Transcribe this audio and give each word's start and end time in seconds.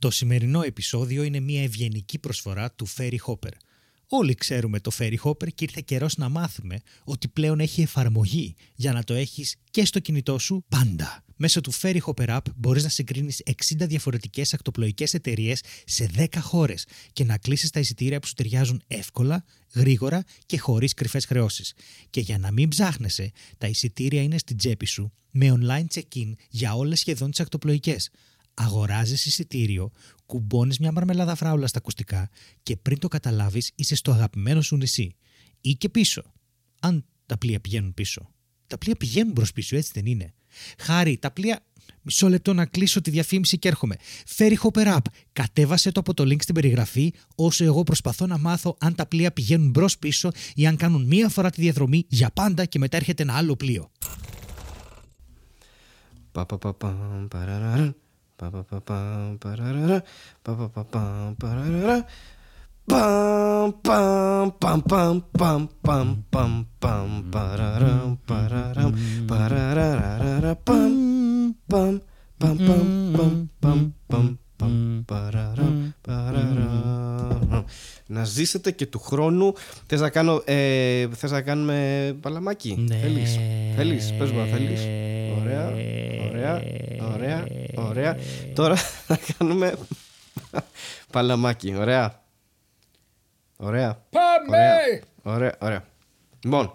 Το 0.00 0.10
σημερινό 0.10 0.62
επεισόδιο 0.62 1.22
είναι 1.22 1.40
μια 1.40 1.62
ευγενική 1.62 2.18
προσφορά 2.18 2.72
του 2.72 2.88
Ferry 2.88 3.16
Hopper. 3.26 3.52
Όλοι 4.08 4.34
ξέρουμε 4.34 4.80
το 4.80 4.90
Ferry 4.98 5.16
Hopper 5.22 5.52
και 5.54 5.64
ήρθε 5.64 5.80
καιρός 5.84 6.16
να 6.16 6.28
μάθουμε 6.28 6.78
ότι 7.04 7.28
πλέον 7.28 7.60
έχει 7.60 7.82
εφαρμογή 7.82 8.54
για 8.74 8.92
να 8.92 9.04
το 9.04 9.14
έχεις 9.14 9.56
και 9.70 9.84
στο 9.84 9.98
κινητό 9.98 10.38
σου 10.38 10.64
πάντα. 10.68 11.24
Μέσω 11.36 11.60
του 11.60 11.72
Ferry 11.72 11.98
Hopper 12.06 12.28
App 12.28 12.40
μπορείς 12.56 12.82
να 12.82 12.88
συγκρίνεις 12.88 13.42
60 13.44 13.52
διαφορετικές 13.76 14.54
ακτοπλοϊκές 14.54 15.14
εταιρείες 15.14 15.62
σε 15.84 16.10
10 16.16 16.26
χώρες 16.40 16.86
και 17.12 17.24
να 17.24 17.38
κλείσεις 17.38 17.70
τα 17.70 17.80
εισιτήρια 17.80 18.20
που 18.20 18.26
σου 18.26 18.34
ταιριάζουν 18.34 18.82
εύκολα, 18.86 19.44
γρήγορα 19.74 20.24
και 20.46 20.58
χωρίς 20.58 20.94
κρυφές 20.94 21.24
χρεώσεις. 21.24 21.74
Και 22.10 22.20
για 22.20 22.38
να 22.38 22.50
μην 22.50 22.68
ψάχνεσαι, 22.68 23.32
τα 23.58 23.66
εισιτήρια 23.66 24.22
είναι 24.22 24.38
στην 24.38 24.56
τσέπη 24.56 24.86
σου 24.86 25.12
με 25.30 25.58
online 25.60 25.98
check-in 25.98 26.32
για 26.50 26.74
όλες 26.74 27.00
σχεδόν 27.00 27.30
τις 27.30 27.40
ακτοπλοϊκές. 27.40 28.10
Αγοράζεις 28.62 29.26
εισιτήριο, 29.26 29.90
κουμπώνεις 30.26 30.78
μια 30.78 30.92
μαρμελάδα 30.92 31.34
φράουλα 31.34 31.66
στα 31.66 31.78
ακουστικά 31.78 32.30
και 32.62 32.76
πριν 32.76 32.98
το 32.98 33.08
καταλάβεις 33.08 33.72
είσαι 33.74 33.94
στο 33.94 34.12
αγαπημένο 34.12 34.60
σου 34.60 34.76
νησί. 34.76 35.16
Ή 35.60 35.74
και 35.74 35.88
πίσω. 35.88 36.22
Αν 36.80 37.04
τα 37.26 37.38
πλοία 37.38 37.60
πηγαίνουν 37.60 37.94
πίσω. 37.94 38.30
Τα 38.66 38.78
πλοία 38.78 38.94
πηγαίνουν 38.94 39.32
μπρος 39.32 39.44
πίσω, 39.54 39.76
έτσι 39.76 39.90
δεν 39.94 40.06
είναι. 40.06 40.34
Χάρη, 40.78 41.18
τα 41.18 41.30
πλοία. 41.30 41.64
Μισό 42.02 42.28
λεπτό 42.28 42.52
να 42.54 42.66
κλείσω 42.66 43.00
τη 43.00 43.10
διαφήμιση 43.10 43.58
και 43.58 43.68
έρχομαι. 43.68 43.96
Ferryhopper 44.26 44.86
app. 44.86 44.98
Κατέβασε 45.32 45.92
το 45.92 46.00
από 46.00 46.14
το 46.14 46.22
link 46.22 46.42
στην 46.42 46.54
περιγραφή, 46.54 47.12
όσο 47.34 47.64
εγώ 47.64 47.82
προσπαθώ 47.82 48.26
να 48.26 48.38
μάθω 48.38 48.76
αν 48.80 48.94
τα 48.94 49.06
πλοία 49.06 49.32
πηγαίνουν 49.32 49.70
μπρος 49.70 49.98
πίσω 49.98 50.30
ή 50.54 50.66
αν 50.66 50.76
κάνουν 50.76 51.06
μία 51.06 51.28
φορά 51.28 51.50
τη 51.50 51.60
διαδρομή 51.60 52.04
για 52.08 52.30
πάντα 52.30 52.64
και 52.64 52.78
μετά 52.78 52.96
έρχεται 52.96 53.22
ένα 53.22 53.34
άλλο 53.36 53.56
πλοίο. 53.56 53.90
Πα, 56.32 56.46
πα, 56.46 56.58
πα, 56.58 56.74
παμ, 56.74 57.28
παραραρα. 57.28 57.76
Πα, 57.76 57.94
να 78.06 78.24
ζήσετε 78.24 78.70
και 78.70 78.86
του 78.86 78.98
χρόνου. 78.98 79.52
Θες 79.86 80.00
να, 80.00 80.10
κάνω, 80.10 80.42
ε, 80.44 81.08
θες 81.08 81.30
να 81.30 81.42
κάνουμε 81.42 82.16
παλαμάκι; 82.20 82.84
Ναι. 82.88 82.96
Θέλεις; 82.96 83.38
Θέλεις; 83.76 84.14
Πες 84.18 84.30
μου, 84.30 84.46
θέλεις. 84.46 84.80
Ωραία. 85.40 85.72
Ωραία. 86.40 86.62
Ωραία. 87.14 87.46
Ωραία. 87.74 88.16
Τώρα 88.54 88.76
θα 89.06 89.18
κάνουμε 89.38 89.74
παλαμάκι. 91.12 91.74
Ωραία. 91.78 92.22
Ωραία. 93.56 94.02
Πάμε! 94.10 94.56
Ωραία. 95.22 95.34
Ωραία. 95.34 95.54
Ωραία. 95.58 95.84
Λοιπόν. 96.44 96.72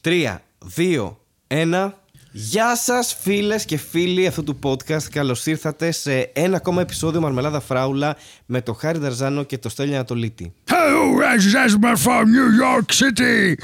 Τρία, 0.00 0.42
δύο, 0.64 1.20
ένα. 1.46 1.94
Γεια 2.32 2.76
σας 2.76 3.16
φίλες 3.20 3.64
και 3.64 3.76
φίλοι 3.76 4.26
αυτού 4.26 4.44
του 4.44 4.58
podcast. 4.62 5.02
Καλώς 5.02 5.46
ήρθατε 5.46 5.90
σε 5.90 6.20
ένα 6.20 6.56
ακόμα 6.56 6.80
επεισόδιο 6.80 7.20
Μαρμελάδα 7.20 7.60
Φράουλα 7.60 8.16
με 8.46 8.62
το 8.62 8.72
Χάρη 8.72 8.98
Δαρζάνο 8.98 9.42
και 9.44 9.58
το 9.58 9.68
Στέλιο 9.68 9.94
Ανατολίτη. 9.94 10.54
Hello, 10.70 11.20
this 11.20 11.96
from 12.04 12.24
New 12.24 12.48
York 12.64 12.94
City; 12.94 13.54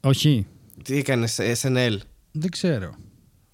Όχι. 0.00 0.46
Τι 0.84 0.96
έκανες, 0.98 1.38
SNL. 1.62 1.96
Δεν 2.32 2.50
ξέρω. 2.50 2.94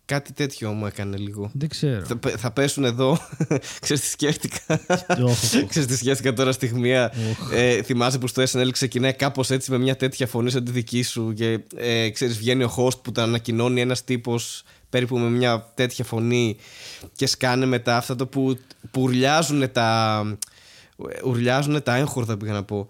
Κάτι 0.05 0.33
τέτοιο 0.33 0.73
μου 0.73 0.87
έκανε 0.87 1.17
λίγο. 1.17 1.51
Δεν 1.55 1.69
ξέρω. 1.69 2.05
Θα, 2.05 2.17
πε- 2.17 2.37
θα 2.39 2.51
πέσουν 2.51 2.85
εδώ. 2.85 3.19
Ξέρεις 3.81 4.03
τι 4.03 4.09
σκέφτηκα; 4.09 4.59
Οχ. 5.23 5.39
Ξέρεις 5.69 5.87
τι 5.89 5.97
σκέφτηκα 5.97 6.33
τώρα 6.33 6.53
στιγμία. 6.53 7.13
Ε, 7.53 7.83
θυμάσαι 7.83 8.19
που 8.19 8.27
στο 8.27 8.43
SNL 8.43 8.69
ξεκινάει 8.73 9.13
κάπως 9.15 9.51
έτσι 9.51 9.71
με 9.71 9.79
μια 9.79 9.97
τέτοια 9.97 10.27
φωνή 10.27 10.51
σαν 10.51 10.65
τη 10.65 10.71
δική 10.71 11.03
σου 11.03 11.33
και 11.37 11.61
ε, 11.77 12.11
ξέρεις 12.11 12.39
βγαίνει 12.39 12.65
ο 12.65 12.75
host 12.77 13.03
που 13.03 13.13
τα 13.13 13.23
ανακοινώνει 13.23 13.81
ένας 13.81 14.05
τύπος 14.05 14.63
περίπου 14.91 15.19
με 15.19 15.29
μια 15.31 15.71
τέτοια 15.75 16.05
φωνή 16.05 16.57
και 17.17 17.27
σκάνε 17.27 17.67
μετά 17.67 17.97
αυτά 17.97 18.17
το 18.17 18.27
που, 18.27 18.59
που 18.91 19.01
ουρλιάζουν 19.03 19.73
τα 19.73 20.23
ουρλιάζουν 21.25 21.83
τα 21.83 21.95
έγχορδα 21.97 22.37
πήγα 22.37 22.53
να 22.53 22.63
πω 22.65 22.89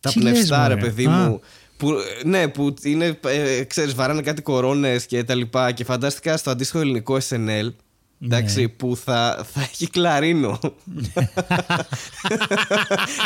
τα 0.00 0.10
Τι 0.10 0.20
λες, 0.20 0.32
πνευστά 0.32 0.68
ρε 0.68 0.74
μωρέ. 0.74 0.86
παιδί 0.86 1.06
Α. 1.06 1.10
μου 1.10 1.40
που, 1.78 1.94
ναι, 2.24 2.48
που 2.48 2.74
είναι, 2.82 3.18
ε, 3.24 3.64
ξέρεις, 3.64 3.94
βαράνε 3.94 4.22
κάτι 4.22 4.42
κορώνες 4.42 5.06
και 5.06 5.24
τα 5.24 5.34
λοιπά 5.34 5.72
και 5.72 5.84
φαντάστηκα 5.84 6.36
στο 6.36 6.50
αντίστοιχο 6.50 6.80
ελληνικό 6.80 7.18
SNL 7.28 7.68
Εντάξει, 8.24 8.60
Ναι. 8.60 8.68
που 8.68 8.96
θα, 9.04 9.46
θα 9.52 9.60
έχει 9.60 9.90
κλαρίνο. 9.90 10.58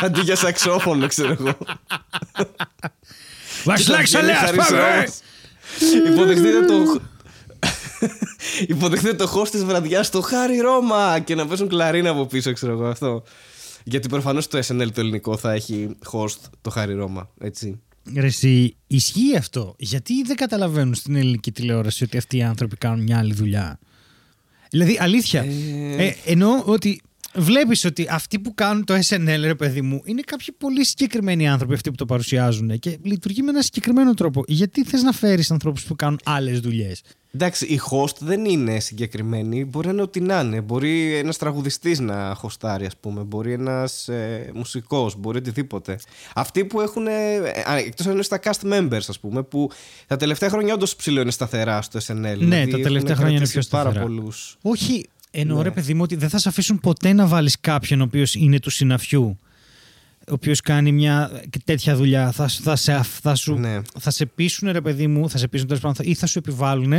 Αντί 0.01 0.21
για 0.21 0.35
σαξόφωνο, 0.35 1.07
ξέρω 1.07 1.31
εγώ. 1.39 1.57
Βασιλάκης 3.63 4.15
Αλέας, 4.15 4.51
πάμε! 4.55 5.07
Υποδεχτείτε 6.11 6.65
το. 6.65 7.01
Υποδεχτείτε 8.67 9.13
το 9.13 9.31
host 9.35 9.47
τη 9.47 9.57
βραδιά 9.57 10.03
στο 10.03 10.21
Χάρι 10.21 10.59
Ρώμα 10.59 11.19
και 11.19 11.35
να 11.35 11.47
παίζουν 11.47 11.67
κλαρίνα 11.67 12.09
από 12.09 12.25
πίσω, 12.25 12.53
ξέρω 12.53 12.71
εγώ 12.71 12.85
αυτό. 12.85 13.23
Γιατί 13.83 14.07
προφανώς 14.09 14.47
το 14.47 14.57
SNL 14.57 14.87
το 14.93 14.99
ελληνικό 15.01 15.37
θα 15.37 15.51
έχει 15.51 15.97
host 16.11 16.37
το 16.61 16.69
Χάρι 16.69 16.93
Ρώμα, 16.93 17.29
έτσι. 17.39 17.81
Ρε 18.15 18.25
εσύ, 18.25 18.75
ισχύει 18.87 19.35
αυτό; 19.37 19.75
Γιατί 19.79 20.23
δεν 20.23 20.35
καταλαβαίνουν 20.35 20.95
στην 20.95 21.15
ελληνική 21.15 21.51
τηλεόραση 21.51 22.03
ότι 22.03 22.17
αυτοί 22.17 22.37
οι 22.37 22.43
άνθρωποι 22.43 22.75
κάνουν 22.75 23.03
μια 23.03 23.17
άλλη 23.17 23.33
δουλειά; 23.33 23.79
Δηλαδή, 24.69 24.97
αλήθεια. 24.99 25.41
Ε. 25.41 26.05
Ε, 26.05 26.15
εννοώ 26.25 26.63
ότι 26.65 27.01
βλέπεις 27.33 27.85
ότι 27.85 28.07
αυτοί 28.09 28.39
που 28.39 28.53
κάνουν 28.53 28.85
το 28.85 28.93
SNL, 28.93 29.41
ρε 29.41 29.55
παιδί 29.55 29.81
μου, 29.81 30.01
είναι 30.05 30.21
κάποιοι 30.21 30.47
πολύ 30.57 30.85
συγκεκριμένοι 30.85 31.49
άνθρωποι 31.49 31.73
αυτοί 31.73 31.89
που 31.89 31.95
το 31.95 32.05
παρουσιάζουν 32.05 32.79
και 32.79 32.97
λειτουργεί 33.01 33.41
με 33.41 33.49
ένα 33.49 33.61
συγκεκριμένο 33.61 34.13
τρόπο. 34.13 34.43
Γιατί 34.47 34.83
θες 34.83 35.01
να 35.01 35.11
φέρεις 35.11 35.51
ανθρώπους 35.51 35.83
που 35.83 35.95
κάνουν 35.95 36.19
άλλες 36.23 36.59
δουλειές; 36.59 37.01
Εντάξει, 37.35 37.65
η 37.65 37.79
host 37.91 38.17
δεν 38.19 38.45
είναι 38.45 38.79
συγκεκριμένη. 38.79 39.65
Μπορεί 39.65 39.87
να 39.87 39.93
είναι 39.93 40.01
ό,τι 40.01 40.19
να 40.19 40.39
είναι. 40.39 40.61
Μπορεί 40.61 41.17
ένας 41.17 41.37
τραγουδιστής 41.37 41.99
να 41.99 42.33
χωστάρει, 42.35 42.85
ας 42.85 42.97
πούμε. 42.97 43.21
Μπορεί 43.21 43.53
ένας 43.53 44.07
ε, 44.07 44.51
μουσικός. 44.53 45.15
Μπορεί 45.19 45.37
οτιδήποτε. 45.37 45.99
Αυτοί 46.35 46.65
που 46.65 46.81
έχουν. 46.81 47.07
Εκτός 47.85 48.05
αν 48.05 48.11
είναι 48.11 48.21
στα 48.21 48.39
cast 48.43 48.73
members, 48.73 49.05
ας 49.07 49.19
πούμε, 49.19 49.43
που 49.43 49.69
τα 50.07 50.17
τελευταία 50.17 50.49
χρόνια 50.49 50.73
όντως 50.73 50.95
ψηλό 50.95 51.21
είναι 51.21 51.31
σταθερά 51.31 51.81
στο 51.81 51.99
SNL. 52.07 52.15
Ναι, 52.15 52.35
Δηλαδή, 52.35 52.47
τα 52.47 52.57
έχουν 52.57 52.81
τελευταία 52.81 53.15
χρόνια 53.15 53.37
είναι 53.37 53.45
κρατήσει 53.45 53.51
πιο 53.51 53.61
σταθερά. 53.61 53.91
Πάρα 53.91 54.05
πολλούς. 54.05 54.57
Όχι, 54.61 55.09
εννοώ 55.35 55.57
Ναι. 55.57 55.63
ρε 55.63 55.71
παιδί 55.71 55.93
μου 55.93 56.01
ότι 56.03 56.15
δεν 56.15 56.29
θα 56.29 56.37
σε 56.37 56.49
αφήσουν 56.49 56.79
ποτέ 56.79 57.13
να 57.13 57.27
βάλεις 57.27 57.59
κάποιον 57.59 58.01
ο 58.01 58.03
οποίος 58.03 58.35
είναι 58.35 58.59
του 58.59 58.69
συναφιού. 58.69 59.39
Ο 60.29 60.33
οποίος 60.33 60.61
κάνει 60.61 60.91
μια 60.91 61.41
τέτοια 61.65 61.95
δουλειά. 61.95 62.31
Θα, 62.31 62.47
θα, 62.47 62.75
σε, 62.75 63.01
θα, 63.21 63.35
σου, 63.35 63.53
Ναι. 63.53 63.81
θα 63.99 64.09
σε 64.09 64.25
πείσουν, 64.25 64.71
ρε 64.71 64.81
παιδί 64.81 65.07
μου, 65.07 65.29
θα 65.29 65.37
σε 65.37 65.47
πείσουν 65.47 65.67
τέλος 65.67 65.81
πάντων, 65.81 65.95
θα- 65.97 66.03
ή 66.11 66.13
θα 66.13 66.25
σου 66.25 66.37
επιβάλλουν. 66.39 66.93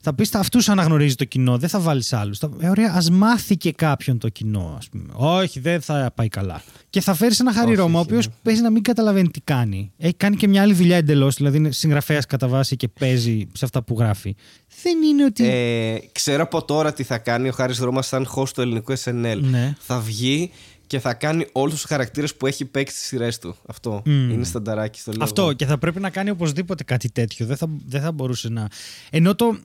Θα 0.00 0.14
πεις 0.14 0.34
αυτούς 0.34 0.68
αναγνωρίζει 0.68 1.14
το 1.14 1.24
κοινό, 1.24 1.58
δεν 1.58 1.68
θα 1.68 1.80
βάλεις 1.80 2.12
άλλους. 2.12 2.38
Ε, 2.40 2.68
ωραία, 2.68 2.92
ας 2.94 3.10
μάθει 3.10 3.56
και 3.56 3.72
κάποιον 3.72 4.18
το 4.18 4.28
κοινό, 4.28 4.74
ας 4.78 4.88
πούμε. 4.88 5.04
Όχι, 5.12 5.60
δεν 5.60 5.80
θα 5.80 6.12
πάει 6.14 6.28
καλά. 6.28 6.62
Και 6.90 7.00
θα 7.00 7.14
φέρεις 7.14 7.40
ένα 7.40 7.52
Χάρη 7.52 7.66
Όχι, 7.70 7.76
Ρώμα, 7.76 7.98
ο 7.98 8.00
όχι, 8.00 8.08
οποίος 8.10 8.26
ναι. 8.26 8.32
παίζει 8.42 8.60
να 8.62 8.70
μην 8.70 8.82
καταλαβαίνει 8.82 9.28
τι 9.28 9.40
κάνει. 9.40 9.92
Έχει 9.98 10.14
κάνει 10.14 10.36
και 10.36 10.48
μια 10.48 10.62
άλλη 10.62 10.74
δουλειά 10.74 10.96
εντελώς, 10.96 11.34
δηλαδή 11.34 11.56
είναι 11.56 11.70
συγγραφέας 11.70 12.26
κατά 12.26 12.48
βάση 12.48 12.76
και 12.76 12.88
παίζει 12.88 13.46
σε 13.52 13.64
αυτά 13.64 13.82
που 13.82 13.96
γράφει. 13.98 14.34
Δεν 14.82 15.02
είναι 15.02 15.24
ότι. 15.24 15.46
Ε, 15.48 15.98
ξέρω 16.12 16.42
από 16.42 16.64
τώρα 16.64 16.92
τι 16.92 17.02
θα 17.02 17.18
κάνει 17.18 17.48
ο 17.48 17.52
Χάρης 17.52 17.78
Ρώμας 17.78 18.06
σαν 18.06 18.26
host 18.36 18.48
του 18.48 18.60
ελληνικού 18.60 18.92
SNL. 19.04 19.38
Ναι. 19.40 19.74
Θα 19.80 19.98
βγει 20.00 20.50
και 20.90 20.98
θα 21.00 21.14
κάνει 21.14 21.46
όλους 21.52 21.74
τους 21.74 21.84
χαρακτήρες 21.84 22.34
που 22.34 22.46
έχει 22.46 22.64
παίξει 22.64 22.94
στις 22.96 23.06
σειρές 23.06 23.38
του. 23.38 23.56
Αυτό. 23.66 24.02
Είναι 24.06 24.44
στανταράκι 24.44 25.00
στο 25.00 25.10
λόγο. 25.12 25.24
Αυτό 25.24 25.52
και 25.52 25.66
θα 25.66 25.78
πρέπει 25.78 26.00
να 26.00 26.10
κάνει 26.10 26.30
οπωσδήποτε 26.30 26.84
κάτι 26.84 27.10
τέτοιο. 27.10 27.46
Δεν 27.46 27.56
θα, 27.56 27.66
δεν 27.86 28.00
θα 28.00 28.12
μπορούσε 28.12 28.48
να. 28.48 28.68
Ενώ 29.10 29.34
το, 29.34 29.58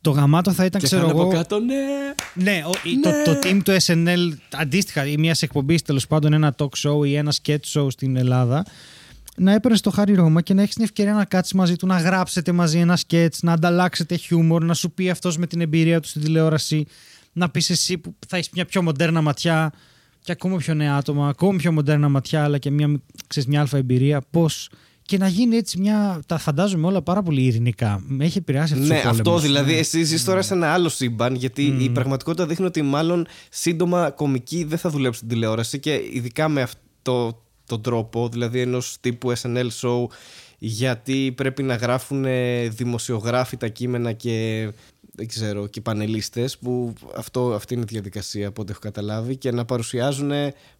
το 0.00 0.10
γαμάτο 0.10 0.52
θα 0.52 0.64
ήταν, 0.64 0.80
Και 0.80 0.86
ξέρω 0.86 1.00
θα 1.02 1.08
είναι 1.10 1.18
εγώ. 1.20 1.28
από 1.28 1.36
κάτω, 1.36 1.58
ναι. 1.58 1.74
Ναι, 2.34 2.62
ο- 2.66 2.88
η- 2.88 3.00
Το, 3.00 3.10
το 3.24 3.38
team 3.42 3.60
του 3.64 3.76
SNL 3.82 4.36
αντίστοιχα 4.52 5.06
ή 5.06 5.16
μιας 5.16 5.42
εκπομπής 5.42 5.82
τέλος 5.82 6.06
πάντων, 6.06 6.32
ένα 6.32 6.54
talk 6.58 6.68
show 6.90 7.06
ή 7.06 7.14
ένα 7.16 7.32
sketch 7.42 7.72
show 7.72 7.86
στην 7.90 8.16
Ελλάδα. 8.16 8.64
Να 9.36 9.52
έπαιρνες 9.52 9.80
το 9.80 9.90
Χάρη 9.90 10.14
Ρώμα 10.14 10.40
και 10.40 10.54
να 10.54 10.62
έχεις 10.62 10.74
την 10.74 10.84
ευκαιρία 10.84 11.12
να 11.12 11.24
κάτσεις 11.24 11.52
μαζί 11.52 11.76
του, 11.76 11.86
να 11.86 11.98
γράψετε 11.98 12.52
μαζί 12.52 12.78
ένα 12.78 12.98
sketch, 13.08 13.28
να 13.42 13.52
ανταλλάξετε 13.52 14.16
χιούμορ, 14.16 14.64
να 14.64 14.74
σου 14.74 14.90
πει 14.90 15.10
αυτός 15.10 15.36
με 15.36 15.46
την 15.46 15.60
εμπειρία 15.60 16.00
του 16.00 16.08
στην 16.08 16.22
τηλεόραση, 16.22 16.86
να 17.32 17.50
πεις 17.50 17.70
εσύ 17.70 17.98
που 17.98 18.14
θα 18.28 18.36
έχεις 18.36 18.50
μια 18.50 18.64
πιο 18.64 18.82
μοντέρνα 18.82 19.20
ματιά 19.22 19.72
και 20.20 20.32
ακόμα 20.32 20.56
πιο 20.56 20.74
νέα 20.74 20.96
άτομα, 20.96 21.28
ακόμα 21.28 21.58
πιο 21.58 21.72
μοντέρνα 21.72 22.08
ματιά, 22.08 22.44
αλλά 22.44 22.58
και 22.58 22.70
μια, 22.70 23.00
ξέρεις, 23.26 23.48
μια 23.48 23.60
αλφα 23.60 23.76
εμπειρία. 23.76 24.22
Πώς. 24.30 24.70
Και 25.02 25.18
να 25.18 25.28
γίνει 25.28 25.56
έτσι 25.56 25.78
μια. 25.78 26.20
Τα 26.26 26.38
φαντάζομαι 26.38 26.86
όλα 26.86 27.02
πάρα 27.02 27.22
πολύ 27.22 27.42
ειρηνικά. 27.42 28.02
Με 28.06 28.24
έχει 28.24 28.38
επηρεάσει 28.38 28.72
αυτό 28.72 28.86
Ναι, 28.86 29.02
αυτό 29.06 29.38
δηλαδή. 29.38 29.74
Εσύ 29.74 30.02
ζει 30.02 30.24
τώρα 30.24 30.42
σε 30.42 30.54
ένα 30.54 30.72
άλλο 30.72 30.88
σύμπαν, 30.88 31.34
γιατί 31.34 31.76
η 31.80 31.90
πραγματικότητα 31.90 32.46
δείχνει 32.46 32.66
ότι 32.66 32.82
μάλλον 32.82 33.26
σύντομα 33.50 34.10
κομικοί 34.10 34.64
δεν 34.64 34.78
θα 34.78 34.90
δουλέψουν 34.90 35.16
στην 35.16 35.28
τηλεόραση 35.28 35.78
και 35.78 36.00
ειδικά 36.12 36.48
με 36.48 36.62
αυτό 36.62 37.42
τον 37.66 37.82
τρόπο, 37.82 38.28
δηλαδή 38.28 38.60
ενός 38.60 38.96
τύπου 39.00 39.32
SNL 39.42 39.68
show, 39.80 40.06
γιατί 40.58 41.32
πρέπει 41.36 41.62
να 41.62 41.74
γράφουν 41.74 42.24
ε, 42.24 42.68
δημοσιογράφοι 42.68 43.56
τα 43.56 43.68
κείμενα 43.68 44.12
και 44.12 44.68
δεν 45.18 45.28
ξέρω, 45.28 45.66
και 45.66 45.80
πανελίστες 45.80 46.58
που 46.58 46.92
αυτό, 47.16 47.52
αυτή 47.54 47.74
είναι 47.74 47.82
η 47.82 47.86
διαδικασία 47.92 48.48
από 48.48 48.62
ό,τι 48.62 48.70
έχω 48.70 48.80
καταλάβει 48.80 49.36
και 49.36 49.50
να 49.52 49.64
παρουσιάζουν 49.64 50.30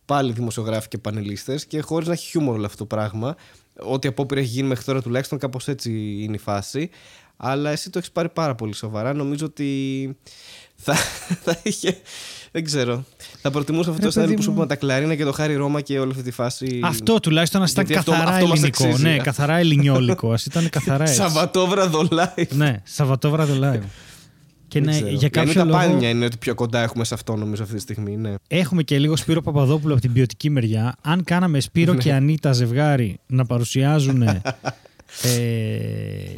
πάλι 0.04 0.32
δημοσιογράφοι 0.32 0.88
και 0.88 0.98
πανελίστες 0.98 1.66
και 1.66 1.80
χωρίς 1.80 2.06
να 2.06 2.12
έχει 2.12 2.26
χιούμορ 2.26 2.54
όλο 2.54 2.66
αυτό 2.66 2.76
το 2.78 2.84
πράγμα. 2.84 3.36
Ό,τι 3.80 4.08
απόπειρα 4.08 4.40
έχει 4.40 4.48
γίνει 4.48 4.68
μέχρι 4.68 4.84
τώρα 4.84 5.02
τουλάχιστον 5.02 5.38
κάπως 5.38 5.68
έτσι 5.68 5.90
είναι 6.20 6.34
η 6.34 6.38
φάση. 6.38 6.90
Αλλά 7.36 7.70
εσύ 7.70 7.90
το 7.90 7.98
έχεις 7.98 8.10
πάρει 8.10 8.28
πάρα 8.28 8.54
πολύ 8.54 8.74
σοβαρά. 8.74 9.12
Νομίζω 9.12 9.46
ότι 9.46 9.68
θα, 10.76 10.94
θα 11.44 11.60
είχε. 11.62 11.96
Δεν 12.52 12.64
ξέρω. 12.64 13.04
Θα 13.40 13.50
προτιμούσα 13.50 13.90
αυτό 13.90 14.00
το 14.00 14.06
παιδί 14.06 14.12
σενάριο 14.12 14.36
που 14.36 14.42
σου 14.42 14.48
μου. 14.48 14.54
πούμε 14.54 14.66
τα 14.66 14.76
κλαρίνα 14.76 15.14
και 15.14 15.24
το 15.24 15.32
Χάρη 15.32 15.54
Ρώμα 15.54 15.80
και 15.80 15.98
όλη 15.98 16.10
αυτή 16.10 16.22
τη 16.22 16.30
φάση. 16.30 16.80
Αυτό 16.84 17.20
τουλάχιστον 17.20 17.60
να 17.60 17.66
ήταν 17.70 17.84
Γιατί 17.86 17.98
αυτό- 18.00 18.10
καθαρά 18.12 18.30
αυτό 18.30 18.46
μας 18.46 18.58
ελληνικό. 18.58 18.84
αξίζει. 18.84 19.02
Ναι, 19.02 19.16
καθαρά 19.16 19.56
ελληνιόλικο. 19.56 20.32
Α 20.32 20.38
ήταν 20.46 20.68
καθαρά 20.68 21.02
έτσι. 21.08 21.14
Σαββατόβραδο 21.14 22.08
live. 22.10 22.48
ναι, 22.48 22.80
Σαββατόβραδο 22.84 23.54
live. 23.62 23.82
Και 24.68 24.80
Δεν 24.80 24.88
ναι, 24.88 24.94
ξέρω. 25.00 25.06
για 25.16 25.28
Η 25.34 25.38
Ανίτα 25.38 25.54
κάποιο 25.54 25.64
λόγο 25.64 25.76
Πάνια 25.78 26.08
είναι 26.08 26.24
ότι 26.24 26.36
πιο 26.36 26.54
κοντά 26.54 26.82
έχουμε 26.82 27.04
σε 27.04 27.14
αυτό 27.14 27.36
νομίζω 27.36 27.62
αυτή 27.62 27.74
τη 27.74 27.80
στιγμή. 27.80 28.16
Ναι. 28.16 28.34
έχουμε 28.48 28.82
και 28.82 28.98
λίγο 28.98 29.16
Σπύρο 29.16 29.40
Παπαδόπουλο 29.42 29.92
από 29.92 30.02
την 30.02 30.12
ποιοτική 30.12 30.50
μεριά. 30.50 30.94
Αν 31.02 31.24
κάναμε 31.24 31.60
Σπύρο 31.60 31.92
Ναι. 31.92 31.98
και 31.98 32.12
Ανίτα 32.12 32.52
ζευγάρι 32.52 33.18
να 33.26 33.44
παρουσιάζουν. 33.46 34.22
ε, 35.22 35.38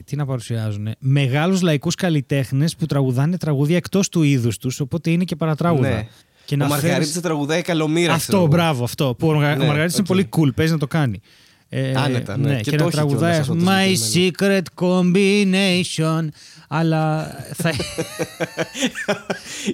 τι 0.05 0.17
να 0.17 0.27
παρουσιάζουν. 0.27 0.88
Μεγάλους 0.99 1.61
λαϊκούς 1.62 1.94
καλλιτέχνες 1.94 2.77
που 2.77 2.87
τραγουδάνε 2.87 3.37
τραγούδια 3.37 3.77
εκτός 3.77 4.09
του 4.09 4.23
είδους 4.23 4.59
τους, 4.59 4.81
οπότε 4.81 5.11
είναι 5.11 5.25
και 5.25 5.37
παρατράγουδα. 5.37 5.88
Ναι. 5.88 6.06
Και 6.44 6.55
Ο 6.55 6.59
να 6.59 6.67
Μαργαρίτη 6.67 6.94
φέρεις- 7.05 7.21
τραγουδάει 7.21 7.62
καλομήρα. 7.62 8.17
ξέρω 8.17 8.17
Αυτό, 8.17 8.37
εγώ. 8.37 8.47
μπράβο, 8.47 8.85
αυτό. 8.85 9.15
Που 9.19 9.29
ο, 9.29 9.33
Μαργα... 9.35 9.56
Ναι, 9.56 9.62
ο 9.65 9.67
Μαργαρίτης 9.67 9.99
οκ. 9.99 10.09
είναι 10.09 10.09
πολύ 10.09 10.49
cool, 10.49 10.55
παίζει 10.55 10.73
να 10.73 10.79
το 10.79 10.87
κάνει. 10.87 11.21
Ε, 11.72 11.93
Άνετα, 11.96 12.37
ναι. 12.37 12.61
Και 12.61 12.70
και, 12.70 12.70
το 12.70 12.76
να 12.76 12.82
έχει 12.84 12.93
τραγουδάει 12.93 13.31
κιόλας 13.32 13.49
αυτό 13.49 13.55
το 13.55 13.64
My 13.70 13.93
συγκεκριμένο. 13.96 14.34
secret 14.38 14.84
combination. 14.84 16.28
Αλλά 16.69 17.34
θα. 17.55 17.70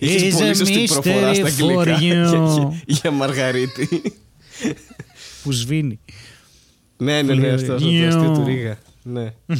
Είχες 0.00 0.34
Is 0.34 0.38
πολύ 0.38 0.50
a 0.50 0.56
σωστή 0.56 0.84
προφορά 0.84 1.34
στα 1.34 1.44
mystery 1.46 1.70
for 1.70 1.88
αγγλικά 1.88 1.98
για, 1.98 2.30
you. 2.30 2.56
για, 2.56 2.82
για 2.86 3.10
Μαργαρίτη. 3.10 3.88
που 5.42 5.52
σβήνει. 5.52 5.98
ναι, 6.96 7.22
ναι, 7.22 7.34
ναι, 7.34 7.48
αυτό, 7.48 7.72
αυτό 7.74 7.84
το 7.84 7.90
Νιου. 7.90 8.06
αστείο 8.08 8.30
του 8.32 8.44
Ρίγα. 8.46 8.78
Ναι. 9.02 9.32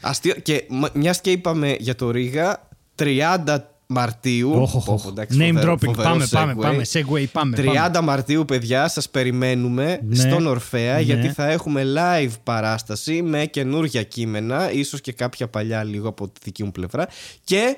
αστείο, 0.00 0.34
και 0.34 0.64
μα- 0.68 0.90
μιας 0.94 1.20
και 1.20 1.30
είπαμε 1.30 1.76
για 1.78 1.94
το 1.94 2.10
Ρίγα, 2.10 2.68
30 2.98 3.58
Μαρτίου. 3.92 4.52
Όχ, 4.52 4.74
όχ, 4.74 4.84
Πω, 4.84 4.92
όχ. 4.92 5.02
πω, 5.02 5.08
εντάξει, 5.08 5.38
Name 5.40 5.46
φοβερό- 5.52 5.72
dropping. 5.72 5.84
φοβερό 5.84 6.08
Πάμε, 6.08 6.26
πάμε, 6.30 6.54
segue. 6.56 6.60
πάμε. 6.62 6.82
Segway, 6.92 7.24
πάμε. 7.32 7.56
30 7.56 7.90
πάμε. 7.92 8.00
Μαρτίου, 8.06 8.44
παιδιά, 8.44 8.88
σας 8.88 9.08
περιμένουμε 9.10 10.00
Ναι. 10.08 10.14
στον 10.14 10.46
Ορφέα 10.46 10.94
Ναι. 10.94 11.00
γιατί 11.00 11.28
θα 11.28 11.50
έχουμε 11.50 11.82
live 11.96 12.32
παράσταση 12.42 13.22
με 13.22 13.44
καινούργια 13.46 14.02
κείμενα, 14.02 14.72
ίσως 14.72 15.00
και 15.00 15.12
κάποια 15.12 15.48
παλιά 15.48 15.84
λίγο 15.84 16.08
από 16.08 16.26
τη 16.28 16.40
δική 16.42 16.64
μου 16.64 16.72
πλευρά 16.72 17.08
και, 17.44 17.76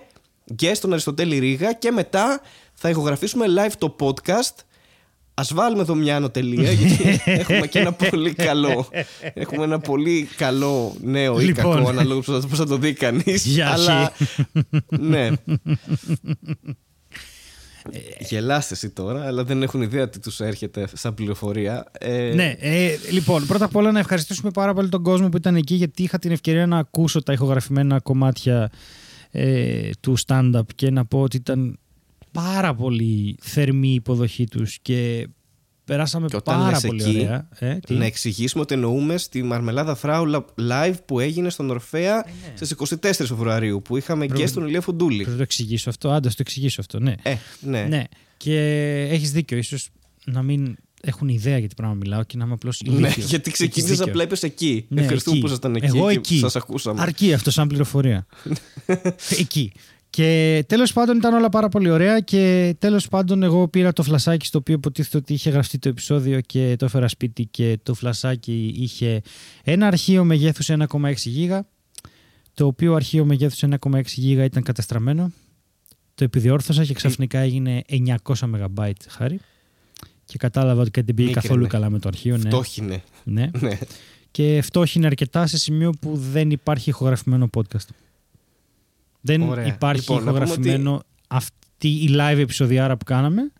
και 0.56 0.74
στον 0.74 0.90
Αριστοτέλη 0.92 1.38
Ρίγα 1.38 1.72
και 1.72 1.90
μετά 1.90 2.40
θα 2.74 2.88
ηχογραφήσουμε 2.88 3.44
live 3.58 3.72
το 3.78 3.96
podcast 4.00 4.54
Ας 5.36 5.52
βάλουμε 5.54 5.82
εδώ 5.82 5.94
μια 5.94 6.16
ανωτελεία 6.16 6.72
γιατί 6.72 7.20
έχουμε 7.40 7.66
και 7.66 7.78
ένα 7.78 7.92
πολύ 7.92 8.32
καλό 8.34 8.88
έχουμε 9.34 9.64
ένα 9.64 9.78
πολύ 9.78 10.28
καλό 10.36 10.96
νέο 11.02 11.40
ή 11.40 11.44
Λοιπόν. 11.44 11.74
κακό 11.76 11.88
αναλόγως 11.88 12.24
πώς 12.26 12.40
θα- 12.40 12.48
πώς 12.48 12.58
θα 12.58 12.66
το 12.66 12.76
δει 12.76 12.92
κανείς 12.92 13.44
Για 13.46 13.70
αρχή. 13.70 13.90
αλλά 13.90 14.12
ναι 14.88 15.28
Γελάστε 18.18 18.74
εσύ 18.74 18.90
τώρα, 18.90 19.26
αλλά 19.26 19.44
δεν 19.44 19.62
έχουν 19.62 19.82
ιδέα 19.82 20.08
τι 20.08 20.18
τους 20.18 20.40
έρχεται 20.40 20.88
σαν 20.92 21.14
πληροφορία. 21.14 21.86
Ε, 21.98 22.32
Ναι, 22.34 22.54
ε, 22.58 22.90
λοιπόν, 23.10 23.46
πρώτα 23.46 23.64
απ' 23.64 23.76
όλα 23.76 23.92
να 23.92 23.98
ευχαριστήσουμε 23.98 24.50
πάρα 24.50 24.74
πολύ 24.74 24.88
τον 24.88 25.02
κόσμο 25.02 25.28
που 25.28 25.36
ήταν 25.36 25.56
εκεί 25.56 25.74
γιατί 25.74 26.02
είχα 26.02 26.18
την 26.18 26.30
ευκαιρία 26.30 26.66
να 26.66 26.78
ακούσω 26.78 27.22
τα 27.22 27.32
ηχογραφημένα 27.32 28.00
κομμάτια 28.00 28.70
ε, 29.30 29.90
του 30.00 30.14
stand-up 30.26 30.60
και 30.74 30.90
να 30.90 31.04
πω 31.04 31.20
ότι 31.20 31.36
ήταν 31.36 31.78
πάρα 32.34 32.74
πολύ 32.74 33.36
θερμή 33.40 33.88
η 33.88 33.94
υποδοχή 33.94 34.46
τους 34.46 34.78
και 34.82 35.28
περάσαμε 35.84 36.26
Και 36.26 36.36
όταν 36.36 36.58
πάρα 36.58 36.70
λες 36.70 36.80
πολύ 36.86 37.02
εκεί, 37.02 37.18
ωραία. 37.18 37.48
Ε, 37.58 37.74
τι; 37.74 37.94
Να 37.94 38.04
εξηγήσουμε 38.04 38.62
ότι 38.62 38.74
εννοούμε 38.74 39.16
στη 39.16 39.42
Μαρμελάδα 39.42 39.94
Φράουλα 39.94 40.44
live 40.60 40.94
που 41.04 41.20
έγινε 41.20 41.50
στον 41.50 41.70
Ορφέα 41.70 42.26
στις 42.54 42.74
24 42.78 42.94
Φεβρουαρίου 43.12 43.82
που 43.82 43.96
είχαμε 43.96 44.26
και 44.26 44.46
στον 44.46 44.66
Ηλία 44.66 44.80
Φουντούλη. 44.80 45.16
Πρέπει 45.16 45.30
να 45.30 45.36
το 45.36 45.42
εξηγήσω 45.42 45.90
αυτό. 45.90 46.10
Άντε, 46.10 46.28
ας 46.28 46.34
το 46.34 46.42
εξηγήσω 46.46 46.80
αυτό. 46.80 47.00
Ναι. 47.00 47.14
Ε, 47.22 47.36
ναι. 47.60 47.82
ναι. 47.82 48.04
Και 48.36 48.58
έχεις 49.10 49.32
δίκιο. 49.32 49.56
Ίσως 49.56 49.88
να 50.24 50.42
μην 50.42 50.76
έχουν 51.00 51.28
ιδέα 51.28 51.58
για 51.58 51.68
τι 51.68 51.74
πράγμα 51.74 51.94
μιλάω 51.94 52.22
και 52.24 52.36
να 52.36 52.44
είμαι 52.44 52.54
απλώς 52.54 52.80
Ναι, 52.84 53.12
γιατί 53.28 53.50
ξεκίνησε 53.50 54.02
απλά 54.02 54.22
είπες 54.22 54.42
εκεί. 54.42 54.86
Ναι, 54.88 55.00
Ευχαριστούμε 55.00 55.36
εκεί. 55.36 55.44
που 55.44 55.50
ήσασταν 55.50 55.74
εκεί 55.74 55.86
Εγώ 55.86 56.10
και 56.10 56.16
εκεί. 56.16 56.38
σας 56.38 56.56
ακούσαμε. 56.56 57.00
Αρκεί 57.00 57.32
αυτό 57.32 57.50
σαν 57.50 57.68
πληροφορία. 57.68 58.26
εκεί. 59.38 59.72
Και 60.14 60.64
τέλος 60.68 60.92
πάντων 60.92 61.16
ήταν 61.16 61.34
όλα 61.34 61.48
πάρα 61.48 61.68
πολύ 61.68 61.90
ωραία 61.90 62.20
και 62.20 62.74
τέλος 62.78 63.08
πάντων 63.08 63.42
εγώ 63.42 63.68
πήρα 63.68 63.92
το 63.92 64.02
φλασάκι 64.02 64.46
στο 64.46 64.58
οποίο 64.58 64.74
υποτίθεται 64.74 65.16
ότι 65.16 65.32
είχε 65.32 65.50
γραφτεί 65.50 65.78
το 65.78 65.88
επεισόδιο 65.88 66.40
και 66.40 66.76
το 66.78 66.84
έφερα 66.84 67.08
σπίτι 67.08 67.46
και 67.46 67.78
το 67.82 67.94
φλασάκι 67.94 68.74
είχε 68.76 69.22
ένα 69.64 69.86
αρχείο 69.86 70.24
μεγέθους 70.24 70.70
1,6 70.70 71.14
γίγα 71.16 71.66
το 72.54 72.66
οποίο 72.66 72.94
αρχείο 72.94 73.24
μεγέθους 73.24 73.62
1,6 73.90 74.02
γίγα 74.04 74.44
ήταν 74.44 74.62
καταστραμμένο 74.62 75.32
το 76.14 76.24
επιδιόρθωσα 76.24 76.84
και 76.84 76.94
ξαφνικά 76.94 77.38
έγινε 77.38 77.82
900 77.88 78.34
MB 78.34 78.90
χάρη 79.08 79.40
και 80.24 80.38
κατάλαβα 80.38 80.80
ότι 80.80 80.90
κάτι 80.90 81.06
δεν 81.06 81.14
πήγε 81.14 81.28
Μίκρινε. 81.28 81.48
καθόλου 81.48 81.66
καλά 81.66 81.90
με 81.90 81.98
το 81.98 82.08
αρχείο. 82.08 82.36
Ναι. 82.36 82.48
Φτώχινε. 82.48 83.02
ναι. 83.24 83.50
Ναι. 83.60 83.78
Και 84.30 84.60
φτώχυνε 84.62 85.06
αρκετά 85.06 85.46
σε 85.46 85.58
σημείο 85.58 85.92
που 86.00 86.16
δεν 86.16 86.50
υπάρχει 86.50 86.90
ηχογραφημένο 86.90 87.50
podcast. 87.54 87.86
Δεν 89.26 89.42
Ωραία. 89.42 89.66
υπάρχει 89.66 90.00
Λοιπόν, 90.00 90.24
να 90.24 90.32
πούμε 90.32 90.44
ηχογραφημένο 90.44 91.02
αυτή 91.26 91.88
η 91.88 92.08
live 92.10 92.38
επεισοδιάρα 92.38 92.96
που 92.96 93.04
κάναμε. 93.04 93.52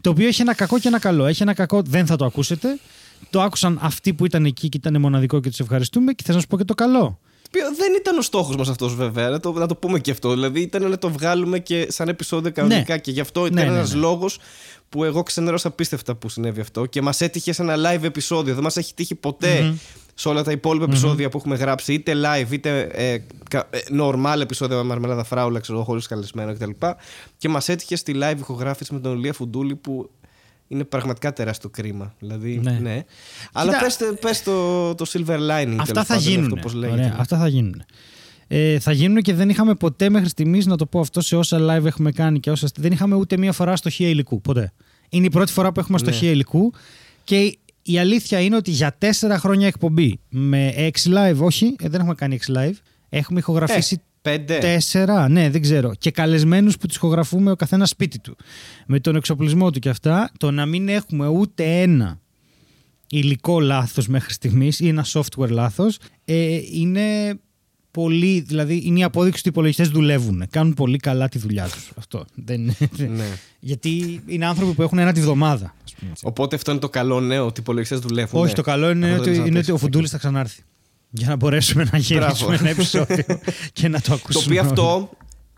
Το 0.00 0.10
οποίο 0.10 0.26
έχει 0.26 0.40
ένα 0.40 0.54
κακό 0.54 0.78
και 0.78 0.88
ένα 0.88 0.98
καλό. 0.98 1.26
Έχει 1.26 1.42
ένα 1.42 1.54
κακό, 1.54 1.82
δεν 1.82 2.06
θα 2.06 2.16
το 2.16 2.24
ακούσετε. 2.24 2.78
Το 3.30 3.40
άκουσαν 3.40 3.78
αυτοί 3.82 4.14
που 4.14 4.24
ήταν 4.24 4.44
εκεί 4.44 4.68
και 4.68 4.76
ήταν 4.76 5.00
μοναδικό 5.00 5.40
και 5.40 5.48
τους 5.48 5.60
ευχαριστούμε. 5.60 6.12
Και 6.12 6.22
θα 6.26 6.32
να 6.32 6.40
σου 6.40 6.46
πω 6.46 6.56
και 6.56 6.64
το 6.64 6.74
καλό. 6.74 7.18
Οποίο 7.46 7.62
δεν 7.76 7.94
ήταν 8.00 8.18
ο 8.18 8.22
στόχος 8.22 8.56
μας 8.56 8.68
αυτός, 8.68 8.94
βέβαια. 8.94 9.28
Να 9.28 9.40
το, 9.40 9.52
να 9.52 9.66
το 9.66 9.74
πούμε 9.76 9.98
και 9.98 10.10
αυτό. 10.10 10.32
Δηλαδή 10.32 10.60
ήταν 10.60 10.88
να 10.90 10.98
το 10.98 11.10
βγάλουμε 11.10 11.58
και 11.58 11.86
σαν 11.90 12.08
επεισόδιο 12.08 12.52
κανονικά. 12.52 12.96
Και 12.98 13.10
γι' 13.10 13.20
αυτό 13.20 13.46
ήταν 13.46 13.64
Ναι, 13.64 13.70
ναι, 13.70 13.76
ένας 13.76 13.92
ναι. 13.92 14.00
λόγος 14.00 14.38
που 14.88 15.04
εγώ 15.04 15.22
ξενέρωσα 15.22 15.68
απίστευτα 15.68 16.14
που 16.14 16.28
συνέβη 16.28 16.60
αυτό. 16.60 16.86
Και 16.86 17.02
μας 17.02 17.20
έτυχε 17.20 17.52
σε 17.52 17.62
ένα 17.62 17.74
live 17.76 18.02
επεισόδιο. 18.02 18.54
Δεν 18.54 18.62
μας 18.62 18.76
έχει 18.76 18.94
τύχει 18.94 19.14
ποτέ 19.14 19.74
σε 20.20 20.28
όλα 20.28 20.42
τα 20.42 20.50
υπόλοιπα 20.50 20.84
επεισόδια 20.84 21.28
που 21.28 21.36
έχουμε 21.38 21.56
γράψει, 21.56 21.92
είτε 21.92 22.12
live 22.14 22.50
είτε 22.50 22.80
ε, 22.92 23.18
κα- 23.50 23.66
ε, 23.70 23.78
normal 24.00 24.38
επεισόδια 24.40 24.76
με 24.76 24.82
Μαρμελάδα 24.82 25.24
Φράουλα, 25.24 25.60
ξέρω 25.60 25.82
χωρίς 25.84 26.06
καλεσμένο 26.06 26.54
κτλ. 26.54 26.70
Και 27.36 27.48
μας 27.48 27.68
έτυχε 27.68 27.96
στη 27.96 28.14
live 28.22 28.36
ηχογράφηση 28.38 28.94
με 28.94 29.00
τον 29.00 29.16
Ηλία 29.16 29.32
Φουντούλη 29.32 29.74
που 29.76 30.10
είναι 30.68 30.84
πραγματικά 30.84 31.32
τεράστιο 31.32 31.68
κρίμα. 31.70 32.14
Δηλαδή, 32.18 32.60
Ναι. 32.62 32.78
ναι. 32.82 33.04
Αλλά 33.52 33.78
πες, 33.78 33.98
πες 34.20 34.42
το, 34.42 34.94
το 34.94 35.04
silver 35.12 35.36
lining 35.38 35.76
Αυτά 35.78 35.92
τέλος 35.92 36.06
θα 36.06 36.14
πάντων, 36.14 36.18
γίνουν. 36.22 36.44
Αυτό 36.44 36.56
πώς 36.56 36.72
λέγεται. 36.74 37.00
Ωραία, 37.00 37.16
αυτά 37.18 37.38
θα 37.38 37.48
γίνουν. 37.48 37.82
Ε, 38.46 38.78
θα 38.78 38.92
γίνουν 38.92 39.22
και 39.22 39.34
δεν 39.34 39.48
είχαμε 39.48 39.74
ποτέ 39.74 40.08
μέχρι 40.10 40.28
στιγμής, 40.28 40.66
να 40.66 40.76
το 40.76 40.86
πω 40.86 41.00
αυτό 41.00 41.20
σε 41.20 41.36
όσα 41.36 41.58
live 41.60 41.84
έχουμε 41.84 42.12
κάνει 42.12 42.40
και 42.40 42.50
όσα. 42.50 42.68
Δεν 42.76 42.92
είχαμε 42.92 43.14
ούτε 43.14 43.36
μία 43.36 43.52
φορά 43.52 43.76
στοχεία 43.76 44.08
υλικού. 44.08 44.40
Ποτέ. 44.40 44.72
Είναι 45.08 45.26
η 45.26 45.30
πρώτη 45.30 45.52
φορά 45.52 45.72
που 45.72 45.80
έχουμε 45.80 45.98
Ναι. 46.00 46.08
στοχεία 46.08 46.30
υλικού 46.30 46.72
και 47.24 47.58
η 47.82 47.98
αλήθεια 47.98 48.40
είναι 48.40 48.56
ότι 48.56 48.70
για 48.70 48.94
τέσσερα 48.98 49.38
χρόνια 49.38 49.66
εκπομπή 49.66 50.20
με 50.28 50.72
έξι 50.76 51.10
live, 51.14 51.38
όχι, 51.38 51.76
ε, 51.82 51.88
δεν 51.88 52.00
έχουμε 52.00 52.14
κάνει 52.14 52.34
έξι 52.34 52.52
live. 52.56 52.74
Έχουμε 53.08 53.38
ηχογραφήσει 53.38 53.94
Ε, 53.94 54.30
πέντε. 54.30 54.58
Τέσσερα, 54.58 55.28
ναι, 55.28 55.50
δεν 55.50 55.60
ξέρω. 55.60 55.92
Και 55.98 56.10
καλεσμένους 56.10 56.76
που 56.76 56.86
τους 56.86 56.96
ηχογραφούμε 56.96 57.50
ο 57.50 57.56
καθένας 57.56 57.88
σπίτι 57.88 58.18
του. 58.18 58.36
Με 58.86 59.00
τον 59.00 59.16
εξοπλισμό 59.16 59.70
του 59.70 59.78
και 59.78 59.88
αυτά, 59.88 60.30
το 60.38 60.50
να 60.50 60.66
μην 60.66 60.88
έχουμε 60.88 61.26
ούτε 61.26 61.80
ένα 61.80 62.20
υλικό 63.10 63.60
λάθος 63.60 64.06
μέχρι 64.06 64.32
στιγμής 64.32 64.80
ή 64.80 64.88
ένα 64.88 65.04
software 65.12 65.50
λάθος 65.50 65.98
ε, 66.24 66.58
είναι 66.72 67.38
πολύ, 67.90 68.40
δηλαδή 68.40 68.82
είναι 68.84 68.98
η 68.98 69.02
απόδειξη 69.02 69.38
ότι 69.38 69.48
οι 69.48 69.50
υπολογιστές 69.50 69.88
δουλεύουν. 69.88 70.44
Κάνουν 70.50 70.74
πολύ 70.74 70.98
καλά 70.98 71.28
τη 71.28 71.38
δουλειά 71.38 71.68
τους. 71.68 71.90
Αυτό. 71.98 72.24
Δεν, 72.34 72.76
Ναι. 72.96 73.26
Γιατί 73.60 74.22
είναι 74.26 74.46
άνθρωποι 74.46 74.72
που 74.72 74.82
έχουν 74.82 74.98
ένα 74.98 75.12
τη 75.12 75.20
βδομάδα. 75.20 75.74
ας 75.84 75.94
πούμε 75.94 76.10
έτσι. 76.10 76.26
Οπότε 76.26 76.56
αυτό 76.56 76.70
είναι 76.70 76.80
το 76.80 76.88
καλό 76.88 77.20
νέο 77.20 77.46
ότι 77.46 77.58
οι 77.58 77.62
υπολογιστές 77.62 77.98
δουλεύουν. 77.98 78.40
Όχι, 78.40 78.48
ναι. 78.48 78.54
το 78.54 78.62
καλό 78.62 78.90
είναι, 78.90 79.10
Αυτό 79.10 79.22
ότι, 79.22 79.30
δεν 79.30 79.46
είναι 79.46 79.46
ότι 79.46 79.58
ο 79.58 79.62
ξαναπέξει. 79.62 79.84
Φουντούλης 79.84 80.10
θα 80.10 80.18
ξανάρθει. 80.18 80.62
Για 81.10 81.28
να 81.28 81.36
μπορέσουμε 81.36 81.88
να 81.92 81.98
γυρίσουμε 81.98 82.56
ένα 82.56 82.68
επεισόδιο 82.68 83.24
και 83.72 83.88
να 83.88 84.00
το 84.00 84.12
ακούσουμε. 84.12 84.32
Το 84.32 84.38
οποίο 84.38 84.60
όλοι. 84.60 84.68
αυτό, 84.68 85.10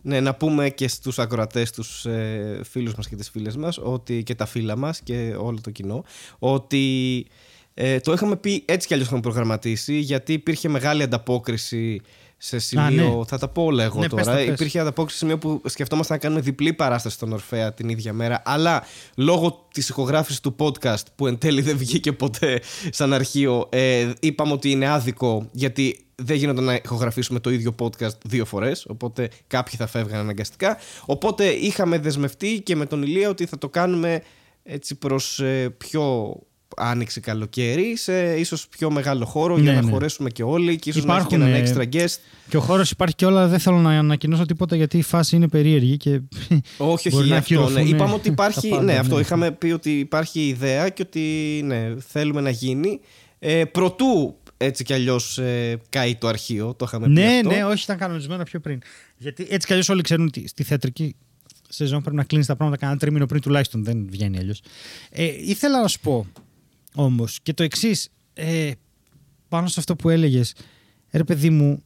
ναι, 0.03 0.21
να 0.21 0.35
πούμε 0.35 0.71
και 0.71 0.89
στους 0.89 1.19
ακροατές, 1.19 1.71
τους 1.71 2.05
ε, 2.05 2.61
φίλους 2.65 2.95
μας 2.95 3.09
και 3.09 3.17
τις 3.17 3.31
φίλες 3.31 3.57
μας, 3.57 3.79
ότι, 3.83 4.23
και 4.23 4.35
τα 4.35 4.47
φύλλα 4.47 4.77
μας 4.77 5.01
και 5.01 5.35
όλο 5.39 5.59
το 5.61 5.71
κοινό, 5.71 6.05
ότι 6.39 7.27
ε, 7.75 8.01
το 8.01 8.13
είχαμε 8.13 8.37
πει 8.37 8.63
έτσι 8.67 8.87
κι 8.87 8.93
αλλιώς 8.93 9.09
είχαμε 9.09 9.23
προγραμματίσει, 9.23 9.99
γιατί 9.99 10.33
υπήρχε 10.33 10.69
μεγάλη 10.69 11.03
ανταπόκριση 11.03 12.01
σε 12.45 12.59
σημείο. 12.59 13.17
ναι. 13.17 13.25
Θα 13.27 13.39
τα 13.39 13.49
πω 13.49 13.65
όλα 13.65 13.85
εγώ 13.85 14.01
Ναι, 14.01 14.09
πες 14.09 14.25
τώρα. 14.25 14.39
τα, 14.39 14.45
πες. 14.45 14.55
Υπήρχε 14.55 14.79
ανταπόκριση 14.79 15.19
σε 15.19 15.25
σημείο 15.25 15.39
που 15.39 15.63
σκεφτόμασταν 15.65 16.17
να 16.17 16.23
κάνουμε 16.23 16.41
διπλή 16.41 16.73
παράσταση 16.73 17.15
στον 17.15 17.33
Ορφαία 17.33 17.73
την 17.75 17.89
ίδια 17.89 18.13
μέρα. 18.13 18.43
Αλλά 18.45 18.85
λόγω 19.17 19.69
της 19.73 19.89
ηχογράφησης 19.89 20.41
του 20.41 20.57
podcast 20.59 21.03
που 21.15 21.27
εν 21.27 21.39
τέλει 21.39 21.61
δεν 21.61 21.77
βγήκε 21.77 22.13
ποτέ 22.13 22.61
σαν 22.91 23.13
αρχείο, 23.13 23.69
ε, 23.71 24.11
είπαμε 24.21 24.53
ότι 24.53 24.71
είναι 24.71 24.89
άδικο 24.89 25.49
γιατί 25.53 26.07
δεν 26.15 26.37
γίνονται 26.37 26.61
να 26.61 26.75
ηχογραφήσουμε 26.75 27.41
το 27.41 27.51
ίδιο 27.51 27.75
podcast 27.79 28.19
δύο 28.25 28.45
φορές. 28.45 28.87
Οπότε 28.89 29.29
κάποιοι 29.47 29.75
θα 29.77 29.87
φεύγαν 29.87 30.21
αναγκαστικά. 30.21 30.79
Οπότε 31.07 31.49
είχαμε 31.49 31.99
δεσμευτεί 31.99 32.61
και 32.61 32.77
με 32.77 32.87
τον 32.87 33.03
Ηλία 33.03 33.29
ότι 33.29 33.47
θα 33.47 33.59
το 33.59 33.69
κάνουμε 33.69 34.23
έτσι 34.63 34.95
προς 34.95 35.41
ε, 35.41 35.75
πιο 35.79 36.37
άνοιξη 36.77 37.21
καλοκαίρι 37.21 37.97
σε 37.97 38.35
ίσως 38.35 38.69
πιο 38.69 38.91
μεγάλο 38.91 39.25
χώρο 39.25 39.59
για 39.59 39.71
Ναι, 39.73 39.81
να 39.81 39.85
ναι. 39.85 39.93
χωρέσουμε 39.93 40.31
και 40.31 40.43
όλοι 40.43 40.77
και 40.77 40.91
ίσως 40.91 41.03
Υπάρχουν, 41.03 41.39
να 41.39 41.45
έχει 41.49 41.53
και 41.55 41.69
ε, 41.69 41.73
έναν 41.73 41.91
extra 41.91 41.97
guest 41.97 42.17
Και 42.49 42.57
ο 42.57 42.61
χώρος 42.61 42.91
υπάρχει 42.91 43.15
και 43.15 43.27
όλα. 43.27 43.47
Δεν 43.47 43.59
θέλω 43.59 43.77
να 43.77 43.91
ανακοινώσω 43.91 44.47
τίποτα 44.47 44.77
γιατί 44.77 44.99
η 44.99 45.03
φάση 45.03 45.37
είναι 45.37 45.49
περίεργη 45.49 45.97
και. 45.97 46.21
Όχι, 46.77 47.11
Μπορεί 47.11 47.23
όχι, 47.23 47.31
να 47.31 47.37
αυτό. 47.37 47.55
Ναι. 47.55 47.61
ακυρωθούν, 47.65 47.87
Είπαμε 47.87 48.15
ότι 48.15 48.27
τα 48.27 48.33
υπάρχει. 48.33 48.69
πάντα, 48.69 48.83
ναι, 48.83 48.93
ναι. 48.93 48.99
αυτό. 48.99 49.19
Είχαμε 49.21 49.51
πει 49.51 49.71
ότι 49.71 49.99
υπάρχει 49.99 50.49
ιδέα 50.49 50.89
και 50.89 51.03
ότι 51.07 51.61
ναι, 51.65 51.95
θέλουμε 52.09 52.41
να 52.41 52.51
γίνει. 52.51 53.01
Ε, 53.39 53.65
προτού 53.65 54.37
έτσι 54.57 54.85
κι 54.85 54.93
αλλιώς 54.93 55.39
ε, 55.39 55.81
καεί 55.89 56.17
το 56.17 56.27
αρχείο. 56.29 56.75
Το 56.75 56.85
είχαμε 56.89 57.07
πει. 57.07 57.13
ναι, 57.13 57.37
αυτό. 57.37 57.49
ναι, 57.49 57.65
όχι, 57.65 57.83
ήταν 57.83 57.99
κανονισμένο 57.99 58.43
πιο 58.43 58.61
πριν. 58.61 58.81
Γιατί 59.17 59.47
έτσι 59.51 59.67
κι 59.67 59.73
αλλιώς 59.73 59.89
όλοι 59.89 60.03
ξέρουν 60.03 60.27
ότι 60.27 60.49
στη 60.49 60.63
θεατρική 60.63 61.17
σεζόν 61.69 62.01
πρέπει 62.01 62.17
να 62.17 62.25
κλείνεις 62.25 62.47
τα 62.47 62.57
πράγματα 62.57 62.77
κανένα 62.77 62.99
τρίμηνο 62.99 63.27
πριν 63.27 63.41
τουλάχιστον. 63.41 63.85
Δεν 63.85 64.07
βγαίνει 64.11 64.39
αλλιώς. 64.39 64.63
Ε, 65.11 65.25
ήθελα 65.25 65.81
να 65.81 65.89
σου 65.89 66.01
πω 66.01 66.27
όμως 66.95 67.39
και 67.43 67.53
το 67.55 67.63
εξής. 67.63 68.09
Ε, 68.35 68.71
πάνω 69.49 69.67
σε 69.67 69.81
αυτό 69.81 69.97
που 69.97 70.09
έλεγες, 70.09 70.55
ρε 71.11 71.25
παιδί 71.25 71.51
μου, 71.51 71.83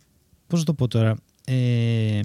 πώς 0.47 0.59
να 0.59 0.65
το 0.65 0.75
πω 0.75 0.89
τώρα. 0.89 1.17
Ε, 1.45 2.21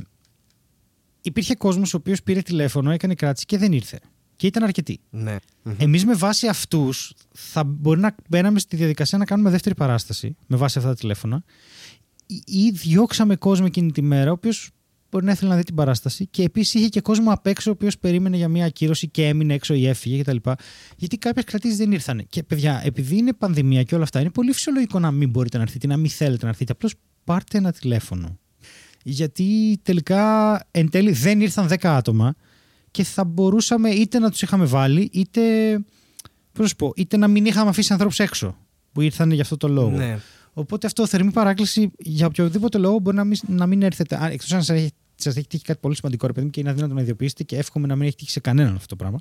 υπήρχε 1.22 1.56
κόσμος 1.56 1.94
ο 1.94 1.98
οποίος 1.98 2.24
πήρε 2.24 2.42
τηλέφωνο, 2.42 2.92
έκανε 2.92 3.16
κράτηση 3.16 3.46
και 3.46 3.58
δεν 3.58 3.72
ήρθε. 3.72 4.00
Και 4.36 4.48
ήταν 4.48 4.64
αρκετοί. 4.64 5.00
Ναι. 5.10 5.36
Μμμ. 5.64 5.76
Εμείς 5.78 6.06
με 6.06 6.14
βάση 6.16 6.48
αυτούς 6.48 7.14
θα 7.34 7.64
μπορεί 7.64 8.00
να 8.00 8.16
μπαίναμε 8.30 8.60
στη 8.60 8.76
διαδικασία 8.76 9.18
να 9.18 9.26
κάνουμε 9.26 9.50
δεύτερη 9.50 9.76
παράσταση 9.76 10.36
με 10.48 10.58
βάση 10.58 10.78
αυτά 10.78 10.90
τα 10.90 10.96
τηλέφωνα 10.96 11.44
ή- 12.26 12.44
ή 12.46 12.72
διώξαμε 12.72 13.36
κόσμο 13.36 13.66
εκείνη 13.70 13.92
τη 13.92 14.02
μέρα, 14.02 14.30
ο 14.30 14.34
οποίος 14.34 14.70
μπορεί 15.12 15.26
να 15.26 15.32
ήθελε 15.32 15.50
να 15.50 15.56
δει 15.56 15.64
την 15.64 15.76
παράσταση 15.76 16.28
και 16.28 16.44
επίσης 16.44 16.74
είχε 16.74 16.88
και 16.88 17.02
κόσμο 17.02 17.32
απ' 17.32 17.48
έξω 17.48 17.70
ο 17.70 17.74
οποίος 17.74 17.98
περίμενε 17.98 18.38
για 18.38 18.48
μια 18.48 18.66
ακύρωση 18.66 19.08
και 19.08 19.28
έμεινε 19.28 19.54
έξω 19.54 19.74
ή 19.74 19.88
έφυγε 19.88 20.22
κτλ. 20.22 20.38
Γιατί 20.98 21.18
κάποιες 21.18 21.46
κρατήσεις 21.46 21.78
δεν 21.78 21.92
ήρθαν. 21.92 22.26
Και 22.30 22.44
παιδιά, 22.44 22.82
επειδή 22.86 23.18
είναι 23.18 23.34
πανδημία 23.34 23.84
και 23.84 23.96
όλα 23.96 24.04
αυτά, 24.04 24.20
είναι 24.20 24.30
πολύ 24.30 24.52
φυσιολογικό 24.52 25.00
να 25.00 25.12
μην 25.12 25.30
μπορείτε 25.30 25.58
να 25.58 25.64
έρθετε 25.64 25.88
ή 25.88 25.90
να 25.90 25.98
μην 25.98 26.10
θέλετε 26.10 26.44
να 26.44 26.50
έρθετε. 26.50 26.72
Απλώς 26.72 26.94
πάρτε 27.24 27.58
ένα 27.58 27.72
τηλέφωνο. 27.72 28.38
Γιατί 29.04 29.80
τελικά 29.84 30.60
εν 30.72 30.90
τέλει 30.90 31.12
δεν 31.12 31.42
ήρθαν 31.42 31.68
10 31.70 31.76
άτομα 31.82 32.36
και 32.92 33.04
θα 33.04 33.24
μπορούσαμε 33.24 33.90
είτε 33.90 34.20
να 34.20 34.32
τους 34.32 34.42
είχαμε 34.42 34.66
βάλει, 34.66 35.10
είτε. 35.14 35.42
Πώς 36.52 36.62
να 36.62 36.68
σου 36.68 36.76
πω, 36.76 36.92
είτε 36.96 37.18
να 37.18 37.28
μην 37.28 37.46
είχαμε 37.46 37.70
αφήσει 37.70 37.94
ανθρώπους 37.94 38.20
έξω 38.20 38.58
που 38.92 39.02
ήρθαν 39.02 39.32
για 39.32 39.42
αυτό 39.42 39.58
το 39.58 39.68
λόγο. 39.68 39.90
Ναι. 39.98 40.20
Οπότε 40.54 40.88
αυτό 40.88 41.08
θερμή 41.08 41.32
παράκληση 41.32 41.92
για 41.98 42.26
οποιοδήποτε 42.26 42.78
λόγο 42.78 43.00
μπορεί 43.00 43.16
να 43.16 43.24
μην, 43.24 43.38
να 43.48 43.66
μην 43.66 43.82
έρθετε. 43.82 44.20
Εκτός 44.22 44.52
αν 44.52 44.64
σα 45.22 45.30
έχει, 45.30 45.36
σας 45.36 45.36
έχει 45.36 45.48
τύχει 45.48 45.64
κάτι 45.64 45.80
πολύ 45.82 45.96
σημαντικό, 45.96 46.28
ρε 46.28 46.34
παιδί 46.34 46.46
μου, 46.46 46.52
και 46.52 46.60
είναι 46.60 46.70
αδύνατο 46.70 46.94
να 46.94 47.02
ιδιοποιήσετε 47.02 47.44
και 47.44 47.58
εύχομαι 47.58 47.88
να 47.88 47.96
μην 47.96 48.08
έχει 48.08 48.16
τύχει 48.16 48.32
σε 48.32 48.40
κανέναν 48.40 48.76
αυτό 48.76 48.88
το 48.88 48.96
πράγμα. 48.96 49.20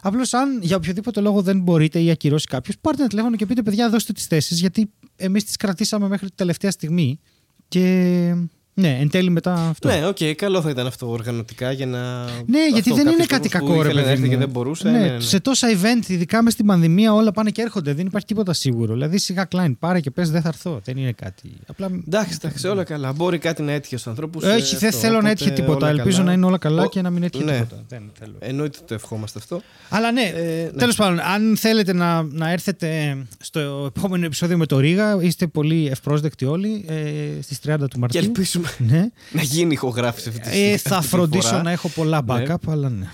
Απλώς 0.00 0.34
αν 0.34 0.62
για 0.62 0.76
οποιοδήποτε 0.76 1.20
λόγο 1.20 1.42
δεν 1.42 1.60
μπορείτε 1.60 2.00
ή 2.00 2.10
ακυρώσει 2.10 2.46
κάποιος, 2.46 2.76
πάρτε 2.80 3.00
ένα 3.00 3.08
τηλέφωνο 3.08 3.36
και 3.36 3.46
πείτε 3.46 3.62
παιδιά, 3.62 3.90
δώστε 3.90 4.12
τις 4.12 4.26
θέσεις, 4.26 4.60
γιατί 4.60 4.90
εμείς 5.16 5.44
τις 5.44 5.56
κρατήσαμε 5.56 6.08
μέχρι 6.08 6.26
την 6.26 6.36
τελευταία 6.36 6.70
στιγμή. 6.70 7.20
Και 7.68 8.34
ναι, 8.78 8.96
εν 9.00 9.10
τέλει 9.10 9.30
μετά 9.30 9.54
αυτό. 9.54 9.88
Ναι, 9.88 10.06
οκ, 10.06 10.16
καλό 10.36 10.60
θα 10.60 10.70
ήταν 10.70 10.86
αυτό 10.86 11.10
οργανωτικά 11.10 11.72
για 11.72 11.86
να. 11.86 12.24
Ναι, 12.24 12.66
γιατί 12.72 12.90
αυτό, 12.90 12.94
δεν 12.94 13.06
είναι 13.12 13.24
κάποιος 13.26 13.28
κάτι 13.28 13.48
κόσμος 13.48 13.68
που 13.70 13.76
κακό, 13.76 13.82
ρε 13.82 13.88
ήθελε 13.88 14.00
να 14.00 14.06
παιδί 14.06 14.10
έρθει 14.10 14.22
μου. 14.24 14.30
και 14.30 14.36
δεν 14.36 14.48
μπορούσε. 14.48 14.88
Ναι, 14.90 14.98
ναι, 14.98 15.08
ναι. 15.08 15.20
Σε 15.20 15.40
τόσα 15.40 15.68
event, 15.70 16.08
ειδικά 16.08 16.42
μες 16.42 16.52
στην 16.52 16.66
πανδημία, 16.66 17.14
όλα 17.14 17.32
πάνε 17.32 17.50
και 17.50 17.62
έρχονται. 17.62 17.92
Δεν 17.94 18.06
υπάρχει 18.06 18.26
τίποτα 18.26 18.52
σίγουρο. 18.52 18.92
Δηλαδή, 18.92 19.18
σιγά 19.18 19.44
κλάιν, 19.44 19.78
πάρε 19.78 20.00
και 20.00 20.10
πες, 20.10 20.30
δεν 20.30 20.42
θα 20.42 20.48
έρθω. 20.48 20.80
Δεν 20.84 20.96
είναι 20.96 21.12
κάτι. 21.12 21.52
Απλά. 21.66 21.88
Εντάξει, 22.06 22.38
εντάξει, 22.42 22.66
όλα 22.68 22.84
καλά. 22.84 23.12
Μπορεί 23.12 23.38
κάτι 23.38 23.62
να 23.62 23.72
έτυχε 23.72 23.96
στους 23.96 24.06
ανθρώπους. 24.10 24.44
Ε, 24.44 24.48
Όχι, 24.48 24.76
δεν 24.76 24.92
θέλω 24.92 25.20
να 25.20 25.30
έτυχε 25.30 25.50
τίποτα. 25.50 25.88
Ελπίζω 25.88 26.22
να 26.22 26.32
είναι 26.32 26.46
όλα 26.46 26.58
καλά 26.58 26.82
Ο- 26.82 26.88
και 26.88 27.02
να 27.02 27.10
μην 27.10 27.22
έτυχε 27.22 27.44
ναι. 27.44 27.52
τίποτα. 27.52 27.82
Δεν 27.88 28.02
θέλω. 28.18 28.34
Εννοείται 28.38 28.78
το 28.86 28.94
ευχόμαστε 28.94 29.38
αυτό. 29.38 29.60
Αλλά 29.88 30.12
ναι, 30.12 30.32
Ε, 30.34 30.62
ναι. 30.64 30.70
τέλος 30.78 30.96
πάντων, 30.96 31.20
αν 31.20 31.56
θέλετε 31.56 31.92
να, 31.92 32.22
να 32.22 32.50
έρθετε 32.50 33.16
στο 33.40 33.90
επόμενο 33.96 34.24
επεισόδιο 34.24 34.56
με 34.56 34.66
το 34.66 34.78
Ρίγα, 34.78 35.18
είστε 35.22 35.46
πολύ 35.46 35.86
ευπρόσδεκτοι 35.86 36.44
όλοι 36.44 36.84
ε, 36.88 37.42
στις 37.42 37.58
30 37.66 37.76
του 37.78 37.88
Και 37.88 37.98
Μαρτίου. 37.98 38.32
Ελπίζουμε 38.68 38.98
Ναι. 39.00 39.08
να 39.32 39.42
γίνει 39.42 39.72
ηχογράφηση 39.72 40.28
αυτή 40.28 40.40
τη 40.40 40.48
Ε, 40.60 40.74
αυτή 40.74 40.88
θα 40.88 40.98
τη 41.00 41.06
φροντίσω 41.06 41.48
φορά. 41.48 41.62
να 41.62 41.70
έχω 41.70 41.88
πολλά 41.88 42.22
Ναι. 42.26 42.44
backup, 42.48 42.68
αλλά 42.68 42.88
ναι. 42.88 43.06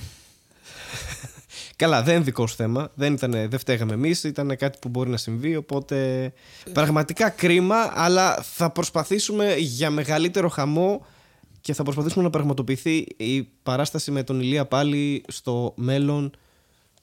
Καλά, 1.76 2.02
δεν 2.02 2.14
είναι 2.14 2.24
δικό 2.24 2.46
σου 2.46 2.54
θέμα. 2.56 2.90
Δεν, 2.94 3.12
ήταν, 3.12 3.30
δεν 3.30 3.58
φταίγαμε 3.58 3.92
εμείς. 3.92 4.24
Ήταν 4.24 4.56
κάτι 4.56 4.78
που 4.80 4.88
μπορεί 4.88 5.10
να 5.10 5.16
συμβεί. 5.16 5.56
Οπότε 5.56 6.32
πραγματικά 6.72 7.28
κρίμα, 7.28 7.76
αλλά 7.94 8.38
θα 8.42 8.70
προσπαθήσουμε 8.70 9.54
για 9.58 9.90
μεγαλύτερο 9.90 10.48
χαμό 10.48 11.06
και 11.60 11.74
θα 11.74 11.82
προσπαθήσουμε 11.82 12.24
να 12.24 12.30
πραγματοποιηθεί 12.30 13.06
η 13.16 13.48
παράσταση 13.62 14.10
με 14.10 14.22
τον 14.22 14.40
Ηλία 14.40 14.66
πάλι 14.66 15.24
στο 15.28 15.72
μέλλον 15.76 16.32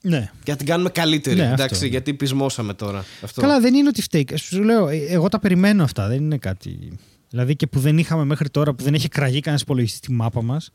ναι. 0.01 0.31
και 0.43 0.51
να 0.51 0.57
την 0.57 0.65
κάνουμε 0.65 0.89
καλύτερη. 0.89 1.35
Ναι, 1.35 1.41
αυτό, 1.41 1.53
εντάξει, 1.63 1.81
ναι. 1.81 1.87
γιατί 1.87 2.13
πεισμώσαμε 2.13 2.73
τώρα. 2.73 3.05
Αυτό. 3.23 3.41
Καλά, 3.41 3.59
δεν 3.59 3.73
είναι 3.73 3.87
ότι 3.87 4.01
φταίει. 4.01 4.27
Σου 4.35 4.63
λέω, 4.63 4.87
ε, 4.87 4.97
εγώ 4.97 5.27
τα 5.29 5.39
περιμένω 5.39 5.83
αυτά. 5.83 6.07
Δεν 6.07 6.17
είναι 6.17 6.37
κάτι. 6.37 6.97
Δηλαδή 7.29 7.55
και 7.55 7.67
που 7.67 7.79
δεν 7.79 7.97
είχαμε 7.97 8.23
μέχρι 8.23 8.49
τώρα, 8.49 8.73
που 8.73 8.83
δεν 8.83 8.93
έχει 8.93 9.07
κραγεί 9.07 9.39
κανένας 9.39 9.61
υπολογιστής 9.61 9.97
στη 9.99 10.11
μάπα 10.11 10.41
μας. 10.41 10.71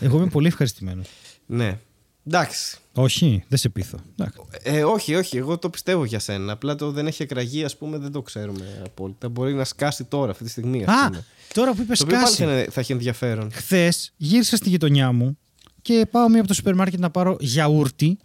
εγώ 0.00 0.16
είμαι 0.16 0.26
πολύ 0.28 0.46
ευχαριστημένος. 0.46 1.06
Ναι. 1.46 1.78
Εντάξει. 2.26 2.76
Όχι, 2.92 3.44
δεν 3.48 3.58
σε 3.58 3.68
πείθω. 3.68 3.98
Εντάξει. 4.16 4.38
Ε, 4.62 4.84
όχι, 4.84 5.14
όχι, 5.14 5.36
εγώ 5.36 5.58
το 5.58 5.70
πιστεύω 5.70 6.04
για 6.04 6.18
σένα. 6.18 6.52
Απλά 6.52 6.74
το 6.74 6.90
δεν 6.90 7.06
έχει 7.06 7.22
εκραγεί, 7.22 7.64
ας 7.64 7.76
πούμε, 7.76 7.98
δεν 7.98 8.12
το 8.12 8.22
ξέρουμε 8.22 8.82
απόλυτα. 8.84 9.28
Μπορεί 9.28 9.54
να 9.54 9.64
σκάσει 9.64 10.04
τώρα, 10.04 10.30
αυτή 10.30 10.44
τη 10.44 10.50
στιγμή, 10.50 10.84
ας 10.84 11.02
Α, 11.02 11.06
πούμε. 11.08 11.24
τώρα 11.54 11.74
που 11.74 11.80
είπες 11.82 11.98
Το 11.98 12.04
οποίο 12.04 12.16
πάλι 12.16 12.28
σκάση. 12.34 12.44
θα, 12.48 12.52
είναι- 12.52 12.70
θα 12.70 12.80
έχει 12.80 12.92
ενδιαφέρον. 12.92 13.52
Χθες 13.52 14.12
γύρισα 14.16 14.56
στη 14.56 14.68
γειτονιά 14.68 15.12
μου 15.12 15.38
και 15.82 16.06
πάω 16.10 16.28
μία 16.28 16.38
από 16.38 16.48
το 16.48 16.54
σούπερ 16.54 16.74
μάρκετ 16.74 17.00
να 17.00 17.10
πάρω 17.10 17.36
γιαούρτι. 17.40 18.18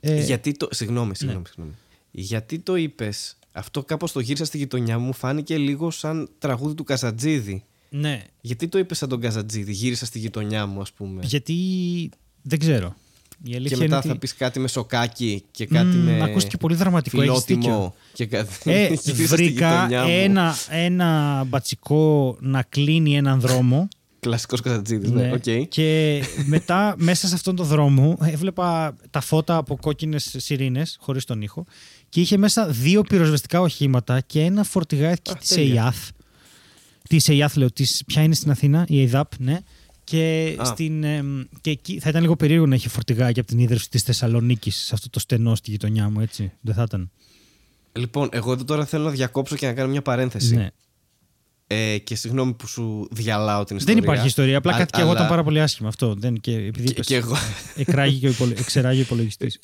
Ε, 0.00 0.22
Γιατί 0.24 0.52
το. 0.52 0.68
Συγγνώμη, 0.70 1.16
συγγνώμη. 1.16 1.44
συγγνώμη. 1.46 1.72
Γιατί 2.10 2.58
το 2.58 2.76
είπες, 2.76 3.36
αυτό 3.52 3.82
κάπως 3.82 4.12
το 4.12 4.20
γύρισα 4.20 4.44
στη 4.44 4.58
γειτονιά 4.58 4.98
μου, 4.98 5.12
φάνηκε 5.12 5.58
λίγο 5.58 5.90
σαν 5.90 6.28
τραγούδι 6.38 6.74
του 6.74 6.84
Καζατζίδη. 6.84 7.64
Ναι, 7.88 8.22
Γιατί 8.40 8.68
το 8.68 8.78
είπες 8.78 8.98
σαν 8.98 9.08
τον 9.08 9.20
Καζατζίδη, 9.20 9.72
γύρισα 9.72 10.06
στη 10.06 10.18
γειτονιά 10.18 10.66
μου, 10.66 10.80
ας 10.80 10.92
πούμε; 10.92 11.20
γιατί 11.24 11.54
δεν 12.42 12.58
ξέρω. 12.58 12.94
Η 13.44 13.50
Και 13.50 13.56
αλήθεια 13.56 13.76
μετά 13.76 13.94
είναι 13.94 14.02
θα 14.04 14.10
ότι... 14.10 14.18
πεις 14.18 14.34
κάτι 14.34 14.58
με 14.60 14.68
σοκάκι 14.68 15.44
και 15.50 15.66
κάτι 15.66 15.96
Μμμ, 15.96 16.04
με. 16.04 16.22
ακούστηκε 16.22 16.56
πολύ 16.56 16.74
δραματικό, 16.74 17.22
έχεις 17.22 17.44
δίκιο. 17.44 17.62
φιλότιμο. 17.62 17.94
Και 18.12 18.26
κάτι. 18.26 18.48
Ε, 18.64 18.82
Γύρισα 18.86 19.02
στη 19.12 19.24
βρήκα 19.24 19.72
γειτονιά 19.72 20.02
μου. 20.04 20.10
ένα, 20.12 20.54
ένα 20.70 21.44
μπατσικό 21.48 22.36
να 22.40 22.62
κλείνει 22.62 23.16
έναν 23.16 23.40
δρόμο 23.40 23.88
Κλασικός 24.26 24.60
Καζαντζίδη, 24.60 25.10
ναι, 25.10 25.22
Ναι. 25.22 25.32
οκ. 25.32 25.68
Και 25.68 26.22
μετά 26.46 26.94
μέσα 27.08 27.26
σε 27.28 27.34
αυτόν 27.34 27.56
τον 27.56 27.66
δρόμο 27.66 28.18
έβλεπα 28.22 28.96
τα 29.10 29.20
φώτα 29.20 29.56
από 29.56 29.76
κόκκινες 29.76 30.34
σιρήνες, 30.38 30.96
χωρίς 31.00 31.24
τον 31.24 31.42
ήχο, 31.42 31.64
και 32.08 32.20
είχε 32.20 32.36
μέσα 32.36 32.66
δύο 32.68 33.02
πυροσβεστικά 33.02 33.60
οχήματα 33.60 34.20
και 34.20 34.40
ένα 34.40 34.62
φορτηγάκι 34.64 35.30
Α, 35.30 35.34
της 35.36 35.48
τέλεια. 35.48 35.72
ΕΥΑΘ. 35.82 36.08
Της 37.08 37.28
ΕΥΑΘ, 37.28 37.56
λέω, 37.56 37.70
της, 37.72 38.02
ποια 38.06 38.22
είναι 38.22 38.34
στην 38.34 38.50
Αθήνα, 38.50 38.84
η 38.88 39.00
ΕΥΔΑΠ, 39.00 39.32
ναι. 39.38 39.58
Και, 40.04 40.54
Α. 40.60 40.64
στην, 40.64 41.04
εμ, 41.04 41.42
και 41.60 41.70
εκεί 41.70 41.98
θα 42.00 42.08
ήταν 42.08 42.22
λίγο 42.22 42.36
περίεργο 42.36 42.66
να 42.66 42.74
έχει 42.74 42.88
φορτηγάκι 42.88 43.40
από 43.40 43.48
την 43.48 43.58
ύδρευση 43.58 43.90
της 43.90 44.02
Θεσσαλονίκης 44.02 44.76
σε 44.76 44.90
αυτό 44.94 45.10
το 45.10 45.20
στενό 45.20 45.54
στη 45.54 45.70
γειτονιά 45.70 46.10
μου, 46.10 46.20
έτσι. 46.20 46.52
Δεν 46.60 46.74
θα 46.74 46.82
ήταν. 46.82 47.10
Λοιπόν, 47.92 48.28
εγώ 48.32 48.52
εδώ 48.52 48.64
τώρα 48.64 48.84
θέλω 48.84 49.04
να 49.04 49.10
διακόψω 49.10 49.56
και 49.56 49.66
να 49.66 49.72
κάνω 49.72 49.88
μια 49.90 50.02
παρένθεση. 50.02 50.54
Ναι. 50.54 50.68
Ε, 51.74 51.98
και 51.98 52.14
συγγνώμη 52.14 52.52
που 52.52 52.66
σου 52.66 53.08
διαλάω 53.10 53.64
την 53.64 53.76
ιστορία. 53.76 54.00
Δεν 54.00 54.04
υπάρχει 54.10 54.26
ιστορία. 54.26 54.56
Απλά 54.58 54.72
Α- 54.74 54.78
κάτι 54.78 54.90
και 54.92 55.00
εγώ 55.00 55.08
ήταν 55.10 55.20
αλλά- 55.20 55.28
πάρα 55.30 55.42
πολύ 55.44 55.60
άσχημα 55.60 55.88
αυτό. 55.88 56.14
Δεν, 56.18 56.34
και 56.40 56.52
επειδή 56.52 56.84
Και, 56.84 56.90
είπες, 56.90 57.06
και 57.06 57.16
εγώ. 57.16 57.36
εκράγει 57.76 58.18
και 58.18 58.26
ο 58.26 58.30
υπολο- 58.30 58.58
εξεράγει 58.58 58.98
ο 58.98 59.02
υπολογιστής. 59.02 59.58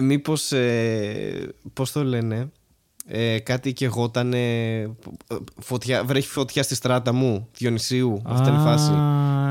Μήπως. 0.00 0.52
Ε, 0.52 1.52
Πώς 1.72 1.92
το 1.92 2.04
λένε. 2.04 2.50
Ε, 3.10 3.38
κάτι 3.38 3.72
και 3.72 3.84
εγώ 3.84 4.04
ήταν. 4.04 4.34
φωτιά, 5.60 6.04
βρέχει 6.04 6.28
φωτιά 6.28 6.62
στη 6.62 6.74
στράτα 6.74 7.12
μου, 7.12 7.48
Διονυσίου. 7.56 8.22
Αυτή 8.24 8.48
είναι 8.48 8.58
η 8.60 8.62
φάση. 8.64 8.90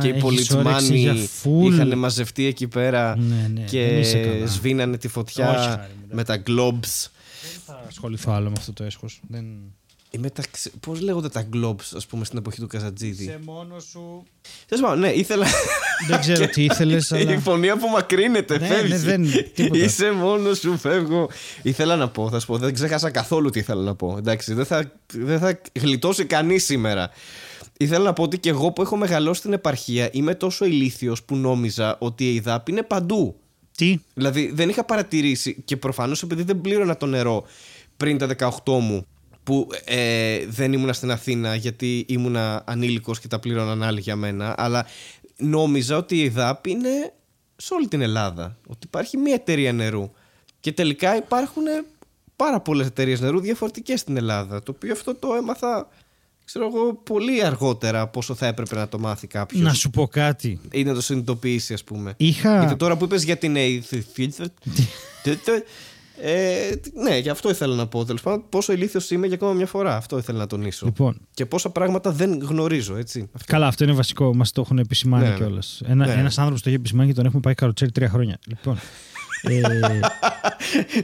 Και 0.02 0.08
οι 0.08 0.10
έχεις 0.10 0.22
πολιτσμάνοι 0.24 0.68
όρεξη 0.70 0.98
για 0.98 1.14
φουλ. 1.16 1.74
είχαν 1.74 1.98
μαζευτεί 1.98 2.46
εκεί 2.46 2.68
πέρα 2.68 3.18
Ναι, 3.18 3.36
ναι, 3.36 3.48
δεν 3.54 3.66
και 3.66 3.82
είσαι 4.00 4.18
καλά. 4.20 4.48
σβήνανε 4.48 4.98
τη 4.98 5.08
φωτιά 5.08 5.50
Όχι, 5.50 5.68
χάρη 5.68 5.92
μου, 6.10 6.16
με 6.16 6.24
τα 6.24 6.44
globes. 6.48 7.08
Δεν 7.42 7.62
θα 7.66 7.84
ασχοληθώ 7.88 8.32
άλλο 8.32 8.48
με 8.50 8.56
αυτό 8.58 8.74
το 8.74 8.84
έσχος. 8.84 9.22
Δεν... 9.28 9.46
Ή 10.12 10.18
με 10.18 10.30
τα 10.30 10.44
ξε- 10.52 10.74
Πώς 10.80 11.02
λέγονται 11.02 11.30
τα 11.30 11.48
globes, 11.54 11.92
ας 11.96 12.06
πούμε, 12.06 12.26
στην 12.26 12.38
εποχή 12.38 12.60
του 12.60 12.68
Καζατζίδη; 12.68 13.38
μόνος 13.46 13.84
σου. 13.84 14.24
Τέλος 14.68 14.84
πάντων, 14.84 15.00
ναι, 15.00 15.10
ήθελα. 15.10 15.46
Δεν 16.08 16.20
ξέρω 16.20 16.48
τι 16.54 16.64
ήθελες, 16.64 17.10
Η 17.10 17.16
αλλά... 17.16 17.40
φωνή 17.40 17.70
απομακρύνεται, 17.70 18.58
Ναι, 18.60 18.68
φεύγει. 18.68 18.92
ναι, 18.92 18.98
δεν- 18.98 19.52
τίποτα. 19.54 19.84
Είσαι 19.84 20.12
μόνος 20.12 20.58
σου, 20.60 20.78
φεύγω. 20.78 21.30
Ήθελα 21.62 21.96
να 21.96 22.10
πω, 22.10 22.30
θα 22.30 22.40
σου 22.40 22.46
πω, 22.46 22.58
δεν 22.58 22.74
ξέχασα 22.74 23.10
καθόλου 23.10 23.50
τι 23.50 23.60
ήθελα 23.60 23.82
να 23.82 23.96
πω. 23.96 24.16
Εντάξει, 24.18 24.54
δεν 24.54 24.66
θα, 24.66 24.92
δεν 25.14 25.40
θα 25.40 25.62
γλιτώσει 25.80 26.26
κανείς 26.26 26.66
σήμερα. 26.66 27.10
Ήθελα 27.78 28.04
να 28.04 28.14
πω 28.14 28.24
ότι 28.24 28.40
και 28.40 28.50
εγώ 28.50 28.72
που 28.72 28.82
έχω 28.82 28.96
μεγαλώσει 28.98 29.40
στην 29.40 29.54
επαρχία 29.54 30.10
είμαι 30.12 30.36
τόσο 30.36 30.66
ηλίθιος 30.66 31.24
που 31.24 31.36
νόμιζα 31.36 31.96
ότι 32.00 32.24
η 32.26 32.34
ΕΙΔΑΠ 32.36 32.70
είναι 32.70 32.84
παντού. 32.84 33.40
Τι; 33.78 34.00
Δηλαδή 34.14 34.52
δεν 34.54 34.70
είχα 34.70 34.84
παρατηρήσει 34.84 35.62
και 35.66 35.78
προφανώς 35.78 36.24
επειδή 36.24 36.44
δεν 36.44 36.62
πλήρωνα 36.62 36.98
το 36.98 37.06
νερό 37.06 37.44
πριν 37.98 38.18
τα 38.18 38.28
18 38.38 38.50
μου 38.80 39.06
που 39.48 39.68
ε, 39.86 40.46
δεν 40.48 40.74
ήμουνα 40.74 40.94
στην 40.94 41.12
Αθήνα 41.12 41.56
γιατί 41.56 42.06
ήμουνα 42.08 42.64
ανήλικος 42.66 43.20
και 43.20 43.28
τα 43.28 43.40
πλήρωναν 43.40 43.84
άλλοι 43.84 44.00
για 44.00 44.16
μένα 44.16 44.56
αλλά 44.58 44.86
νόμιζα 45.38 45.98
ότι 45.98 46.18
η 46.18 46.26
ΕΔΑΠ 46.26 46.68
είναι 46.68 47.14
σε 47.56 47.74
όλη 47.74 47.88
την 47.88 48.02
Ελλάδα 48.02 48.58
ότι 48.68 48.80
υπάρχει 48.86 49.18
μία 49.18 49.34
εταιρεία 49.34 49.74
νερού 49.74 50.12
και 50.60 50.72
τελικά 50.72 51.18
υπάρχουν 51.18 51.64
πάρα 52.36 52.60
πολλές 52.60 52.88
εταιρείες 52.88 53.20
νερού 53.22 53.40
διαφορετικές 53.40 54.00
στην 54.00 54.18
Ελλάδα 54.18 54.64
το 54.64 54.72
οποίο 54.76 54.92
αυτό 54.92 55.16
το 55.16 55.34
έμαθα 55.34 55.88
ξέρω 56.46 56.66
εγώ 56.66 56.94
πολύ 56.94 57.44
αργότερα 57.46 58.02
από 58.02 58.20
όσο 58.20 58.36
θα 58.36 58.46
έπρεπε 58.48 58.76
να 58.76 58.88
το 58.88 59.00
μάθει 59.00 59.28
κάποιος 59.28 59.62
Να 59.62 59.74
σου 59.74 59.90
πω 59.90 60.08
κάτι. 60.08 60.60
ή 60.72 60.84
να 60.84 60.94
το 60.94 61.02
συνειδητοποιήσει 61.02 61.74
ας 61.74 61.84
πούμε 61.84 62.14
Είχα. 62.18 62.60
γιατί 62.60 62.76
τώρα 62.76 62.98
που 62.98 63.06
είπες 63.06 63.24
για 63.24 63.38
την 63.38 63.56
ε, 66.22 66.70
ναι, 67.04 67.18
γι' 67.18 67.30
αυτό 67.30 67.50
ήθελα 67.50 67.76
να 67.76 67.88
πω. 67.88 68.06
Τέλος 68.06 68.22
πάντων, 68.22 68.44
πόσο 68.50 68.74
ηλίθιος 68.74 69.12
είμαι 69.12 69.28
για 69.28 69.36
ακόμα 69.36 69.54
μια 69.54 69.66
φορά. 69.66 69.96
Αυτό 69.96 70.18
ήθελα 70.18 70.38
να 70.38 70.48
τονίσω. 70.48 70.86
Λοιπόν, 70.86 71.18
Και 71.34 71.46
πόσα 71.46 71.70
πράγματα 71.70 72.12
δεν 72.12 72.40
γνωρίζω, 72.42 72.96
έτσι. 72.96 73.30
Αυτό. 73.34 73.52
καλά, 73.52 73.68
αυτό 73.68 73.84
είναι 73.84 73.94
βασικό. 73.94 74.36
Μας 74.36 74.52
το 74.52 74.62
έχουν 74.62 74.78
επισημάνει 74.78 75.28
Ναι. 75.28 75.36
κιόλας. 75.36 75.82
Ένα 75.86 76.06
Ναι. 76.06 76.14
ένας 76.14 76.38
άνθρωπος 76.38 76.62
το 76.62 76.70
έχει 76.70 76.78
επισημάνει 76.78 77.10
και 77.10 77.16
τον 77.16 77.26
έχουμε 77.26 77.42
πάει 77.42 77.54
καροτσέρι 77.54 77.92
τρία 77.92 78.10
χρόνια. 78.10 78.40
Λοιπόν. 78.48 78.80
Ε, 79.50 80.00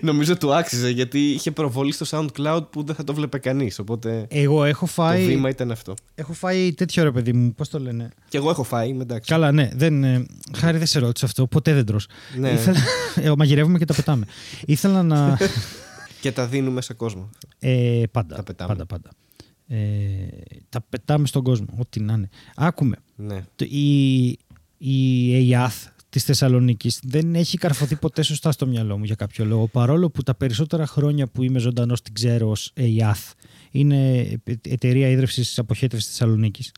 Νομίζω 0.01 0.37
του 0.37 0.53
άξιζε 0.55 0.89
γιατί 0.89 1.19
είχε 1.19 1.51
προβολή 1.51 1.91
στο 1.91 2.05
SoundCloud 2.09 2.61
που 2.69 2.83
δεν 2.83 2.95
θα 2.95 3.03
το 3.03 3.13
βλέπε 3.13 3.37
κανείς. 3.37 3.79
Οπότε 3.79 4.25
εγώ 4.29 4.63
έχω 4.63 4.85
το 4.85 4.91
φάει. 4.91 5.25
βήμα 5.25 5.49
ήταν 5.49 5.71
αυτό. 5.71 5.93
Έχω 6.15 6.33
φάει 6.33 6.73
τέτοιο 6.73 7.03
ρε 7.03 7.11
παιδί 7.11 7.33
μου. 7.33 7.53
Πώς 7.53 7.69
το 7.69 7.79
λένε; 7.79 8.09
Και 8.29 8.37
εγώ 8.37 8.49
έχω 8.49 8.63
φάει, 8.63 8.89
είμαι 8.89 9.01
εντάξει. 9.01 9.29
Καλά, 9.31 9.51
ναι. 9.51 9.69
Δεν, 9.73 10.03
ε, 10.03 10.25
χάρη 10.57 10.77
δεν 10.77 10.87
σε 10.87 10.99
ρώτησε 10.99 11.25
αυτό. 11.25 11.47
Ποτέ 11.47 11.73
δεν 11.73 11.85
τρως. 11.85 12.07
Ναι. 12.37 12.49
Ήθελα, 12.51 12.79
ε, 13.15 13.31
μαγειρεύουμε 13.37 13.77
και 13.77 13.85
τα 13.85 13.93
πετάμε. 13.93 14.25
Ήθελα 14.65 15.03
να. 15.03 15.37
Και 16.21 16.31
τα 16.31 16.47
δίνουμε 16.47 16.81
σε 16.81 16.93
κόσμο. 16.93 17.29
Ε, 17.59 18.03
πάντα. 18.11 18.35
Τα 18.35 18.43
πετάμε. 18.43 18.69
Πάντα, 18.75 18.85
πάντα. 18.85 19.09
Ε, 19.67 19.77
τα 20.69 20.81
πετάμε 20.89 21.27
στον 21.27 21.43
κόσμο. 21.43 21.65
Ό,τι 21.79 21.99
να 21.99 22.13
είναι. 22.13 22.29
Άκουμε. 22.55 22.95
Ναι. 23.15 23.43
Το- 23.55 23.65
η, 23.69 24.25
η 24.77 25.33
ΕΙΑΘ 25.37 25.73
της 26.13 26.23
Θεσσαλονίκης 26.23 26.99
δεν 27.03 27.35
έχει 27.35 27.57
καρφωθεί 27.57 27.95
ποτέ 27.95 28.21
σωστά 28.21 28.51
στο 28.51 28.67
μυαλό 28.67 28.97
μου 28.97 29.03
για 29.03 29.15
κάποιο 29.15 29.45
λόγο. 29.45 29.67
Παρόλο 29.67 30.09
που 30.09 30.23
τα 30.23 30.35
περισσότερα 30.35 30.87
χρόνια 30.87 31.27
που 31.27 31.43
είμαι 31.43 31.59
ζωντανός 31.59 32.01
την 32.01 32.13
ξέρω 32.13 32.49
ως 32.49 32.71
ΕΙΑΘ. 32.75 33.19
Είναι 33.71 34.19
ε- 34.43 34.53
εταιρεία 34.67 35.07
ίδρυυσης 35.09 35.59
αποχέτευσης 35.59 36.09
Θεσσαλονίκης. 36.09 36.71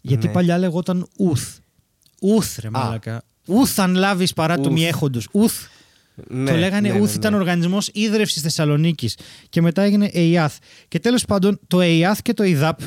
Γιατί 0.00 0.26
Ναι. 0.26 0.32
παλιά 0.32 0.58
λεγόταν 0.58 1.06
ΟΥΘ. 1.16 1.56
ΟΥΘ, 2.20 2.58
ρε 2.58 2.70
μαλακά. 2.70 3.22
ΟΥΘ 3.46 3.78
αν 3.78 3.94
λάβεις 3.94 4.32
παρά 4.32 4.54
του 4.56 4.62
Ουθ. 4.66 4.72
μη 4.72 4.84
έχοντος. 4.86 5.28
ΟΥΘ. 5.32 5.52
Ναι, 6.28 6.50
το 6.50 6.56
λέγανε 6.56 6.88
ναι, 6.88 6.94
ναι, 6.94 7.00
ΟΥΘ, 7.00 7.08
ναι. 7.08 7.14
ήταν 7.14 7.34
οργανισμός 7.34 7.90
ίδρυυσης 7.92 8.42
Θεσσαλονίκης. 8.42 9.16
Και 9.48 9.60
μετά 9.62 9.82
έγινε 9.82 10.06
ΕΙΑΘ. 10.12 10.56
Και 10.88 10.98
τέλος 10.98 11.24
πάντων 11.24 11.60
το 11.66 11.80
ΕΙΑΘ 11.80 12.22
και 12.22 12.34
το 12.34 12.42
ΕΙΔΑΠ 12.42 12.80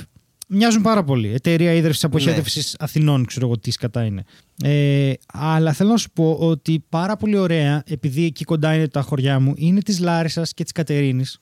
μοιάζουν 0.48 0.82
πάρα 0.82 1.04
πολύ. 1.04 1.34
Εταιρεία 1.34 1.74
ίδρυυσης 1.74 2.04
αποχέτευσης 2.04 2.66
Ναι. 2.80 2.86
Αθηνών, 2.86 3.26
ξέρω 3.26 3.46
εγώ 3.46 3.58
τι 3.60 3.72
κατά 3.72 4.04
είναι. 4.04 4.24
Ε, 4.64 5.14
αλλά 5.34 5.74
θέλω 5.74 5.90
να 5.90 5.98
σου 5.98 6.12
πω 6.12 6.38
ότι 6.40 6.86
πάρα 6.90 7.16
πολύ 7.18 7.38
ωραία, 7.38 7.84
επειδή 7.88 8.26
εκεί 8.26 8.44
κοντά 8.44 8.74
είναι 8.76 8.88
τα 8.88 9.02
χωριά 9.02 9.40
μου, 9.40 9.54
είναι 9.56 9.80
της 9.82 10.00
Λάρισας 10.00 10.54
και 10.54 10.64
της 10.64 10.72
Κατερίνης. 10.72 11.40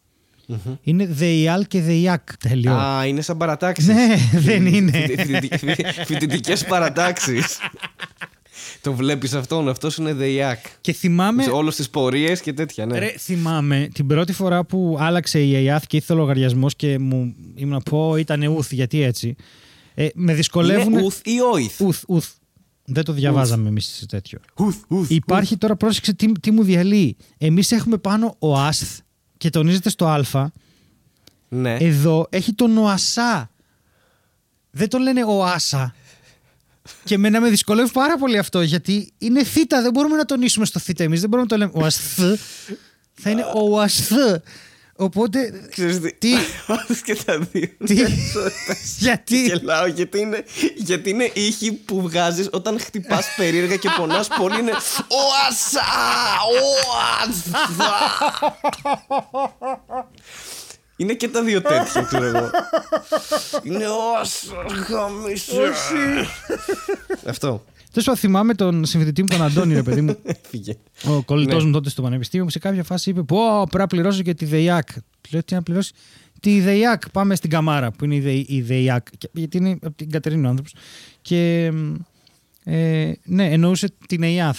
Μμμ. 0.48 0.76
Είναι 0.82 1.06
ΔΕΙΑΛ 1.06 1.68
και 1.68 1.82
ΔΕΙΑΚ. 1.82 2.38
Τέλειο. 2.38 2.74
Α, 2.74 3.06
είναι 3.06 3.22
σαν 3.22 3.38
παρατάξεις. 3.38 3.88
Ναι, 3.88 4.16
δεν 4.34 4.66
είναι. 4.66 5.06
Φοιτητικές 6.06 6.66
παρατάξεις. 6.66 7.58
το 8.82 8.94
βλέπεις 8.94 9.34
αυτόν, 9.34 9.70
αυτός 9.70 9.98
είναι 9.98 10.14
ΔΕΙΑΚ. 10.14 10.66
Και 10.82 10.94
θυμάμαι. 10.94 11.44
Σε 11.44 11.50
όλες 11.50 11.76
τις 11.76 11.90
πορείες 11.90 12.42
και 12.42 12.54
τέτοια, 12.54 12.86
ναι. 12.86 13.00
Ρε, 13.00 13.14
θυμάμαι 13.18 13.90
την 13.94 14.08
πρώτη 14.08 14.34
φορά 14.34 14.64
που 14.64 14.98
άλλαξε 15.00 15.40
η 15.40 15.52
ΕΙΑΘ 15.52 15.88
και 15.88 15.96
ήρθε 15.96 16.14
ο 16.14 16.16
λογαριασμός 16.16 16.76
και 16.76 17.00
μου 17.00 17.36
ήμουν 17.56 17.74
να 17.74 17.80
πω 17.80 18.16
ήταν 18.16 18.48
ουθ, 18.48 18.72
γιατί 18.72 19.02
έτσι. 19.02 19.36
Ε, 19.94 20.08
με 20.14 20.34
δυσκολεύουν. 20.34 20.94
Είναι 20.94 21.04
ουθ 21.04 21.20
ή 21.24 21.40
όηθ. 21.54 21.82
Ουθ, 21.82 22.04
ουθ. 22.08 22.30
Δεν 22.86 23.04
το 23.04 23.14
διαβάζαμε 23.14 23.68
εμείς 23.70 23.86
σε 23.86 24.06
τέτοιο. 24.06 24.40
Ουθ, 24.58 24.78
ουθ. 24.88 25.10
Υπάρχει 25.10 25.58
τώρα, 25.58 25.76
πρόσεξε 25.76 26.14
τι, 26.14 26.32
τι 26.32 26.52
μου 26.52 26.64
διαλύει. 26.64 27.18
Εμείς 27.38 27.72
έχουμε 27.72 27.98
πάνω 27.98 28.36
ο 28.40 28.58
ΑΣΘ 28.58 29.00
και 29.38 29.50
τονίζεται 29.50 29.90
στο 29.90 30.06
Α. 30.06 30.52
Ναι. 31.50 31.76
Εδώ 31.76 32.28
έχει 32.30 32.54
τον 32.54 32.78
ΟΑΣΑ. 32.78 33.50
Δεν 34.72 34.90
τον 34.90 35.02
λένε 35.02 35.24
ΟΑΣΑ. 35.28 35.96
Και 37.04 37.14
εμένα 37.14 37.42
με 37.42 37.50
δυσκολεύει 37.50 37.92
πάρα 37.92 38.18
πολύ 38.18 38.38
αυτό 38.38 38.62
γιατί 38.62 39.14
είναι 39.18 39.44
θήτα. 39.44 39.82
Δεν 39.82 39.92
μπορούμε 39.92 40.16
να 40.16 40.26
τονίσουμε 40.26 40.66
στο 40.66 40.80
θήτα 40.80 41.04
εμείς. 41.04 41.20
Δεν 41.20 41.30
μπορούμε 41.30 41.48
να 41.52 41.58
το 41.58 41.66
λέμε 41.66 41.84
ΟΑΣΘ. 41.84 42.00
Θα 43.14 43.30
είναι 43.30 43.46
ΟΑΣΘ. 43.54 44.12
Οπότε. 44.96 45.68
Ξέρεις 45.70 46.00
τι. 46.00 46.12
Τι; 46.12 46.34
Βάζεις 46.68 47.02
και 47.02 47.16
τα 47.16 47.38
δύο. 47.38 47.68
Τι; 47.88 47.94
Ναι, 47.94 48.08
sorry, 48.08 48.52
πες. 48.68 48.96
Γιατί. 49.00 49.44
Γελάω 49.44 49.86
γιατί 49.86 50.20
είναι, 50.20 50.44
γιατί 50.76 51.10
είναι 51.10 51.32
ήχοι 51.34 51.72
που 51.72 52.02
βγάζεις 52.02 52.48
όταν 52.52 52.80
χτυπάς 52.80 53.28
περίεργα 53.36 53.76
και 53.76 53.90
πονάς 53.98 54.28
πολύ 54.28 54.60
είναι 54.60 54.72
Οασά! 55.08 55.82
Οασά! 56.94 57.94
Είναι 60.96 61.14
και 61.14 61.28
τα 61.28 61.44
δύο 61.44 61.62
τέτοια, 61.62 62.02
ξέρω 62.02 62.24
εγώ. 62.26 62.50
Είναι 63.64 63.86
οασά, 63.88 64.56
γαμίσου. 64.90 65.56
Αυτό. 67.28 67.64
Τέλος 67.92 68.06
πάντων, 68.08 68.16
θυμάμαι 68.22 68.54
τον 68.54 68.86
συμφιλητή 68.86 69.22
μου, 69.22 69.28
τον 69.28 69.42
Αντώνη, 69.44 69.74
ρε 69.74 69.84
παιδί 69.84 70.02
μου. 70.02 70.18
Έφυγε. 70.24 70.78
Ο 71.06 71.24
κολλητός 71.24 71.62
Ναι. 71.62 71.68
μου 71.68 71.74
τότε 71.74 71.90
στο 71.90 72.02
πανεπιστήμιο, 72.02 72.50
σε 72.50 72.60
κάποια 72.60 72.84
φάση 72.84 73.10
είπε: 73.10 73.24
Πω, 73.24 73.38
πρέπει 73.60 73.78
να 73.78 73.88
πληρώσω 73.88 74.22
και 74.22 74.34
τη 74.34 74.46
ΔΕΙΑΚ. 74.46 74.94
Του 74.94 75.30
λέω: 75.32 75.44
Τι 75.44 75.54
να 75.54 75.64
πληρώσει; 75.64 75.94
Τη 76.40 76.60
ΔΕΙΑΚ. 76.62 77.10
Πάμε 77.10 77.36
στην 77.36 77.50
Καμάρα, 77.50 77.92
που 77.92 78.06
είναι 78.06 78.16
η, 78.16 78.20
ΔΕ, 78.20 78.32
η 78.32 78.62
ΔΕΙΑΚ. 78.62 79.08
Και- 79.18 79.30
Γιατί 79.34 79.58
είναι 79.58 79.70
από 79.82 79.96
την 79.96 80.10
Κατερίνη 80.12 80.46
ο 80.46 80.50
άνθρωπος. 80.50 80.74
Και. 81.22 81.72
Ε, 82.64 83.12
ναι, 83.24 83.52
εννοούσε 83.52 83.88
την 84.08 84.24
ΕΙΑΘ. 84.24 84.58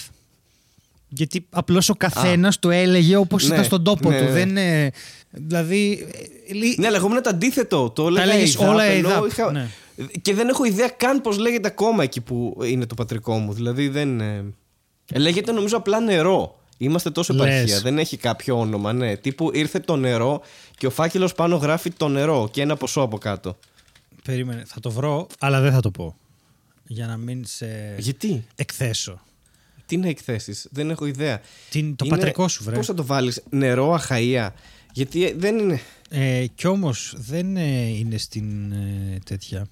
Γιατί 1.17 1.45
απλώς 1.49 1.89
ο 1.89 1.93
καθένας 1.95 2.59
το 2.59 2.69
έλεγε 2.71 3.15
όπως 3.15 3.43
Ναι, 3.47 3.53
ήταν 3.53 3.65
στον 3.65 3.83
τόπο 3.83 4.09
ναι, 4.09 4.17
του. 4.17 4.23
ναι. 4.23 4.31
Δεν, 4.31 4.57
ε, 4.57 4.91
δηλαδή. 5.31 6.07
ε, 6.49 6.53
λι- 6.53 6.77
Ναι, 6.79 6.87
αλλά 6.87 6.95
εγώ 6.95 7.07
ήμουν 7.07 7.21
το 7.21 7.29
αντίθετο. 7.29 7.89
Το 7.89 8.07
έλεγα 8.07 8.23
έλεγες 8.23 8.53
ΕΙΔΑΠ, 8.53 8.69
όλα 8.69 8.83
ενώ 8.83 9.09
ΕΙΔΑΠ, 9.09 9.25
είχα- 9.25 9.51
ναι. 9.51 9.67
Και 10.21 10.33
δεν 10.33 10.47
έχω 10.49 10.65
ιδέα 10.65 10.87
καν 10.87 11.21
πώς 11.21 11.37
λέγεται 11.37 11.67
ακόμα 11.67 12.03
εκεί 12.03 12.21
που 12.21 12.57
είναι 12.63 12.85
το 12.85 12.93
πατρικό 12.95 13.37
μου. 13.37 13.53
Δηλαδή 13.53 13.87
δεν. 13.87 14.19
ε, 14.21 14.53
ε, 15.13 15.19
Λέγεται 15.19 15.51
νομίζω 15.51 15.77
απλά 15.77 15.99
νερό. 15.99 16.59
Είμαστε 16.77 17.11
τόσο 17.11 17.33
Λες. 17.33 17.45
επαρχία. 17.45 17.79
Δεν 17.79 17.97
έχει 17.97 18.17
κάποιο 18.17 18.59
όνομα, 18.59 18.93
ναι. 18.93 19.17
Τύπου 19.17 19.49
ήρθε 19.53 19.79
το 19.79 19.95
νερό 19.95 20.41
και 20.77 20.85
ο 20.87 20.89
φάκελος 20.89 21.33
πάνω 21.33 21.55
γράφει 21.55 21.91
το 21.91 22.07
νερό 22.07 22.49
και 22.51 22.61
ένα 22.61 22.75
ποσό 22.75 23.01
από 23.01 23.17
κάτω. 23.17 23.57
Περίμενε, 24.23 24.63
θα 24.67 24.79
το 24.79 24.91
βρω, 24.91 25.27
αλλά 25.39 25.61
δεν 25.61 25.71
θα 25.71 25.79
το 25.79 25.91
πω. 25.91 26.15
Για 26.87 27.07
να 27.07 27.17
μην 27.17 27.43
σε 27.45 27.67
Γιατί, 27.97 28.45
εκθέσω. 28.55 29.19
Τι 29.85 29.95
είναι 29.95 30.09
εκθέσεις, 30.09 30.67
δεν 30.71 30.89
έχω 30.89 31.05
ιδέα. 31.05 31.41
Την, 31.69 31.95
το 31.95 32.05
Είναι- 32.05 32.15
πατρικό 32.17 32.47
σου, 32.47 32.63
βρε. 32.63 32.75
Πώς 32.75 32.85
θα 32.85 32.93
το 32.93 33.05
βάλεις, 33.05 33.43
νερό, 33.49 33.93
αχαία; 33.93 34.53
Γιατί 34.93 35.25
ε, 35.25 35.33
δεν 35.37 35.57
είναι. 35.59 35.79
Ε, 36.09 36.45
κι 36.55 36.67
όμως 36.67 37.13
δεν 37.17 37.57
ε, 37.57 37.87
είναι 37.87 38.17
στην 38.17 38.71
ε, 38.71 39.17
τέτοια. 39.25 39.67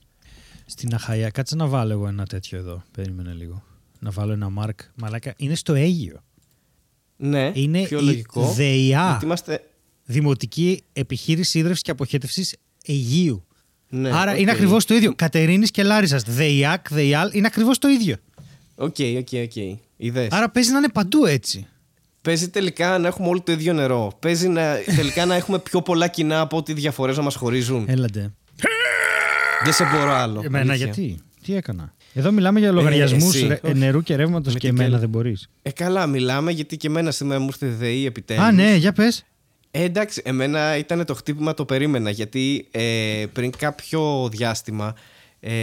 Στην 0.66 0.94
Αχαία. 0.94 1.30
Κάτσε 1.30 1.56
να 1.56 1.68
βάλω 1.68 1.92
εγώ 1.92 2.08
ένα 2.08 2.26
τέτοιο 2.26 2.58
εδώ. 2.58 2.84
Περίμενε 2.92 3.34
λίγο. 3.34 3.64
Να 4.00 4.12
βάλω 4.12 4.32
ένα 4.32 4.50
μάρκ. 4.50 4.80
Μαλάκα. 4.96 5.34
Είναι 5.38 5.56
στο 5.56 5.74
Αίγυο. 5.74 6.24
Ναι, 7.18 7.52
Είναι 7.54 7.84
πιο 7.84 8.00
η 8.00 8.04
λογικό. 8.04 8.52
ΔΕΙΑ. 8.54 9.08
Γιατί 9.10 9.26
είμαστε. 9.26 9.62
Δημοτική 10.06 10.84
Επιχείρηση 10.94 11.60
Ύδρευσης 11.60 11.82
και 11.82 11.92
Αποχέτευσης 11.92 12.56
Αιγίου. 12.86 13.46
Ναι, 13.90 14.10
Άρα 14.14 14.32
οκ. 14.32 14.40
είναι 14.40 14.52
ακριβώς 14.52 14.86
το 14.86 14.94
ίδιο. 14.96 15.14
Κατερίνης 15.16 15.72
και 15.72 15.84
Λάρισας. 15.84 16.24
ΔΕΥΑΚ, 16.24 16.90
ΔΕΥΑΛ 16.94 17.30
είναι 17.34 17.48
ακριβώς 17.48 17.78
το 17.78 17.88
ίδιο. 17.88 18.16
Οκ, 18.76 18.96
οκ, 19.18 19.28
οκ. 19.44 19.80
Ιδέες. 20.06 20.28
Άρα 20.32 20.50
παίζει 20.50 20.72
να 20.72 20.78
είναι 20.78 20.90
παντού 20.90 21.26
έτσι. 21.26 21.68
Παίζει 22.22 22.50
τελικά 22.50 22.98
να 22.98 23.08
έχουμε 23.08 23.28
όλοι 23.28 23.42
το 23.42 23.52
ίδιο 23.52 23.74
νερό. 23.74 24.18
Παίζει 24.20 24.48
να, 24.48 24.76
τελικά 24.96 25.26
να 25.26 25.36
έχουμε 25.36 25.60
πιο 25.60 25.82
πολλά 25.82 26.08
κοινά 26.08 26.40
από 26.40 26.58
ό,τι 26.58 26.74
διαφορές 26.74 27.18
να 27.18 27.24
μας 27.24 27.36
χωρίζουν. 27.36 27.86
Έλατε. 27.88 28.34
Δεν 29.64 29.74
σε 29.74 29.84
μπορώ 29.84 30.12
άλλο. 30.12 30.42
Εμένα 30.46 30.74
αλήθεια. 30.74 30.86
γιατί; 30.86 31.20
Τι 31.46 31.56
έκανα; 31.56 31.94
Εδώ 32.14 32.32
μιλάμε 32.32 32.60
για 32.60 32.72
λογαριασμούς 32.72 33.36
εσύ. 33.36 33.60
Όχι. 33.64 33.74
νερού 33.74 34.02
και 34.02 34.16
ρεύματος 34.16 34.54
Με 34.54 34.60
και 34.60 34.68
την 34.68 34.76
εμένα 34.76 34.90
κέλα. 34.90 35.00
δεν 35.00 35.10
μπορείς. 35.10 35.50
Ε, 35.62 35.72
καλά, 35.72 36.08
μιλάμε 36.08 36.52
γιατί 36.52 36.78
και 36.78 36.88
εμένα 36.88 37.12
σήμερα 37.12 37.40
μου 37.40 37.48
ήρθε 37.48 37.68
ΔΕΗ 37.68 38.06
επιτέλους. 38.06 38.44
Α, 38.44 38.52
ναι, 38.52 38.76
για 38.76 38.94
πες. 38.94 39.26
Ε, 39.72 39.84
εντάξει, 39.84 40.22
εμένα 40.26 40.78
ήταν 40.78 41.06
το 41.06 41.14
χτύπημα 41.14 41.54
το 41.54 41.66
περίμενα 41.66 42.10
γιατί 42.10 42.68
ε, 42.72 43.26
πριν 43.34 43.52
κάποιο 43.58 44.30
διάστημα 44.32 44.96
ε, 45.46 45.54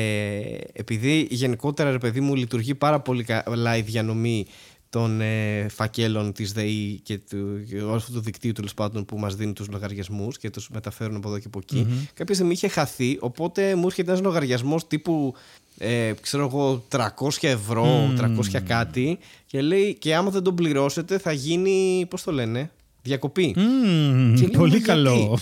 επειδή 0.72 1.26
γενικότερα 1.30 1.90
ρε 1.90 1.98
παιδί 1.98 2.20
μου 2.20 2.34
λειτουργεί 2.34 2.74
πάρα 2.74 3.00
πολύ 3.00 3.24
καλά 3.24 3.76
η 3.76 3.80
διανομή 3.80 4.46
των 4.90 5.20
ε, 5.20 5.66
φακέλων 5.68 6.32
της 6.32 6.52
ΔΕΗ 6.52 7.00
και 7.02 7.18
του, 7.18 7.64
και 7.68 7.76
όλου 7.76 7.94
αυτού 7.94 8.12
του 8.12 8.20
δικτύου 8.20 8.52
τέλος 8.52 8.74
πάντων 8.74 9.04
που 9.04 9.18
μας 9.18 9.34
δίνουν 9.36 9.54
τους 9.54 9.68
λογαριασμούς 9.68 10.38
και 10.38 10.50
τους 10.50 10.68
μεταφέρουν 10.68 11.16
από 11.16 11.28
εδώ 11.28 11.38
και 11.38 11.46
από 11.46 11.58
εκεί. 11.62 11.86
Κάποια 12.14 12.34
στιγμή 12.34 12.52
είχε 12.52 12.68
χαθεί, 12.68 13.16
οπότε 13.20 13.74
μου 13.74 13.86
έρχεται 13.86 14.10
ένας 14.10 14.22
λογαριασμός 14.22 14.86
τύπου 14.86 15.34
ε, 15.78 16.12
ξέρω 16.20 16.44
εγώ 16.44 16.84
300 16.90 16.98
ευρώ, 17.40 18.12
300 18.20 18.60
κάτι 18.66 19.18
και 19.46 19.60
λέει 19.60 19.94
και 19.94 20.14
άμα 20.14 20.30
δεν 20.30 20.42
τον 20.42 20.54
πληρώσετε 20.54 21.18
θα 21.18 21.32
γίνει, 21.32 22.06
πώς 22.10 22.22
το 22.22 22.32
λένε, 22.32 22.70
διακοπή. 23.02 23.54
Μμμ, 23.56 24.34
Και 24.34 24.46
λέω, 24.46 24.60
πολύ 24.60 24.72
«Μα 24.72 24.86
καλό. 24.86 25.38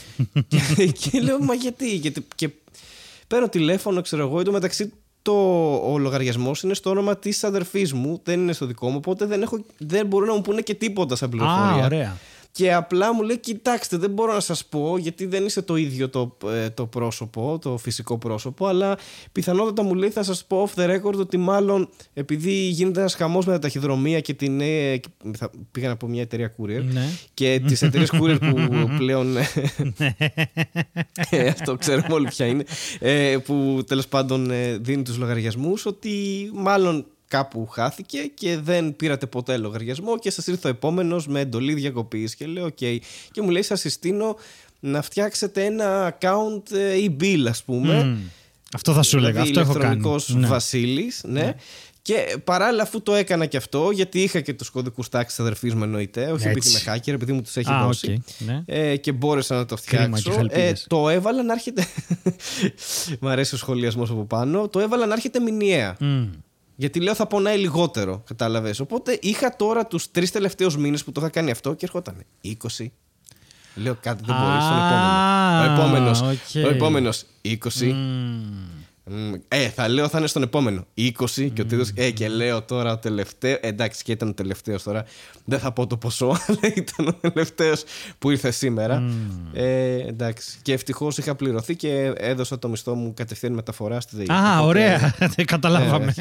γιατί;» 0.49 0.93
και, 0.93 1.11
και 1.11 1.21
λέω, 1.21 1.39
μα 1.39 1.55
γιατί. 1.55 1.97
γιατί 1.97 2.27
και 2.35 2.51
παίρνω 3.29 3.49
τηλέφωνο, 3.49 4.01
ξέρω 4.01 4.23
εγώ, 4.23 4.41
εν 4.41 4.51
μεταξύ 4.51 4.93
το, 5.23 5.33
ο 5.75 5.99
λογαριασμός 5.99 6.63
είναι 6.63 6.75
στο 6.75 6.91
όνομα 6.91 7.17
της 7.17 7.45
αδερφής 7.45 7.93
μου, 7.93 8.21
δεν 8.25 8.41
είναι 8.41 8.53
στο 8.53 8.67
δικό 8.67 8.89
μου, 8.89 8.97
οπότε 8.97 9.27
δεν, 9.27 9.43
έχω, 9.43 9.65
δεν 9.79 10.07
μπορούν 10.07 10.29
να 10.29 10.35
μου 10.35 10.41
πούνε 10.41 10.61
και 10.61 10.75
τίποτα 10.75 11.17
σαν 11.17 11.31
πληροφορία. 11.31 11.83
Α, 11.83 11.85
ωραία. 11.85 12.17
Και 12.51 12.75
απλά 12.75 13.15
μου 13.15 13.23
λέει: 13.23 13.39
Κοιτάξτε, 13.39 13.97
δεν 13.97 14.11
μπορώ 14.11 14.33
να 14.33 14.41
σας 14.41 14.65
πω 14.67 14.97
γιατί 14.99 15.27
δεν 15.27 15.45
είσαι 15.45 15.63
το 15.63 15.77
ίδιο 15.77 16.09
το, 16.09 16.37
ε, 16.47 16.71
το 16.71 16.87
πρόσωπο, 16.87 17.59
το 17.63 17.77
φυσικό 17.77 18.19
πρόσωπο, 18.19 18.67
αλλά 18.67 18.99
πιθανότατα 19.33 19.83
μου 19.83 19.95
λέει: 19.95 20.11
Θα 20.11 20.23
σας 20.23 20.45
πω 20.45 20.69
off 20.69 20.81
the 20.81 20.95
record 20.97 21.15
ότι 21.19 21.37
μάλλον 21.37 21.89
επειδή 22.15 22.53
γίνεται 22.53 23.01
ένας 23.01 23.15
χαμός 23.15 23.47
με 23.47 23.53
τα 23.53 23.59
ταχυδρομεία 23.59 24.21
και 24.21 24.35
την. 24.35 24.61
Ε, 24.61 25.01
θα, 25.37 25.51
πήγα 25.71 25.91
από 25.91 26.07
μια 26.07 26.23
εταιρεία 26.23 26.55
courier 26.59 26.83
Ναι. 26.93 27.09
και 27.35 27.63
τις 27.67 27.83
εταιρείες 27.83 28.11
courier 28.13 28.39
που 28.41 28.91
πλέον. 28.97 29.37
ε, 31.31 31.47
αυτό 31.49 31.77
ξέρουμε 31.77 32.15
όλοι 32.15 32.27
ποια 32.29 32.47
είναι. 32.47 32.65
Ε, 32.99 33.37
που 33.45 33.83
τέλος 33.87 34.09
πάντων 34.09 34.51
ε, 34.51 34.77
δίνει 34.77 35.03
τους 35.03 35.17
λογαριασμούς, 35.19 35.87
ότι 35.87 36.11
μάλλον 36.55 37.07
κάπου 37.29 37.67
χάθηκε 37.67 38.19
και 38.35 38.59
δεν 38.59 38.97
πήρατε 38.97 39.27
ποτέ 39.27 39.57
λογαριασμό 39.57 40.19
και 40.19 40.31
σας 40.31 40.47
ήρθε 40.47 40.67
ο 40.67 40.71
επόμενος 40.71 41.27
με 41.27 41.41
εντολή 41.41 41.75
διακοπής 41.75 42.35
και 42.35 42.47
λέω 42.47 42.65
οκ 42.65 42.77
και 43.31 43.43
μου 43.43 43.51
λέει 43.51 43.63
σας 43.63 43.81
συστήνω 43.81 44.37
να 44.81 45.03
φτιάξετε 45.03 45.65
ένα 45.65 46.19
account 46.21 46.73
ε, 46.73 47.05
e-bill 47.05 47.45
ας 47.49 47.63
πούμε 47.65 48.05
Μμ. 48.05 48.17
Αυτό 48.75 48.93
θα 48.93 49.03
σου 49.03 49.17
έλεγα. 49.17 49.33
δηλαδή 49.33 49.49
Αυτό 49.51 49.61
έχω 49.61 49.73
κάνει. 49.73 49.85
ηλεκτρονικός 49.85 50.35
Ναι. 50.35 50.47
Βασίλης 50.49 51.21
ναι. 51.27 51.55
Και 52.03 52.37
παράλληλα, 52.45 52.83
αφού 52.83 53.03
το 53.03 53.15
έκανα 53.15 53.47
και 53.47 53.57
αυτό, 53.57 53.91
γιατί 53.91 54.23
είχα 54.23 54.41
και 54.41 54.55
τους 54.55 54.71
κωδικούς 54.71 55.09
Taxis 55.09 55.37
της 55.37 55.43
αδερφής 55.43 55.75
μου 55.75 55.83
εννοείται, 55.83 56.31
όχι 56.31 56.47
επειδή 56.47 56.69
Έτσι. 56.69 56.85
είμαι 56.87 56.97
hacker, 56.99 57.09
επειδή 57.13 57.33
μου 57.33 57.43
τους 57.43 57.57
έχει 57.57 57.71
Α, 57.71 57.85
δώσει. 57.87 58.13
οκ, 58.13 58.47
ναι. 58.47 58.63
Ε, 58.67 58.97
και 58.97 59.13
μπόρεσα 59.13 59.55
να 59.57 59.65
το 59.65 59.77
Κρίμα 59.85 60.05
και 60.09 60.17
φτιάξω. 60.21 60.31
Ε, 60.31 60.35
χαλπίδες. 60.35 60.85
το 60.89 61.09
έβαλα 61.09 61.43
να 61.43 61.53
έρχεται. 61.53 61.87
Μ' 63.21 63.29
αρέσει 63.29 63.55
ο 63.55 63.59
σχολιασμός 63.59 64.11
από 64.11 64.25
πάνω. 64.25 64.69
Το 64.69 64.81
έβαλα 64.81 65.07
να 65.07 65.13
έρχεται 65.15 65.41
μηνιαία. 65.41 65.97
Μμ. 66.01 66.25
Γιατί 66.81 67.01
λέω 67.01 67.15
θα 67.15 67.27
πονάει 67.27 67.59
λιγότερο, 67.59 68.23
κατάλαβες. 68.27 68.81
Οπότε 68.81 69.19
είχα 69.23 69.57
τώρα 69.57 69.87
τους 69.87 70.11
τρεις 70.11 70.31
τελευταίους 70.31 70.77
μήνες 70.77 71.05
που 71.05 71.13
το 71.13 71.21
είχα 71.21 71.31
κάνει 71.31 71.51
αυτό 71.51 71.75
και 71.75 71.85
ερχόταν 71.85 72.15
20. 72.45 72.91
Λέω 73.75 73.97
κάτι 74.01 74.23
δεν 74.27 74.37
μπορείς. 74.37 74.65
Στον 74.65 74.77
Α, 74.77 75.73
επόμενος. 75.75 76.21
Ο 76.21 76.25
επόμενο. 76.29 76.39
οκ. 76.61 76.67
Ο 76.67 76.75
επόμενος 76.75 77.25
20. 77.43 77.93
Μμ. 77.93 78.78
Μμ, 79.11 79.33
Ε, 79.49 79.69
θα 79.69 79.89
λέω 79.89 80.09
θα 80.09 80.19
είναι 80.19 80.27
στον 80.27 80.43
επόμενο 80.43 80.87
20 80.95 81.51
και 81.53 81.61
ο 81.63 81.67
τρίτος, 81.67 81.93
Ε, 81.95 82.11
και 82.11 82.29
λέω 82.29 82.63
τώρα 82.63 82.93
ο 82.93 82.99
τελευταίο. 82.99 83.51
ε, 83.53 83.59
εντάξει, 83.61 84.03
και 84.05 84.13
ήταν 84.13 84.29
ο 84.29 84.33
τελευταίος 84.35 84.83
τώρα. 84.83 85.05
Δεν 85.45 85.59
θα 85.59 85.73
πω 85.73 85.87
το 85.87 85.97
ποσό, 85.97 86.27
αλλά 86.47 86.73
ήταν 86.75 87.07
ο 87.09 87.13
τελευταίος 87.31 87.85
που 88.19 88.31
ήρθε 88.31 88.51
σήμερα. 88.51 89.03
Ε, 89.53 89.95
εντάξει. 90.07 90.59
Και 90.63 90.73
ευτυχώς 90.73 91.19
είχα 91.19 91.35
πληρωθεί 91.35 91.77
και 91.77 92.13
έδωσα 92.17 92.59
το 92.59 92.69
μισθό 92.69 92.95
μου 92.95 93.15
κατευθείαν 93.15 93.53
μεταφορά 93.53 94.01
στη 94.01 94.17
ΔΕΗ. 94.17 94.27
Α, 94.33 94.59
Οπότε- 94.61 94.67
ωραία. 94.67 95.15
Δεν 95.37 95.47
Καταλάβαμε. 95.47 96.15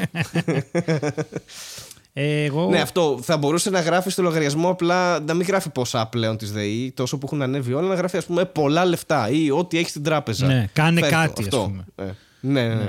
Ε, 2.13 2.43
Εγώ. 2.43 2.69
Ναι, 2.69 2.80
αυτό 2.82 3.19
θα 3.23 3.38
μπορούσε 3.38 3.69
να 3.69 3.80
γράφεις 3.80 4.13
στο 4.13 4.21
λογαριασμό 4.21 4.69
απλά 4.69 5.19
να 5.19 5.34
μην 5.34 5.47
γράφει 5.47 5.69
ποσά 5.69 6.06
πλέον 6.06 6.38
της 6.38 6.52
ΔΕΗ, 6.52 6.91
τόσο 6.91 7.17
που 7.17 7.26
έχουν 7.26 7.41
ανέβει 7.41 7.73
όλα, 7.73 7.88
να 7.88 7.95
γράφει 7.95 8.17
ας 8.17 8.26
πούμε 8.26 8.45
πολλά 8.45 8.86
λεφτά 8.86 9.30
ή 9.30 9.52
ό,τι 9.52 9.78
έχει 9.78 9.89
στην 9.89 10.04
τράπεζα. 10.04 10.45
Ναι, 10.47 10.69
κάνε 10.73 11.00
Φέρ' 11.00 11.10
το, 11.10 11.15
κάτι, 11.15 11.41
ας 11.41 11.47
αυτό. 11.47 11.60
πούμε. 11.63 11.86
Ε, 12.10 12.12
ναι, 12.41 12.67
ναι. 12.67 12.76
ναι. 12.76 12.88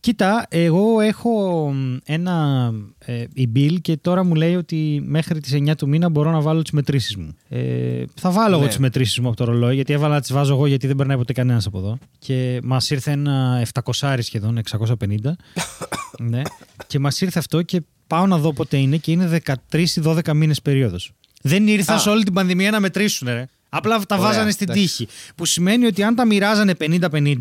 Κοίτα, 0.00 0.46
εγώ 0.48 1.00
έχω 1.00 1.30
μ, 1.72 1.96
ένα 2.04 2.70
ε, 2.98 3.24
e-bill 3.36 3.76
και 3.80 3.96
τώρα 3.96 4.24
μου 4.24 4.34
λέει 4.34 4.54
ότι 4.56 5.02
μέχρι 5.06 5.40
τις 5.40 5.54
9 5.54 5.72
του 5.76 5.88
μήνα 5.88 6.08
μπορώ 6.08 6.30
να 6.30 6.40
βάλω 6.40 6.62
τις 6.62 6.70
μετρήσεις 6.70 7.16
μου. 7.16 7.34
Ε, 7.48 8.02
θα 8.14 8.30
βάλω 8.30 8.54
εγώ 8.54 8.62
Ναι. 8.62 8.68
τις 8.68 8.78
μετρήσεις 8.78 9.18
μου 9.18 9.28
από 9.28 9.36
το 9.36 9.44
ρολόι, 9.44 9.74
γιατί 9.74 9.92
έβαλα 9.92 10.14
να 10.14 10.20
τις 10.20 10.32
βάζω 10.32 10.54
εγώ 10.54 10.66
γιατί 10.66 10.86
δεν 10.86 10.96
περνάει 10.96 11.16
ποτέ 11.16 11.32
κανένας 11.32 11.66
από 11.66 11.78
εδώ. 11.78 11.98
Και 12.18 12.60
μας 12.62 12.90
ήρθε 12.90 13.10
ένα 13.10 13.62
700 13.82 14.18
σχεδόν, 14.20 14.58
650. 14.58 15.36
ναι. 16.30 16.42
Και 16.86 16.98
μας 16.98 17.20
ήρθε 17.20 17.38
αυτό 17.38 17.62
και 17.62 17.82
πάω 18.06 18.26
να 18.26 18.38
δω 18.38 18.52
πότε 18.52 18.76
είναι 18.76 18.96
και 18.96 19.12
είναι 19.12 19.40
13 19.70 19.78
ή 19.78 20.02
12 20.04 20.32
μήνες 20.34 20.62
περίοδος. 20.62 21.12
Δεν 21.42 21.66
ήρθαν 21.66 21.96
Α. 21.96 21.98
σε 21.98 22.08
όλη 22.10 22.24
την 22.24 22.32
πανδημία 22.32 22.70
να 22.70 22.80
μετρήσουν, 22.80 23.28
ρε. 23.28 23.46
Απλά 23.68 23.98
τα 24.06 24.16
Ωραία, 24.16 24.26
βάζανε 24.28 24.50
στην 24.50 24.70
εντάξει. 24.70 24.96
τύχη. 24.96 25.08
Που 25.34 25.44
σημαίνει 25.44 25.86
ότι 25.86 26.02
αν 26.02 26.14
τα 26.14 26.24
μοιράζανε 26.26 26.74
50-50 26.80 27.36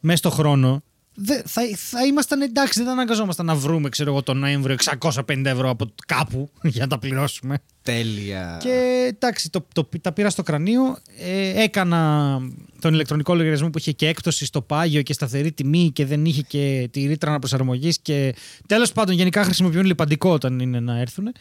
μέσα 0.00 0.16
στο 0.16 0.30
χρόνο, 0.30 0.82
δε, 1.14 1.42
θα, 1.44 1.62
θα 1.76 2.04
ήμασταν 2.04 2.40
εντάξει, 2.42 2.78
δεν 2.78 2.86
θα 2.86 2.92
αναγκαζόμασταν 2.92 3.46
να 3.46 3.54
βρούμε, 3.54 3.88
ξέρω 3.88 4.10
εγώ, 4.10 4.22
τον 4.22 4.38
Νοέμβριο 4.38 4.76
650 5.00 5.44
ευρώ 5.44 5.70
από 5.70 5.86
κάπου 6.06 6.50
για 6.62 6.82
να 6.82 6.88
τα 6.88 6.98
πληρώσουμε. 6.98 7.58
Τέλεια. 7.82 8.58
Και 8.62 9.06
εντάξει, 9.14 9.50
το, 9.50 9.66
το, 9.74 9.88
τα 10.00 10.12
πήρα 10.12 10.30
στο 10.30 10.42
κρανίο. 10.42 10.98
Ε, 11.18 11.62
έκανα 11.62 12.40
τον 12.80 12.92
ηλεκτρονικό 12.92 13.34
λογαριασμό 13.34 13.70
που 13.70 13.78
είχε 13.78 13.92
και 13.92 14.08
έκπτωση 14.08 14.44
στο 14.44 14.62
πάγιο 14.62 15.02
και 15.02 15.12
σταθερή 15.12 15.52
τιμή 15.52 15.90
και 15.92 16.06
δεν 16.06 16.24
είχε 16.24 16.42
και 16.42 16.88
τη 16.90 17.06
ρήτρα 17.06 17.30
αναπροσαρμογή. 17.30 17.92
Και 18.02 18.34
τέλος 18.66 18.92
πάντων, 18.92 19.14
γενικά 19.14 19.44
χρησιμοποιούν 19.44 19.84
λιπαντικό 19.84 20.30
όταν 20.30 20.58
είναι 20.58 20.80
να 20.80 20.98
έρθουν. 20.98 21.32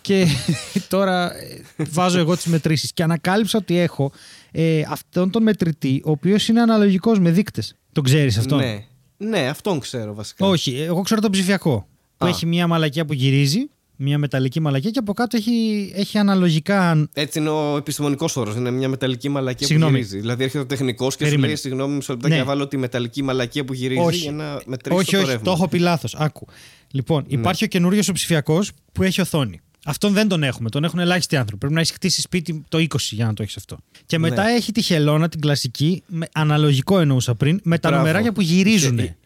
και 0.00 0.26
τώρα 0.88 1.36
ε, 1.36 1.62
βάζω 1.76 2.18
εγώ 2.18 2.36
τις 2.36 2.46
μετρήσεις. 2.46 2.92
Και 2.92 3.02
ανακάλυψα 3.02 3.58
ότι 3.58 3.78
έχω 3.78 4.12
ε, 4.50 4.82
αυτόν 4.88 5.30
τον 5.30 5.42
μετρητή, 5.42 6.02
ο 6.04 6.10
οποίος 6.10 6.48
είναι 6.48 6.60
αναλογικός 6.60 7.18
με 7.18 7.30
δείκτες. 7.30 7.74
Τον 7.92 8.04
ξέρεις 8.04 8.38
αυτόν; 8.38 8.58
Ναι. 8.58 8.84
Ναι, 9.24 9.38
αυτόν 9.48 9.78
ξέρω 9.80 10.14
βασικά. 10.14 10.46
Όχι, 10.46 10.76
εγώ 10.80 11.02
ξέρω 11.02 11.20
τον 11.20 11.30
ψηφιακό. 11.30 11.86
Που 12.16 12.26
Α. 12.26 12.28
έχει 12.28 12.46
μια 12.46 12.66
μαλακία 12.66 13.04
που 13.04 13.12
γυρίζει, 13.12 13.70
μια 13.96 14.18
μεταλλική 14.18 14.60
μαλακία 14.60 14.90
και 14.90 14.98
από 14.98 15.12
κάτω 15.12 15.36
έχει, 15.36 15.92
έχει 15.96 16.18
αναλογικά 16.18 17.08
Έτσι 17.12 17.38
είναι 17.38 17.48
ο 17.48 17.76
επιστημονικός 17.76 18.36
όρος. 18.36 18.54
Είναι 18.56 18.70
μια 18.70 18.88
μεταλλική 18.88 19.28
μαλακία 19.28 19.66
Συγγνώμη. 19.66 19.92
που 19.92 19.96
γυρίζει. 19.98 20.18
Δηλαδή 20.18 20.42
έρχεται 20.42 20.62
ο 20.62 20.66
τεχνικός 20.66 21.16
και 21.16 21.24
σου 21.24 21.28
Περίμενε. 21.30 21.46
λέει: 21.46 21.56
Συγγνώμη, 21.56 21.94
μισό 21.94 22.12
λεπτό 22.12 22.28
Ναι. 22.28 22.36
να 22.36 22.44
βάλω 22.44 22.68
τη 22.68 22.76
μεταλλική 22.76 23.22
μαλακία 23.22 23.64
που 23.64 23.72
γυρίζει 23.72 24.00
όχι. 24.00 24.16
για 24.18 24.32
να 24.32 24.60
μετρήσω 24.66 24.98
όχι, 24.98 25.10
το 25.10 25.16
όχι, 25.18 25.26
ρεύμα. 25.26 25.42
το 25.44 25.50
έχω 25.50 25.68
πει 25.68 25.78
λάθος. 25.78 26.14
Άκου. 26.14 26.46
Λοιπόν, 26.90 27.24
υπάρχει 27.26 27.64
ο 27.64 27.66
καινούριος 27.66 28.08
ο 28.08 28.12
ψηφιακός 28.12 28.72
που 28.92 29.02
έχει 29.02 29.20
οθόνη. 29.20 29.60
Αυτόν 29.84 30.12
δεν 30.12 30.28
τον 30.28 30.42
έχουμε. 30.42 30.68
Τον 30.68 30.84
έχουν 30.84 30.98
ελάχιστοι 30.98 31.36
άνθρωποι. 31.36 31.58
Πρέπει 31.58 31.74
να 31.74 31.80
έχει 31.80 31.92
χτίσει 31.92 32.20
σπίτι 32.20 32.64
το 32.68 32.78
20 32.78 32.96
για 33.10 33.26
να 33.26 33.34
το 33.34 33.42
έχεις 33.42 33.56
αυτό. 33.56 33.78
Και 34.06 34.18
Ναι. 34.18 34.28
μετά 34.28 34.48
έχει 34.48 34.72
τη 34.72 34.82
χελώνα, 34.82 35.28
την 35.28 35.40
κλασική, 35.40 36.02
με, 36.06 36.28
αναλογικό 36.32 36.98
εννοούσα 36.98 37.34
πριν, 37.34 37.60
με 37.62 37.78
τα 37.78 37.88
Μπράβο. 37.88 38.04
νομεράκια 38.04 38.32
που 38.32 38.40
γυρίζουν. 38.40 38.98
Η, 38.98 39.16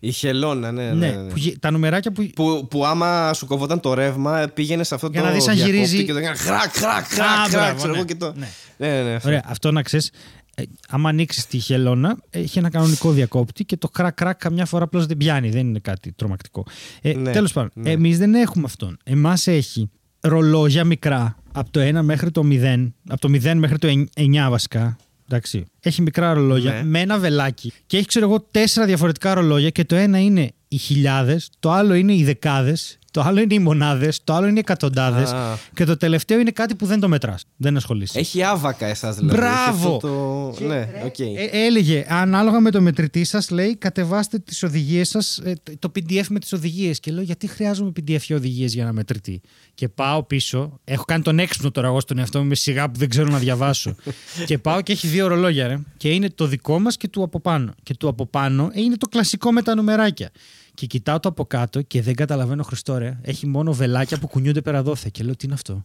η 0.00 0.10
χελώνα, 0.12 0.72
ναι, 0.72 0.82
ναι. 0.82 0.92
Ναι, 0.92 1.06
ναι, 1.10 1.22
ναι. 1.22 1.30
που 1.30 1.38
γι- 1.38 1.58
τα 1.58 1.70
νομεράκια 1.70 2.12
που. 2.12 2.30
Που, 2.34 2.66
που 2.70 2.86
άμα 2.86 3.32
σου 3.32 3.46
κοβόταν 3.46 3.80
το 3.80 3.94
ρεύμα, 3.94 4.48
πήγαινε 4.54 4.84
σε 4.84 4.94
αυτό 4.94 5.08
Για 5.12 5.20
το 5.20 5.26
να 5.26 5.32
δεις 5.32 5.48
αν 5.48 5.54
διακόπτη 5.54 5.76
γυρίζει- 5.78 6.04
και 6.04 6.12
το 6.12 6.18
έκανες 6.18 6.40
χρακ, 6.40 6.72
χρακ, 6.72 6.90
Α, 7.02 7.04
χρακ, 7.04 7.48
μπράβο, 7.50 7.50
χρακ, 7.50 7.76
ξέρω 7.76 7.90
ναι. 7.92 7.96
εγώ 7.98 8.06
και 8.06 8.14
το... 8.14 8.32
Ναι. 8.36 8.48
Ναι, 8.76 8.88
ναι, 8.88 9.02
ναι. 9.02 9.14
αυτό. 9.14 9.28
Ωραία, 9.28 9.42
αυτό 9.46 9.70
να 9.72 9.82
ξέρεις. 9.82 10.10
Ε, 10.54 10.62
άμα 10.88 11.08
ανοίξεις 11.08 11.46
τη 11.46 11.58
χελώνα, 11.58 12.16
έχει 12.30 12.58
ένα 12.58 12.70
κανονικό 12.70 13.10
διακόπτη 13.10 13.64
και 13.64 13.76
το 13.76 13.88
κρακ-κρακ 13.88 14.38
καμιά 14.38 14.66
φορά 14.66 14.84
απλώς 14.84 15.06
δεν 15.06 15.16
πιάνει. 15.16 15.50
Δεν 15.50 15.66
είναι 15.66 15.78
κάτι 15.78 16.12
τρομακτικό. 16.12 16.66
Ε, 17.02 17.12
Ναι, 17.12 17.30
Τέλος 17.32 17.52
πάντων, 17.52 17.70
ναι. 17.74 17.90
εμείς 17.90 18.18
δεν 18.18 18.34
έχουμε 18.34 18.64
αυτόν. 18.66 18.96
Εμάς 19.04 19.46
έχει 19.46 19.90
ρολόγια 20.22 20.84
μικρά 20.84 21.36
από 21.52 21.70
το 21.70 21.80
1 21.80 22.00
μέχρι 22.02 22.30
το 22.30 22.42
0, 22.44 22.90
από 23.08 23.20
το 23.20 23.28
0 23.28 23.54
μέχρι 23.54 23.78
το 23.78 23.88
9 24.16 24.46
βασικά. 24.50 24.96
Εντάξει. 25.28 25.64
Έχει 25.80 26.02
μικρά 26.02 26.32
ρολόγια 26.34 26.72
Ναι. 26.72 26.82
με 26.84 27.00
ένα 27.00 27.18
βελάκι 27.18 27.72
και 27.86 27.96
έχει, 27.96 28.06
ξέρω 28.06 28.26
εγώ, 28.28 28.40
τέσσερα 28.50 28.86
διαφορετικά 28.86 29.34
ρολόγια 29.34 29.70
και 29.70 29.84
το 29.84 29.94
ένα 29.96 30.18
είναι 30.20 30.50
οι 30.68 30.76
χιλιάδες, 30.76 31.50
το 31.60 31.70
άλλο 31.72 31.94
είναι 31.94 32.14
οι 32.14 32.24
δεκάδες, 32.24 32.98
το 33.12 33.20
άλλο 33.20 33.40
είναι 33.40 33.54
οι 33.54 33.58
μονάδες, 33.58 34.20
το 34.24 34.34
άλλο 34.34 34.46
είναι 34.46 34.56
οι 34.56 34.60
εκατοντάδες 34.60 35.30
Α. 35.32 35.58
και 35.74 35.84
το 35.84 35.96
τελευταίο 35.96 36.38
είναι 36.38 36.50
κάτι 36.50 36.74
που 36.74 36.86
δεν 36.86 37.00
το 37.00 37.08
μετράς. 37.08 37.44
Δεν 37.56 37.76
ασχολείσαι. 37.76 38.18
Έχει 38.18 38.42
άβακα 38.42 38.86
εσάς 38.86 39.16
δηλαδή. 39.16 39.36
Μπράβο! 39.36 39.86
Έχει 39.86 39.94
αυτό 39.94 40.54
Το... 40.58 40.64
Ναι, 40.66 40.88
οκ. 41.04 41.18
Ε, 41.18 41.48
έλεγε, 41.52 42.06
ανάλογα 42.08 42.60
με 42.60 42.70
το 42.70 42.80
μετρητή 42.80 43.24
σας, 43.24 43.50
λέει, 43.50 43.76
κατεβάστε 43.76 44.38
τις 44.38 44.62
οδηγίες 44.62 45.08
σας, 45.08 45.40
το 45.78 45.92
PDF 45.94 46.26
με 46.28 46.38
τις 46.38 46.52
οδηγίες. 46.52 47.00
Και 47.00 47.10
λέω, 47.10 47.22
γιατί 47.22 47.46
χρειάζομαι 47.46 47.92
PDF 47.96 48.20
και 48.20 48.34
οδηγίες 48.34 48.74
για 48.74 48.82
ένα 48.82 48.92
μετρητή. 48.92 49.40
Και 49.74 49.88
πάω 49.88 50.22
πίσω. 50.22 50.80
Έχω 50.84 51.04
κάνει 51.04 51.22
τον 51.22 51.38
έξυπνο 51.38 51.70
τώρα 51.70 51.86
εγώ 51.86 52.00
στον 52.00 52.18
εαυτό 52.18 52.38
μου 52.38 52.46
με 52.46 52.54
σιγά 52.54 52.90
που 52.90 52.98
δεν 52.98 53.08
ξέρω 53.08 53.28
να 53.30 53.38
διαβάσω. 53.38 53.94
και 54.46 54.58
πάω 54.58 54.80
και 54.80 54.92
έχει 54.92 55.06
δύο 55.06 55.26
ρολόγια, 55.26 55.66
ρε. 55.66 55.78
Και 55.96 56.10
είναι 56.10 56.30
το 56.30 56.46
δικό 56.46 56.78
μας 56.78 56.96
και 56.96 57.08
του 57.08 57.22
από 57.22 57.40
πάνω. 57.40 57.74
Και 57.82 57.94
του 57.94 58.08
από 58.08 58.26
πάνω 58.26 58.70
είναι 58.72 58.96
το 58.96 59.08
κλασικό 59.08 59.52
με 59.52 59.62
τα 59.62 59.74
νομεράκια. 59.74 60.30
Και 60.74 60.86
κοιτάω 60.86 61.20
το 61.20 61.28
από 61.28 61.44
κάτω 61.44 61.82
και 61.82 62.02
δεν 62.02 62.14
καταλαβαίνω 62.14 62.62
Χριστό, 62.62 62.98
ρε. 62.98 63.18
Έχει 63.22 63.46
μόνο 63.46 63.72
βελάκια 63.72 64.18
που 64.18 64.26
κουνιούνται 64.26 64.60
πέρα 64.60 64.82
δόθε. 64.82 65.08
Και 65.08 65.24
λέω, 65.24 65.36
τι 65.36 65.44
είναι 65.44 65.54
αυτό; 65.54 65.80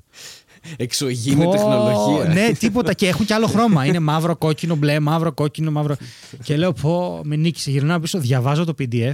Εξωγήινη 0.78 1.44
Πω, 1.44 1.52
τεχνολογία. 1.52 2.34
Ναι, 2.34 2.52
τίποτα. 2.52 2.94
Και 2.94 3.08
έχουν 3.08 3.26
και 3.26 3.34
άλλο 3.34 3.48
χρώμα. 3.48 3.86
Είναι 3.86 4.00
μαύρο, 4.00 4.36
κόκκινο, 4.36 4.76
μπλε, 4.76 5.00
μαύρο, 5.00 5.34
κόκκινο, 5.34 5.72
μαύρο. 5.72 5.96
και 6.44 6.58
λέω, 6.58 6.74
πω, 6.74 7.22
με 7.24 7.36
νίκησε. 7.36 7.72
Γυρνάω 7.72 8.00
πίσω, 8.00 8.20
διαβάζω 8.20 8.64
το 8.64 8.74
PDF 8.80 9.14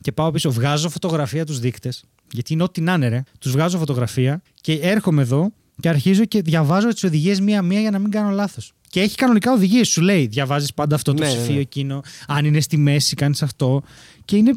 και 0.00 0.12
πάω 0.12 0.30
πίσω, 0.30 0.50
βγάζω 0.50 0.88
φωτογραφία 0.88 1.46
τους 1.46 1.58
δείκτες, 1.58 2.04
γιατί 2.32 2.52
είναι 2.52 2.62
ό,τι 2.62 2.80
να 2.80 2.92
είναι, 2.92 3.08
ρε. 3.08 3.22
Τους 3.38 3.52
βγάζω 3.52 3.78
φωτογραφία 3.78 4.42
και 4.60 4.72
έρχομαι 4.72 5.22
εδώ 5.22 5.52
και 5.80 5.88
αρχίζω 5.88 6.24
και 6.24 6.42
διαβάζω 6.42 6.88
τις 6.88 7.04
οδηγίες 7.04 7.40
μία-μία 7.40 7.80
για 7.80 7.90
να 7.90 7.98
μην 7.98 8.10
κάνω 8.10 8.30
λάθος. 8.30 8.72
Και 8.90 9.00
έχει 9.00 9.14
κανονικά 9.14 9.52
οδηγίες. 9.52 9.88
Σου 9.88 10.00
λέει: 10.00 10.26
Διαβάζεις 10.26 10.74
πάντα 10.74 10.94
αυτό 10.94 11.14
το 11.14 11.22
Ναι, 11.22 11.28
ναι, 11.28 11.34
ψηφίο 11.34 11.54
ναι. 11.54 11.60
εκείνο. 11.60 12.00
Αν 12.26 12.44
είναι 12.44 12.60
στη 12.60 12.76
μέση, 12.76 13.14
κάνεις 13.14 13.42
αυτό. 13.42 13.82
Και 14.24 14.36
είναι, 14.36 14.52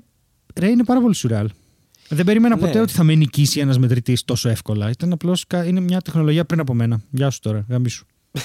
ρε, 0.60 0.68
είναι 0.70 0.84
πάρα 0.84 1.02
πολύ 1.02 1.16
σουρεάλ. 1.16 1.50
Δεν 2.10 2.26
περίμενα 2.26 2.56
Ναι. 2.56 2.62
ποτέ 2.62 2.80
ότι 2.80 2.94
θα 2.94 3.04
με 3.04 3.16
νικήσει 3.16 3.60
ένας 3.60 3.78
μετρητής 3.78 4.24
τόσο 4.26 4.50
εύκολα. 4.50 4.90
Ήταν 4.90 5.12
απλώς 5.14 5.46
είναι 5.66 5.80
μια 5.80 6.02
τεχνολογία 6.02 6.46
πριν 6.46 6.60
από 6.60 6.74
μένα. 6.74 7.02
Γεια 7.10 7.30
σου 7.30 7.40
τώρα, 7.40 7.66
γαμίσου. 7.70 8.06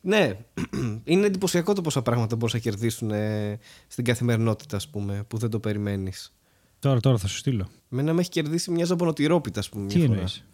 Ναι, 0.00 0.32
είναι 1.04 1.26
εντυπωσιακό 1.26 1.72
το 1.72 1.80
πόσα 1.80 2.02
πράγματα 2.02 2.36
μπορούν 2.36 2.54
να 2.54 2.60
κερδίσουν 2.60 3.10
ε, 3.10 3.58
στην 3.88 4.04
καθημερινότητα, 4.04 4.76
ας 4.76 4.88
πούμε, 4.88 5.24
που 5.28 5.38
δεν 5.38 5.50
το 5.50 5.58
περιμένεις. 5.60 6.34
Τώρα, 6.78 7.00
τώρα 7.00 7.18
θα 7.18 7.26
σου 7.26 7.36
στείλω. 7.36 7.68
Μένα 7.88 8.12
με 8.12 8.20
έχει 8.20 8.30
κερδίσει 8.30 8.70
μια 8.70 8.84
ζαμπονοτυρόπιτα, 8.84 9.60
ας 9.60 9.68
πούμε. 9.68 9.86
Τι 9.86 9.96
μια 9.96 10.06
φορά. 10.06 10.18
εννοείς. 10.18 10.44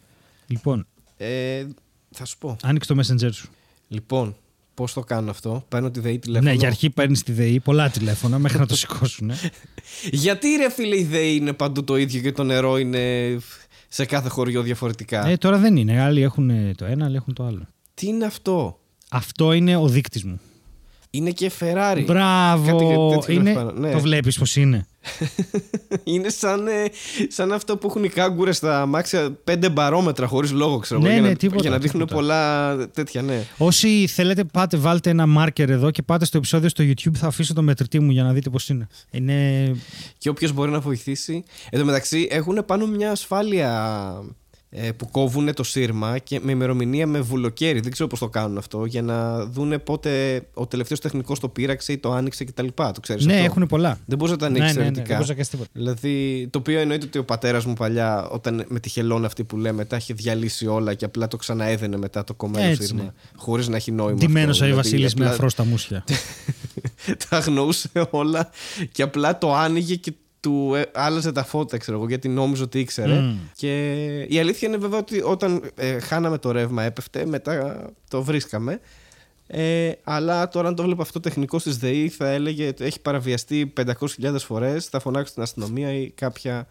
Λοιπόν, 0.47 0.87
Ε, 1.17 1.67
θα 2.11 2.25
σου 2.25 2.39
πω. 2.39 2.57
άνοιξε 2.63 2.95
το 2.95 3.01
messenger 3.03 3.33
σου. 3.33 3.49
Λοιπόν, 3.89 4.37
πώς 4.77 4.93
το 4.93 5.01
κάνω 5.01 5.31
αυτό. 5.31 5.65
Παίρνω 5.69 5.91
τη 5.91 6.01
ΔΕΗ 6.01 6.19
τηλέφωνο. 6.19 6.51
Ναι, 6.51 6.57
για 6.57 6.69
αρχή 6.69 6.91
παίρνεις 6.91 7.23
τη 7.23 7.33
ΔΕΗ 7.33 7.61
πολλά 7.61 7.91
τηλέφωνα 7.91 8.39
μέχρι 8.39 8.59
να 8.59 8.67
το 8.67 8.77
σηκώσουν. 8.83 9.33
Γιατί 10.11 10.49
ρε 10.57 10.71
φίλε 10.71 10.97
η 10.99 11.05
ΔΕΗ 11.05 11.37
είναι 11.37 11.53
παντού 11.53 11.85
το 11.85 11.97
ίδιο 11.97 12.21
και 12.21 12.33
το 12.33 12.45
νερό 12.45 12.79
είναι 12.79 13.37
σε 13.89 14.05
κάθε 14.05 14.29
χωριό 14.29 14.63
διαφορετικά; 14.63 15.27
ε, 15.27 15.37
τώρα 15.37 15.59
δεν 15.59 15.77
είναι. 15.77 16.01
Άλλοι 16.01 16.23
έχουν 16.23 16.75
το 16.77 16.85
ένα, 16.85 17.05
άλλοι 17.05 17.17
έχουν 17.17 17.35
το 17.35 17.45
άλλο. 17.45 17.67
Τι 17.95 18.07
είναι 18.07 18.25
αυτό; 18.25 18.79
Αυτό 19.11 19.53
είναι 19.53 19.77
ο 19.77 19.89
δείκτης 19.89 20.25
μου. 20.25 20.41
Είναι 21.11 21.31
και 21.31 21.51
Ferrari. 21.61 22.03
Μπράβο! 22.07 22.67
Κάτι 22.67 23.19
τέτοιο 23.19 23.41
Είναι... 23.41 23.51
γράφει 23.51 23.67
πάνω. 23.67 23.81
Ναι. 23.81 23.93
Το 23.93 24.01
βλέπεις 24.01 24.39
πώς 24.39 24.57
είναι. 24.57 24.87
είναι 26.05 26.29
σαν, 26.29 26.67
ε, 26.67 26.85
σαν 27.29 27.53
αυτό 27.53 27.77
που 27.77 27.87
έχουν 27.87 28.05
οι 28.05 28.09
κάγκουρες 28.09 28.57
στα 28.57 28.81
αμάξια 28.81 29.31
πέντε 29.45 29.69
μπαρόμετρα 29.69 30.27
χωρίς 30.27 30.53
λόγο, 30.53 30.79
ξέρω 30.79 31.01
εγώ, 31.01 31.09
Ναι, 31.09 31.15
για, 31.15 31.23
ναι, 31.23 31.29
να, 31.29 31.37
τίποτα, 31.37 31.61
για 31.61 31.71
να 31.71 31.79
δείχνουν 31.79 32.07
τίποτα. 32.07 32.15
πολλά 32.15 32.77
τέτοια, 32.89 33.23
ναι. 33.23 33.45
Όσοι 33.59 34.07
θέλετε, 34.07 34.45
πάτε, 34.45 34.77
βάλτε 34.77 35.11
ένα 35.11 35.25
marker 35.39 35.69
εδώ 35.69 35.91
και 35.91 36.03
πάτε 36.03 36.25
στο 36.25 36.37
επεισόδιο 36.37 36.69
στο 36.69 36.85
YouTube. 36.85 37.15
Θα 37.15 37.27
αφήσω 37.27 37.55
το 37.55 37.63
μετρητή 37.63 38.01
μου 38.01 38.11
για 38.11 38.23
να 38.23 38.33
δείτε 38.33 38.51
πώς 38.51 38.69
είναι. 38.69 38.87
Είναι. 39.11 39.75
Και 40.19 40.29
όποιος 40.29 40.53
μπορεί 40.53 40.71
να 40.71 40.81
βοηθήσει. 40.81 41.45
Εν 41.71 41.79
τω 41.79 41.85
μεταξύ 41.85 42.29
έχουν 42.31 42.65
πάνω 42.67 42.87
μια 42.87 43.11
ασφάλεια 43.11 43.71
ε, 44.25 44.35
που 44.97 45.11
κόβουν 45.11 45.55
το 45.55 45.63
σύρμα 45.63 46.19
και 46.19 46.41
με 46.43 46.53
ημερομηνία 46.53 47.07
με 47.07 47.21
βουλοκαίρι. 47.21 47.81
Δεν 47.81 47.93
ξέρω 47.93 48.09
πώς 48.09 48.19
το 48.19 48.29
κάνουν 48.29 48.59
αυτό. 48.59 48.85
Για 48.85 49.03
να 49.03 49.45
δούνε 49.47 49.79
πότε 49.79 50.43
ο 50.55 50.67
τελευταίος 50.67 51.01
τεχνικός 51.01 51.41
το 51.41 51.49
πήραξε 51.49 51.93
ή 51.93 51.99
το 51.99 52.13
άνοιξε 52.13 52.45
κτλ. 52.45 52.67
Το 52.75 52.93
ξέρεις 53.03 53.27
ναι, 53.27 53.33
αυτό; 53.33 53.45
έχουν 53.45 53.67
πολλά. 53.67 53.99
Δεν 54.07 54.19
μπορεί 54.19 54.31
να 54.31 54.37
τα 54.37 54.49
Ναι, 54.51 54.59
ανοίξει 54.59 54.77
ναι, 54.77 54.85
ναι, 54.85 54.85
δεν 54.85 54.95
θεωρητικά. 54.95 55.15
μπορείς 55.15 55.29
να 55.29 55.35
κάνεις 55.35 55.49
τίποτα. 55.49 55.69
Δηλαδή, 55.73 56.49
το 56.51 56.59
οποίο 56.59 56.79
εννοείται 56.81 57.07
ότι 57.07 57.19
ο 57.19 57.25
πατέρας 57.25 57.65
μου 57.65 57.73
παλιά, 57.73 58.29
όταν 58.29 58.65
με 58.69 58.81
τη 58.81 58.89
χελώνα 58.89 59.27
αυτή 59.27 59.45
που 59.45 59.57
λέμε, 59.57 59.85
τα 59.85 59.97
είχε 59.97 60.15
διαλύσει 60.15 60.67
όλα 60.67 60.95
και 60.95 61.05
απλά 61.05 61.29
το 61.29 61.37
ξαναέδαινε 61.37 61.97
μετά 61.97 62.25
το 62.25 62.35
κομμένο 62.35 62.69
Έτσι, 62.69 62.87
σύρμα. 62.87 63.03
ναι. 63.03 63.11
Χωρίς 63.37 63.69
να 63.69 63.77
έχει 63.77 63.93
νόημα. 63.93 64.19
Ντυμένο 64.19 64.51
αυτό. 64.51 64.65
Άι 64.65 64.71
Δηλαδή, 64.71 64.89
Βασίλης 64.89 65.15
με 65.15 65.21
απλά 65.25 65.35
αφρό 65.35 65.49
στα 65.49 65.65
μουσια. 65.65 66.05
τα 67.29 67.37
αγνοούσε 67.37 67.91
όλα 68.11 68.51
και 68.93 69.03
απλά 69.03 69.39
το 69.39 69.55
άνοιγε 69.55 69.95
και 69.95 70.13
του 70.47 70.75
ε, 70.75 70.83
άλλαζε 70.95 71.33
τα 71.33 71.45
φώτα, 71.45 71.77
ξέρω 71.77 71.97
εγώ, 71.97 72.09
γιατί 72.09 72.29
νόμιζε 72.29 72.63
ότι 72.63 72.81
ήξερε. 72.81 73.15
Μμμ. 73.21 73.39
Και 73.57 74.03
η 74.29 74.39
αλήθεια 74.39 74.69
είναι 74.69 74.77
βέβαια 74.77 74.99
ότι 74.99 75.23
όταν 75.23 75.71
ε, 75.75 75.99
χάναμε 75.99 76.39
το 76.39 76.51
ρεύμα 76.51 76.83
έπεφτε, 76.83 77.27
μετά 77.27 77.87
το 78.11 78.23
βρίσκαμε. 78.23 78.81
Ε, 79.47 79.93
αλλά 80.05 80.49
τώρα 80.49 80.69
αν 80.69 80.75
το 80.75 80.83
βλέπω 80.83 81.03
αυτό 81.03 81.21
τεχνικό 81.21 81.59
στις 81.59 81.77
ΔΕΗ 81.77 82.09
θα 82.09 82.29
έλεγε 82.29 82.67
ότι 82.67 82.85
έχει 82.85 83.01
παραβιαστεί 83.01 83.73
500.000 84.21 84.37
φορές 84.39 84.87
θα 84.87 85.01
φωνάξει 85.01 85.33
την 85.35 85.43
αστυνομία 85.43 85.93
ή 85.93 86.11
κάποια 86.11 86.69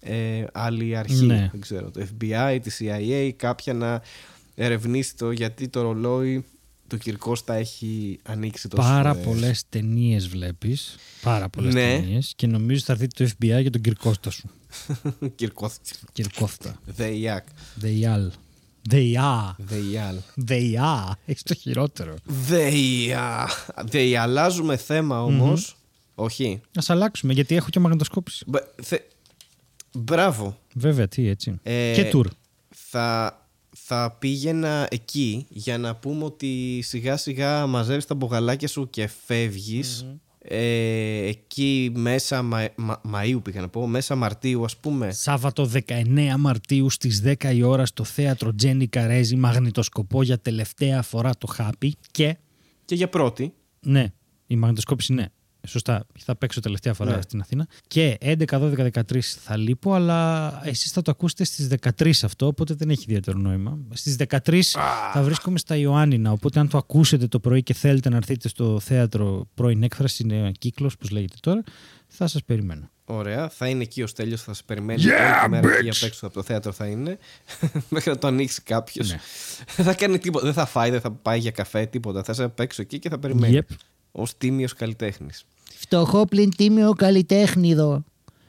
ε, 0.00 0.44
άλλη 0.52 0.96
αρχή 0.96 1.24
Ναι. 1.26 1.48
δεν 1.52 1.60
ξέρω, 1.60 1.90
το 1.90 2.06
FBI, 2.20 2.58
τη 2.62 2.76
CIA 2.78 3.30
κάποια 3.36 3.74
να 3.74 4.02
ερευνήσει 4.54 5.16
το 5.16 5.30
γιατί 5.30 5.68
το 5.68 5.82
ρολόι 5.82 6.44
του 6.88 6.98
Κυρκώστα 6.98 7.54
έχει 7.54 8.18
ανοίξει 8.22 8.68
τόσο 8.68 8.88
Πάρα 8.88 9.14
πολλές 9.14 9.64
ταινίες 9.68 10.28
βλέπεις. 10.28 10.96
Πάρα 11.22 11.48
πολλές 11.48 11.74
Ναι. 11.74 11.80
ταινίες. 12.00 12.32
Και 12.36 12.46
νομίζω 12.46 12.80
θα 12.84 12.94
δείτε 12.94 13.24
το 13.24 13.30
FBI 13.38 13.60
για 13.60 13.70
τον 13.70 13.80
Κυρκώστα 13.80 14.30
σου. 14.30 14.50
Κυρκώστα 15.34 15.80
Κυρκόφτα. 16.12 16.80
ΔΕΙΑΚ 16.84 17.46
Δεϊάλ. 17.74 18.30
Δεϊά. 18.88 19.56
ΔΕΙΑΛ 19.58 20.16
Δεϊά. 20.34 21.18
Έχεις 21.26 21.42
το 21.42 21.54
χειρότερο. 21.54 22.14
ΔΕΙΑ 22.24 23.48
Δεϊαλάζουμε 23.84 24.76
θέμα 24.76 25.22
όμως. 25.22 25.76
όχι 26.14 26.60
Α 26.74 26.82
αλλάξουμε 26.86 27.32
γιατί 27.32 27.54
έχω 27.56 27.68
και 27.70 27.80
μαγνητοσκόπηση. 27.80 28.44
Μπ- 28.46 28.82
θε- 28.82 29.02
Μπράβο 29.98 30.58
Βέβαια, 30.74 31.08
τι 31.08 31.28
έτσι. 31.28 31.58
Ε, 31.62 31.92
Και 31.94 32.10
tour. 32.12 32.26
θα, 32.74 33.38
θα 33.76 34.16
πήγαινα 34.18 34.86
εκεί 34.90 35.46
για 35.48 35.78
να 35.78 35.94
πούμε 35.96 36.24
ότι 36.24 36.80
σιγά 36.82 37.16
σιγά 37.16 37.66
μαζεύεις 37.66 38.06
τα 38.06 38.14
μπογαλάκια 38.14 38.68
σου 38.68 38.90
και 38.90 39.06
φευγεις 39.24 40.06
Ε, 40.46 41.26
εκεί 41.26 41.90
μέσα 41.94 42.42
Μα, 42.42 42.68
Μα- 42.76 43.00
Μαΐου 43.12 43.38
πήγα 43.42 43.60
να 43.60 43.68
πω, 43.68 43.86
μέσα 43.86 44.14
Μαρτίου 44.14 44.64
ας 44.64 44.76
πούμε. 44.76 45.12
Σάββατο 45.12 45.70
19 45.88 46.34
Μαρτίου 46.38 46.90
στις 46.90 47.22
10 47.24 47.54
η 47.54 47.62
ώρα 47.62 47.86
στο 47.86 48.04
θέατρο 48.04 48.54
Τζένι 48.54 48.86
Καρέζη 48.86 49.36
μαγνητοσκοπώ 49.36 50.22
για 50.22 50.38
τελευταία 50.38 51.02
φορά 51.02 51.30
το 51.38 51.46
χάπι 51.46 51.96
και 52.10 52.36
Και 52.84 52.94
για 52.94 53.08
πρώτη. 53.08 53.52
ναι, 53.80 54.12
η 54.46 54.56
μαγνητοσκόπηση 54.56 55.12
ναι. 55.12 55.26
Σωστά, 55.66 56.06
θα 56.18 56.36
παίξω 56.36 56.60
τελευταία 56.60 56.94
φορά 56.94 57.16
Ναι. 57.16 57.22
στην 57.22 57.40
Αθήνα. 57.40 57.66
Και 57.86 58.16
11, 58.20 58.58
12, 58.58 58.82
13 58.92 59.20
θα 59.44 59.56
λείπω, 59.56 59.94
αλλά 59.94 60.60
εσείς 60.64 60.90
θα 60.92 61.02
το 61.02 61.10
ακούσετε 61.10 61.44
στις 61.44 61.68
13 61.68 62.24
αυτό, 62.24 62.46
οπότε 62.46 62.74
δεν 62.74 62.90
έχει 62.90 63.02
ιδιαίτερο 63.02 63.38
νόημα. 63.38 63.78
Στις 63.92 64.16
13 64.16 64.62
θα 65.12 65.22
βρίσκομαι 65.22 65.58
στα 65.58 65.76
Ιωάννινα, 65.76 66.32
οπότε 66.32 66.60
αν 66.60 66.68
το 66.68 66.78
ακούσετε 66.78 67.26
το 67.26 67.40
πρωί 67.40 67.62
και 67.62 67.74
θέλετε 67.74 68.08
να 68.08 68.16
έρθετε 68.16 68.48
στο 68.48 68.80
θέατρο 68.80 69.48
πρώην 69.54 69.82
έκφραση, 69.82 70.22
είναι 70.22 70.52
κύκλος, 70.58 70.96
πώς 70.96 71.10
λέγεται 71.10 71.36
τώρα, 71.40 71.62
θα 72.06 72.26
σας 72.26 72.44
περιμένω. 72.44 72.88
Ωραία, 73.06 73.48
θα 73.48 73.68
είναι 73.68 73.82
εκεί 73.82 74.02
ο 74.02 74.06
Στέλιος, 74.06 74.42
θα 74.42 74.54
σε 74.54 74.62
περιμένει 74.66 75.02
Yeah, 75.02 75.06
όλη 75.06 75.42
τη 75.42 75.48
μέρα 75.48 75.76
εκεί 75.76 75.88
bitch! 75.88 75.96
απ' 75.96 76.02
έξω 76.08 76.26
από 76.26 76.34
το 76.34 76.42
θέατρο 76.42 76.72
θα 76.72 76.86
είναι 76.86 77.18
μέχρι 77.88 78.10
να 78.10 78.18
το 78.18 78.26
ανοίξει 78.26 78.62
κάποιος. 78.62 79.10
Ναι. 79.10 79.18
δεν 79.76 79.84
θα 79.88 79.94
κάνει 79.94 80.18
τίποτα, 80.18 80.44
δεν 80.44 80.54
θα 80.54 80.66
φάει, 80.66 80.90
δεν 80.90 81.00
θα 81.00 81.10
πάει 81.10 81.38
για 81.38 81.50
καφέ, 81.50 81.86
τίποτα. 81.86 82.22
Θα 82.22 82.32
σε 82.32 82.42
απ' 82.44 82.60
έξω 82.60 82.82
εκεί 82.82 82.98
και 82.98 83.08
θα 83.08 83.18
περιμένει. 83.18 83.58
Yep. 83.68 83.74
Ως 84.12 84.36
τίμιος 84.38 84.74
καλλιτέχνης. 84.74 85.44
Φτωχό 85.84 86.24
πλην 86.26 86.50
τίμιο 86.56 86.92
καλλιτέχνηδο. 86.92 88.04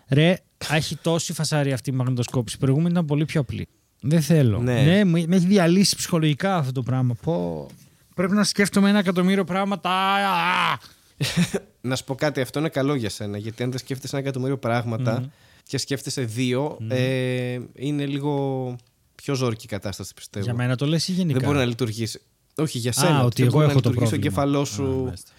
Ρε, 0.07 0.37
έχει 0.71 0.95
τόση 0.95 1.33
φασάρι 1.33 1.73
αυτή 1.73 1.89
η 1.89 1.93
μαγνητοσκόπηση. 1.93 2.55
Η 2.55 2.59
προηγούμενη 2.59 2.91
ήταν 2.91 3.05
πολύ 3.05 3.25
πιο 3.25 3.41
απλή. 3.41 3.67
Δεν 4.01 4.21
θέλω. 4.21 4.59
Ναι. 4.59 4.81
Ναι, 4.81 5.03
με, 5.03 5.23
με 5.27 5.35
έχει 5.35 5.45
διαλύσει 5.45 5.95
ψυχολογικά 5.95 6.55
αυτό 6.57 6.71
το 6.71 6.81
πράγμα. 6.83 7.13
Πω. 7.21 7.67
Πρέπει 8.15 8.33
να 8.33 8.43
σκέφτομαι 8.43 8.89
ένα 8.89 8.99
εκατομμύριο 8.99 9.43
πράγματα. 9.43 9.89
Α! 9.89 10.77
Να 11.81 11.95
σου 11.95 12.03
πω 12.03 12.15
κάτι, 12.15 12.41
αυτό 12.41 12.59
είναι 12.59 12.69
καλό 12.69 12.95
για 12.95 13.09
σένα. 13.09 13.37
Γιατί 13.37 13.63
αν 13.63 13.69
δεν 13.69 13.79
σκέφτεσαι 13.79 14.15
ένα 14.15 14.25
εκατομμύριο 14.25 14.57
πράγματα 14.57 15.31
και 15.63 15.77
σκέφτεσαι 15.77 16.21
δύο, 16.21 16.77
ε, 16.87 17.59
είναι 17.75 18.05
λίγο 18.05 18.75
πιο 19.15 19.33
ζώρικη 19.33 19.65
η 19.65 19.69
κατάσταση, 19.69 20.13
πιστεύω. 20.13 20.45
Για 20.45 20.53
μένα 20.53 20.75
το 20.75 20.85
λες 20.85 21.07
ή 21.07 21.11
γενικά; 21.11 21.39
Δεν 21.39 21.47
μπορεί 21.47 21.59
να 21.59 21.65
λειτουργήσει. 21.65 22.21
Όχι, 22.55 22.77
για 22.77 22.91
σένα. 22.91 23.17
Α, 23.17 23.23
ότι 23.23 23.35
δεν 23.41 23.45
εγώ 23.45 23.55
μπορεί 23.57 23.65
έχω 23.69 23.75
να 23.75 23.81
το 23.81 23.89
λειτουργήσει 23.89 24.19
πρόβλημα. 24.19 24.41
ο 24.41 24.43
εγκέφαλό 24.43 24.61
Α, 24.61 24.65
σου. 24.65 25.03
μάλιστα. 25.03 25.31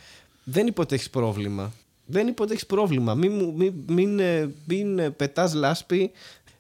δεν 0.45 0.67
είπε 0.67 0.81
ότι 0.81 0.95
έχει 0.95 1.11
πρόβλημα. 1.11 1.73
Δεν 2.07 2.27
είπε 2.29 2.43
ότι 2.43 2.53
έχεις 2.53 2.67
πρόβλημα. 2.67 3.15
Μην, 3.15 3.33
μου- 3.35 3.55
μην, 3.57 3.73
μην, 3.87 4.19
ε, 4.19 4.51
μην 4.67 4.99
ε, 4.99 5.11
πετάς 5.11 5.55
λάσπη 5.55 6.11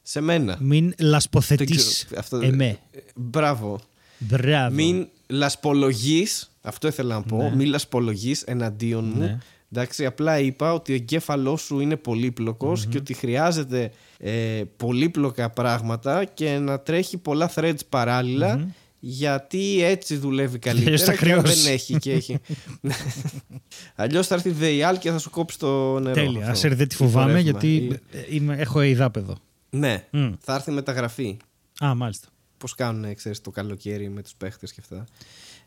σε 0.02 0.20
μένα. 0.20 0.56
Μην 0.60 0.92
Δεν 0.96 1.08
λασποθετείς 1.08 2.04
ξέρω, 2.06 2.20
αυτό- 2.20 2.36
εμέ. 2.40 2.78
Ε, 2.92 2.98
Μπράβο. 3.14 3.80
Μπράβο. 4.18 4.74
Μην 4.74 5.08
λασπολογείς, 5.26 6.50
αυτό 6.62 6.88
ήθελα 6.88 7.14
να 7.14 7.22
πω, 7.22 7.50
μην 7.56 7.68
λασπολογείς 7.68 8.42
εναντίον 8.42 9.04
μου. 9.14 9.20
Ναι. 9.20 9.38
Εντάξει, 9.72 10.06
απλά 10.06 10.38
είπα 10.38 10.72
ότι 10.72 10.92
ο 10.92 10.94
εγκέφαλός 10.94 11.60
σου 11.62 11.80
είναι 11.80 11.96
πολύπλοκος 11.96 12.86
και 12.86 12.98
ότι 12.98 13.14
χρειάζεται 13.14 13.90
ε, 14.18 14.62
πολύπλοκα 14.76 15.50
πράγματα 15.50 16.24
και 16.24 16.58
να 16.58 16.80
τρέχει 16.80 17.16
πολλά 17.16 17.50
threads 17.54 17.86
παραλληλα 17.88 18.66
γιατί 19.00 19.82
έτσι 19.82 20.16
δουλεύει 20.16 20.58
Αλλιώς 20.68 21.02
θα 21.02 21.06
καλύτερα 21.06 21.24
και 21.24 21.32
αν 21.32 21.42
χρεώσει. 21.42 21.62
δεν 21.62 21.72
έχει 21.72 21.98
και 21.98 22.12
έχει. 22.12 22.38
Αλλιώς 23.94 24.26
θα 24.26 24.34
έρθει 24.34 24.48
η 24.48 24.52
ΔΕΙΑΛ 24.52 24.98
και 24.98 25.10
θα 25.10 25.18
σου 25.18 25.30
κόψει 25.30 25.58
το 25.58 25.98
νερό. 25.98 26.14
Τέλεια. 26.14 26.38
αυτό. 26.40 26.50
Άσερ 26.52 26.74
δεν 26.74 26.88
τη 26.88 26.96
Το 26.96 27.04
φοβάμαι 27.04 27.26
ρεύμα. 27.32 27.40
γιατί 27.40 27.74
Ή- 27.74 28.00
ε, 28.12 28.24
είμαι, 28.28 28.56
έχω 28.58 28.80
ειδάπεδο. 28.82 29.36
Ναι, 29.70 30.04
Μμ. 30.10 30.32
θα 30.40 30.54
έρθει 30.54 30.70
μεταγραφή. 30.70 31.36
Α, 31.84 31.94
μάλιστα. 31.94 32.28
Πώς 32.58 32.74
κάνουν, 32.74 33.14
ξέρεις, 33.14 33.40
το 33.40 33.50
καλοκαίρι 33.50 34.08
με 34.08 34.22
τους 34.22 34.34
παίχτες 34.38 34.72
και 34.72 34.80
αυτά. 34.80 35.04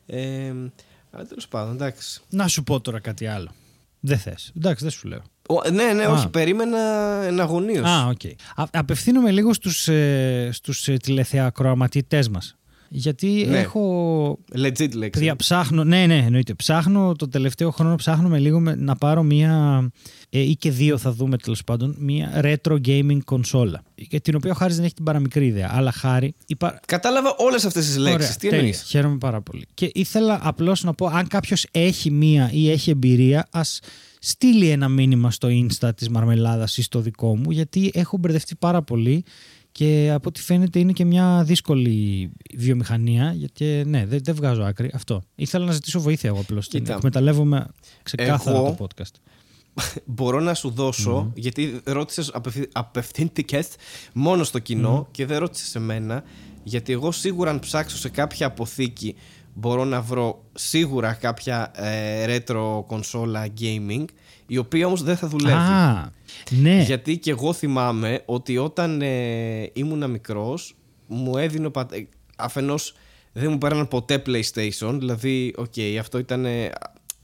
Ε, 0.05 0.53
αλλά 1.11 1.25
τέλος 1.25 1.47
πάντων, 1.47 1.73
εντάξει. 1.73 2.21
Να 2.29 2.47
σου 2.47 2.63
πω 2.63 2.81
τώρα 2.81 2.99
κάτι 2.99 3.25
άλλο. 3.27 3.49
Δεν 3.99 4.17
θες. 4.17 4.51
Εντάξει, 4.57 4.83
δεν 4.83 4.91
σου 4.93 5.07
λέω. 5.07 5.21
Ο- 5.47 5.69
ναι, 5.69 5.93
ναι, 5.93 6.03
Α. 6.05 6.09
όχι, 6.11 6.27
περίμενα 6.29 6.79
εναγωνίω. 7.23 7.83
Α, 7.87 8.05
οκ. 8.07 8.21
Α- 8.55 8.63
Απευθύνομαι 8.73 9.31
λίγο 9.31 9.53
στους, 9.53 9.87
ε, 9.87 10.49
στους 10.53 10.87
ε, 10.87 10.97
τηλεθεακροαματητές 10.97 12.29
μας. 12.29 12.57
Γιατί 12.89 13.45
Ναι. 13.49 13.57
έχω 13.59 14.37
Legit 14.55 14.93
λέξη. 14.93 15.09
Παιδιά, 15.09 15.35
ψάχνω, 15.35 15.83
ναι, 15.83 16.05
ναι, 16.05 16.17
εννοείται. 16.17 16.53
Ψάχνω 16.53 17.13
το 17.17 17.27
τελευταίο 17.27 17.71
χρόνο 17.71 17.95
ψάχνω 17.95 18.29
με 18.29 18.39
λίγο 18.39 18.59
με- 18.59 18.75
να 18.75 18.95
πάρω 18.95 19.23
μία 19.23 19.83
ε, 20.29 20.39
ή 20.39 20.55
και 20.55 20.71
δύο 20.71 20.97
θα 20.97 21.11
δούμε 21.13 21.37
τέλος 21.37 21.63
πάντων, 21.63 21.95
μία 21.99 22.41
retro 22.43 22.77
gaming 22.85 23.19
κονσόλα. 23.25 23.83
Για 23.95 24.19
την 24.21 24.35
οποία 24.35 24.51
ο 24.51 24.53
Χάρης 24.53 24.75
δεν 24.75 24.85
έχει 24.85 24.93
την 24.93 25.03
παραμικρή 25.03 25.45
ιδέα. 25.45 25.69
Αλλά 25.73 25.91
Χάρη. 25.91 26.33
Υπά... 26.47 26.79
Κατάλαβα 26.85 27.35
όλες 27.37 27.65
αυτές 27.65 27.85
τις 27.85 27.97
λέξεις. 27.97 28.15
Ωραία, 28.15 28.29
Τι 28.33 28.39
τέλεια. 28.39 28.57
εννοεί. 28.57 28.73
Χαίρομαι 28.73 29.17
πάρα 29.17 29.41
πολύ. 29.41 29.65
Και 29.73 29.91
ήθελα 29.93 30.39
απλώς 30.43 30.83
να 30.83 30.93
πω, 30.93 31.05
αν 31.05 31.27
κάποιος 31.27 31.65
έχει 31.71 32.11
μία 32.11 32.49
ή 32.53 32.69
έχει 32.71 32.89
εμπειρία, 32.89 33.47
ας 33.51 33.79
στείλει 34.21 34.69
ένα 34.69 34.87
μήνυμα 34.87 35.31
στο 35.31 35.47
Insta 35.51 35.89
της 35.95 36.09
Μαρμελάδας 36.09 36.77
ή 36.77 36.81
στο 36.81 36.99
δικό 36.99 37.37
μου, 37.37 37.51
γιατί 37.51 37.91
έχω 37.93 38.17
μπερδευτεί 38.17 38.55
πάρα 38.55 38.81
πολύ 38.81 39.23
και 39.79 40.11
από 40.13 40.29
ό,τι 40.29 40.41
φαίνεται 40.41 40.79
είναι 40.79 40.91
και 40.91 41.05
μια 41.05 41.43
δύσκολη 41.45 42.31
βιομηχανία. 42.55 43.33
Γιατί 43.33 43.83
ναι, 43.85 44.05
δεν, 44.05 44.19
δεν 44.23 44.35
βγάζω 44.35 44.61
άκρη. 44.63 44.91
Αυτό. 44.93 45.23
Ήθελα 45.35 45.65
να 45.65 45.71
ζητήσω 45.71 45.99
βοήθεια 45.99 46.29
εγώ 46.29 46.39
απλώς. 46.39 46.67
Κοίτα. 46.67 46.93
Εκμεταλλεύομαι 46.95 47.67
ξεκάθαρα 48.03 48.57
Εγώ- 48.57 48.75
το 48.77 48.87
podcast. 48.87 49.13
Μπορώ 50.05 50.39
να 50.39 50.53
σου 50.53 50.69
δώσω, 50.69 51.31
γιατί 51.35 51.81
ρώτησες 51.83 52.31
απευθύνθηκε 52.71 53.63
μόνο 54.13 54.43
στο 54.43 54.59
κοινό 54.59 55.07
και 55.11 55.25
δεν 55.25 55.39
ρώτησες 55.39 55.75
εμένα. 55.75 56.23
Γιατί 56.63 56.91
εγώ 56.93 57.11
σίγουρα, 57.11 57.49
αν 57.49 57.59
ψάξω 57.59 57.97
σε 57.97 58.09
κάποια 58.09 58.47
αποθήκη, 58.47 59.15
μπορώ 59.53 59.85
να 59.85 60.01
βρω 60.01 60.43
σίγουρα 60.53 61.13
κάποια 61.13 61.71
ε, 61.75 62.35
retro 62.35 62.83
κονσόλα 62.87 63.47
gaming, 63.59 64.05
η 64.49 64.57
οποία 64.57 64.85
όμως 64.85 65.03
δεν 65.03 65.17
θα 65.17 65.27
δουλεύει. 65.27 65.53
Α, 65.53 66.11
ναι. 66.49 66.81
Γιατί 66.81 67.17
και 67.17 67.31
εγώ 67.31 67.53
θυμάμαι 67.53 68.21
ότι 68.25 68.57
όταν 68.57 69.01
ε, 69.01 69.69
ήμουνα 69.73 70.07
μικρός 70.07 70.75
μου 71.07 71.37
έδινε 71.37 71.65
ο 71.65 71.71
πατέ... 71.71 72.07
αφενός 72.35 72.93
δεν 73.31 73.51
μου 73.51 73.57
πήραν 73.57 73.87
ποτέ 73.87 74.21
PlayStation 74.25 74.95
δηλαδή 74.99 75.53
οκ 75.57 75.73
αυτό 75.99 76.17
ήταν 76.17 76.45
ε, 76.45 76.71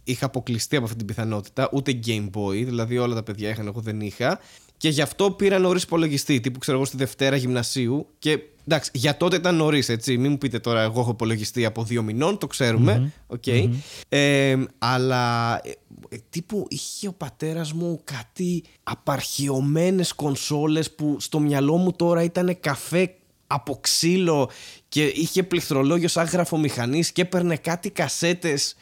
είχα 0.03 0.25
αποκλειστεί 0.25 0.75
από 0.75 0.85
αυτή 0.85 0.97
την 0.97 1.07
πιθανότητα 1.07 1.69
ούτε 1.71 1.99
Game 2.05 2.29
Boy 2.33 2.63
δηλαδή 2.63 2.97
όλα 2.97 3.15
τα 3.15 3.23
παιδιά 3.23 3.49
είχαν 3.49 3.67
εγώ 3.67 3.79
δεν 3.79 4.01
είχα 4.01 4.39
και 4.77 4.89
γι' 4.89 5.01
αυτό 5.01 5.31
πήρα 5.31 5.59
νωρίς 5.59 5.83
υπολογιστή 5.83 6.39
τύπου 6.39 6.59
ξέρω 6.59 6.77
εγώ 6.77 6.85
στη 6.85 6.97
Δευτέρα 6.97 7.35
γυμνασίου 7.35 8.07
και 8.19 8.39
εντάξει 8.67 8.91
για 8.93 9.17
τότε 9.17 9.35
ήταν 9.35 9.55
νωρίς 9.55 9.89
έτσι 9.89 10.17
μην 10.17 10.31
μου 10.31 10.37
πείτε 10.37 10.59
τώρα 10.59 10.81
εγώ 10.81 10.99
έχω 10.99 11.09
υπολογιστή 11.09 11.65
από 11.65 11.83
δύο 11.83 12.03
μηνών 12.03 12.37
το 12.37 12.47
ξέρουμε 12.47 13.11
οκ 13.27 13.47
ε, 14.09 14.55
αλλά 14.77 15.55
ε, 15.63 15.69
ε, 15.69 15.73
τύπου 16.29 16.65
είχε 16.69 17.07
ο 17.07 17.13
πατέρας 17.13 17.73
μου 17.73 18.01
κάτι 18.03 18.63
απαρχαιωμένες 18.83 20.13
κονσόλες 20.13 20.91
που 20.91 21.17
στο 21.19 21.39
μυαλό 21.39 21.77
μου 21.77 21.91
τώρα 21.91 22.23
ήταν 22.23 22.57
καφέ 22.59 23.13
από 23.47 23.77
ξύλο 23.81 24.49
και 24.87 25.03
είχε 25.03 25.43
πληκτρολόγιο 25.43 26.07
σαν 26.07 26.25
γραφομηχανής 26.25 27.11
και 27.11 27.21
έπαιρνε 27.21 27.55
κάτι 27.55 27.89
κασέτες 27.89 28.75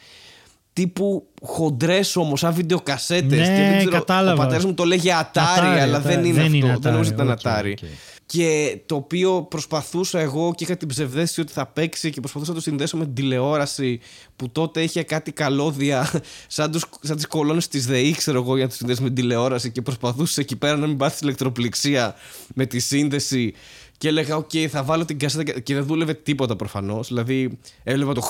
τύπου 0.72 1.26
χοντρές 1.42 2.16
όμως, 2.16 2.40
σαν 2.40 2.54
βιντεοκασέτες. 2.54 3.38
Ναι, 3.38 3.56
και 3.56 3.62
δεν 3.68 3.76
ξέρω, 3.78 3.90
κατάλαβα. 3.90 4.32
Ο 4.32 4.36
πατέρας 4.44 4.64
μου 4.64 4.74
το 4.74 4.84
λέγε 4.84 5.12
Atari, 5.20 5.58
Atari, 5.58 5.78
αλλά 5.80 5.98
Atari. 5.98 6.02
δεν 6.02 6.24
είναι 6.24 6.32
Δεν 6.34 6.44
αυτό. 6.44 6.56
είναι 6.56 6.76
δεν 6.80 6.92
νομίζω 6.92 7.10
Atari, 7.10 7.14
ότι 7.14 7.22
ήταν 7.22 7.30
οκ, 7.30 7.40
Atari. 7.42 7.72
οκ. 7.82 7.88
Και 8.26 8.78
το 8.86 8.94
οποίο 8.94 9.42
προσπαθούσα 9.42 10.18
εγώ 10.20 10.52
και 10.54 10.64
είχα 10.64 10.76
την 10.76 10.88
ψευδαίσθηση 10.88 11.40
ότι 11.40 11.52
θα 11.52 11.66
παίξει 11.66 12.10
και 12.10 12.20
προσπαθούσα 12.20 12.50
να 12.50 12.56
το 12.56 12.62
συνδέσω 12.62 12.96
με 12.96 13.04
την 13.04 13.14
τηλεόραση 13.14 14.00
που 14.36 14.50
τότε 14.50 14.82
είχε 14.82 15.02
κάτι 15.02 15.32
καλώδια 15.32 16.22
σαν, 16.48 16.70
τους, 16.70 16.84
σαν 17.00 17.16
τις 17.16 17.26
κολόνες 17.26 17.68
της 17.68 17.86
ΔΕΗ 17.86 18.10
ξέρω 18.12 18.40
εγώ 18.40 18.54
για 18.56 18.64
να 18.64 18.70
το 18.70 18.76
συνδέσω 18.76 19.02
με 19.02 19.06
την 19.06 19.16
τηλεόραση 19.16 19.70
και 19.70 19.82
προσπαθούσε 19.82 20.40
εκεί 20.40 20.56
πέρα 20.56 20.76
να 20.76 20.86
μην 20.86 20.96
πάθεις 20.96 21.20
ηλεκτροπληξία 21.20 22.14
με 22.54 22.66
τη 22.66 22.78
σύνδεση 22.78 23.54
και 23.98 24.08
έλεγα, 24.08 24.36
οκ, 24.36 24.50
θα 24.68 24.82
βάλω 24.82 25.04
την 25.04 25.18
κασέτα 25.18 25.42
και- 25.44 25.60
και 25.60 25.74
δεν 25.74 25.84
δούλευε 25.84 26.14
τίποτα 26.14 26.56
προφανώς. 26.56 27.08
Δηλαδή, 27.08 27.58
έβλεπα 27.82 28.12
το 28.14 28.22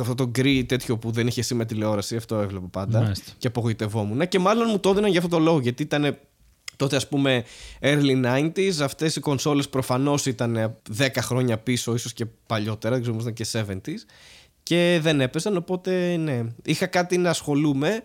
αυτό 0.00 0.14
το 0.14 0.26
γκρι 0.28 0.64
τέτοιο 0.64 0.98
που 0.98 1.10
δεν 1.10 1.26
είχε 1.26 1.42
σήμα 1.42 1.64
τηλεόραση. 1.64 2.16
Αυτό 2.16 2.36
έβλεπα 2.38 2.66
πάντα. 2.70 3.00
Μάλιστα. 3.00 3.32
Και 3.38 3.46
απογοητευόμουν. 3.46 4.28
Και 4.28 4.38
μάλλον 4.38 4.66
μου 4.70 4.78
το 4.78 4.88
έδιναν 4.90 5.10
για 5.10 5.18
αυτό 5.20 5.36
το 5.36 5.42
λόγο. 5.42 5.60
Γιατί 5.60 5.82
ήταν 5.82 6.18
τότε, 6.80 6.96
ας 6.96 7.08
πούμε, 7.08 7.44
early 7.80 8.24
90s. 8.24 8.80
Αυτές 8.82 9.16
οι 9.16 9.20
κονσόλες 9.20 9.68
προφανώς 9.68 10.26
ήταν 10.26 10.76
10 10.98 11.06
χρόνια 11.20 11.58
πίσω, 11.58 11.94
ίσως 11.94 12.12
και 12.12 12.26
παλιότερα. 12.46 12.94
Δεν 12.94 13.02
ξέρω, 13.02 13.18
ήμασταν 13.20 13.34
και 13.34 13.46
70s. 13.52 14.04
Και 14.62 14.98
δεν 15.02 15.20
έπαιζαν. 15.20 15.56
Οπότε, 15.56 16.16
ναι. 16.16 16.42
Είχα 16.64 16.86
κάτι 16.86 17.18
να 17.18 17.30
ασχολούμαι 17.30 18.02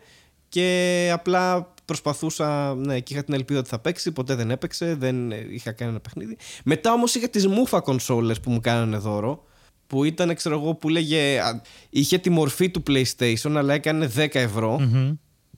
και 0.49 1.09
απλά 1.13 1.73
προσπαθούσα. 1.85 2.75
Ναι, 2.75 2.99
και 2.99 3.13
είχα 3.13 3.23
την 3.23 3.33
ελπίδα 3.33 3.59
ότι 3.59 3.69
θα 3.69 3.79
παίξει. 3.79 4.11
Ποτέ 4.11 4.35
δεν 4.35 4.51
έπαιξε. 4.51 4.95
Δεν 4.95 5.31
ε, 5.31 5.45
είχα 5.49 5.71
κάνει 5.71 5.91
ένα 5.91 5.99
παιχνίδι. 5.99 6.38
Μετά 6.63 6.91
όμως 6.93 7.15
είχα 7.15 7.29
τις 7.29 7.47
μούφα 7.47 7.79
κονσόλες 7.81 8.39
που 8.39 8.51
μου 8.51 8.59
κάνανε 8.59 8.97
δώρο. 8.97 9.43
Που 9.88 10.03
ήταν, 10.03 10.35
ξέρω 10.35 10.55
εγώ, 10.59 10.73
που 10.75 10.89
λέγε. 10.89 11.39
α, 11.39 11.61
Είχε 11.89 12.17
τη 12.17 12.29
μορφή 12.29 12.69
του 12.69 12.83
PlayStation, 12.88 13.51
αλλά 13.55 13.73
έκανε 13.73 14.11
10 14.15 14.27
ευρώ. 14.35 14.77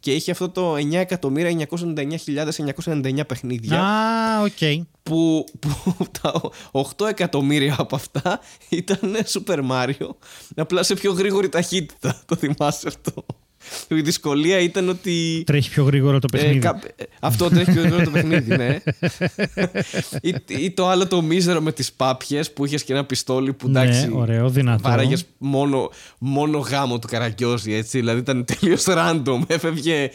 Και 0.07 0.13
είχε 0.13 0.31
αυτό 0.31 0.49
το 0.49 0.75
9.999.999 0.75 3.27
παιχνίδια. 3.27 3.81
Α, 3.81 4.41
οκ. 4.41 4.51
Που, 5.03 5.45
που 5.59 5.69
τα 6.21 6.41
8 6.71 6.81
εκατομμύρια 7.09 7.75
από 7.77 7.95
αυτά 7.95 8.39
ήταν 8.69 8.99
Super 9.33 9.69
Mario. 9.71 10.09
Απλά 10.55 10.83
σε 10.83 10.93
πιο 10.93 11.11
γρήγορη 11.11 11.49
ταχύτητα. 11.49 12.21
Το 12.25 12.35
θυμάσαι 12.35 12.87
αυτό. 12.87 13.25
Η 13.87 14.01
δυσκολία 14.01 14.59
ήταν 14.59 14.89
ότι. 14.89 15.43
Τρέχει 15.45 15.69
πιο 15.69 15.83
γρήγορο 15.83 16.19
το 16.19 16.27
Ε, 16.33 16.37
παιχνίδι. 16.37 16.59
κα- 16.59 16.79
ε, 16.95 17.03
αυτό 17.19 17.49
τρέχει 17.49 17.71
πιο 17.71 17.81
γρήγορα 17.81 18.03
το 18.03 18.11
παιχνίδι, 18.11 18.55
ναι. 18.55 18.77
ή, 20.21 20.35
ή 20.47 20.71
το 20.71 20.87
άλλο 20.87 21.07
το 21.07 21.21
μίζερο 21.21 21.61
με 21.61 21.71
τις 21.71 21.91
πάπιες 21.93 22.51
που 22.53 22.65
είχες 22.65 22.83
και 22.83 22.93
ένα 22.93 23.05
πιστόλι 23.05 23.53
που 23.53 23.69
Ναι, 23.69 23.79
εντάξει. 23.81 24.09
ωραίο, 24.13 24.49
δυνατό. 24.49 24.89
Βάραγες 24.89 25.25
μόνο, 25.37 25.89
μόνο 26.17 26.57
γάμο 26.57 26.99
του 26.99 27.07
καραγκιόζη, 27.07 27.73
έτσι. 27.73 27.97
Δηλαδή 27.99 28.19
ήταν 28.19 28.45
τελείως 28.45 28.83
random. 28.87 29.41
Έφευγε, 29.47 30.09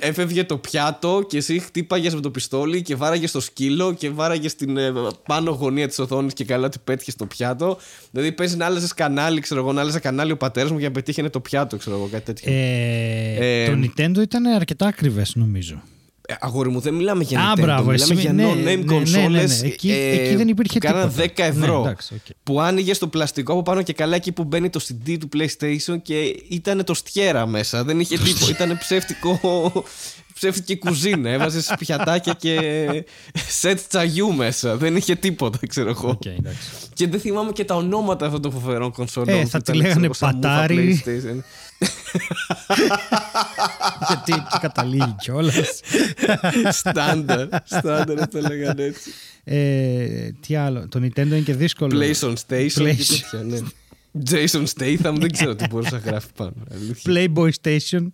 έφευγε 0.00 0.44
το 0.44 0.56
πιάτο 0.56 1.24
και 1.28 1.36
εσύ 1.36 1.58
χτύπαγες 1.58 2.14
με 2.14 2.20
το 2.20 2.30
πιστόλι 2.30 2.82
και 2.82 2.96
βάραγες 2.96 3.30
το 3.30 3.40
σκύλο 3.40 3.92
και 3.94 4.10
βάραγες 4.10 4.54
την 4.54 4.76
ε, 4.76 4.92
πάνω 5.26 5.50
γωνία 5.50 5.88
της 5.88 5.98
οθόνης 5.98 6.32
και 6.32 6.44
καλά 6.44 6.66
ότι 6.66 6.78
πέτυχες 6.84 7.16
το 7.16 7.26
πιάτο. 7.26 7.78
Δηλαδή 8.10 8.32
παίζει 8.32 8.56
να 8.56 8.66
άλλαζες 8.66 8.94
κανάλι, 8.94 9.40
ξέρω 9.40 9.60
εγώ, 9.60 9.72
να 9.72 9.80
άλλαζε 9.80 9.98
κανάλι 9.98 10.32
ο 10.32 10.36
πατέρας 10.36 10.70
μου 10.70 10.78
για 10.78 10.88
να 10.88 10.94
πετύχαινε 10.94 11.28
το 11.30 11.40
πιάτο, 11.40 11.76
ξέρω 11.76 11.96
εγώ, 11.96 12.08
κάτι 12.12 12.24
τέτοιο. 12.24 12.52
Ε, 12.52 12.90
Ε, 13.40 13.66
το 13.66 13.72
Nintendo 13.82 14.18
ήταν 14.22 14.46
αρκετά 14.46 14.86
ακριβές, 14.86 15.34
νομίζω. 15.34 15.82
Ε, 16.28 16.34
αγόρι 16.40 16.70
μου, 16.70 16.80
δεν 16.80 16.94
μιλάμε 16.94 17.22
για 17.24 17.40
Α, 17.40 17.52
Nintendo, 17.52 17.60
μπράβο, 17.60 17.90
μιλάμε 17.90 18.12
εσύ 18.12 18.20
για 18.20 18.32
με- 18.32 18.42
ναι, 18.42 18.50
no-name 18.52 18.62
ναι, 18.64 18.74
ναι, 18.74 18.96
consoles 18.96 19.30
ναι, 19.30 19.42
ναι. 19.42 19.58
Εκεί- 19.64 19.90
ε, 19.90 20.10
εκεί 20.10 20.34
δεν 20.36 20.48
υπήρχε 20.48 20.78
που 20.78 20.86
κάναν 20.86 21.08
τίποτα. 21.14 21.32
10 21.36 21.48
ευρώ. 21.48 21.74
Ναι, 21.82 21.88
εντάξει, 21.88 22.14
οκ. 22.14 22.20
Που 22.42 22.60
άνοιγε 22.60 22.96
το 22.96 23.06
πλαστικό 23.08 23.52
από 23.52 23.62
πάνω 23.62 23.82
και 23.82 23.92
καλά 23.92 24.14
εκεί 24.16 24.32
που 24.32 24.44
μπαίνει 24.44 24.70
το 24.70 24.80
CD 24.88 25.16
του 25.20 25.28
PlayStation 25.36 25.96
και 26.02 26.36
ήταν 26.48 26.84
τρύπιο 26.84 26.94
αέρα 26.94 27.46
μέσα. 27.46 27.84
Δεν 27.84 28.00
είχε 28.00 28.18
τίποτα. 28.18 28.50
ήταν 28.50 28.78
ψεύτικο. 28.78 29.40
Ψεύτικη 30.34 30.76
κουζίνα. 30.78 31.30
Έβαζες 31.30 31.74
πιατάκια 31.78 32.32
και 32.38 32.58
σετ 33.48 33.78
τσαγιού 33.88 34.32
μέσα. 34.34 34.76
Δεν 34.76 34.96
είχε 34.96 35.14
τίποτα, 35.14 35.58
ξέρω 35.68 35.88
εγώ. 35.88 36.08
Οκ, 36.08 36.24
εντάξει. 36.24 36.68
Και 36.94 37.06
δεν 37.08 37.20
θυμάμαι 37.20 37.52
και 37.52 37.64
τα 37.64 37.74
ονόματα 37.74 38.26
αυτών 38.26 38.42
των 38.42 38.52
φοβερών 38.52 38.92
κονσόλων. 38.92 39.28
Ε, 39.38 39.42
που 39.42 39.48
θα 39.48 39.60
τη 39.62 39.70
ήταν, 39.72 39.76
λέγανε 39.86 40.08
ξέρω 40.08 40.26
εγώ, 40.30 40.32
σαν 40.32 40.34
μούφα 40.34 40.48
Atari. 40.48 41.02
PlayStation. 41.06 41.38
Γιατί 44.08 44.32
εκεί 44.32 44.58
καταλήγει 44.60 45.14
κιόλας. 45.20 45.80
Στάνταρ. 46.70 47.46
Στάνταρ 47.64 48.28
το 48.28 48.40
λέγανε 48.40 48.82
έτσι. 48.82 49.10
ε, 49.44 50.30
τι 50.46 50.56
άλλο. 50.56 50.88
Το 50.88 51.00
Nintendo 51.02 51.26
είναι 51.26 51.38
και 51.40 51.54
δύσκολο. 51.54 51.98
PlayStation 52.00 52.32
Station 52.32 52.36
και 52.74 52.82
Play- 52.82 52.96
τέτοια, 52.96 53.42
ναι. 53.46 53.58
Jason 54.30 54.64
Statham, 54.76 55.14
δεν 55.18 55.32
ξέρω 55.32 55.54
τι 55.54 55.66
μπορούσε 55.70 55.90
να 55.94 55.98
γράφει 56.10 56.26
πάνω. 56.36 56.52
αλήθεια. 56.72 57.12
Playboy 57.34 57.50
Station. 57.62 58.06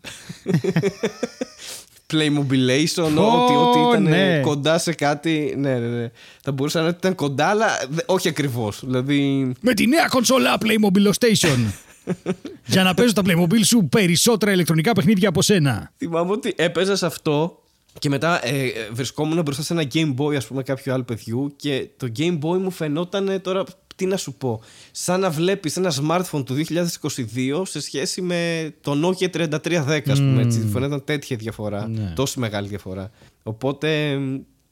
Playmobilation, 2.12 3.12
Ω, 3.18 3.42
ό,τι, 3.42 3.54
ό,τι 3.54 3.78
ήταν 3.88 4.02
ναι. 4.02 4.40
κοντά 4.40 4.78
σε 4.78 4.92
κάτι. 4.94 5.54
Ναι, 5.56 5.78
ναι, 5.78 5.86
ναι. 6.00 6.10
Θα 6.42 6.52
μπορούσε 6.52 6.76
να 6.78 6.82
είναι 6.84 6.92
ότι 6.96 7.06
ήταν 7.06 7.14
κοντά, 7.16 7.46
αλλά 7.46 7.66
δε- 7.90 8.02
όχι 8.06 8.28
ακριβώς. 8.28 8.80
Δηλαδή. 8.84 9.52
Με 9.60 9.74
τη 9.74 9.86
νέα 9.86 10.06
κονσόλα 10.08 10.58
Playmobil 10.60 11.10
Station. 11.18 11.58
Για 12.66 12.82
να 12.82 12.94
παίζω 12.94 13.12
τα 13.12 13.22
Playmobil 13.24 13.60
σου 13.64 13.88
περισσότερα 13.90 14.52
ηλεκτρονικά 14.52 14.92
παιχνίδια 14.92 15.28
από 15.28 15.42
σένα. 15.42 15.92
Θυμάμαι 15.96 16.32
ότι 16.32 16.52
έπαιζα 16.56 16.96
σε 16.96 17.06
αυτό 17.06 17.62
και 17.98 18.08
μετά 18.08 18.46
ε, 18.46 18.64
ε, 18.64 18.70
βρισκόμουν 18.92 19.42
μπροστά 19.42 19.62
σε 19.62 19.72
ένα 19.72 19.84
Game 19.94 20.14
Boy, 20.16 20.34
ας 20.36 20.46
πούμε, 20.46 20.62
κάποιου 20.62 20.92
άλλου 20.92 21.04
παιδιού 21.04 21.52
και 21.56 21.88
το 21.96 22.08
Game 22.18 22.38
Boy 22.38 22.58
μου 22.58 22.70
φαινόταν 22.70 23.40
τώρα. 23.42 23.64
Τι 23.98 24.06
να 24.06 24.16
σου 24.16 24.34
πω, 24.34 24.60
σαν 24.90 25.20
να 25.20 25.30
βλέπεις 25.30 25.76
ένα 25.76 25.92
smartphone 25.92 26.44
του 26.44 26.54
2022 26.54 27.62
σε 27.64 27.80
σχέση 27.80 28.20
με 28.22 28.70
το 28.80 28.92
Nokia 29.08 29.28
3310 29.30 30.00
ας 30.10 30.18
πούμε 30.18 30.42
έτσι, 30.42 30.68
φαινόταν 30.72 31.04
τέτοια 31.04 31.36
διαφορά, 31.36 31.88
Ναι. 31.88 32.12
τόση 32.14 32.38
μεγάλη 32.38 32.68
διαφορά. 32.68 33.10
Οπότε, 33.42 34.10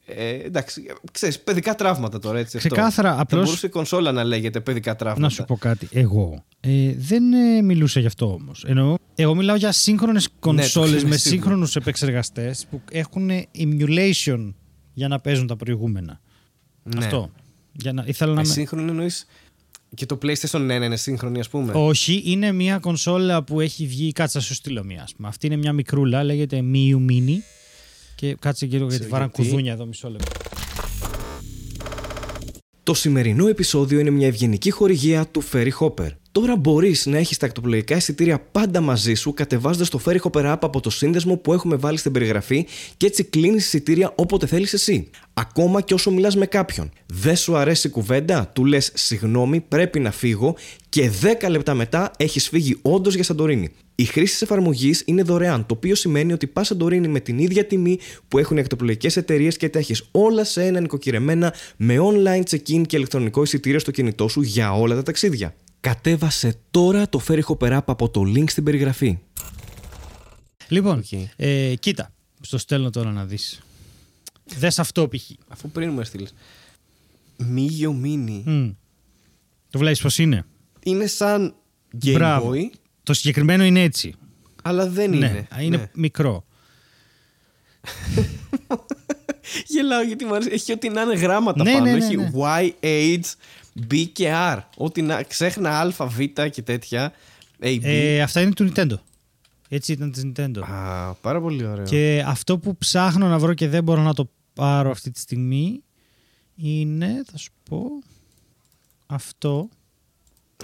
ε, 0.05 0.29
εντάξει, 0.33 0.83
ξέρεις, 1.11 1.39
παιδικά 1.39 1.75
τραύματα 1.75 2.19
τώρα 2.19 2.39
έτσι 2.39 2.57
αυτό. 2.57 2.69
Ξεκάθαρα, 2.69 3.15
Θα 3.15 3.21
απλώς- 3.21 3.43
μπορούσε 3.45 3.65
η 3.65 3.69
κονσόλα 3.69 4.11
να 4.11 4.23
λέγεται 4.23 4.59
παιδικά 4.59 4.95
τραύματα. 4.95 5.21
Να 5.21 5.29
σου 5.29 5.43
πω 5.45 5.55
κάτι. 5.57 5.87
Εγώ 5.91 6.43
ε, 6.59 6.93
δεν 6.97 7.33
ε, 7.33 7.61
μιλούσα 7.61 7.99
γι' 7.99 8.05
αυτό 8.07 8.33
όμως. 8.33 8.63
Εννοώ, 8.67 8.95
εγώ 9.15 9.35
μιλάω 9.35 9.55
για 9.55 9.71
σύγχρονες 9.71 10.29
κονσόλε 10.39 10.91
Ναι, 10.95 11.01
το 11.01 11.07
με 11.07 11.15
ξέρω. 11.15 11.35
σύγχρονους 11.35 11.75
επεξεργαστές 11.75 12.65
που 12.69 12.81
έχουν 12.91 13.29
emulation 13.57 14.53
για 14.93 15.07
να 15.07 15.19
παίζουν 15.19 15.47
τα 15.47 15.55
προηγούμενα. 15.55 16.19
Ναι. 16.83 17.05
Αυτό. 17.05 17.31
Για 17.79 17.93
να, 17.93 18.03
ήθελα 18.07 18.33
να 18.33 18.41
Ε, 18.41 18.43
με... 18.43 18.49
σύγχρονο 18.49 18.89
εννοείς; 18.89 19.25
Και 19.95 20.05
το 20.05 20.17
PlayStation 20.21 20.79
1 20.79 20.83
είναι 20.83 20.95
σύγχρονη, 20.95 21.39
ας 21.39 21.49
πούμε; 21.49 21.71
Όχι, 21.75 22.21
είναι 22.25 22.51
μια 22.51 22.79
κονσόλα 22.79 23.43
που 23.43 23.59
έχει 23.61 23.85
βγει. 23.87 24.11
Κάτσε, 24.11 24.37
να 24.37 24.43
σου 24.43 24.53
στείλω 24.53 24.83
μία. 24.83 25.03
Ας 25.03 25.13
πούμε. 25.15 25.27
Αυτή 25.27 25.45
είναι 25.45 25.55
μια 25.55 25.73
μικρούλα, 25.73 26.23
λέγεται 26.23 26.63
Miu 26.73 26.95
Mini. 27.09 27.37
Και 28.15 28.35
κάτσε 28.39 28.65
και 28.65 28.75
λίγο 28.77 28.87
γιατί 28.89 29.03
Σε 29.03 29.09
βάραν 29.09 29.31
γιατί; 29.35 29.49
κουδούνια 29.49 29.71
εδώ, 29.73 29.85
μισό 29.85 30.09
λεπτό. 30.09 30.31
Το 32.83 32.93
σημερινό 32.93 33.47
επεισόδιο 33.47 33.99
είναι 33.99 34.09
μια 34.09 34.27
ευγενική 34.27 34.71
χορηγία 34.71 35.27
του 35.27 35.43
Ferry 35.51 35.69
Hopper. 35.79 36.09
Τώρα 36.37 36.55
μπορείς 36.55 37.05
να 37.05 37.17
έχεις 37.17 37.37
τα 37.37 37.45
ακτοπλοϊκά 37.45 37.95
εισιτήρια 37.95 38.39
πάντα 38.39 38.81
μαζί 38.81 39.13
σου 39.13 39.33
κατεβάζοντας 39.33 39.89
το 39.89 40.01
Ferry 40.05 40.17
Hopper 40.17 40.53
app 40.53 40.57
από 40.61 40.79
το 40.79 40.89
σύνδεσμο 40.89 41.37
που 41.37 41.53
έχουμε 41.53 41.75
βάλει 41.75 41.97
στην 41.97 42.11
περιγραφή 42.11 42.65
και 42.97 43.05
έτσι 43.05 43.23
κλείνεις 43.23 43.65
εισιτήρια 43.65 44.13
όποτε 44.15 44.45
θέλεις 44.45 44.73
εσύ. 44.73 45.09
Ακόμα 45.33 45.81
και 45.81 45.93
όσο 45.93 46.11
μιλάς 46.11 46.35
με 46.35 46.45
κάποιον. 46.45 46.91
Δεν 47.05 47.35
σου 47.35 47.55
αρέσει 47.55 47.87
η 47.87 47.89
κουβέντα, 47.89 48.49
του 48.53 48.65
λες 48.65 48.91
συγγνώμη, 48.93 49.59
πρέπει 49.61 49.99
να 49.99 50.11
φύγω 50.11 50.55
και 50.89 51.11
10 51.41 51.49
λεπτά 51.49 51.73
μετά 51.73 52.11
έχεις 52.17 52.49
φύγει 52.49 52.77
όντως 52.81 53.15
για 53.15 53.23
Σαντορίνη. 53.23 53.69
Η 53.95 54.03
χρήση 54.03 54.31
της 54.31 54.41
εφαρμογής 54.41 55.03
είναι 55.05 55.21
δωρεάν, 55.21 55.65
το 55.65 55.73
οποίο 55.73 55.95
σημαίνει 55.95 56.33
ότι 56.33 56.47
πας 56.47 56.67
Σαντορίνη 56.67 57.07
με 57.07 57.19
την 57.19 57.37
ίδια 57.37 57.65
τιμή 57.65 57.99
που 58.27 58.37
έχουν 58.37 58.57
οι 58.57 58.59
ακτοπλοϊκές 58.59 59.09
εταιρείες 59.15 59.57
και 59.57 59.69
τα 59.69 59.79
έχεις 59.79 60.03
όλα 60.11 60.43
σε 60.43 60.65
ένα 60.65 60.79
νοικοκυρεμένα 60.79 61.53
με 61.77 61.95
online 61.99 62.43
check-in 62.49 62.81
και 62.87 62.95
ηλεκτρονικό 62.95 63.43
εισιτήριο 63.43 63.79
στο 63.79 63.91
κινητό 63.91 64.27
σου 64.27 64.41
για 64.41 64.73
όλα 64.73 64.95
τα 64.95 65.03
ταξίδια. 65.03 65.55
Κατέβασε 65.87 66.55
τώρα 66.71 67.09
το 67.09 67.21
Ferryhopper 67.27 67.77
app 67.77 67.81
από 67.85 68.09
το 68.09 68.21
link 68.21 68.49
στην 68.49 68.63
περιγραφή. 68.63 69.19
Λοιπόν, 70.67 70.97
Οκ. 70.97 71.11
ε, 71.35 71.75
κοίτα. 71.75 72.13
Στο 72.41 72.57
στέλνω 72.57 72.89
τώρα 72.89 73.11
να 73.11 73.25
δεις. 73.25 73.61
Δες 74.57 74.79
αυτό 74.79 75.07
π.χ. 75.07 75.29
Αφού 75.47 75.69
πριν 75.69 75.91
μου 75.91 75.99
έστειλες. 75.99 76.33
Miyoo 77.37 77.99
Mini. 78.03 78.41
Μμ. 78.45 78.69
Το 79.69 79.79
βλέπεις 79.79 80.01
πώς 80.01 80.17
είναι; 80.17 80.45
Είναι 80.83 81.05
σαν 81.07 81.55
Game 82.05 82.11
Μπράβο. 82.13 82.51
Boy, 82.51 82.61
Το 83.03 83.13
συγκεκριμένο 83.13 83.63
είναι 83.63 83.81
έτσι. 83.81 84.13
αλλά 84.63 84.89
δεν 84.89 85.13
είναι. 85.13 85.47
Ναι, 85.55 85.63
είναι 85.63 85.77
Ναι. 85.77 85.89
μικρό. 85.93 86.45
Γελάω 89.67 90.01
γιατί 90.01 90.25
μου 90.25 90.35
αρέσει. 90.35 90.49
Έχει 90.53 90.71
ό,τι 90.71 90.89
να 90.89 91.01
είναι 91.01 91.13
γράμματα 91.15 91.63
Ναι, 91.63 91.71
πάνω. 91.71 91.85
ναι, 91.85 91.91
ναι, 91.91 92.05
Έχει 92.05 92.15
ναι. 92.15 92.29
Y, 93.77 93.83
H, 93.83 93.93
B 93.93 94.05
και 94.13 94.31
R. 94.33 94.59
Ό,τι 94.77 95.01
να. 95.01 95.23
Ξέχνα 95.23 95.79
Α, 95.79 96.07
Β 96.07 96.19
και 96.51 96.61
τέτοια. 96.61 97.13
A, 97.61 97.65
B. 97.65 97.79
Ε, 97.81 98.21
αυτά 98.21 98.41
είναι 98.41 98.53
του 98.53 98.71
Nintendo. 98.71 98.95
Έτσι 99.69 99.91
ήταν 99.91 100.11
της 100.11 100.23
Nintendo. 100.25 100.59
Α, 100.61 101.13
πάρα 101.13 101.41
πολύ 101.41 101.65
ωραίο. 101.65 101.85
Και 101.85 102.23
αυτό 102.25 102.57
που 102.57 102.77
ψάχνω 102.77 103.27
να 103.27 103.39
βρω 103.39 103.53
και 103.53 103.67
δεν 103.67 103.83
μπορώ 103.83 104.01
να 104.01 104.13
το 104.13 104.29
πάρω 104.53 104.91
αυτή 104.91 105.11
τη 105.11 105.19
στιγμή 105.19 105.83
είναι, 106.55 107.23
θα 107.31 107.37
σου 107.37 107.51
πω, 107.69 107.81
αυτό. 109.05 109.69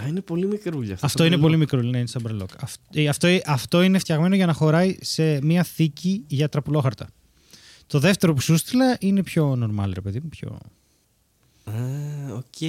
Α, 0.02 0.06
είναι 0.06 0.20
πολύ 0.20 0.46
μικρούλια. 0.46 0.98
Αυτό 1.00 1.18
το 1.18 1.24
είναι 1.24 1.36
μπρελό-. 1.36 1.42
πολύ 1.42 1.56
μικρό, 1.56 1.82
ναι, 1.82 1.98
είναι 1.98 2.06
σαν 2.06 2.22
μπρελόκ. 2.22 2.50
Αυτό, 2.60 3.08
αυτό, 3.08 3.38
αυτό 3.46 3.82
είναι 3.82 3.98
φτιαγμένο 3.98 4.34
για 4.34 4.46
να 4.46 4.52
χωράει 4.52 4.96
σε 5.00 5.44
μία 5.44 5.62
θήκη 5.62 6.24
για 6.26 6.48
τραπουλόχαρτα. 6.48 7.08
Το 7.86 7.98
δεύτερο 7.98 8.34
που 8.34 8.40
σου 8.40 8.56
'στειλα 8.56 8.96
είναι 9.00 9.22
πιο 9.22 9.52
normal, 9.52 9.90
ρε 9.94 10.00
παιδί 10.00 10.20
μου. 10.20 10.28
Πιο... 10.28 10.58
Α, 11.64 11.72
οκ. 12.34 12.60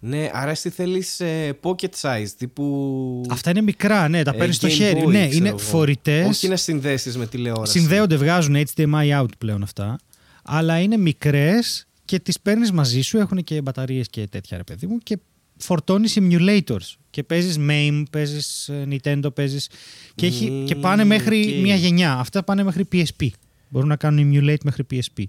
Ναι, 0.00 0.30
άρα 0.32 0.50
εσύ 0.50 0.70
θέλεις 0.70 1.20
pocket 1.62 1.90
size 2.00 2.28
τύπου. 2.38 3.22
Αυτά 3.30 3.50
είναι 3.50 3.60
μικρά, 3.60 4.08
ναι, 4.08 4.22
τα 4.22 4.32
ε, 4.34 4.38
παίρνεις 4.38 4.56
στο 4.56 4.68
Game 4.68 4.70
χέρι. 4.70 5.02
Boy, 5.04 5.10
ναι, 5.10 5.18
ξέρω 5.18 5.36
είναι 5.36 5.48
εγώ. 5.48 5.58
φορητές. 5.58 6.26
Όχι 6.28 6.48
να 6.48 6.56
συνδέσεις 6.56 7.16
με 7.16 7.26
τηλεόραση. 7.26 7.78
Συνδέονται, 7.78 8.16
βγάζουν 8.16 8.56
HDMI 8.74 9.20
out 9.22 9.28
πλέον 9.38 9.62
αυτά. 9.62 9.98
Αλλά 10.42 10.78
είναι 10.78 10.96
μικρές 10.96 11.86
και 12.04 12.18
τις 12.18 12.40
παίρνεις 12.40 12.72
μαζί 12.72 13.00
σου. 13.00 13.18
Έχουν 13.18 13.44
και 13.44 13.60
μπαταρίες 13.60 14.08
και 14.08 14.26
τέτοια, 14.26 14.56
ρε 14.56 14.62
παιδί 14.64 14.86
μου. 14.86 14.98
Και 14.98 15.18
φορτώνεις 15.56 16.18
emulators. 16.20 16.94
Και 17.10 17.22
παίζεις 17.22 17.56
MAME, 17.68 18.02
παίζεις 18.10 18.70
Nintendo, 18.90 19.34
παίζεις. 19.34 19.70
Και, 20.14 20.26
έχει- 20.26 20.62
και 20.66 20.74
πάνε 20.74 21.04
μέχρι 21.04 21.54
οκ. 21.56 21.62
μια 21.62 21.74
γενιά. 21.74 22.12
Αυτά 22.18 22.42
πάνε 22.42 22.62
μέχρι 22.62 22.88
PSP. 22.92 23.26
Μπορούν 23.68 23.88
να 23.88 23.96
κάνουν 23.96 24.32
emulate 24.32 24.62
μέχρι 24.64 24.86
PSP. 24.90 25.22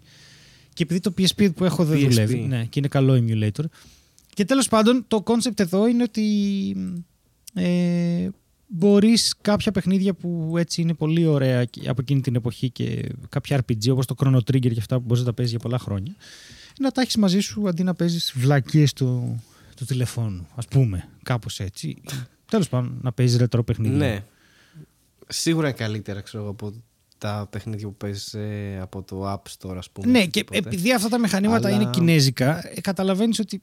Και 0.77 0.83
επειδή 0.83 0.99
το 0.99 1.13
PSP 1.17 1.53
που 1.55 1.63
έχω 1.65 1.85
δεν 1.85 1.97
PSP. 1.97 2.09
δουλεύει. 2.09 2.37
Ναι, 2.37 2.65
και 2.65 2.79
είναι 2.79 2.87
καλό 2.87 3.13
emulator. 3.13 3.63
Και 4.33 4.45
τέλος 4.45 4.67
πάντων, 4.67 5.05
το 5.07 5.23
concept 5.25 5.59
εδώ 5.59 5.87
είναι 5.87 6.03
ότι. 6.03 6.25
Ε, 7.53 8.29
μπορείς 8.67 9.35
κάποια 9.41 9.71
παιχνίδια 9.71 10.13
που 10.13 10.53
έτσι 10.57 10.81
είναι 10.81 10.93
πολύ 10.93 11.25
ωραία 11.25 11.65
και- 11.65 11.89
από 11.89 12.01
εκείνη 12.01 12.21
την 12.21 12.35
εποχή 12.35 12.69
και 12.69 13.09
κάποια 13.29 13.57
RPG 13.67 13.89
όπως 13.91 14.05
το 14.05 14.15
Chrono 14.17 14.35
Trigger 14.37 14.59
και 14.71 14.75
αυτά 14.79 14.95
που 14.97 15.03
μπορείς 15.05 15.19
να 15.19 15.27
τα 15.29 15.33
παίζεις 15.33 15.53
για 15.53 15.61
πολλά 15.63 15.79
χρόνια 15.79 16.15
να 16.79 16.91
τα 16.91 17.01
έχεις 17.01 17.15
μαζί 17.17 17.39
σου 17.39 17.67
αντί 17.67 17.83
να 17.83 17.93
παίζεις 17.93 18.33
βλακίες 18.35 18.93
του, 18.93 19.43
του 19.75 19.85
τηλεφώνου 19.85 20.47
ας 20.55 20.67
πούμε 20.67 21.09
κάπως 21.23 21.59
έτσι 21.59 21.97
τέλος 22.49 22.69
πάντων 22.69 22.97
να 23.01 23.11
παίζεις 23.11 23.37
ρετρό 23.37 23.63
παιχνίδια 23.63 23.97
Ναι. 23.97 24.23
Σίγουρα 25.27 25.67
είναι 25.67 25.77
καλύτερα, 25.77 26.21
ξέρω 26.21 26.43
εγώ, 26.43 26.51
από 26.51 26.73
τα 27.17 27.47
παιχνίδια 27.49 27.87
που 27.87 27.95
παίζει 27.95 28.77
από 28.81 29.03
το 29.03 29.33
App 29.33 29.41
Store, 29.57 29.75
ας 29.77 29.89
πούμε. 29.89 30.11
Ναι, 30.11 30.19
ή 30.19 30.27
και 30.27 30.43
τίποτε. 30.43 30.57
επειδή 30.57 30.93
αυτά 30.93 31.09
τα 31.09 31.19
μηχανήματα 31.19 31.67
Αλλά- 31.67 31.81
είναι 31.81 31.89
κινέζικα, 31.89 32.67
ε, 32.75 32.81
καταλαβαίνεις 32.81 33.39
ότι 33.39 33.61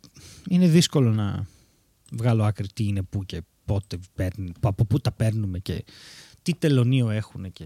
είναι 0.48 0.66
δύσκολο 0.66 1.10
να 1.12 1.46
βγάλω 2.12 2.44
άκρη 2.44 2.66
τι 2.74 2.84
είναι 2.86 3.02
πού 3.02 3.24
και 3.24 3.42
πότε 3.64 3.98
παίρνει, 4.14 4.52
από 4.60 4.84
πού 4.84 5.00
τα 5.00 5.12
παίρνουμε 5.12 5.58
και 5.58 5.84
τι 6.42 6.54
τελωνίο 6.54 7.10
έχουν 7.10 7.52
και... 7.52 7.64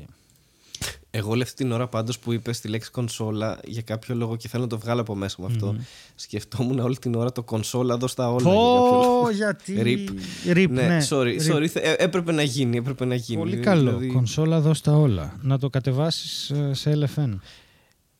Εγώ 1.10 1.30
όλη 1.30 1.42
αυτή 1.42 1.54
την 1.54 1.72
ώρα 1.72 1.88
πάντως 1.88 2.18
που 2.18 2.32
είπες 2.32 2.60
τη 2.60 2.68
λέξη 2.68 2.90
κονσόλα 2.90 3.58
για 3.64 3.82
κάποιο 3.82 4.14
λόγο 4.14 4.36
και 4.36 4.48
θέλω 4.48 4.62
να 4.62 4.68
το 4.68 4.78
βγάλω 4.78 5.00
από 5.00 5.14
μέσα 5.14 5.36
μου 5.38 5.46
αυτό. 5.46 5.76
Σκεφτόμουν 6.14 6.78
όλη 6.78 6.96
την 6.98 7.14
ώρα 7.14 7.32
το 7.32 7.42
κονσόλα 7.42 7.94
εδώ 7.94 8.06
στα 8.06 8.30
όλα. 8.32 8.50
για 8.50 8.52
κάποιο 8.52 9.00
λόγο. 9.02 9.22
Πω, 9.22 9.30
γιατί... 9.30 9.76
Rip. 9.84 10.08
Rip, 10.56 10.68
ναι, 10.70 10.86
ναι. 10.86 11.06
sorry, 11.10 11.38
Rip. 11.40 11.52
sorry. 11.54 11.66
θε- 11.66 11.84
ε, 11.84 11.94
έπρεπε 11.98 12.32
να 12.32 12.42
γίνει, 12.42 12.76
έπρεπε 12.76 13.04
να 13.04 13.14
γίνει. 13.14 13.38
Πολύ 13.40 13.56
Ε, 13.56 13.60
καλό. 13.60 13.80
δηλαδή, 13.90 14.06
Κονσόλα 14.06 14.60
δώσ' 14.60 14.80
τα 14.80 14.92
όλα. 14.92 15.36
Να 15.42 15.58
το 15.58 15.70
κατεβάσεις 15.70 16.50
ε, 16.50 16.74
σε 16.74 16.98
LFN. 17.04 17.38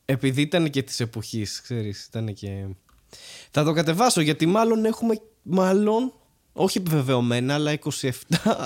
επειδή 0.05 0.41
ήταν 0.41 0.70
και 0.70 0.82
της 0.82 1.01
εποχής, 1.01 1.61
ξέρεις, 1.61 2.05
ήταν 2.05 2.34
και. 2.34 2.66
Θα 3.51 3.64
το 3.64 3.72
κατεβάσω 3.72 4.20
γιατί 4.20 4.47
μάλλον 4.47 4.84
έχουμε. 4.84 5.20
Μάλλον. 5.43 6.12
Όχι 6.61 6.78
επιβεβαιωμένα, 6.78 7.54
αλλά 7.54 7.72
27. 7.72 8.11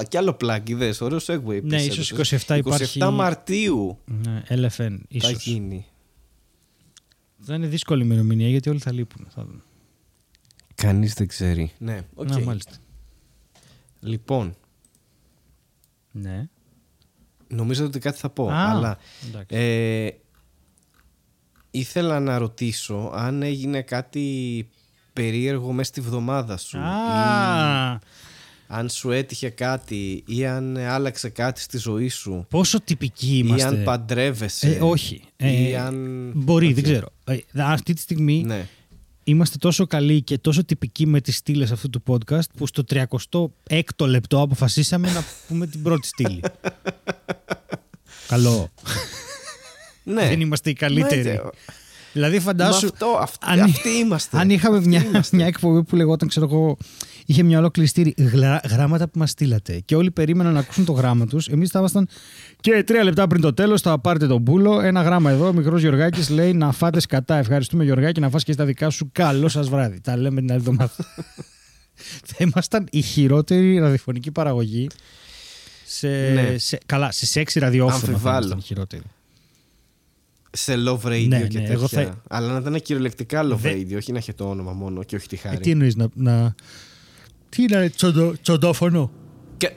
κι 0.08 0.16
άλλο 0.16 0.36
plug, 0.40 0.60
είδες, 0.64 1.00
ωραίο 1.00 1.18
segue. 1.26 1.42
Ναι, 1.44 1.56
είπες, 1.56 1.86
ίσως 1.86 2.12
έδωσες. 2.12 2.42
27 2.46 2.56
υπάρχει- 2.56 2.98
27 3.00 3.10
Μαρτίου 3.10 3.98
Ναι, 4.04 4.42
LFN, 4.48 4.68
θα 4.98 4.98
ίσως. 5.08 5.44
γίνει. 5.44 5.86
Θα 7.44 7.54
είναι 7.54 7.66
δύσκολη 7.66 8.02
ημερομηνία 8.02 8.48
γιατί 8.48 8.68
όλοι 8.68 8.78
θα 8.78 8.92
λείπουν. 8.92 9.26
Θα 9.30 9.44
δούμε. 9.44 9.62
Κανείς 10.74 11.14
δεν 11.14 11.26
ξέρει. 11.26 11.72
Ναι, 11.78 12.00
οκ. 12.14 12.28
Να, 12.28 12.40
μάλιστα. 12.40 12.72
Λοιπόν, 14.00 14.54
Ναι. 16.12 16.48
νομίζω 17.48 17.84
ότι 17.84 17.98
κάτι 17.98 18.18
θα 18.18 18.30
πω. 18.30 18.48
Α, 18.48 18.70
αλλά 18.70 18.98
εντάξει. 19.28 19.56
ε, 19.56 20.08
ήθελα 21.70 22.20
να 22.20 22.38
ρωτήσω 22.38 23.10
αν 23.14 23.42
έγινε 23.42 23.82
κάτι 23.82 24.68
περίεργο 25.12 25.72
μέσα 25.72 25.88
στη 25.90 26.00
βδομάδα 26.00 26.56
σου. 26.56 26.76
Ή 26.78 26.80
Α, 26.80 28.00
αν 28.66 28.88
σου 28.88 29.10
έτυχε 29.10 29.48
κάτι 29.48 30.22
ή 30.26 30.46
αν 30.46 30.76
άλλαξε 30.76 31.28
κάτι 31.28 31.60
στη 31.60 31.78
ζωή 31.78 32.08
σου. 32.08 32.46
πόσο 32.50 32.80
τυπικοί 32.80 33.26
Ή 33.34 33.42
είμαστε. 33.46 33.68
αν 33.68 33.82
παντρεύεσαι. 33.84 34.68
Ε, 34.68 34.78
όχι. 34.82 35.14
Ή 35.36 35.70
Ε, 35.72 35.78
αν... 35.78 36.30
Μπορεί, 36.34 36.66
Οκ. 36.66 36.74
δεν 36.74 36.82
ξέρω. 36.82 37.08
Ε, 37.24 37.36
αυτή 37.56 37.92
τη 37.94 38.00
στιγμή 38.00 38.42
Ναι. 38.46 38.66
είμαστε 39.24 39.56
τόσο 39.58 39.86
καλοί 39.86 40.22
και 40.22 40.38
τόσο 40.38 40.64
τυπικοί 40.64 41.06
με 41.06 41.20
τις 41.20 41.36
στήλες 41.36 41.70
αυτού 41.72 41.90
του 41.90 42.02
podcast 42.06 42.50
που 42.56 42.66
στο 42.66 42.84
36ο 42.90 44.06
λεπτό 44.06 44.40
αποφασίσαμε 44.40 45.12
να 45.12 45.24
πούμε 45.48 45.66
την 45.66 45.82
πρώτη 45.82 46.06
στήλη. 46.06 46.40
Καλό. 48.28 48.68
ναι. 50.02 50.28
Δεν 50.28 50.40
είμαστε 50.40 50.70
οι 50.70 50.74
καλύτεροι. 50.74 51.40
Μα, 52.14 52.26
ε, 52.26 52.28
Δηλαδή 52.28 52.36
Μα 52.36 52.42
φαντάσου... 52.42 52.86
αυτό, 52.86 53.06
αυτοί, 53.20 53.46
αν- 53.48 53.60
αυτοί 53.60 53.88
είμαστε. 53.88 54.38
Αν 54.38 54.50
είχαμε 54.50 54.76
Αυτοί 54.76 54.88
μια, 54.88 55.04
είμαστε. 55.04 55.36
μια 55.36 55.46
εκπομπή 55.46 55.82
που 55.84 55.96
λεγόταν, 55.96 56.28
ξέρω 56.28 56.46
εγώ, 56.50 56.76
είχε 57.26 57.42
μια 57.42 57.58
ολόκληρη 57.58 57.88
στήρη 57.88 58.14
γλα- 58.18 58.60
γράμματα 58.68 59.08
που 59.08 59.18
μας 59.18 59.30
στείλατε 59.30 59.80
και 59.84 59.96
όλοι 59.96 60.10
περίμεναν 60.10 60.52
να 60.52 60.58
ακούσουν 60.60 60.84
το 60.84 60.92
γράμμα 60.92 61.26
τους. 61.26 61.46
Εμείς 61.48 61.70
θα 61.70 61.78
ήμασταν 61.78 62.08
και 62.60 62.82
τρία 62.86 63.04
λεπτά 63.04 63.26
πριν 63.26 63.40
το 63.40 63.54
τέλος 63.54 63.80
θα 63.80 63.98
πάρετε 64.00 64.26
τον 64.26 64.44
πούλο. 64.44 64.80
Ένα 64.80 65.02
γράμμα 65.02 65.30
εδώ. 65.30 65.46
Ο 65.46 65.52
μικρός 65.52 65.80
Γιωργάκης 65.80 66.28
λέει 66.28 66.52
να 66.52 66.72
φάτε 66.72 67.00
σκατά. 67.00 67.36
Ευχαριστούμε 67.36 67.84
Γιωργάκη 67.84 68.20
να 68.20 68.30
φας 68.30 68.44
και 68.44 68.52
στα 68.52 68.64
δικά 68.64 68.90
σου. 68.90 69.08
Καλό 69.12 69.48
σας 69.48 69.68
βράδυ. 69.68 70.00
Τα 70.00 70.16
λέμε 70.16 70.40
την 70.40 70.50
άλλη 70.50 70.60
εβδομάδα. 70.60 70.92
θα 72.26 72.34
ήμασταν 72.38 72.86
η 72.90 73.00
χειρότερη 73.02 73.78
ραδιοφωνική 73.78 74.30
παραγωγή. 74.30 74.86
Σε, 75.86 76.08
Ναι. 76.08 76.58
σε, 76.58 76.78
καλά, 76.86 77.10
σε 77.12 77.26
σεξ 77.26 77.54
ραδιόφωνο. 77.54 77.98
θα 77.98 78.06
Αμφιβάλλω. 78.06 78.36
ήμασταν 78.38 78.58
η 78.58 78.62
χειρότερη. 78.62 79.02
Σε 80.54 80.74
love 80.86 81.00
radio 81.04 81.26
Ναι, 81.28 81.36
και 81.46 81.58
ναι, 81.58 81.66
τέτοια. 81.66 81.72
εγώ 81.72 81.86
θα- 81.88 82.22
Αλλά 82.28 82.52
να 82.52 82.58
ήταν 82.58 82.80
κυριολεκτικά 82.82 83.42
love 83.44 83.56
Δε- 83.56 83.72
radio, 83.74 83.96
όχι 83.96 84.12
να 84.12 84.18
έχει 84.18 84.32
το 84.32 84.48
όνομα 84.48 84.72
μόνο 84.72 85.02
και 85.02 85.16
όχι 85.16 85.28
τη 85.28 85.36
Ε, 85.36 85.38
χάρη. 85.38 85.56
τι 85.58 85.70
εννοείς 85.70 85.96
να, 85.96 86.06
να. 86.14 86.54
Τι 87.48 87.62
είναι 87.62 87.90
τσοντο, 87.96 88.32
τσοντόφωνο; 88.42 89.10
Και... 89.56 89.72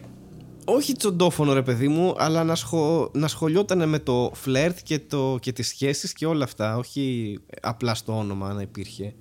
Όχι 0.65 0.93
τσοντόφωνο 0.93 1.53
ρε 1.53 1.61
παιδί 1.61 1.87
μου, 1.87 2.15
αλλά 2.17 2.43
να, 2.43 2.55
σχο... 2.55 3.11
να 3.13 3.27
σχολιόταν 3.27 3.89
με 3.89 3.99
το 3.99 4.31
φλερτ 4.33 4.77
και, 4.83 4.99
το... 4.99 5.37
και 5.41 5.51
τις 5.51 5.67
σχέσεις 5.67 6.13
και 6.13 6.25
όλα 6.25 6.43
αυτά. 6.43 6.77
Όχι 6.77 7.37
απλά 7.61 7.95
στο 7.95 8.17
όνομα 8.17 8.53
να 8.53 8.61
υπήρχε. 8.61 9.13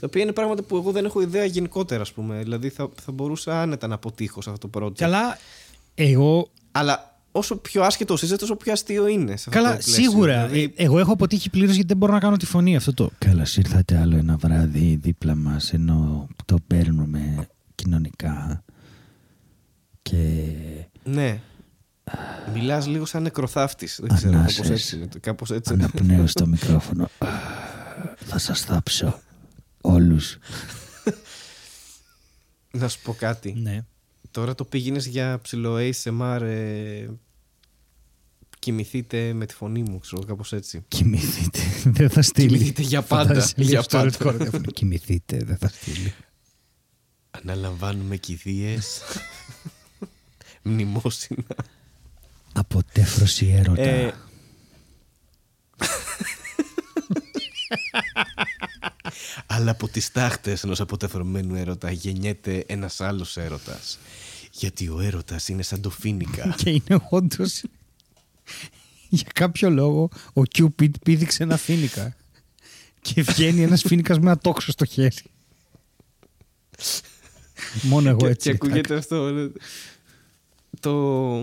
Τα 0.00 0.06
οποία 0.06 0.22
είναι 0.22 0.32
πράγματα 0.32 0.62
που 0.62 0.76
εγώ 0.76 0.90
δεν 0.90 1.04
έχω 1.04 1.20
ιδέα 1.20 1.44
γενικότερα, 1.44 2.00
ας 2.02 2.12
πούμε. 2.12 2.38
Δηλαδή 2.42 2.68
θα, 2.68 2.88
θα 3.04 3.12
μπορούσα 3.12 3.60
άνετα 3.62 3.86
να 3.86 3.94
αποτύχω 3.94 4.42
σε 4.42 4.50
αυτό 4.50 4.68
το 4.68 4.80
project. 4.80 4.94
Καλά, 4.96 5.38
εγώ. 5.94 6.48
Αλλά 6.72 7.11
όσο 7.32 7.56
πιο 7.56 7.82
άσχετος 7.82 8.22
είσαι, 8.22 8.36
τόσο 8.36 8.56
πιο 8.56 8.72
αστείο 8.72 9.06
είναι. 9.06 9.36
Σε 9.36 9.44
αυτό 9.48 9.50
Καλά, 9.50 9.68
το 9.76 9.82
πλαίσιο. 9.84 10.02
σίγουρα. 10.10 10.46
Δηλαδή, 10.46 10.72
Ε, 10.76 10.84
Εγώ 10.84 10.98
έχω 10.98 11.12
αποτύχει 11.12 11.50
πλήρως 11.50 11.72
γιατί 11.72 11.86
δεν 11.88 11.96
μπορώ 11.96 12.12
να 12.12 12.18
κάνω 12.20 12.36
τη 12.36 12.46
φωνή 12.46 12.76
αυτό 12.76 12.94
το. 12.94 13.10
Καλώς 13.18 13.56
ήρθατε 13.56 13.98
άλλο 13.98 14.16
ένα 14.16 14.36
βράδυ 14.36 14.98
δίπλα 15.02 15.34
μας 15.34 15.72
ενώ 15.72 16.28
το 16.44 16.56
παίρνουμε 16.66 17.46
κοινωνικά. 17.74 18.64
Και. 20.02 20.46
ναι. 21.04 21.40
Μιλάς 22.54 22.86
λίγο 22.86 23.04
σαν 23.04 23.22
νεκροθάφτης. 23.22 23.98
Δεν 24.02 24.16
ξέρω, 24.16 24.38
Ανάσες. 24.38 24.56
κάπως 24.56 24.70
έτσι. 24.70 24.96
είναι 24.96 25.06
το- 25.06 25.18
Κάπως 25.20 25.50
έτσι. 25.50 25.72
Αναπνέω 25.72 26.26
στο 26.26 26.46
μικρόφωνο. 26.54 27.08
Θα 28.16 28.38
σας 28.38 28.60
θάψω. 28.60 29.20
Όλους. 29.80 30.38
Να 32.70 32.88
σου 32.88 32.98
πω 33.02 33.12
κάτι. 33.12 33.52
Ναι. 33.62 33.84
Τώρα 34.32 34.54
το 34.54 34.64
πήγαινες 34.64 35.06
για 35.06 35.38
ψηλό 35.42 35.76
ASMR. 35.78 36.40
Ε, 36.42 37.06
κοιμηθείτε 38.58 39.32
με 39.32 39.46
τη 39.46 39.54
φωνή 39.54 39.82
μου, 39.82 39.98
ξέρω 39.98 40.24
κάπως 40.24 40.52
έτσι. 40.52 40.84
Κοιμηθείτε. 40.88 41.58
Δεν 41.98 42.10
θα 42.10 42.22
στείλει. 42.22 42.48
Κοιμηθείτε 42.48 42.82
για 42.82 43.02
πάντα, 43.02 43.34
Θα 43.34 43.40
στείλει 43.40 43.68
για 43.68 43.82
στο 43.82 43.96
πάντα. 43.96 44.02
ερωτικό 44.08 44.30
ραδιόφωνο. 44.30 44.64
Κοιμηθείτε. 44.64 45.36
Δεν 45.44 45.56
θα 45.56 45.68
στείλει. 45.68 46.14
Αναλαμβάνουμε 47.30 48.16
κηδείες 48.16 49.00
Μνημόσυνα. 50.62 51.44
Αποτέφρωση 52.52 53.46
έρωτα. 53.46 53.82
Ε, 53.82 54.14
Αλλά 59.46 59.70
από 59.70 59.88
τις 59.88 60.10
τάχτες 60.12 60.62
ενός 60.64 60.80
αποτεφρωμένου 60.80 61.54
έρωτα 61.54 61.90
γεννιέται 61.90 62.64
ένας 62.66 63.00
άλλος 63.00 63.36
έρωτας. 63.36 63.98
Γιατί 64.54 64.88
ο 64.88 65.00
έρωτας 65.00 65.48
είναι 65.48 65.62
σαν 65.62 65.80
το 65.80 65.90
φίνικα. 65.90 66.54
Και 66.62 66.70
είναι 66.70 67.00
όντω. 67.10 67.44
Για 69.08 69.28
κάποιο 69.34 69.70
λόγο 69.70 70.08
ο 70.32 70.42
Cupid 70.54 70.90
πήδηξε 71.04 71.42
ένα 71.42 71.56
φίνικα. 71.56 72.16
Και 73.00 73.22
βγαίνει 73.22 73.62
ένας 73.62 73.82
φίνικας 73.82 74.18
με 74.18 74.24
ένα 74.30 74.38
τόξο 74.38 74.72
στο 74.72 74.84
χέρι. 74.84 75.14
Μόνο 77.82 78.08
εγώ 78.08 78.18
και, 78.18 78.26
έτσι. 78.26 78.48
και 78.48 78.54
ακούγεται 78.54 78.96
αυτό. 78.96 79.26
ε, 79.26 79.52
Το... 80.80 81.40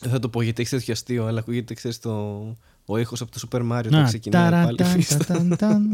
Δεν 0.00 0.10
θα 0.12 0.18
το 0.18 0.28
πω 0.28 0.42
γιατί 0.42 0.60
έχεις 0.60 0.72
τέτοιο 0.72 0.92
αστείο, 0.92 1.26
αλλά 1.26 1.38
ακούγεται, 1.38 1.74
ξέρεις, 1.74 1.98
το... 1.98 2.10
ο 2.84 2.98
ήχος 2.98 3.20
από 3.20 3.30
το 3.30 3.48
Super 3.50 3.60
Mario 3.60 3.84
όταν 3.86 4.00
Να, 4.00 4.04
ξεκινάει 4.04 4.50
ταρα, 4.50 4.64
πάλι. 4.64 5.06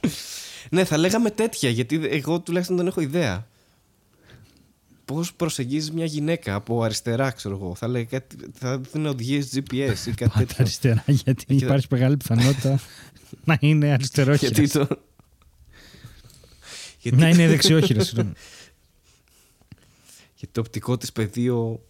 ταν, 0.70 0.70
φύστα. 0.70 0.70
ταν, 0.70 0.70
ταν, 0.70 0.70
ταν. 0.70 0.78
Ναι, 0.78 0.84
θα 0.84 0.96
λέγαμε 0.96 1.30
τέτοια, 1.30 1.70
γιατί 1.70 2.00
εγώ 2.10 2.40
τουλάχιστον 2.40 2.76
δεν 2.76 2.86
έχω 2.86 3.00
ιδέα. 3.00 3.46
Πώς 5.04 5.34
προσεγγίζεις 5.34 5.90
μια 5.92 6.04
γυναίκα 6.04 6.54
από 6.54 6.82
αριστερά, 6.82 7.30
ξέρω 7.30 7.54
εγώ. 7.54 7.74
Θα 7.74 7.88
λέει 7.88 8.04
κάτι. 8.04 8.36
Θα 8.52 8.78
δίνει 8.78 9.06
οδηγίες 9.08 9.52
GPS 9.54 10.06
ή 10.06 10.10
κάτι 10.10 10.16
Πάτα 10.16 10.38
τέτοιο. 10.38 10.54
αριστερά, 10.58 11.04
γιατί 11.06 11.44
Εκεί 11.48 11.58
θα- 11.60 11.66
υπάρχει 11.66 11.86
μεγάλη 11.90 12.16
πιθανότητα 12.16 12.80
να 13.44 13.56
είναι 13.60 13.92
αριστερόχειρα. 13.92 14.50
γιατί 14.54 14.72
το. 14.72 14.88
γιατί, 17.00 17.16
Να 17.16 17.28
είναι 17.28 17.46
δεξιόχειρα, 17.48 18.04
συγγνώμη. 18.04 18.32
γιατί 20.36 20.52
το 20.54 20.60
οπτικό 20.60 20.96
της 20.96 21.12
πεδίο, 21.12 21.84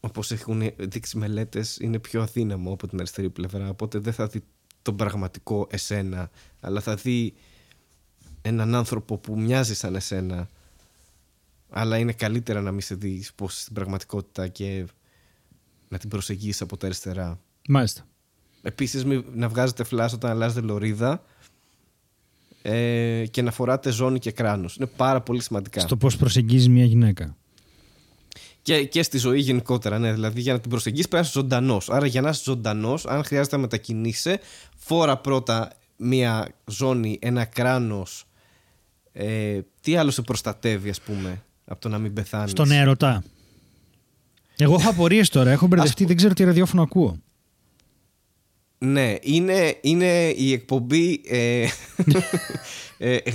όπως 0.00 0.30
έχουν 0.30 0.62
δείξει 0.76 1.16
μελέτες, 1.18 1.76
είναι 1.80 1.98
πιο 1.98 2.22
αδύναμο 2.22 2.72
από 2.72 2.88
την 2.88 2.98
αριστερή 2.98 3.30
πλευρά. 3.30 3.68
Οπότε 3.68 3.98
δεν 3.98 4.12
θα 4.12 4.26
δει 4.26 4.42
τον 4.82 4.96
πραγματικό 4.96 5.66
εσένα, 5.70 6.30
αλλά 6.60 6.80
θα 6.80 6.94
δει 6.94 7.34
έναν 8.42 8.74
άνθρωπο 8.74 9.16
που 9.18 9.40
μοιάζει 9.40 9.74
σαν 9.74 9.94
εσένα, 9.94 10.48
αλλά 11.70 11.98
είναι 11.98 12.12
καλύτερα 12.12 12.60
να 12.60 12.70
μην 12.72 12.80
σε 12.80 12.94
δεις 12.94 13.32
πώ 13.34 13.48
στην 13.48 13.74
πραγματικότητα 13.74 14.48
και 14.48 14.86
να 15.88 15.98
την 15.98 16.08
προσεγγίσεις 16.08 16.60
από 16.60 16.76
τα 16.76 16.86
αριστερά. 16.86 17.40
Μάλιστα. 17.68 18.06
Επίσης 18.62 19.04
μη- 19.04 19.24
να 19.34 19.48
βγάζετε 19.48 19.84
φλάς 19.84 20.12
όταν 20.12 20.30
αλλάζετε 20.30 20.60
λωρίδα 20.60 21.24
ε, 22.62 23.24
και 23.30 23.42
να 23.42 23.50
φοράτε 23.50 23.90
ζώνη 23.90 24.18
και 24.18 24.30
κράνος. 24.30 24.76
Είναι 24.76 24.86
πάρα 24.86 25.20
πολύ 25.20 25.42
σημαντικά. 25.42 25.80
Στο 25.80 25.96
πώς 25.96 26.16
προσεγγίζει 26.16 26.68
μια 26.68 26.84
γυναίκα. 26.84 27.36
Και, 28.62 28.84
και 28.84 29.02
στη 29.02 29.18
ζωή 29.18 29.40
γενικότερα, 29.40 29.98
ναι. 29.98 30.12
Δηλαδή 30.12 30.40
για 30.40 30.52
να 30.52 30.60
την 30.60 30.70
προσεγγίσεις 30.70 31.08
πρέπει 31.08 31.22
να 31.24 31.28
είσαι 31.30 31.38
ζωντανός. 31.40 31.90
Άρα 31.90 32.06
για 32.06 32.20
να 32.20 32.28
είσαι 32.28 32.42
ζωντανός, 32.44 33.06
αν 33.06 33.24
χρειάζεται 33.24 33.56
να 33.56 33.62
μετακινείσαι, 33.62 34.40
φόρα 34.76 35.16
πρώτα 35.18 35.72
μια 35.96 36.54
ζώνη, 36.66 37.18
ένα 37.20 37.44
κράνος. 37.44 38.24
Ε, 39.12 39.60
τι 39.80 39.96
άλλο 39.96 40.10
σε 40.10 40.22
προστατεύει 40.22 40.90
ας 40.90 41.00
πούμε 41.00 41.42
από 41.64 41.80
το 41.80 41.88
να 41.88 41.98
μην 41.98 42.12
πεθάνεις; 42.12 42.50
Στον 42.50 42.70
έρωτα. 42.70 43.24
Εγώ 44.56 44.74
έχω 44.74 44.88
απορίες 44.90 45.28
τώρα. 45.28 45.50
Έχω 45.50 45.66
μπερδευτεί, 45.66 46.04
δεν 46.04 46.16
ξέρω 46.16 46.34
τι 46.34 46.44
ραδιόφωνο 46.44 46.82
ακούω. 46.82 47.18
Ναι, 48.78 49.14
είναι, 49.22 49.78
είναι 49.80 50.28
η 50.36 50.52
εκπομπή 50.52 51.20
ε, 51.28 51.66
ε, 52.98 53.16
ε, 53.16 53.32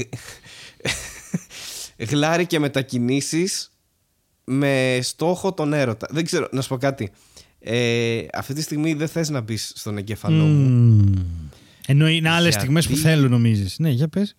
γλάρι 2.05 2.45
και 2.45 2.59
μετακινήσεις 2.59 3.71
με 4.43 4.99
στόχο 5.01 5.53
τον 5.53 5.73
έρωτα. 5.73 6.07
Δεν 6.11 6.25
ξέρω, 6.25 6.47
να 6.51 6.61
σου 6.61 6.69
πω 6.69 6.77
κάτι. 6.77 7.11
Ε, 7.59 8.25
αυτή 8.33 8.53
τη 8.53 8.61
στιγμή 8.61 8.93
δεν 8.93 9.07
θες 9.07 9.29
να 9.29 9.41
μπεις 9.41 9.71
στον 9.75 9.97
εγκέφαλό 9.97 10.43
μου. 10.43 10.69
Μμμ. 10.69 11.13
Ενώ 11.87 12.07
είναι 12.07 12.29
άλλες 12.29 12.41
Γιατί- 12.41 12.59
στιγμές 12.59 12.87
που 12.87 12.95
θέλω, 12.95 13.29
νομίζεις. 13.29 13.79
Ναι, 13.79 13.89
για 13.89 14.07
πες. 14.07 14.35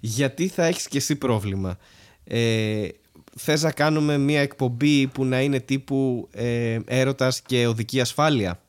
Γιατί 0.00 0.48
θα 0.48 0.64
έχεις 0.64 0.88
και 0.88 0.96
εσύ 0.96 1.16
πρόβλημα. 1.16 1.78
Ε, 2.24 2.88
θες 3.36 3.62
να 3.62 3.72
κάνουμε 3.72 4.18
μια 4.18 4.40
εκπομπή 4.40 5.06
που 5.06 5.24
να 5.24 5.40
είναι 5.42 5.60
τύπου 5.60 6.28
ε, 6.32 6.78
έρωτας 6.86 7.42
και 7.42 7.66
οδική 7.66 8.00
ασφάλεια; 8.00 8.62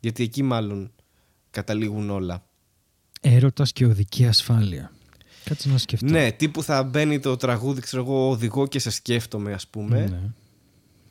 Γιατί 0.00 0.22
εκεί 0.22 0.42
μάλλον 0.42 0.92
καταλήγουν 1.50 2.10
όλα. 2.10 2.44
Έρωτας 3.20 3.72
και 3.72 3.84
οδική 3.84 4.26
ασφάλεια. 4.26 4.92
Κάτσε 5.44 5.68
να 5.68 5.78
σκεφτώ. 5.78 6.06
Ναι, 6.06 6.32
τύπου 6.32 6.62
θα 6.62 6.82
μπαίνει 6.82 7.18
το 7.18 7.36
τραγούδι, 7.36 7.80
ξέρω 7.80 8.02
εγώ, 8.02 8.28
οδηγώ 8.30 8.66
και 8.66 8.78
σε 8.78 8.90
σκέφτομαι, 8.90 9.52
ας 9.52 9.66
πούμε. 9.66 10.00
Ναι. 10.00 10.20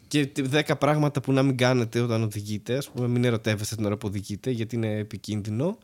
Και 0.08 0.26
τε- 0.26 0.48
δέκα 0.48 0.76
πράγματα 0.76 1.22
που 1.22 1.32
να 1.32 1.44
μην 1.44 1.58
κάνετε 1.58 2.00
όταν 2.00 2.24
οδηγείτε. 2.24 2.78
Ας 2.78 2.90
πούμε, 2.90 3.08
μην 3.08 3.24
ερωτεύεστε 3.24 3.76
την 3.76 3.86
ώρα 3.86 3.98
που 3.98 4.08
οδηγείτε, 4.08 4.50
γιατί 4.52 4.76
είναι 4.76 4.98
επικίνδυνο. 4.98 5.78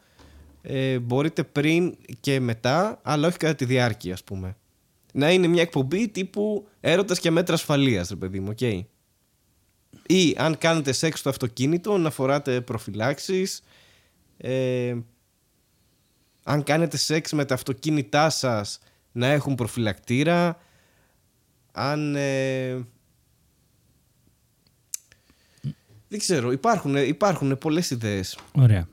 Ε, 0.61 0.99
μπορείτε 0.99 1.43
πριν 1.43 1.97
και 2.19 2.39
μετά, 2.39 2.99
αλλά 3.03 3.27
όχι 3.27 3.37
κατά 3.37 3.55
τη 3.55 3.65
διάρκεια, 3.65 4.13
ας 4.13 4.23
πούμε. 4.23 4.55
Να 5.13 5.31
είναι 5.31 5.47
μια 5.47 5.61
εκπομπή 5.61 6.07
τύπου 6.07 6.67
έρωτας 6.79 7.19
και 7.19 7.31
μέτρα 7.31 7.53
ασφαλείας, 7.53 8.09
ρε 8.09 8.15
παιδί 8.15 8.39
μου, 8.39 8.49
οκ. 8.51 8.61
Ή 10.07 10.35
αν 10.37 10.57
κάνετε 10.57 10.91
σεξ 10.91 11.19
στο 11.19 11.29
αυτοκίνητο, 11.29 11.97
να 11.97 12.09
φοράτε 12.09 12.61
προφυλάξεις. 12.61 13.61
Ε, 14.37 14.95
αν 16.43 16.63
κάνετε 16.63 16.97
σεξ 16.97 17.31
με 17.31 17.45
τα 17.45 17.53
αυτοκίνητά 17.53 18.29
σας, 18.29 18.79
να 19.11 19.27
έχουν 19.27 19.55
προφυλακτήρα. 19.55 20.61
Αν... 21.71 22.15
ε, 22.15 22.73
δεν 26.07 26.19
ξέρω, 26.19 26.51
υπάρχουν, 26.51 26.95
υπάρχουν 26.95 27.57
πολλές 27.57 27.89
ιδέες. 27.89 28.37
Ωραία. 28.51 28.87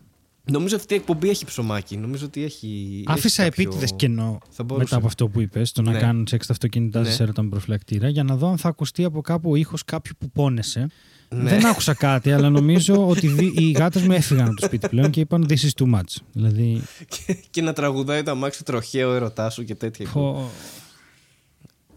Νομίζω 0.50 0.76
αυτή 0.76 0.94
η 0.94 0.96
εκπομπή 0.96 1.28
έχει 1.28 1.44
ψωμάκι. 1.44 1.96
Νομίζω 1.96 2.26
ότι 2.26 2.44
έχει. 2.44 3.02
Άφησα 3.06 3.42
έχει 3.42 3.50
κάποιο- 3.50 3.64
επίτηδες 3.68 3.92
κενό 3.96 4.38
Θα 4.50 4.64
μπορούσε. 4.64 4.84
μετά 4.84 4.96
από 4.96 5.06
αυτό 5.06 5.28
που 5.28 5.40
είπες, 5.40 5.72
το 5.72 5.82
να 5.82 5.92
Ναι. 5.92 5.98
κάνουν 5.98 6.26
σεξ 6.26 6.46
τα 6.46 6.52
αυτοκίνητά 6.52 7.00
Ναι. 7.00 7.10
σα 7.10 7.22
έρωτα 7.22 7.42
με 7.42 7.48
προφυλακτήρα, 7.48 8.08
για 8.08 8.22
να 8.22 8.36
δω 8.36 8.48
αν 8.48 8.58
θα 8.58 8.68
ακουστεί 8.68 9.04
από 9.04 9.20
κάπου 9.20 9.50
ο 9.50 9.54
ήχος 9.56 9.84
κάποιου 9.84 10.12
που 10.18 10.30
πόνεσε. 10.30 10.86
Ναι. 11.28 11.50
Δεν 11.50 11.66
άκουσα 11.66 11.94
κάτι, 11.94 12.32
αλλά 12.32 12.50
νομίζω 12.50 13.06
ότι 13.08 13.26
δι- 13.28 13.58
οι 13.60 13.70
γάτες 13.70 14.02
μου 14.02 14.12
έφυγαν 14.12 14.46
από 14.46 14.56
το 14.56 14.66
σπίτι 14.66 14.88
πλέον 14.88 15.10
και 15.10 15.20
είπαν 15.20 15.46
This 15.48 15.52
is 15.66 15.82
too 15.84 15.94
much. 15.94 16.16
Δηλαδή. 16.32 16.82
και, 17.08 17.36
και 17.50 17.62
να 17.62 17.72
τραγουδάει 17.72 18.22
το 18.22 18.30
αμάξι 18.30 18.64
τροχαίο 18.64 19.14
ερωτά 19.14 19.50
σου 19.50 19.64
και 19.64 19.74
τέτοια. 19.74 20.08
Πω... 20.12 20.50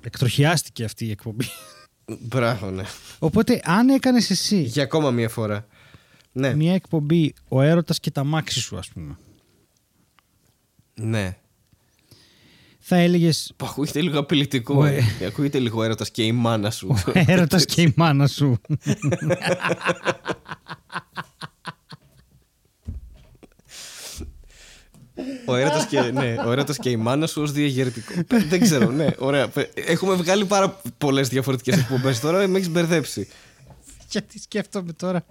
Εκτροχιάστηκε 0.02 0.84
αυτή 0.84 1.06
η 1.06 1.12
εκπομπή. 1.12 1.46
Μπράβο, 2.20 2.70
ναι. 2.72 2.84
Οπότε, 3.20 3.62
αν 3.64 3.90
έκανες 3.90 4.30
εσύ 4.30 4.62
Για 4.62 4.84
ακόμα 4.84 5.12
μία 5.12 5.30
φορά. 5.30 5.68
Ναι. 6.40 6.56
μια 6.56 6.74
εκπομπή 6.74 7.34
ο 7.48 7.62
έρωτας 7.62 8.00
και 8.00 8.12
τα 8.12 8.24
μάξι 8.24 8.60
σου, 8.60 8.78
ας 8.78 8.88
πούμε, 8.90 9.18
Ναι. 10.94 11.38
θα 12.80 12.96
έλεγε 12.96 13.30
Που 13.58 13.66
ακούγεται 13.66 14.02
λίγο 14.02 14.20
απειλητικό. 14.20 14.74
Ωε. 14.76 14.98
ε. 15.20 15.26
Ακούγεται 15.26 15.60
λίγο 15.60 15.84
έρωτας 15.84 16.12
και 16.12 16.24
η 16.24 16.32
μάνα 16.32 16.72
σου. 16.72 16.88
ο 17.08 17.12
έρωτας 17.14 17.66
και 17.66 17.82
η 17.82 17.94
μάνα 17.96 18.28
σου. 18.28 18.58
Ο 25.46 25.56
έρωτας 25.56 25.86
και, 25.86 26.02
ναι, 26.02 26.36
ο 26.46 26.52
έρωτας 26.52 26.78
και 26.78 26.90
η 26.90 26.96
μάνα 26.96 27.28
σου 27.28 27.42
ως 27.42 27.52
διαγερτικό. 27.52 28.14
Δεν 28.50 28.60
ξέρω, 28.60 28.92
ναι, 28.92 29.08
ωραία. 29.18 29.52
Έχουμε 29.74 30.14
βγάλει 30.14 30.46
πάρα 30.46 30.82
πολλές 30.98 31.28
διαφορετικές 31.28 31.78
εκπομπές 31.80 32.20
τώρα, 32.20 32.48
με 32.48 32.58
έχεις 32.58 32.70
μπερδέψει. 32.70 33.28
Γιατί 34.12 34.40
σκέφτομαι 34.40 34.94
τώρα. 34.94 35.26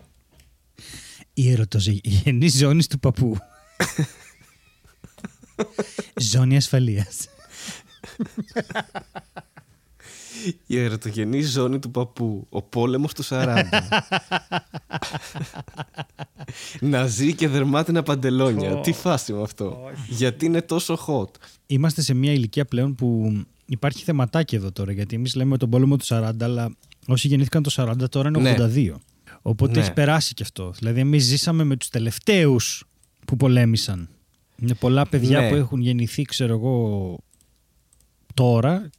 Η 1.35 1.51
ερωτογενή 1.51 2.49
ζώνη 2.49 2.85
του 2.85 2.99
παππού. 2.99 3.37
Ζώνη 6.17 6.57
ασφαλείας. 6.57 7.29
Η 10.67 10.79
ερωτογενή 10.79 11.43
ζώνη 11.43 11.79
του 11.79 11.91
παππού. 11.91 12.47
Ο 12.51 12.63
πόλεμος 12.63 13.15
του 13.15 13.25
40. 13.29 13.63
να 16.81 17.07
ζει 17.07 17.35
και 17.35 17.49
δερμάτινα 17.49 18.03
παντελόνια. 18.03 18.81
Τι 18.81 18.93
φάση 18.93 19.33
με 19.33 19.43
αυτό. 19.43 19.91
Γιατί 20.09 20.47
είναι 20.47 20.63
τόσο 20.63 20.99
hot. 21.07 21.31
Είμαστε 21.67 22.03
σε 22.03 22.15
μια 22.15 22.33
ηλικία 22.33 22.65
πλέον 22.65 22.95
που 22.95 23.33
υπάρχει 23.67 24.05
θεματάκι 24.05 24.55
εδώ 24.55 24.73
τώρα. 24.73 24.93
Γιατί 24.93 25.15
εμείς 25.15 25.35
λέμε 25.35 25.57
τον 25.57 25.71
πόλεμο 25.71 25.97
του 25.97 26.05
40, 26.09 26.31
αλλά 26.41 26.77
όσοι 27.07 27.29
γεννήθηκαν 27.29 27.63
το 27.63 27.71
40 27.77 28.09
τώρα 28.11 28.29
είναι 28.29 28.41
Ναι. 28.41 28.57
82. 29.49 29.51
Οπότε 29.51 29.73
Ναι. 29.73 29.81
έχει 29.81 29.93
περάσει 29.93 30.35
και 30.35 30.43
αυτό. 30.43 30.73
Δηλαδή, 30.79 31.01
εμείς 31.01 31.25
ζήσαμε 31.25 31.65
με 31.65 31.77
τους 31.77 31.89
τελευταίους 31.89 32.85
που 33.27 33.37
πολέμησαν. 33.37 34.09
Είναι 34.63 34.75
πολλά 34.75 35.07
παιδιά 35.09 35.41
Ναι. 35.41 35.49
που 35.49 35.55
έχουν 35.55 35.81
γεννηθεί, 35.81 36.23
ξέρω 36.23 36.53
εγώ, 36.55 37.19
τώρα 38.35 38.91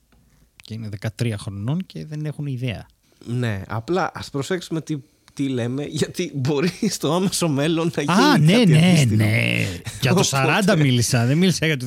και 0.63 0.73
είναι 0.73 0.89
13 1.19 1.33
χρονών 1.37 1.85
και 1.85 2.05
δεν 2.05 2.25
έχουν 2.25 2.45
ιδέα. 2.45 2.85
Ναι, 3.25 3.61
απλά 3.67 4.11
ας 4.13 4.29
προσέξουμε 4.29 4.81
τι, 4.81 4.97
τι 5.33 5.47
λέμε, 5.49 5.83
γιατί 5.99 6.31
μπορεί 6.35 6.71
στο 6.89 7.13
άμεσο 7.13 7.47
μέλλον 7.49 7.91
να 7.95 8.01
γίνει 8.01 8.13
Α, 8.23 8.37
ναι, 8.37 8.51
κάτι 8.53 8.71
ναι, 8.71 8.77
αντίστοιχο. 8.77 9.15
ναι. 9.15 9.65
Για 10.01 10.13
το 10.13 10.19
Οπότε- 10.33 10.73
40 10.75 10.77
μίλησα, 10.79 11.25
δεν 11.25 11.37
μίλησα 11.37 11.65
για 11.65 11.77
το 11.77 11.85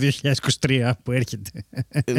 2023 0.60 0.92
που 1.02 1.12
έρχεται. 1.12 1.64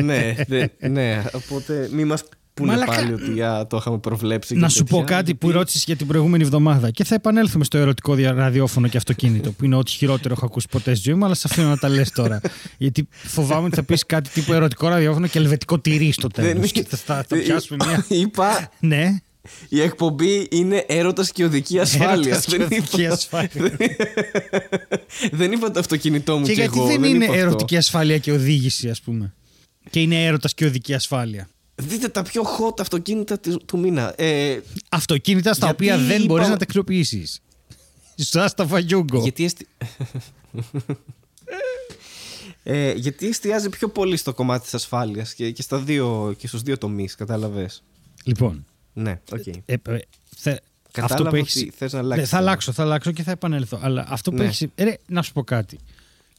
ναι, 0.02 0.36
ναι, 0.48 0.68
ναι, 0.90 1.24
οπότε 1.34 1.90
μη 1.92 2.06
μας 2.06 2.24
πούνε 2.54 2.72
Μαλάκα. 2.72 2.92
πάλι 2.96 3.14
ότι 3.14 3.42
α, 3.42 3.68
το 3.68 3.78
είχαμε 3.78 3.98
προβλέψει. 3.98 4.56
Να 4.56 4.68
και 4.68 4.74
σου 4.74 4.84
πω 4.84 4.98
τέτοια, 5.00 5.16
κάτι 5.16 5.32
που 5.36 5.38
γιατί- 5.46 5.58
ρώτησες 5.60 5.84
για 5.84 5.96
την 5.96 6.08
προηγούμενη 6.08 6.44
εβδομάδα 6.44 6.92
και 6.92 7.04
θα 7.04 7.16
επανέλθουμε 7.16 7.64
στο 7.64 7.78
ερωτικό 7.78 8.14
δια- 8.16 8.32
ραδιόφωνο 8.34 8.88
και 8.88 8.98
αυτοκίνητο 8.98 9.52
που 9.52 9.66
είναι 9.66 9.76
ό,τι 9.76 9.92
χειρότερο 9.92 10.34
έχω 10.38 10.46
ακούσει 10.46 10.68
ποτέ 10.72 10.94
στη 10.96 11.04
ζωή 11.10 11.18
μου, 11.20 11.26
αλλά 11.26 11.34
σε 11.34 11.48
αφήνω 11.52 11.68
να 11.68 11.78
τα 11.78 11.90
λες 11.90 12.12
τώρα. 12.12 12.42
Γιατί 12.78 13.08
φοβάμαι 13.12 13.66
ότι 13.66 13.76
θα 13.76 13.84
πεις 13.84 14.06
κάτι 14.06 14.30
τύπου 14.30 14.54
ερωτικό 14.54 14.88
ραδιόφωνο 14.88 15.28
και 15.28 15.38
ελβετικό 15.38 15.80
τυρί 15.80 16.12
στο 16.12 16.28
Δεν 16.36 16.46
τέλος. 16.46 16.72
είναι- 16.72 16.84
Και 16.86 16.96
θα, 16.96 17.26
θα 17.28 17.36
πιάσουμε 17.38 17.86
μια. 17.88 18.06
Είπα, 18.22 18.70
ναι, 18.80 19.18
η 19.70 19.82
εκπομπή 19.82 20.48
είναι 20.52 20.84
έρωτας 20.88 21.32
και 21.32 21.44
οδική 21.46 21.80
ασφάλειας. 21.80 22.26
Έρωτας 22.26 22.46
και 22.46 22.64
οδική 22.76 23.06
ασφάλεια. 23.06 23.78
δεν 25.32 25.52
είπα 25.52 25.72
το 25.72 25.80
αυτοκίνητό 25.80 26.38
μου 26.38 26.46
και 26.46 26.54
και, 26.54 26.60
γιατί 26.60 26.78
εγώ. 26.78 26.88
δεν 26.88 27.04
είναι 27.04 27.24
είπα 27.24 27.34
αυτό. 27.34 27.46
ερωτική 27.46 27.78
ασφάλεια 27.78 28.18
και 28.18 28.32
οδήγηση, 28.32 28.90
ας 28.90 29.02
πούμε. 29.02 29.34
Και 29.90 30.00
είναι 30.02 30.24
έρωτας 30.26 30.54
και 30.54 30.66
οδική 30.66 30.94
ασφάλεια. 30.94 31.48
Δείτε 31.76 32.08
τα 32.08 32.22
πιο 32.22 32.42
hot 32.44 32.80
αυτοκίνητα 32.80 33.40
του, 33.40 33.58
του 33.66 33.80
μήνα. 33.80 34.14
Ε, 34.22 34.60
Αυτοκίνητα 34.90 35.54
στα 35.54 35.66
Γιατί 35.66 35.84
οποία 35.84 35.98
δεν 35.98 36.18
είπα- 36.18 36.26
μπορείς 36.26 36.48
να 36.48 36.58
τα 36.58 36.64
αξιοποιήσεις. 36.64 37.40
Σαν 38.16 38.50
στα 38.50 38.68
φαγιούγκο. 38.68 39.22
γιατί, 39.22 39.44
εστι... 39.44 39.68
ε, 42.64 42.92
γιατί 42.94 43.28
εστιάζει 43.28 43.70
πιο 43.70 43.88
πολύ 43.90 44.18
στο 44.18 44.34
κομμάτι 44.34 44.64
της 44.64 44.74
ασφάλειας 44.74 45.34
και, 45.34 45.52
και, 45.52 45.62
στα 45.62 45.78
δύο, 45.80 46.36
και 46.38 46.48
στους 46.48 46.62
δύο 46.62 46.78
τομείς, 46.78 47.16
κατάλαβες; 47.16 47.84
Λοιπόν, 48.24 48.66
Ναι, 48.94 49.20
οκ. 49.32 49.48
Ε, 49.48 49.52
ε, 49.66 50.00
θε- 50.36 50.60
Κατάλαβα 50.92 51.14
αυτό 51.14 51.24
που 51.24 51.30
ότι 51.30 51.38
έχεις... 51.38 51.68
θες 51.78 51.94
να 51.94 52.00
Ναι, 52.02 52.06
αλλάξεις 52.06 52.30
θα 52.30 52.38
θέμα. 52.38 52.50
αλλάξω, 52.50 52.72
θα 52.72 52.84
αλλάξω 52.84 53.12
και 53.12 53.24
θα 53.24 53.32
επανέλθω. 53.32 53.80
Αλλά 53.82 54.06
αυτό 54.10 54.32
που 54.32 54.38
Ναι. 54.38 54.44
έχεις... 54.44 54.62
Ε, 54.76 54.84
ρε, 54.84 54.98
να 55.08 55.22
σου 55.22 55.34
πω 55.34 55.44
κάτι. 55.44 55.80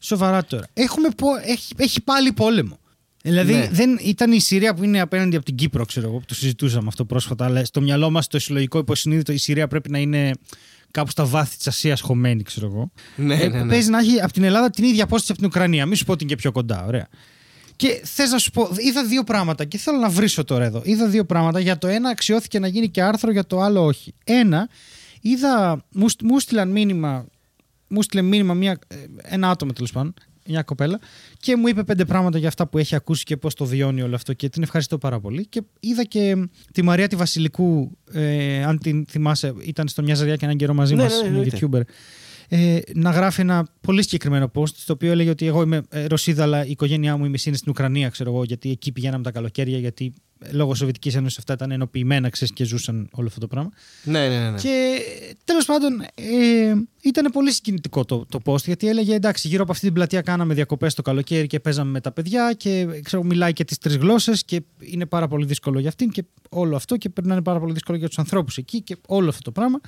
Σοβαρά 0.00 0.44
τώρα. 0.44 0.66
Έχουμε 0.72 1.08
πω... 1.16 1.26
έχει, 1.44 1.74
έχει 1.76 2.00
πάλι 2.00 2.32
πόλεμο. 2.32 2.78
Δηλαδή 3.26 3.52
Ναι. 3.52 3.68
δεν 3.72 3.98
ήταν 4.02 4.32
η 4.32 4.40
Συρία 4.40 4.74
που 4.74 4.84
είναι 4.84 5.00
απέναντι 5.00 5.36
από 5.36 5.44
την 5.44 5.54
Κύπρο, 5.54 5.84
ξέρω 5.84 6.08
εγώ, 6.08 6.18
που 6.18 6.24
το 6.26 6.34
συζητούσαμε 6.34 6.84
αυτό 6.88 7.04
πρόσφατα. 7.04 7.44
Αλλά 7.44 7.64
στο 7.64 7.80
μυαλό 7.80 8.10
μας 8.10 8.26
το 8.26 8.38
συλλογικό 8.38 8.78
υποσυνείδητο 8.78 9.32
η 9.32 9.36
Συρία 9.36 9.68
πρέπει 9.68 9.90
να 9.90 9.98
είναι 9.98 10.30
κάπου 10.90 11.10
στα 11.10 11.24
βάθη 11.24 11.56
της 11.56 11.66
Ασίας 11.66 12.00
χωμένη, 12.00 12.42
ξέρω 12.42 12.66
εγώ. 12.66 12.90
Ναι, 13.16 13.34
Ε, 13.34 13.48
ναι, 13.48 13.62
ναι. 13.62 13.68
Παίζει 13.68 13.90
να 13.90 13.98
έχει 13.98 14.20
από 14.20 14.32
την 14.32 14.42
Ελλάδα 14.44 14.70
την 14.70 14.84
ίδια 14.84 15.04
απόσταση 15.04 15.32
από 15.32 15.40
την 15.40 15.48
Ουκρανία. 15.48 15.86
Μην 15.86 15.96
σου 15.96 16.04
πω 16.04 16.12
ότι 16.12 16.24
είναι 16.24 16.32
και 16.32 16.38
πιο 16.40 16.52
κοντά. 16.52 16.84
Ωραία. 16.86 17.08
Και 17.76 18.00
θες 18.04 18.30
να 18.30 18.38
σου 18.38 18.50
πω, 18.50 18.68
είδα 18.78 19.04
δύο 19.04 19.24
πράγματα 19.24 19.64
και 19.64 19.78
θέλω 19.78 19.98
να 19.98 20.08
βρίσω 20.08 20.44
τώρα 20.44 20.64
εδώ. 20.64 20.80
Είδα 20.84 21.06
δύο 21.08 21.24
πράγματα. 21.24 21.60
Για 21.60 21.78
το 21.78 21.86
ένα 21.86 22.08
αξιώθηκε 22.08 22.58
να 22.58 22.66
γίνει 22.66 22.88
και 22.88 23.02
άρθρο, 23.02 23.30
για 23.32 23.44
το 23.46 23.60
άλλο 23.60 23.84
όχι. 23.84 24.14
Ένα, 24.24 24.68
είδα, 25.20 25.84
μου, 25.92 26.08
στ- 26.08 26.22
μου 26.22 26.38
στείλαν 26.40 26.70
μήνυμα, 26.70 27.26
μου 27.88 28.02
στείλε 28.02 28.22
μήνυμα 28.22 28.54
μια, 28.54 28.78
ε, 28.88 28.96
ένα 29.22 29.50
άτομο 29.50 29.72
τέλος 29.72 29.92
πάντων, 29.92 30.14
μια 30.46 30.62
κοπέλα, 30.62 31.00
και 31.38 31.56
μου 31.56 31.68
είπε 31.68 31.82
πέντε 31.84 32.04
πράγματα 32.04 32.38
για 32.38 32.48
αυτά 32.48 32.66
που 32.66 32.78
έχει 32.78 32.94
ακούσει 32.94 33.24
και 33.24 33.36
πώς 33.36 33.54
το 33.54 33.64
βιώνει 33.64 34.02
όλο 34.02 34.14
αυτό. 34.14 34.32
Και 34.32 34.48
την 34.48 34.62
ευχαριστώ 34.62 34.98
πάρα 34.98 35.20
πολύ. 35.20 35.46
Και 35.46 35.62
είδα 35.80 36.04
και 36.04 36.48
τη 36.72 36.82
Μαρία 36.82 37.08
τη 37.08 37.16
Βασιλικού, 37.16 37.98
ε, 38.12 38.64
αν 38.64 38.78
την 38.78 39.06
θυμάσαι, 39.08 39.54
ήταν 39.64 39.88
στο 39.88 40.02
μια 40.02 40.14
ζαριά 40.14 40.36
και 40.36 40.44
έναν 40.44 40.56
καιρό 40.56 40.74
μαζί 40.74 40.94
Ναι, 40.94 41.02
μας, 41.02 41.12
ναι, 41.12 41.20
ναι, 41.20 41.26
είναι 41.26 41.36
εννοείται. 41.36 41.58
YouTuber 41.60 41.82
ε, 42.48 42.78
να 42.94 43.10
γράφει 43.10 43.40
ένα 43.40 43.66
πολύ 43.80 44.02
συγκεκριμένο 44.02 44.50
post 44.54 44.68
στο 44.74 44.92
οποίο 44.92 45.10
έλεγε 45.10 45.30
ότι 45.30 45.46
εγώ 45.46 45.62
είμαι 45.62 45.82
ε, 45.88 46.06
Ρωσίδα 46.06 46.42
αλλά 46.42 46.66
η 46.66 46.70
οικογένειά 46.70 47.16
μου 47.16 47.24
η 47.24 47.28
μισή 47.28 47.48
είναι 47.48 47.58
στην 47.58 47.70
Ουκρανία 47.70 48.08
ξέρω 48.08 48.30
εγώ 48.30 48.44
γιατί 48.44 48.70
εκεί 48.70 48.92
πηγαίναμε 48.92 49.22
τα 49.22 49.30
καλοκαίρια 49.30 49.78
γιατί 49.78 50.04
ε, 50.04 50.33
λόγω 50.50 50.74
Σοβιετικής 50.74 51.14
Ένωσης 51.14 51.38
αυτά 51.38 51.52
ήταν 51.52 51.70
ενοποιημένα 51.70 52.28
ξέρεις 52.28 52.54
και 52.54 52.64
ζούσαν 52.64 53.08
όλο 53.12 53.26
αυτό 53.26 53.40
το 53.40 53.46
πράγμα 53.46 53.70
Ναι, 54.04 54.28
ναι, 54.28 54.38
ναι. 54.38 54.50
ναι. 54.50 54.58
και 54.58 55.00
τέλος 55.44 55.64
πάντων 55.64 56.00
ε, 56.14 56.74
ήταν 57.02 57.32
πολύ 57.32 57.52
συγκινητικό 57.52 58.04
το, 58.04 58.26
το 58.28 58.40
post 58.44 58.64
γιατί 58.64 58.88
έλεγε 58.88 59.14
εντάξει 59.14 59.48
γύρω 59.48 59.62
από 59.62 59.72
αυτή 59.72 59.84
την 59.84 59.94
πλατεία 59.94 60.20
κάναμε 60.20 60.54
διακοπές 60.54 60.94
το 60.94 61.02
καλοκαίρι 61.02 61.46
και 61.46 61.60
παίζαμε 61.60 61.90
με 61.90 62.00
τα 62.00 62.12
παιδιά 62.12 62.52
και 62.52 62.86
ξέρω, 63.02 63.22
μιλάει 63.22 63.52
και 63.52 63.64
τις 63.64 63.78
τρεις 63.78 63.96
γλώσσες 63.96 64.44
και 64.44 64.62
είναι 64.78 65.06
πάρα 65.06 65.28
πολύ 65.28 65.46
δύσκολο 65.46 65.78
για 65.78 65.88
αυτήν 65.88 66.10
και 66.10 66.24
όλο 66.48 66.76
αυτό 66.76 66.96
και 66.96 67.08
πρέπει 67.08 67.28
να 67.28 67.34
είναι 67.34 67.42
πάρα 67.42 67.60
πολύ 67.60 67.72
δύσκολο 67.72 67.98
για 67.98 68.08
τους 68.08 68.18
ανθρώπους 68.18 68.56
εκεί 68.56 68.80
και 68.80 68.96
όλο 69.06 69.28
αυτό 69.28 69.42
το 69.42 69.50
πράγμα 69.50 69.80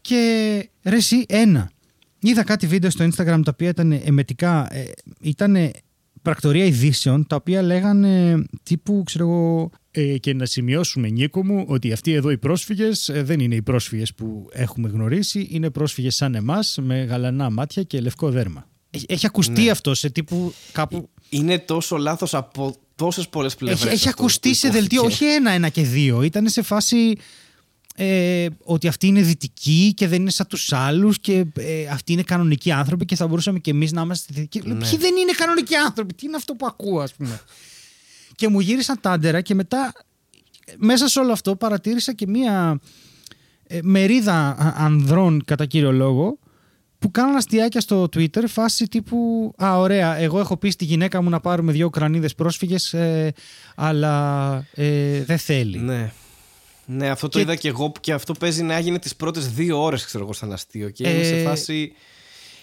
και 0.00 0.68
ρε 0.82 0.96
εσύ, 0.96 1.24
ένα. 1.28 1.70
Είδα 2.18 2.44
κάτι 2.44 2.66
βίντεο 2.66 2.90
στο 2.90 3.04
Instagram 3.04 3.40
τα 3.44 3.50
οποία 3.52 3.68
ήταν 3.68 3.92
εμετικά, 4.04 4.74
ε, 4.74 4.90
ήταν 5.20 5.72
πρακτορία 6.22 6.64
ειδήσεων 6.64 7.26
τα 7.26 7.36
οποία 7.36 7.62
λέγανε 7.62 8.42
τύπου, 8.62 9.02
ξέρω 9.06 9.24
εγώ, 9.24 9.70
ε, 9.90 10.18
και 10.18 10.34
να 10.34 10.46
σημειώσουμε 10.46 11.08
Νίκο 11.08 11.44
μου 11.44 11.64
ότι 11.68 11.92
αυτοί 11.92 12.12
εδώ 12.12 12.30
οι 12.30 12.38
πρόσφυγες 12.38 13.08
ε, 13.08 13.22
δεν 13.22 13.40
είναι 13.40 13.54
οι 13.54 13.62
πρόσφυγες 13.62 14.14
που 14.14 14.48
έχουμε 14.52 14.88
γνωρίσει, 14.88 15.48
είναι 15.50 15.70
πρόσφυγες 15.70 16.14
σαν 16.14 16.34
εμάς 16.34 16.78
με 16.82 17.02
γαλανά 17.02 17.50
μάτια 17.50 17.82
και 17.82 18.00
λευκό 18.00 18.30
δέρμα. 18.30 18.68
Έχει, 18.90 19.06
έχει 19.08 19.26
ακουστεί 19.26 19.62
Ναι. 19.62 19.70
αυτό 19.70 19.94
σε 19.94 20.10
τύπου 20.10 20.52
κάπου... 20.72 21.08
Είναι 21.28 21.58
τόσο 21.58 21.96
λάθος 21.96 22.34
από 22.34 22.74
τόσες 22.94 23.28
πολλές 23.28 23.54
πλευρές. 23.54 23.82
Έχει, 23.84 23.94
έχει 23.94 24.08
αυτό 24.08 24.22
ακουστεί 24.22 24.48
που 24.48 24.54
σε 24.54 24.68
δελτίο, 24.68 25.00
υπόθηκε. 25.00 25.24
όχι 25.24 25.34
ένα, 25.34 25.50
ένα 25.50 25.68
και 25.68 25.82
δύο. 25.82 26.22
Ήταν 26.22 26.48
σε 26.48 26.62
φάση 26.62 27.16
ε, 27.96 28.46
ότι 28.64 28.88
αυτοί 28.88 29.06
είναι 29.06 29.22
δυτικοί 29.22 29.92
και 29.96 30.08
δεν 30.08 30.20
είναι 30.20 30.30
σαν 30.30 30.46
τους 30.46 30.72
άλλους 30.72 31.18
και 31.20 31.44
ε, 31.58 31.86
αυτοί 31.86 32.12
είναι 32.12 32.22
κανονικοί 32.22 32.70
άνθρωποι 32.72 33.04
και 33.04 33.16
θα 33.16 33.26
μπορούσαμε 33.26 33.58
και 33.58 33.70
εμείς 33.70 33.92
να 33.92 34.02
είμαστε 34.02 34.32
δυτικοί. 34.34 34.60
Λέω, 34.60 34.76
Ναι. 34.76 34.88
Ποιοι 34.88 34.98
δεν 34.98 35.16
είναι 35.16 35.32
κανονικοί 35.36 35.74
άνθρωποι, 35.74 36.14
τι 36.14 36.26
είναι 36.26 36.36
αυτό 36.36 36.54
που 36.54 36.66
ακούω 36.66 37.00
ας 37.00 37.14
πούμε; 37.14 37.40
και 38.34 38.48
μου 38.48 38.60
γύρισαν 38.60 39.00
τάντερα 39.00 39.40
και 39.40 39.54
μετά 39.54 39.92
μέσα 40.76 41.08
σε 41.08 41.18
όλο 41.20 41.32
αυτό 41.32 41.56
παρατήρησα 41.56 42.12
και 42.14 42.26
μία 42.26 42.80
ε, 43.66 43.78
μερίδα 43.82 44.34
α- 44.34 44.74
ανδρών 44.76 45.44
κατά 45.44 45.66
κύριο 45.66 45.92
λόγο 45.92 46.38
που 46.98 47.10
κάναν 47.10 47.36
αστιάκια 47.36 47.80
στο 47.80 48.02
Twitter 48.02 48.44
φάση 48.46 48.86
τύπου 48.88 49.52
«Α, 49.64 49.78
ωραία, 49.78 50.16
εγώ 50.16 50.38
έχω 50.40 50.56
πει 50.56 50.70
στη 50.70 50.84
γυναίκα 50.84 51.22
μου 51.22 51.28
να 51.28 51.40
πάρουμε 51.40 51.72
δύο 51.72 51.86
Ουκρανίδες 51.86 52.34
πρόσφυγες 52.34 52.92
ε, 52.94 53.32
αλλά 53.74 54.54
ε, 54.74 55.22
δεν 55.24 55.38
θέλει». 55.38 55.78
Ναι. 55.78 56.12
Ναι, 56.92 57.08
αυτό 57.08 57.28
το 57.28 57.38
Και- 57.38 57.44
είδα 57.44 57.54
και 57.54 57.68
εγώ 57.68 57.92
και 58.00 58.12
αυτό 58.12 58.32
παίζει 58.32 58.62
να 58.62 58.74
έγινε 58.74 58.98
τις 58.98 59.16
πρώτες 59.16 59.48
δύο 59.52 59.82
ώρες, 59.82 60.04
ξέρω 60.04 60.24
εγώ, 60.24 60.32
σαν 60.32 60.52
αστείο. 60.52 60.90
Και 60.90 61.08
είναι 61.08 61.24
σε 61.24 61.36
Ε, 61.36 61.42
φάση. 61.44 61.92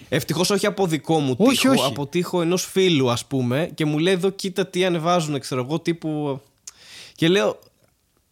Ευτυχώς 0.10 0.50
όχι 0.50 0.66
από 0.66 0.88
δικό 0.88 1.20
μου 1.20 1.36
Όχι, 1.38 1.60
τείχο, 1.60 1.74
όχι. 1.74 1.86
από 1.86 2.08
τείχο 2.08 2.42
ενός 2.42 2.66
φίλου, 2.66 3.12
ας 3.12 3.26
πούμε, 3.26 3.72
και 3.74 3.86
μου 3.86 3.98
λέει 3.98 4.14
εδώ 4.14 4.30
κοίτα 4.30 4.68
τι 4.68 4.86
ανεβάζουν, 4.86 5.40
ξέρω 5.40 5.62
εγώ, 5.64 5.80
τύπου. 5.80 6.42
Και 7.16 7.28
λέω. 7.28 7.60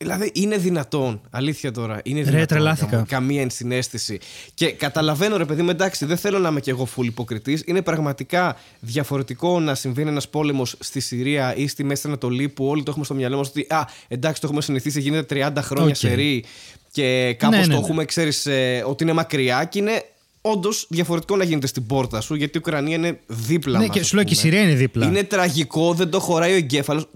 Δηλαδή 0.06 0.32
είναι 0.34 0.58
δυνατόν, 0.58 1.22
αλήθεια 1.30 1.72
τώρα. 1.72 1.99
Είναι 2.03 2.22
δυνατόν. 2.22 2.47
τρελάθηκα. 2.47 2.89
καμ- 2.89 3.06
Καμία 3.08 3.41
ενσυναίσθηση. 3.41 4.20
Και 4.53 4.72
καταλαβαίνω, 4.72 5.38
ρε 5.38 5.45
παιδί 5.45 5.62
μου, 5.62 5.70
εντάξει, 5.70 6.06
δεν 6.06 6.18
θέλω 6.18 6.39
να 6.39 6.49
είμαι 6.49 6.60
κι 6.60 6.70
εγώ 6.70 6.88
full 6.95 7.06
υποκριτής. 7.06 7.64
Είναι 7.66 7.82
πραγματικά 7.82 8.58
διαφορετικό 8.80 9.60
να 9.60 9.76
συμβαίνει 9.76 10.10
ένας 10.10 10.30
πόλεμος 10.30 10.76
στη 10.80 10.99
Συρία 10.99 11.56
ή 11.56 11.68
στη 11.68 11.84
Μέση 11.84 12.08
Ανατολή 12.08 12.49
που 12.49 12.66
όλοι 12.68 12.80
το 12.84 12.89
έχουμε 12.89 13.06
στο 13.06 13.14
μυαλό 13.14 13.38
μας 13.38 13.47
ότι, 13.47 13.66
α, 13.70 13.88
εντάξει, 14.08 14.41
το 14.41 14.47
έχουμε 14.47 14.62
συνηθίσει, 14.62 14.99
γίνεται 15.01 15.26
30 15.56 15.62
χρόνια 15.62 15.89
Οκ. 15.89 15.95
σερί 15.95 16.43
και 16.91 17.36
κάπως 17.39 17.56
Ναι, 17.58 17.62
ναι, 17.66 17.74
το 17.74 17.80
ναι. 17.80 17.86
έχουμε, 17.86 18.06
ξέρεις, 18.06 18.47
ότι 18.86 19.03
είναι 19.03 19.14
μακριά 19.14 19.64
και 19.64 19.80
είναι 19.80 20.03
όντως 20.52 20.86
διαφορετικό 20.89 21.36
να 21.36 21.43
γίνεται 21.43 21.68
στην 21.68 21.86
πόρτα 21.86 22.22
σου 22.22 22.36
γιατί 22.36 22.58
η 22.58 22.62
Ουκρανία 22.66 22.96
είναι 22.96 23.20
δίπλα 23.28 23.78
Ναι, 23.80 23.86
μας, 23.86 23.96
και 23.96 24.02
ας 24.02 24.08
σου 24.08 24.16
λέω 24.16 24.24
και 24.24 24.34
η 24.34 24.36
πούμε. 24.38 24.50
Συρία 24.50 24.66
είναι 24.68 24.76
δίπλα. 24.78 25.06
Είναι 25.06 25.24
τραγικό, 25.24 25.93
δεν 25.93 26.10
το 26.10 26.20
χωράει 26.20 26.54
ο 26.54 26.56
εγκέφαλος. 26.56 27.08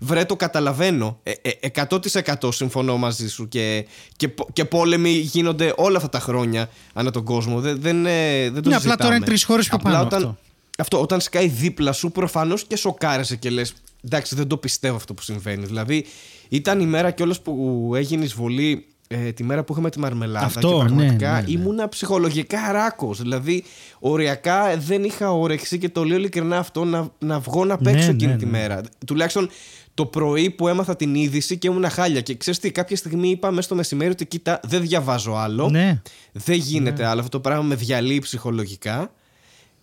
Βρε, 0.00 0.24
το 0.24 0.36
καταλαβαίνω. 0.36 1.20
Ε, 1.22 1.32
ε, 1.60 1.68
100% 1.88 2.52
συμφωνώ 2.52 2.96
μαζί 2.96 3.28
σου 3.28 3.48
και, 3.48 3.86
και, 4.16 4.28
πο- 4.28 4.48
και 4.52 4.64
πόλεμοι 4.64 5.10
γίνονται 5.10 5.72
όλα 5.76 5.96
αυτά 5.96 6.08
τα 6.08 6.20
χρόνια 6.20 6.68
ανά 6.92 7.10
τον 7.10 7.24
κόσμο. 7.24 7.60
Δεν, 7.60 7.80
δεν, 7.80 8.06
ε, 8.06 8.50
δεν 8.50 8.62
το 8.62 8.68
Ναι, 8.68 8.74
απλά 8.74 8.74
συζητάμε. 8.76 8.96
τώρα 9.02 9.14
είναι 9.16 9.24
τρεις 9.24 9.44
χώρες 9.44 9.66
πιο 9.66 9.76
Απλά 9.76 9.90
πάνω 9.92 10.04
Όταν, 10.04 10.18
αυτό. 10.22 10.36
αυτό, 10.78 11.00
όταν 11.00 11.20
σκάει 11.20 11.48
δίπλα 11.48 11.92
σου, 11.92 12.10
προφανώς 12.10 12.64
και 12.64 12.76
σοκάρεσαι 12.76 13.36
και 13.36 13.50
λες: 13.50 13.74
Εντάξει, 14.04 14.34
δεν 14.34 14.46
το 14.46 14.56
πιστεύω 14.56 14.96
αυτό 14.96 15.14
που 15.14 15.22
συμβαίνει. 15.22 15.64
Δηλαδή, 15.66 16.04
ήταν 16.48 16.80
η 16.80 16.86
μέρα 16.86 17.10
κιόλας 17.10 17.40
που 17.40 17.92
έγινε 17.94 18.24
εισβολή 18.24 18.86
ε, 19.08 19.32
τη 19.32 19.44
μέρα 19.44 19.64
που 19.64 19.72
είχαμε 19.72 19.90
τη 19.90 19.98
μαρμελάδα 19.98 20.46
Αυτό, 20.46 20.68
και 20.68 20.84
πραγματικά 20.84 21.30
ναι, 21.30 21.36
ναι, 21.36 21.46
ναι. 21.46 21.50
ήμουνα 21.50 21.88
ψυχολογικά 21.88 22.72
ράκος. 22.72 23.22
Δηλαδή, 23.22 23.64
οριακά 23.98 24.76
δεν 24.76 25.04
είχα 25.04 25.32
όρεξη 25.32 25.78
και 25.78 25.88
το 25.88 26.04
λέω 26.04 26.16
ειλικρινά 26.16 26.58
αυτό 26.58 26.84
να, 26.84 27.08
να 27.18 27.38
βγω 27.38 27.64
να 27.64 27.78
παίξω 27.78 28.06
Ναι, 28.06 28.12
εκείνη 28.12 28.32
ναι, 28.32 28.38
τη 28.38 28.44
ναι. 28.44 28.50
μέρα. 28.50 28.80
Τουλάχιστον 29.06 29.48
το 29.94 30.06
πρωί 30.06 30.50
που 30.50 30.68
έμαθα 30.68 30.96
την 30.96 31.14
είδηση 31.14 31.58
και 31.58 31.68
ήμουνα 31.68 31.88
χάλια. 31.88 32.20
Και 32.20 32.34
ξέρεις 32.36 32.60
τι, 32.60 32.70
κάποια 32.70 32.96
στιγμή 32.96 33.28
είπα 33.28 33.50
μέσα 33.50 33.62
στο 33.62 33.74
μεσημέρι 33.74 34.10
ότι 34.10 34.26
κοίτα, 34.26 34.60
δεν 34.62 34.80
διαβάζω 34.80 35.32
άλλο. 35.32 35.68
Ναι. 35.68 36.02
Δεν 36.32 36.56
γίνεται 36.56 37.04
άλλο. 37.04 37.20
Αυτό 37.20 37.36
το 37.36 37.40
πράγμα 37.40 37.62
με 37.62 37.74
διαλύει 37.74 38.18
ψυχολογικά. 38.18 39.12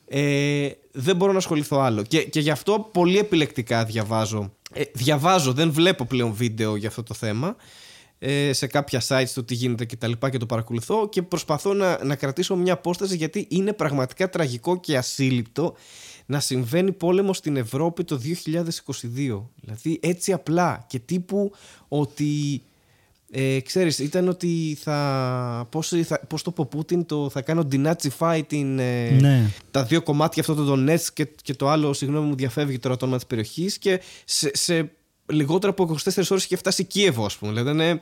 Ε, 0.07 0.69
δεν 0.91 1.15
μπορώ 1.15 1.31
να 1.31 1.37
ασχοληθώ 1.37 1.79
άλλο. 1.79 2.01
Και, 2.01 2.23
και 2.23 2.39
γι' 2.39 2.49
αυτό 2.49 2.89
πολύ 2.91 3.17
επιλεκτικά 3.17 3.85
διαβάζω. 3.85 4.51
Ε, 4.73 4.81
διαβάζω, 4.93 5.53
δεν 5.53 5.71
βλέπω 5.71 6.05
πλέον 6.05 6.33
βίντεο 6.33 6.75
για 6.75 6.87
αυτό 6.87 7.03
το 7.03 7.13
θέμα. 7.13 7.55
Ε, 8.19 8.53
σε 8.53 8.67
κάποια 8.67 9.01
sites 9.07 9.29
το 9.33 9.43
τι 9.43 9.53
γίνεται 9.53 9.85
και 9.85 9.95
τα 9.95 10.07
λοιπά 10.07 10.29
και 10.29 10.37
το 10.37 10.45
παρακολουθώ 10.45 11.09
και 11.09 11.21
προσπαθώ 11.21 11.73
να, 11.73 12.03
να 12.03 12.15
κρατήσω 12.15 12.55
μια 12.55 12.73
απόσταση 12.73 13.15
γιατί 13.15 13.47
είναι 13.49 13.73
πραγματικά 13.73 14.29
τραγικό 14.29 14.79
και 14.79 14.97
ασύλληπτο 14.97 15.75
να 16.25 16.39
συμβαίνει 16.39 16.91
πόλεμο 16.91 17.33
στην 17.33 17.57
Ευρώπη 17.57 18.03
το 18.03 18.21
2022. 18.23 19.43
Δηλαδή 19.61 19.99
έτσι 20.01 20.33
απλά 20.33 20.85
και 20.87 20.99
τύπου 20.99 21.51
ότι 21.87 22.61
ε, 23.31 23.59
ξέρεις, 23.59 23.99
ήταν 23.99 24.27
ότι 24.27 24.77
θα 24.81 25.67
πώς, 25.71 25.93
θα, 26.03 26.19
πώς 26.27 26.41
το 26.41 26.51
πω 26.51 26.65
Πούτιν 26.65 27.05
το, 27.05 27.29
θα 27.29 27.41
κάνω 27.41 27.67
denazify 27.71 28.41
την, 28.47 28.79
ε, 28.79 29.09
Ναι. 29.09 29.51
τα 29.71 29.83
δύο 29.83 30.01
κομμάτια 30.01 30.41
αυτό 30.41 30.55
το 30.55 30.73
Donetsk 30.73 31.07
και, 31.13 31.27
και 31.41 31.53
το 31.53 31.69
άλλο 31.69 31.93
συγγνώμη 31.93 32.27
μου 32.27 32.35
διαφεύγει 32.35 32.79
τώρα 32.79 32.97
το 32.97 33.05
όνομα 33.05 33.17
της 33.17 33.27
περιοχής 33.27 33.77
και 33.77 34.01
σε, 34.25 34.51
σε 34.53 34.91
λιγότερο 35.25 35.71
από 35.71 35.95
24 36.03 36.23
ώρες 36.29 36.43
είχε 36.43 36.55
φτάσει 36.55 36.83
Κίεβο 36.83 37.25
ας 37.25 37.37
πούμε 37.37 37.51
δηλαδή 37.51 37.69
είναι 37.69 38.01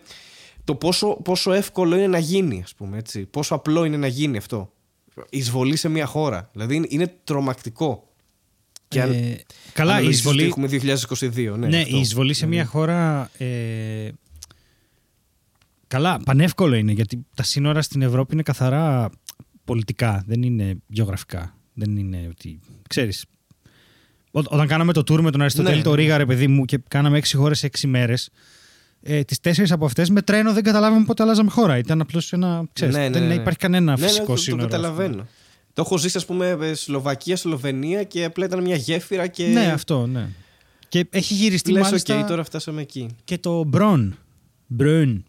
το 0.64 0.76
πόσο, 0.76 1.18
πόσο 1.24 1.54
εύκολο 1.54 1.96
είναι 1.96 2.08
να 2.08 2.18
γίνει 2.18 2.62
ας 2.64 2.74
πούμε 2.76 2.98
έτσι 2.98 3.26
πόσο 3.26 3.56
απλό 3.56 3.84
είναι 3.84 3.98
να 3.98 4.08
γίνει 4.08 4.38
αυτό 4.38 4.74
εισβολή 5.30 5.76
σε 5.76 5.90
μια 5.90 6.06
χώρα 6.06 6.50
δηλαδή 6.54 6.76
είναι, 6.76 6.88
είναι 6.90 7.16
τρομακτικό 7.24 8.14
και 8.94 9.02
αν, 9.02 9.12
Ε, 9.12 9.44
καλά, 9.74 9.94
αν 9.94 10.02
η 10.02 10.06
ορίσεις 10.06 10.26
ότι 10.26 10.36
εισβολή, 10.36 10.50
έχουμε 10.50 10.68
2022 11.52 11.58
ναι, 11.58 11.68
ναι, 11.68 11.82
αυτό. 11.82 11.96
η 11.96 12.00
εισβολή 12.00 12.34
σε 12.34 12.46
μια 12.46 12.66
χώρα. 12.66 13.30
Ε, 13.38 14.10
καλά, 15.88 16.20
πανεύκολο 16.26 16.76
είναι 16.76 16.92
γιατί 16.92 17.26
τα 17.36 17.44
σύνορα 17.44 17.82
στην 17.82 18.02
Ευρώπη 18.02 18.34
είναι 18.34 18.44
καθαρά 18.44 19.10
πολιτικά, 19.64 20.24
δεν 20.28 20.44
είναι 20.44 20.76
γεωγραφικά. 20.88 21.58
Δεν 21.74 21.98
είναι 21.98 22.28
ότι. 22.30 22.60
ξέρεις, 22.90 23.26
Ό, 23.26 23.43
όταν 24.42 24.68
κάναμε 24.68 24.94
το 24.94 25.00
tour 25.02 25.20
με 25.22 25.32
τον 25.32 25.42
Αριστοτέλη 25.42 25.76
Ναι. 25.78 25.82
το 25.84 25.94
Ρίγα, 25.94 26.18
ρε 26.18 26.26
παιδί 26.26 26.48
μου, 26.48 26.66
και 26.66 26.80
κάναμε 26.88 27.18
έξι 27.18 27.36
χώρες 27.36 27.60
σε 27.60 27.66
έξι 27.66 27.88
μέρες. 27.88 28.30
Ε, 29.02 29.24
τις 29.24 29.40
τέσσερις 29.40 29.72
από 29.72 29.86
αυτές 29.86 30.10
με 30.10 30.22
τρένο 30.22 30.54
δεν 30.54 30.64
καταλάβαμε 30.64 31.06
πότε 31.06 31.24
αλλάζαμε 31.24 31.50
χώρα. 31.50 31.78
Ήταν 31.78 32.02
απλώς 32.02 32.34
ένα. 32.34 32.64
Ξέρεις, 32.74 32.96
Ναι, 32.96 33.02
ναι, 33.02 33.10
δεν 33.20 33.28
ναι. 33.28 33.34
υπάρχει 33.34 33.60
κανένα 33.60 33.92
Ναι, 33.96 34.02
ναι, 34.02 34.08
φυσικό 34.08 34.26
το- 34.34 34.36
σύνορο. 34.36 34.68
Το 34.68 34.76
ας 34.76 34.82
πούμε. 34.82 34.88
καταλαβαίνω. 34.94 35.28
Το 35.74 35.82
έχω 35.86 35.98
ζήσει, 35.98 36.18
ας 36.18 36.26
πούμε, 36.26 36.58
ε, 36.62 36.74
Σλοβακία, 36.74 37.36
Σλοβενία 37.38 38.04
και 38.04 38.24
απλά 38.24 38.46
ήταν 38.46 38.62
μια 38.62 38.76
γέφυρα 38.76 39.28
και. 39.28 39.46
Ναι, 39.46 39.66
αυτό, 39.66 40.08
ναι. 40.08 40.28
Και 40.90 41.08
έχει 41.10 41.34
γυριστεί 41.34 41.72
Λες, 41.72 41.82
μάλιστα 41.82 42.20
οκ, 42.20 42.28
τώρα 42.28 42.44
φτάσαμε 42.44 42.82
εκεί. 42.82 43.08
και 43.24 43.38
το 43.38 43.64
Bron. 43.64 44.18
Bron. 44.68 45.26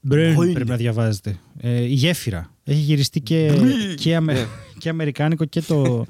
Bron 0.00 0.34
Bron. 0.34 0.52
πρέπει 0.52 0.68
να 0.70 0.76
διαβάζετε. 0.76 1.38
Ε, 1.60 1.80
η 1.80 1.92
γέφυρα. 1.92 2.50
Έχει 2.64 2.78
γυριστεί 2.80 3.20
και, 3.20 3.52
και, 3.96 4.16
αμε- 4.16 4.32
Ναι. 4.38 4.46
και 4.78 4.88
αμερικάνικο 4.88 5.44
και 5.44 5.60
το... 5.60 6.06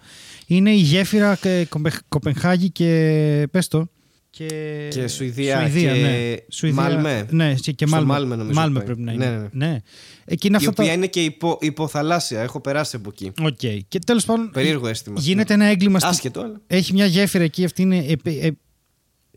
Είναι 0.47 0.71
η 0.71 0.77
γέφυρα 0.81 1.37
και 1.37 1.67
Κομπεχ- 1.69 2.03
Κοπενχάγη 2.09 2.71
και 2.71 3.49
πες 3.51 3.69
το. 3.69 3.87
Και, 4.31 4.47
Και 4.91 5.09
Σουηδία 5.09 5.61
Σουηδία, 5.61 5.93
και 5.95 6.01
ναι. 6.01 6.35
Σουηδία, 6.49 6.83
Μάλμε. 6.83 7.27
Ναι, 7.31 7.55
και 7.55 7.73
και 7.73 7.87
Στο 7.87 7.95
Μάλμε. 7.97 8.13
Μάλμε 8.13 8.37
νομίζω 8.37 8.61
Μάλμε 8.61 8.77
πάει. 8.79 8.87
πρέπει 8.87 9.01
να 9.03 9.13
Ναι, 9.13 9.25
είναι. 9.25 9.51
ναι, 9.53 9.67
ναι. 9.67 9.81
Εκεί 10.25 10.47
είναι 10.47 10.57
Η 10.57 10.59
αυτά 10.59 10.71
οποία 10.71 10.85
τα... 10.87 10.93
είναι 10.93 11.07
και 11.07 11.25
υπο, 11.25 11.59
υποθαλάσσια. 11.61 12.41
Έχω 12.43 12.61
περάσει 12.61 12.97
από 12.97 13.09
εκεί. 13.13 13.33
Οκ. 13.43 13.59
Και 13.89 13.99
τέλος 14.07 14.25
πάντων 14.25 14.51
Περίεργο 14.51 14.87
αίσθημα. 14.87 15.21
γίνεται 15.21 15.55
ένα 15.55 15.65
έγκλημα 15.65 15.99
στη- 15.99 16.09
Άσχετο, 16.09 16.41
αλλά. 16.41 16.61
έχει 16.67 16.93
μια 16.93 17.07
γέφυρα 17.07 17.45
εκεί, 17.45 17.65
αυτή 17.65 17.83
είναι 17.83 18.05
επ- 18.09 18.27
ε- 18.27 18.51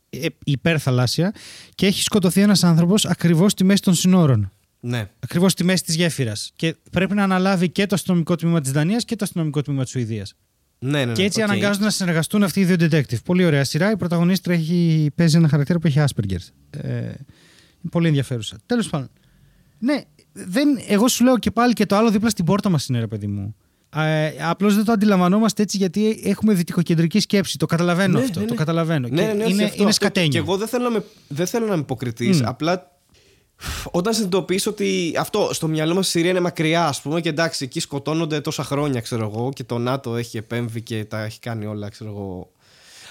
ε- 0.09 0.27
υπερθαλάσσια 0.45 1.33
και 1.75 1.85
έχει 1.85 2.01
σκοτωθεί 2.01 2.41
ένας 2.41 2.63
άνθρωπος 2.63 3.05
ακριβώς 3.05 3.51
στη 3.51 3.63
μέση 3.63 3.81
των 3.81 3.93
συνόρων. 3.93 4.51
Ναι. 4.79 5.09
Ακριβώς 5.19 5.51
στη 5.51 5.63
μέση 5.63 5.83
της 5.83 5.95
γέφυρας. 5.95 6.51
Και 6.55 6.75
πρέπει 6.91 7.13
να 7.13 7.23
αναλάβει 7.23 7.69
και 7.69 7.85
το 7.85 7.95
αστυνομικό 7.95 8.35
τμήμα 8.35 8.61
της 8.61 8.71
Δανίας 8.71 9.05
και 9.05 9.15
το 9.15 9.23
αστυνομικό 9.23 9.61
τμήμα 9.61 9.81
της 9.83 9.91
Σουηδίας. 9.91 10.35
Ναι, 10.79 10.89
ναι, 10.99 11.05
ναι. 11.05 11.11
και 11.13 11.23
έτσι 11.23 11.41
οκ. 11.41 11.49
αναγκάζονται 11.49 11.85
να 11.85 11.89
συνεργαστούν 11.91 12.43
αυτοί 12.43 12.59
οι 12.59 12.65
δύο 12.65 12.75
detective. 12.79 13.23
Πολύ 13.25 13.45
ωραία 13.45 13.63
σειρά. 13.63 13.91
Η 13.91 13.97
πρωταγωνίστρια 13.97 14.55
έχει, 14.55 15.11
παίζει 15.15 15.37
ένα 15.37 15.47
χαρακτήρα 15.47 15.79
που 15.79 15.87
έχει 15.87 15.99
Asperger. 16.07 16.37
Ε, 16.69 16.89
είναι 16.89 17.91
πολύ 17.91 18.07
ενδιαφέρουσα. 18.07 18.57
Τέλος 18.65 18.89
πάντων. 18.89 19.09
Ναι, 19.79 20.01
δεν, 20.33 20.67
εγώ 20.87 21.07
σου 21.07 21.23
λέω 21.23 21.37
και 21.37 21.51
πάλι 21.51 21.73
και 21.73 21.85
το 21.85 21.95
άλλο 21.95 22.11
δίπλα 22.11 22.29
στην 22.29 22.45
πόρτα 22.45 22.69
μας 22.69 22.87
είναι 22.87 22.99
ρε 22.99 23.07
παιδί 23.07 23.27
μου. 23.27 23.55
Ε, 23.95 24.31
Απλώς 24.41 24.75
δεν 24.75 24.85
το 24.85 24.91
αντιλαμβανόμαστε 24.91 25.61
έτσι 25.61 25.77
γιατί 25.77 26.21
έχουμε 26.23 26.53
δυτικοκεντρική 26.53 27.19
σκέψη. 27.19 27.57
Το 27.57 27.65
καταλαβαίνω 27.65 28.17
Ναι, 28.17 28.23
αυτό. 28.23 28.39
ναι, 28.39 28.45
Το 28.45 28.51
ναι. 28.51 28.57
καταλαβαίνω. 28.57 29.07
Ναι, 29.07 29.15
Και 29.21 29.27
ναι, 29.27 29.33
ναι, 29.33 29.43
όχι, 29.43 29.53
είναι, 29.53 29.63
αυτό, 29.63 29.75
είναι 29.75 29.89
αυτό. 29.89 30.03
σκατένιο. 30.05 30.29
Και 30.29 30.37
εγώ 30.37 30.57
δεν 30.57 30.67
θέλω 30.67 30.83
να 30.83 30.89
είμαι, 30.89 31.03
δεν 31.27 31.47
θέλω 31.47 31.65
να 31.65 31.73
είμαι 31.73 31.81
υποκριτής. 31.81 32.41
Μμ. 32.41 32.47
Απλά 32.47 32.94
όταν 33.91 34.13
συνειδητοποιήσω 34.13 34.69
ότι 34.69 35.13
αυτό 35.19 35.49
στο 35.53 35.67
μυαλό 35.67 35.93
μας 35.95 36.07
η 36.07 36.09
Συρία 36.09 36.29
είναι 36.29 36.39
μακριά, 36.39 36.87
ας 36.87 37.01
πούμε, 37.01 37.21
και 37.21 37.29
εντάξει, 37.29 37.63
εκεί 37.63 37.79
σκοτώνονται 37.79 38.41
τόσα 38.41 38.63
χρόνια, 38.63 39.01
ξέρω 39.01 39.31
εγώ, 39.33 39.51
και 39.53 39.63
το 39.63 39.77
ΝΑΤΟ 39.77 40.15
έχει 40.15 40.37
επέμβει 40.37 40.81
και 40.81 41.05
τα 41.05 41.23
έχει 41.23 41.39
κάνει 41.39 41.65
όλα, 41.65 41.89
ξέρω 41.89 42.09
εγώ. 42.09 42.51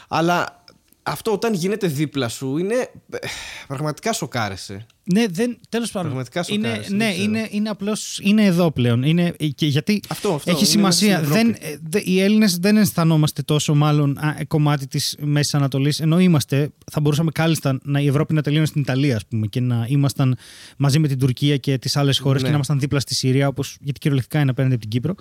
Αλλά 0.08 0.64
αυτό 1.02 1.32
όταν 1.32 1.54
γίνεται 1.54 1.86
δίπλα 1.86 2.28
σου 2.28 2.56
είναι. 2.56 2.74
ε, 3.10 3.18
Πραγματικά 3.66 4.12
σοκάρεσαι. 4.12 4.86
Ναι, 5.12 5.24
δεν, 5.30 5.58
τέλος 5.68 5.90
πάντων. 5.90 6.10
Πραγματικά 6.10 6.44
είναι, 6.48 6.66
σοκάρισε, 6.66 6.88
δεν 6.88 6.98
ναι, 6.98 7.10
ξέρω. 7.12 7.22
είναι, 7.24 7.48
είναι 7.50 7.68
απλώς, 7.68 8.20
είναι 8.22 8.44
εδώ 8.44 8.70
πλέον. 8.72 9.02
Είναι, 9.02 9.34
και 9.54 9.66
γιατί 9.66 10.00
Αυτό, 10.08 10.32
αυτό, 10.34 10.50
έχει 10.50 10.58
είναι 10.58 10.68
σημασία. 10.68 11.20
μέσα 11.20 11.32
στην 11.34 11.52
Δεν, 11.60 11.70
ε, 11.72 11.76
δε- 11.82 12.00
οι 12.04 12.20
Έλληνες 12.20 12.56
δεν 12.58 12.76
αισθανόμαστε 12.76 13.42
τόσο 13.42 13.74
μάλλον 13.74 14.18
α, 14.18 14.36
ε, 14.38 14.44
κομμάτι 14.44 14.86
της 14.86 15.16
Μέσης 15.20 15.54
Ανατολής, 15.54 16.00
ενώ 16.00 16.18
είμαστε, 16.18 16.70
θα 16.92 17.00
μπορούσαμε 17.00 17.30
κάλλιστα 17.30 17.78
να, 17.82 18.00
η 18.00 18.06
Ευρώπη 18.06 18.34
να 18.34 18.42
τελείωνε 18.42 18.66
στην 18.66 18.80
Ιταλία, 18.80 19.16
ας 19.16 19.26
πούμε, 19.26 19.46
και 19.46 19.60
να 19.60 19.86
ήμασταν 19.88 20.36
μαζί 20.76 20.98
με 20.98 21.08
την 21.08 21.18
Τουρκία 21.18 21.56
και 21.56 21.78
τις 21.78 21.96
άλλες 21.96 22.18
χώρες 22.18 22.36
Ναι. 22.36 22.42
και 22.42 22.48
να 22.50 22.54
ήμασταν 22.54 22.78
δίπλα 22.78 23.00
στη 23.00 23.14
Συρία, 23.14 23.48
όπως, 23.48 23.76
γιατί 23.80 23.98
κυριολεκτικά 23.98 24.40
είναι 24.40 24.50
απέναντι 24.50 24.72
από 24.74 24.82
την 24.82 24.90
Κύπρο. 24.90 25.14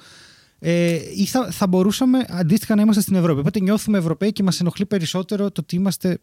Ε, 0.59 0.99
ή 1.15 1.25
θα, 1.25 1.51
θα 1.51 1.67
μπορούσαμε 1.67 2.25
αντίστοιχα 2.29 2.75
να 2.75 2.81
είμαστε 2.81 3.01
στην 3.01 3.15
Ευρώπη. 3.15 3.39
Οπότε 3.39 3.59
νιώθουμε 3.59 3.97
Ευρωπαίοι 3.97 4.31
και 4.31 4.43
μας 4.43 4.59
ενοχλεί 4.59 4.86
περισσότερο 4.86 5.51
το 5.51 5.61
ότι 5.61 5.75
είμαστε. 5.75 6.19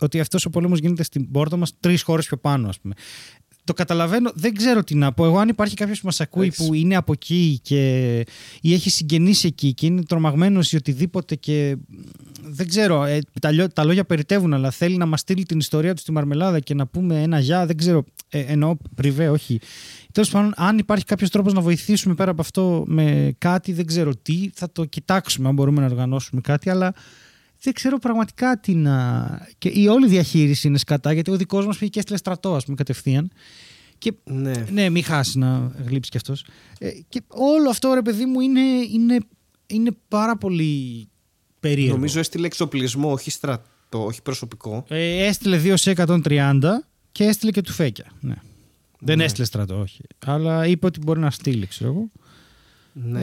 Ότι 0.00 0.20
αυτός 0.20 0.44
ο 0.44 0.50
πόλεμος 0.50 0.78
γίνεται 0.78 1.02
στην 1.02 1.30
πόρτα 1.30 1.56
μας 1.56 1.72
τρεις 1.80 2.02
χώρες 2.02 2.26
πιο 2.26 2.36
πάνω, 2.36 2.68
ας 2.68 2.80
πούμε. 2.80 2.94
Το 3.64 3.72
καταλαβαίνω, 3.72 4.30
δεν 4.34 4.54
ξέρω 4.54 4.84
τι 4.84 4.94
να 4.94 5.12
πω. 5.12 5.24
Εγώ, 5.24 5.38
αν 5.38 5.48
υπάρχει 5.48 5.74
κάποιος 5.74 6.00
που 6.00 6.06
μας 6.06 6.20
ακούει 6.20 6.46
Έχεις. 6.46 6.66
που 6.66 6.74
είναι 6.74 6.96
από 6.96 7.12
εκεί 7.12 7.58
και, 7.62 8.24
ή 8.60 8.72
έχει 8.72 8.90
συγγενείς 8.90 9.44
εκεί 9.44 9.74
και 9.74 9.86
είναι 9.86 10.02
τρομαγμένος 10.02 10.72
ή 10.72 10.76
οτιδήποτε 10.76 11.34
και 11.34 11.76
δεν 12.42 12.68
ξέρω, 12.68 13.04
ε, 13.04 13.18
τα, 13.40 13.50
λιώ- 13.50 13.72
τα 13.72 13.84
λόγια 13.84 14.04
περιτεύουν, 14.04 14.54
αλλά 14.54 14.70
θέλει 14.70 14.96
να 14.96 15.06
μας 15.06 15.20
στείλει 15.20 15.44
την 15.44 15.58
ιστορία 15.58 15.94
του 15.94 16.00
στη 16.00 16.12
Μαρμελάδα 16.12 16.60
και 16.60 16.74
να 16.74 16.86
πούμε 16.86 17.22
ένα 17.22 17.38
γεια, 17.38 17.66
δεν 17.66 17.76
ξέρω. 17.76 18.04
Ε, 18.28 18.40
εννοώ 18.40 18.76
πριβέ, 18.94 19.28
όχι. 19.28 19.60
Τέλος 20.12 20.30
πάντων, 20.30 20.52
αν 20.56 20.78
υπάρχει 20.78 21.04
κάποιος 21.04 21.30
τρόπος 21.30 21.52
να 21.52 21.60
βοηθήσουμε 21.60 22.14
πέρα 22.14 22.30
από 22.30 22.40
αυτό 22.40 22.84
με 22.86 23.34
κάτι, 23.38 23.72
δεν 23.72 23.86
ξέρω 23.86 24.16
τι, 24.16 24.50
θα 24.54 24.72
το 24.72 24.84
κοιτάξουμε 24.84 25.48
αν 25.48 25.54
μπορούμε 25.54 25.80
να 25.80 25.86
οργανώσουμε 25.86 26.40
κάτι, 26.40 26.70
αλλά 26.70 26.94
δεν 27.62 27.72
ξέρω 27.72 27.98
πραγματικά 27.98 28.58
τι 28.60 28.74
να. 28.74 29.26
Και 29.58 29.68
η 29.74 29.86
όλη 29.88 30.06
διαχείριση 30.08 30.66
είναι 30.66 30.78
σκατά, 30.78 31.12
γιατί 31.12 31.30
ο 31.30 31.36
δικός 31.36 31.66
μας 31.66 31.76
πήγε 31.78 31.90
και 31.90 31.98
έστειλε 31.98 32.18
στρατό, 32.18 32.54
ας 32.54 32.64
πούμε, 32.64 32.76
κατευθείαν. 32.76 33.30
Και 33.98 34.12
Ναι. 34.24 34.52
ναι, 34.70 34.88
μην 34.88 35.04
χάσει 35.04 35.38
να 35.38 35.72
γλύψει 35.86 36.10
κι 36.10 36.16
αυτός. 36.16 36.44
Ε, 36.78 36.90
και 37.08 37.22
όλο 37.28 37.70
αυτό, 37.70 37.94
ρε 37.94 38.02
παιδί 38.02 38.24
μου, 38.24 38.40
είναι, 38.40 38.60
είναι, 38.92 39.18
είναι 39.66 39.90
πάρα 40.08 40.36
πολύ 40.36 41.06
περίεργο. 41.60 41.94
Νομίζω 41.94 42.18
έστειλε 42.18 42.46
εξοπλισμό, 42.46 43.12
όχι 43.12 43.30
στρατό, 43.30 44.04
όχι 44.04 44.22
προσωπικό. 44.22 44.84
Ε, 44.88 45.24
έστειλε 45.26 45.60
2 45.64 45.72
σε 45.76 45.90
130 45.90 46.60
και 47.12 47.24
έστειλε 47.24 47.50
και 47.50 47.60
του 47.60 47.72
φέκια. 47.72 48.06
Ναι. 48.20 48.34
Δεν 48.98 49.16
Ναι. 49.18 49.24
έστειλε 49.24 49.46
στρατό, 49.46 49.80
όχι. 49.80 50.00
Αλλά 50.26 50.66
είπε 50.66 50.86
ότι 50.86 50.98
μπορεί 51.00 51.20
να 51.20 51.30
στείλει, 51.30 51.66
ξέρω 51.66 51.90
εγώ. 51.90 52.10
Ναι. 52.92 53.20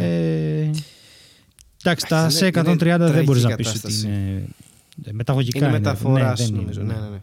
Ε, 0.62 0.70
εντάξει, 1.84 2.06
τα 2.08 2.20
είναι- 2.22 2.30
σε 2.30 2.46
130 2.46 3.06
είναι 3.06 3.12
δεν 3.12 3.24
μπορείς 3.24 3.44
να 3.44 3.50
τραγική 3.50 3.56
πεις 3.56 3.68
ότι 3.70 3.80
κατάσταση. 3.80 4.08
είναι. 4.08 4.48
ε, 5.06 5.12
Μεταγωγικά 5.12 5.58
είναι 5.58 5.70
μεταφοράς, 5.72 6.40
δεν 6.40 6.48
είναι, 6.48 6.58
νομίζω. 6.60 6.82
ναι. 6.82 6.94
Ναι, 6.94 7.00
ναι, 7.00 7.10
ναι. 7.10 7.22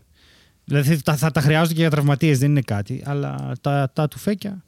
Δηλαδή 0.64 1.02
τα, 1.02 1.16
θα 1.16 1.30
τα 1.30 1.40
χρειάζονται 1.40 1.74
και 1.74 1.80
για 1.80 1.90
τραυματίες, 1.90 2.38
δεν 2.38 2.50
είναι 2.50 2.60
κάτι. 2.60 3.02
Αλλά 3.04 3.52
τα, 3.60 3.90
τα 3.92 4.08
του 4.08 4.18
φέκια. 4.18 4.64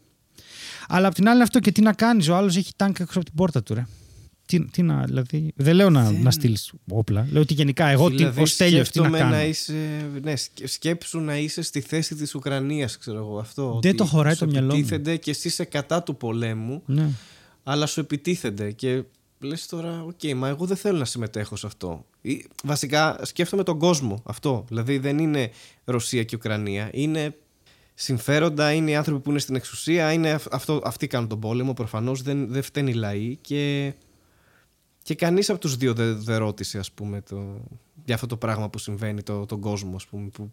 Αλλά 0.89 1.07
απ' 1.09 1.15
την 1.15 1.25
άλλη 1.27 1.35
είναι 1.35 1.43
αυτό 1.45 1.59
και 1.61 1.73
τι 1.73 1.81
να 1.81 1.93
κάνεις. 1.93 2.29
Ο 2.29 2.37
άλλος 2.37 2.57
έχει 2.57 2.73
τάγκ 2.77 2.95
έξω 3.01 3.19
από 3.19 3.25
την 3.25 3.35
πόρτα 3.35 3.63
του, 3.63 3.75
ρε. 3.75 3.87
Τι, 4.47 4.65
τι 4.65 4.83
να, 4.83 5.03
δηλαδή, 5.05 5.53
δεν 5.57 5.75
λέω 5.75 5.91
να, 5.91 6.05
Δεν- 6.05 6.23
να 6.23 6.31
στείλεις 6.31 6.73
όπλα. 6.91 7.27
Λέω 7.31 7.43
ότι 7.43 7.55
γενικά 7.55 7.87
εγώ 7.87 8.09
Δηλαδή, 8.11 8.41
ως 8.43 8.57
τέλειο 8.57 8.73
τι 8.73 8.79
να 8.79 8.85
σκέφτομαι 8.85 9.19
κάνω. 9.19 9.31
να 9.31 9.45
είσαι, 9.45 9.75
ναι, 10.23 10.37
σκε- 10.37 10.69
σκέψου 10.69 11.21
να 11.21 11.37
είσαι 11.39 11.63
στη 11.63 11.81
θέση 11.81 12.15
της 12.15 12.35
Ουκρανίας, 12.35 12.99
ξέρω 12.99 13.19
εγώ 13.19 13.39
αυτό. 13.39 13.63
Δεν 13.83 13.91
ότι 13.91 13.95
το 13.95 14.05
χωράει 14.05 14.33
σου 14.35 14.39
το 14.45 14.47
μυαλό 14.51 14.67
μου. 14.67 14.73
επιτίθενται 14.73 15.17
και 15.17 15.31
εσύ 15.31 15.49
είσαι 15.49 15.65
κατά 15.65 16.03
του 16.03 16.17
πολέμου, 16.17 16.83
Ναι. 16.87 17.09
αλλά 17.65 17.87
σου 17.87 18.01
επιτίθενται 18.01 18.71
και 18.71 19.03
λες 19.41 19.67
τώρα, 19.67 20.03
οκ, 20.03 20.33
μα 20.35 20.49
εγώ 20.49 20.67
δεν 20.67 20.77
θέλω 20.77 20.99
να 20.99 21.05
συμμετέχω 21.05 21.57
σε 21.57 21.67
αυτό. 21.67 22.05
Ή, 22.21 22.45
βασικά 22.65 23.21
σκέφτομαι 23.23 23.63
τον 23.63 23.79
κόσμο 23.79 24.23
αυτό, 24.25 24.65
δηλαδή 24.69 24.99
δεν 24.99 25.19
είναι 25.19 25.51
Ρωσία 25.85 26.25
και 26.25 26.37
Ουκρανία, 26.37 26.91
είναι 26.93 27.37
συμφέροντα, 27.95 28.73
είναι 28.73 28.91
οι 28.91 28.95
άνθρωποι 28.95 29.21
που 29.21 29.31
είναι 29.31 29.39
στην 29.39 29.55
εξουσία, 29.55 30.13
είναι 30.13 30.31
αυ- 30.31 30.55
αυτό, 30.55 30.81
αυτοί 30.85 31.07
κάνουν 31.07 31.29
τον 31.29 31.41
πόλεμο. 31.41 31.73
Προφανώς 31.73 32.23
δεν, 32.23 32.53
δεν 32.53 32.63
φταίνει 32.63 32.91
οι 32.91 32.95
λαοί 32.95 33.37
και, 33.37 33.95
και 35.03 35.15
κανείς 35.15 35.51
από 35.51 35.59
τους 35.59 35.77
δύο 35.77 35.95
δεν 35.95 36.23
δεν 36.23 36.39
ρώτησε, 36.39 36.79
ας 36.79 36.93
πούμε, 36.93 37.21
το, 37.21 37.61
για 38.05 38.15
αυτό 38.15 38.27
το 38.27 38.37
πράγμα 38.37 38.71
που 38.71 38.79
συμβαίνει 38.79 39.23
το, 39.23 39.47
τον 39.47 39.61
κόσμο, 39.61 39.97
ας 39.97 40.07
πούμε. 40.07 40.29
Που... 40.29 40.51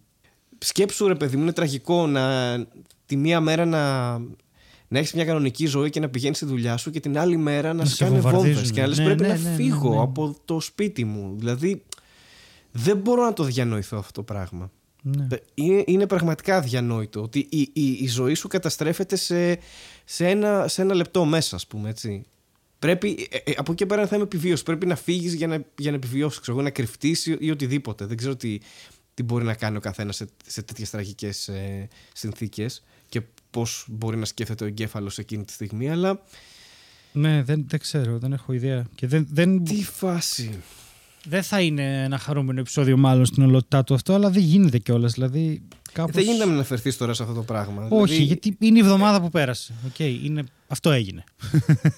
Σκέψου, 0.58 1.08
ρε 1.08 1.16
παιδί 1.16 1.36
μου, 1.36 1.42
είναι 1.42 1.54
τραγικό 1.54 2.08
να 2.08 2.56
τη 3.06 3.16
μία 3.16 3.40
μέρα 3.40 3.66
να, 3.66 4.14
να 4.88 5.00
έχεις 5.00 5.14
μια 5.14 5.26
κανονική 5.26 5.66
ζωή 5.66 5.90
και 5.90 6.00
να 6.00 6.10
πηγαίνεις 6.10 6.38
στη 6.38 6.46
δουλειά 6.46 6.78
σου 6.78 6.92
και 6.92 7.00
την 7.00 7.18
άλλη 7.18 7.38
μέρα 7.38 7.68
να, 7.68 7.74
Να 7.74 7.86
σε 7.86 7.96
σε 7.96 8.04
κάνει 8.04 8.20
βομβαρδίζουν. 8.20 8.54
βόμβες 8.54 8.72
και 8.72 8.82
να 8.82 8.88
λες 8.88 8.98
Ναι, 8.98 9.04
πρέπει 9.06 9.22
ναι, 9.22 9.28
να 9.28 9.38
ναι, 9.38 9.50
ναι, 9.50 9.56
φύγω 9.56 9.90
ναι. 9.90 10.02
από 10.02 10.36
το 10.46 10.60
σπίτι 10.60 11.06
μου. 11.06 11.36
Δηλαδή, 11.38 11.84
δεν 12.72 12.98
μπορώ 12.98 13.24
να 13.24 13.34
το 13.34 13.44
διανοηθώ 13.44 13.98
αυτό 13.98 14.12
το 14.12 14.24
πράγμα. 14.24 14.72
Ναι. 15.02 15.28
Ε, 15.32 15.38
Είναι, 15.54 15.84
είναι 15.86 16.08
πραγματικά 16.08 16.56
αδιανόητο 16.58 17.22
ότι 17.22 17.48
η, 17.50 17.70
η, 17.74 17.92
η 17.92 18.08
ζωή 18.08 18.34
σου 18.34 18.48
καταστρέφεται 18.48 19.16
σε, 19.16 19.60
σε, 20.06 20.28
ένα, 20.28 20.68
σε 20.68 20.82
ένα 20.82 20.94
λεπτό 20.94 21.26
μέσα, 21.26 21.56
ας 21.56 21.68
πούμε, 21.68 21.90
έτσι. 21.90 22.26
Πρέπει, 22.80 23.28
ε, 23.32 23.38
ε, 23.38 23.54
από 23.58 23.72
εκεί 23.72 23.76
και 23.76 23.86
πέρα 23.86 24.02
είναι 24.02 24.10
θέμα 24.10 24.24
επιβίωση. 24.24 24.64
Πρέπει 24.64 24.86
να 24.86 24.96
φύγεις 24.96 25.34
για 25.34 25.48
να, 25.48 25.64
για 25.78 25.92
να 25.92 25.98
επιβιώσεις, 25.98 26.40
ξέρω 26.40 26.58
εγώ, 26.58 26.66
να 26.66 26.72
κρυφτείς 26.72 27.26
ή, 27.26 27.36
ή 27.40 27.52
οτιδήποτε. 27.52 28.06
Δεν 28.06 28.18
ξέρω 28.18 28.36
τι, 28.36 28.58
τι 29.14 29.24
μπορεί 29.24 29.46
να 29.46 29.54
κάνει 29.54 29.78
ο 29.78 29.80
καθένας 29.80 30.16
σε, 30.16 30.28
σε 30.46 30.62
τέτοιες 30.62 30.90
τραγικές 30.90 31.48
ε, 31.48 31.88
συνθήκες 32.14 32.84
και 33.56 33.62
πώς 33.62 33.86
μπορεί 33.90 34.18
να 34.18 34.26
σκέφτεται 34.26 34.64
ο 34.64 34.68
εγκέφαλος 34.68 35.18
εκείνη 35.18 35.44
τη 35.44 35.54
στιγμή. 35.54 35.92
Αλλά 35.92 36.22
Ναι, 37.12 37.44
δεν, 37.44 37.66
δεν 37.68 37.80
ξέρω, 37.80 38.18
δεν 38.18 38.34
έχω 38.34 38.54
ιδέα. 38.54 38.86
Και 38.96 39.08
δεν, 39.08 39.28
δεν, 39.32 39.64
τι 39.64 39.84
φάση. 39.84 40.60
δεν 41.26 41.44
θα 41.44 41.62
είναι 41.62 42.04
ένα 42.04 42.18
χαρούμενο 42.18 42.60
επεισόδιο 42.60 42.98
μάλλον 42.98 43.26
στην 43.26 43.44
ολότητά 43.44 43.84
του 43.84 43.94
αυτό, 43.94 44.14
αλλά 44.14 44.30
δεν 44.30 44.42
γίνεται 44.42 44.78
κιόλας. 44.78 45.14
Δηλαδή, 45.14 45.62
κάπως... 45.92 46.14
Δεν 46.14 46.24
γίνεται 46.24 46.40
να 46.40 46.46
μην 46.46 46.56
αναφερθεί 46.56 46.96
τώρα 46.96 47.14
σε 47.14 47.24
αυτό 47.24 47.36
το 47.36 47.44
πράγμα. 47.44 47.88
Όχι, 47.90 48.14
Δηλαδή, 48.14 48.24
γιατί 48.24 48.58
είναι 48.60 48.78
η 48.78 48.82
εβδομάδα 48.82 49.22
που 49.22 49.30
πέρασε. 49.30 49.74
Οκ, 49.86 50.00
είναι... 50.00 50.44
Αυτό 50.68 50.92
έγινε. 50.92 51.24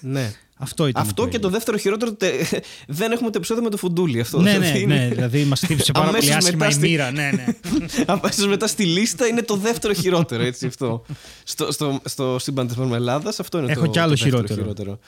Ναι. 0.00 0.32
Αυτό 0.58 0.86
ήταν. 0.86 1.02
Αυτό 1.02 1.22
που 1.22 1.28
και 1.28 1.38
το 1.38 1.46
έγινε. 1.46 1.52
δεύτερο 1.52 1.76
χειρότερο. 1.76 2.14
τε- 2.14 2.64
δεν 2.98 3.12
έχουμε 3.12 3.30
το 3.30 3.36
επεισόδιο 3.38 3.62
με 3.62 3.70
το 3.70 3.76
φουντούλι. 3.76 4.20
Αυτό 4.20 4.40
Ναι, 4.40 4.50
δηλαδή 4.50 4.72
ναι, 4.72 4.78
είναι- 4.78 4.94
ναι. 4.94 5.08
Δηλαδή, 5.14 5.44
μας 5.44 5.60
χτύπησε 5.60 5.92
πάρα 5.92 6.06
πολύ 6.06 6.18
Αμέσως 6.18 6.36
άσχημα 6.36 6.56
μετά 6.56 6.68
η 6.70 6.72
στη- 6.72 6.88
μοίρα. 6.88 7.10
Ναι, 7.10 7.30
ναι. 7.34 7.46
Αμέσως 8.06 8.46
μετά 8.46 8.66
στη 8.66 8.84
λίστα 8.84 9.26
είναι 9.26 9.42
το 9.42 9.56
δεύτερο 9.56 9.92
χειρότερο. 9.92 10.42
Έτσι, 10.42 10.66
αυτό. 10.66 11.04
στο, 11.44 11.72
στο, 11.72 12.00
στο 12.04 12.36
σύμπαν 12.38 12.68
τη 12.68 12.78
Μαρμελάδα 12.78 13.32
αυτό 13.38 13.58
είναι 13.58 13.72
Έχω 13.72 13.84
το, 13.84 13.90
κι 13.90 13.98
άλλο 13.98 14.08
το 14.14 14.14
δεύτερο 14.22 14.36
χειρότερο. 14.46 14.60
χειρότερο. 14.60 14.98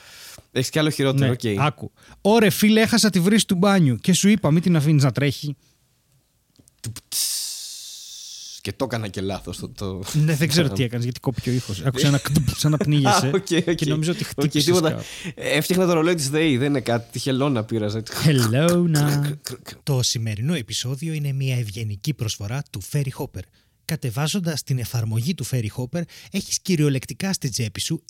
Έχεις 0.51 0.69
κι 0.69 0.79
άλλο 0.79 0.89
χειρότερο, 0.89 1.25
ναι. 1.25 1.31
οκ. 1.53 1.59
Άκου. 1.65 1.91
Ώρε 2.21 2.49
φίλε, 2.49 2.81
έχασα 2.81 3.09
τη 3.09 3.19
βρύση 3.19 3.47
του 3.47 3.55
μπάνιου 3.55 3.95
και 3.95 4.13
σου 4.13 4.29
είπα, 4.29 4.51
μην 4.51 4.61
την 4.61 4.75
αφήνεις 4.75 5.03
να 5.03 5.11
τρέχει. 5.11 5.55
Και 8.61 8.73
το 8.73 8.85
έκανα 8.85 9.07
και 9.07 9.21
λάθος. 9.21 9.57
Το, 9.57 9.69
το... 9.69 10.01
Ναι, 10.13 10.35
δεν 10.35 10.47
ξέρω 10.47 10.69
τι 10.69 10.83
έκανες, 10.83 11.03
γιατί 11.03 11.19
κόπηκε 11.19 11.49
ο 11.49 11.53
ήχος. 11.53 11.81
Άκουσα 11.85 12.07
ένα 12.07 12.17
γκντουπ 12.17 12.47
σαν 12.55 12.71
να 12.71 12.77
πνίγεσαι. 12.85 13.25
Α, 13.27 13.31
οκ, 13.33 13.67
οκ. 13.67 13.75
Και 13.75 13.85
νομίζω 13.85 14.11
ότι 14.11 14.21
Οκ, 14.23 14.27
χτύπησες. 14.29 14.65
τίποτα. 14.65 15.03
Έφτιαχνα 15.35 15.85
το 15.85 15.93
ρολόι 15.93 16.15
της 16.15 16.29
ΔΕΗ, 16.29 16.57
δεν 16.57 16.69
είναι 16.69 16.81
κάτι. 16.81 17.11
Τη 17.11 17.19
χελώνα 17.19 17.63
πήραζα. 17.63 18.03
Hello 18.25 18.85
now. 18.97 19.31
Το 19.83 20.01
σημερινό 20.03 20.53
επεισόδιο 20.53 21.13
είναι 21.13 21.31
μια 21.31 21.57
ευγενική 21.57 22.13
προσφορά 22.13 22.63
του 22.71 22.81
Ferry 22.91 23.09
Hopper. 23.17 23.41
Κατεβάζοντας 23.85 24.63
την 24.63 24.79
εφαρμογή 24.79 25.33
του 25.35 25.45
Ferry 25.51 25.67
Hopper, 25.77 26.01
έχεις 26.31 26.59
κυριολεκτικά 26.61 27.33
στη 27.33 27.49
τσέπη 27.49 27.79
σου 27.79 28.03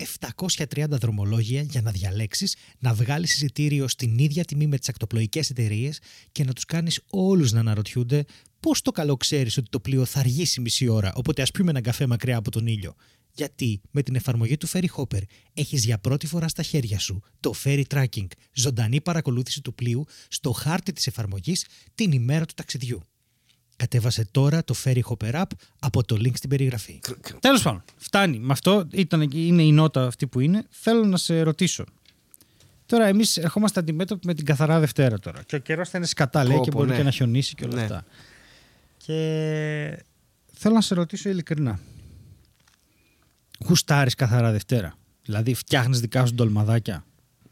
730 0.76 0.86
δρομολόγια 0.90 1.62
για 1.62 1.82
να 1.82 1.92
διαλέξεις, 1.92 2.56
να 2.80 2.94
βγάλεις 2.94 3.34
εισιτήριο 3.34 3.88
στην 3.88 4.18
ίδια 4.18 4.46
τιμή 4.46 4.68
με 4.68 4.78
τις 4.78 4.90
ακτοπλοϊκές 4.90 5.50
εταιρείες 5.50 6.00
και 6.32 6.44
να 6.44 6.54
τους 6.54 6.66
κάνεις 6.66 7.00
όλους 7.10 7.52
να 7.52 7.60
αναρωτιούνται 7.60 8.26
πώς 8.62 8.82
το 8.82 8.92
καλό 8.92 9.18
ξέρεις 9.18 9.58
ότι 9.58 9.70
το 9.70 9.80
πλοίο 9.80 10.06
θα 10.06 10.20
αργήσει 10.20 10.62
μισή 10.62 10.88
ώρα, 10.88 11.12
οπότε 11.16 11.42
ας 11.42 11.52
πιούμε 11.52 11.70
έναν 11.70 11.84
καφέ 11.84 12.08
μακριά 12.08 12.38
από 12.38 12.52
τον 12.52 12.68
ήλιο. 12.68 12.96
Γιατί 13.34 13.82
με 13.92 14.02
την 14.04 14.16
εφαρμογή 14.16 14.58
του 14.58 14.68
Ferry 14.70 14.86
Hopper 14.96 15.22
έχεις 15.54 15.86
για 15.86 15.98
πρώτη 15.98 16.28
φορά 16.28 16.48
στα 16.48 16.64
χέρια 16.64 17.00
σου 17.00 17.22
το 17.40 17.54
Ferry 17.64 17.84
Tracking, 17.94 18.28
ζωντανή 18.54 19.02
παρακολούθηση 19.02 19.62
του 19.62 19.74
πλοίου 19.74 20.06
στο 20.28 20.52
χάρτη 20.52 20.94
της 20.94 21.08
εφαρμογής 21.08 21.66
την 21.96 22.12
ημέρα 22.12 22.46
του 22.46 22.54
ταξιδιού. 22.56 23.02
Κατέβασε 23.76 24.28
τώρα 24.32 24.64
το 24.64 24.76
Ferry 24.84 25.02
Hopper 25.10 25.32
App 25.34 25.44
από 25.80 26.04
το 26.04 26.16
link 26.20 26.32
στην 26.34 26.50
περιγραφή. 26.50 27.00
Τέλος 27.40 27.62
πάντων, 27.62 27.84
φτάνει. 27.98 28.40
Με 28.40 28.52
αυτό 28.54 28.88
ήταν, 28.92 29.30
είναι 29.34 29.64
η 29.64 29.72
νότα 29.72 30.06
αυτή 30.06 30.28
που 30.28 30.40
είναι. 30.40 30.66
Θέλω 30.70 31.06
να 31.06 31.18
σε 31.18 31.42
ρωτήσω. 31.42 31.84
Τώρα, 32.86 33.06
εμείς 33.06 33.38
ερχόμαστε 33.38 33.80
αντιμέτωποι 33.80 34.28
με 34.28 34.34
την 34.34 34.46
καθαρά 34.46 34.80
Δευτέρα 34.80 35.20
τώρα. 35.20 35.44
Και 35.44 35.56
ο 35.56 35.60
καιρός 35.60 35.90
θα 35.90 35.98
είναι 35.98 36.08
σκατά, 36.08 36.44
λέει, 36.44 36.58
Πω, 36.58 36.64
και 36.64 36.72
πω, 36.72 36.78
μπορεί 36.78 36.90
ναι. 36.90 36.98
και 36.98 37.04
να 37.04 37.12
χιονίσει 37.12 37.56
και 37.56 37.64
όλα 37.66 37.76
Ναι. 37.76 37.82
αυτά. 37.82 38.06
Και 39.06 40.04
θέλω 40.54 40.74
να 40.74 40.82
σε 40.82 40.94
ρωτήσω 40.96 41.30
ειλικρινά. 41.30 41.80
Γουστάρεις 43.68 44.16
καθαρά 44.16 44.52
Δευτέρα; 44.52 44.94
Δηλαδή, 45.26 45.54
φτιάχνεις 45.54 46.00
δικά 46.00 46.26
σου 46.26 46.34
ντολμαδάκια; 46.34 47.06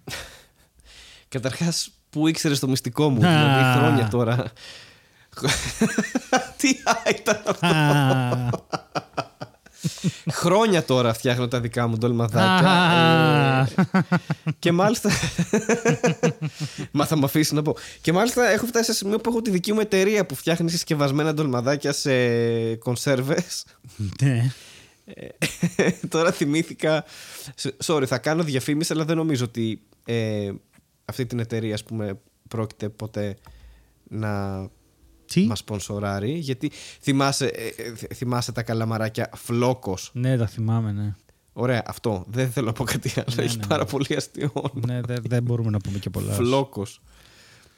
Καταρχάς, 1.28 1.90
πού 2.10 2.28
ήξερες 2.28 2.60
το 2.60 2.68
μυστικό 2.68 3.10
μου, 3.10 3.28
Α. 3.28 3.30
δηλαδή 3.30 3.80
χρόνια 3.80 4.08
τώρα; 4.08 4.36
Τι 6.58 6.70
α, 6.70 7.10
ήταν 7.20 7.42
αυτό; 7.46 8.66
Α, 10.26 10.32
Χρόνια 10.32 10.84
τώρα 10.84 11.14
φτιάχνω 11.14 11.48
τα 11.48 11.60
δικά 11.60 11.88
μου 11.88 11.98
ντολμαδάκια. 11.98 12.70
Α. 12.70 13.62
ε, 13.62 13.68
και 14.60 14.72
μάλιστα. 14.72 15.10
Μα 16.92 17.06
θα 17.06 17.18
με 17.18 17.26
αφήσεις 17.26 17.52
να 17.52 17.62
πω. 17.62 17.76
Και 18.02 18.14
μάλιστα 18.14 18.50
έχω 18.50 18.66
φτάσει 18.66 18.86
σε 18.92 18.94
σημείο 18.98 19.18
που 19.18 19.30
έχω 19.30 19.42
τη 19.42 19.50
δική 19.50 19.74
μου 19.74 19.80
εταιρεία 19.80 20.26
που 20.26 20.36
φτιάχνει 20.36 20.70
συσκευασμένα 20.70 21.34
ντολμαδάκια 21.34 21.92
σε 21.94 22.12
κονσέρβες. 22.76 23.66
ναι. 24.22 24.52
τώρα 26.10 26.32
θυμήθηκα. 26.32 27.06
Sorry, 27.86 28.06
θα 28.06 28.18
κάνω 28.18 28.44
διαφήμιση, 28.44 28.94
αλλά 28.94 29.06
δεν 29.06 29.16
νομίζω 29.16 29.46
ότι 29.46 29.82
ε, 30.06 30.52
αυτή 31.06 31.26
την 31.26 31.40
εταιρεία, 31.40 31.74
ας 31.74 31.84
πούμε, 31.84 32.20
πρόκειται 32.48 32.90
ποτέ 32.90 33.38
να 34.04 34.60
Τι; 35.30 35.46
μας 35.46 35.60
σπονσοράρει. 35.60 36.32
Γιατί 36.32 36.72
θυμάσαι, 37.02 37.46
ε, 37.46 37.68
ε, 37.68 38.14
θυμάσαι 38.14 38.52
τα 38.52 38.64
καλαμαράκια 38.64 39.30
φλόκος; 39.36 40.10
Ναι, 40.14 40.38
τα 40.38 40.48
θυμάμαι, 40.48 40.92
ναι. 40.92 41.16
Ωραία, 41.54 41.84
αυτό. 41.88 42.26
Δεν 42.28 42.52
θέλω 42.52 42.66
να 42.66 42.74
πω 42.74 42.84
κάτι 42.84 43.14
άλλο. 43.16 43.36
Ναι, 43.36 43.44
Έχει 43.44 43.58
ναι, 43.58 43.68
πάρα 43.68 43.84
ναι. 43.84 43.90
πολύ 43.90 44.16
αστείο 44.16 44.52
όνομα. 44.54 44.94
ναι 44.94 45.02
δεν, 45.02 45.24
δεν 45.28 45.44
μπορούμε 45.44 45.70
να 45.70 45.80
πούμε 45.80 45.98
και 46.00 46.10
πολλά. 46.10 46.34
Φλόκος. 46.34 47.02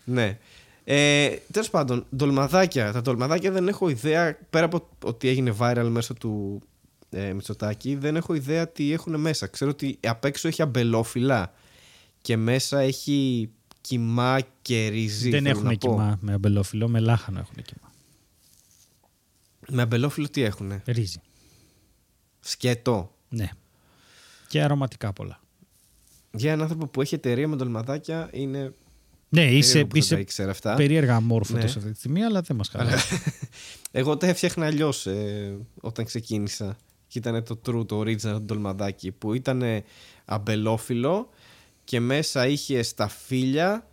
Ναι. 0.03 0.37
Ε, 0.83 1.29
Τέλος 1.51 1.69
πάντων, 1.69 2.05
ντολμαδάκια. 2.15 2.91
Τα 2.91 3.01
ντολμαδάκια 3.01 3.51
δεν 3.51 3.67
έχω 3.67 3.89
ιδέα, 3.89 4.37
πέρα 4.49 4.65
από 4.65 4.89
ότι 5.03 5.27
έγινε 5.27 5.55
viral 5.59 5.87
μέσω 5.89 6.13
του 6.13 6.61
ε, 7.09 7.33
Μητσοτάκη, 7.33 7.95
δεν 7.95 8.15
έχω 8.15 8.33
ιδέα 8.33 8.67
τι 8.67 8.93
έχουν 8.93 9.19
μέσα. 9.19 9.47
Ξέρω 9.47 9.71
ότι 9.71 9.99
απ' 10.07 10.25
έξω 10.25 10.47
έχει 10.47 10.61
αμπελόφυλλα 10.61 11.53
και 12.21 12.37
μέσα 12.37 12.79
έχει 12.79 13.49
κοιμά 13.81 14.39
και 14.61 14.87
ρύζι. 14.87 15.29
Δεν 15.29 15.43
θέλω 15.43 15.61
να 15.61 15.69
έχουν 15.69 15.77
πω. 15.77 15.89
κοιμά 15.89 16.17
με 16.21 16.33
αμπελόφυλλο, 16.33 16.87
με 16.87 16.99
λάχανο 16.99 17.39
έχουν 17.39 17.55
κοιμά. 17.63 17.91
Με 19.67 19.81
αμπελόφυλλο 19.81 20.29
τι 20.29 20.41
έχουνε; 20.41 20.81
Ρύζι. 20.85 21.21
Σκέτο. 22.39 23.15
Ναι. 23.29 23.49
Και 24.47 24.63
αρωματικά 24.63 25.13
πολλά. 25.13 25.39
Για 26.31 26.49
έναν 26.51 26.61
άνθρωπο 26.61 26.87
που 26.87 27.01
έχει 27.01 27.15
εταιρεία 27.15 27.47
με 27.47 27.55
ντολμαδάκια 27.55 28.29
είναι. 28.33 28.59
Ναι, 29.29 29.39
περίεργο 29.41 29.57
είσαι, 29.57 29.71
που 29.79 29.79
δεν 29.81 29.89
τα 29.91 29.97
είσαι 29.97 30.19
ήξερα 30.19 30.51
αυτά. 30.51 30.73
περίεργα 30.75 31.15
αμόρφωτος 31.15 31.63
Ναι. 31.75 31.79
αυτή 31.81 31.91
τη 31.91 31.97
στιγμή, 31.97 32.23
αλλά 32.23 32.41
δεν 32.41 32.55
μας 32.55 32.75
Αλλά- 32.75 32.89
χαλάει. 32.89 33.21
Εγώ 33.91 34.17
τα 34.17 34.27
έφτιαχνα 34.27 34.65
αλλιώς 34.65 35.07
όταν 35.81 36.05
ξεκίνησα. 36.05 36.77
Και 37.07 37.17
ήταν 37.19 37.43
το 37.43 37.59
true, 37.65 37.87
το 37.87 37.99
original 37.99 38.17
το 38.21 38.39
ντολμαδάκι 38.39 39.11
που 39.11 39.33
ήταν 39.33 39.63
αμπελόφυλλο 40.25 41.29
και 41.91 41.99
μέσα 41.99 42.47
είχε 42.47 42.81
σταφύλια, 42.83 43.87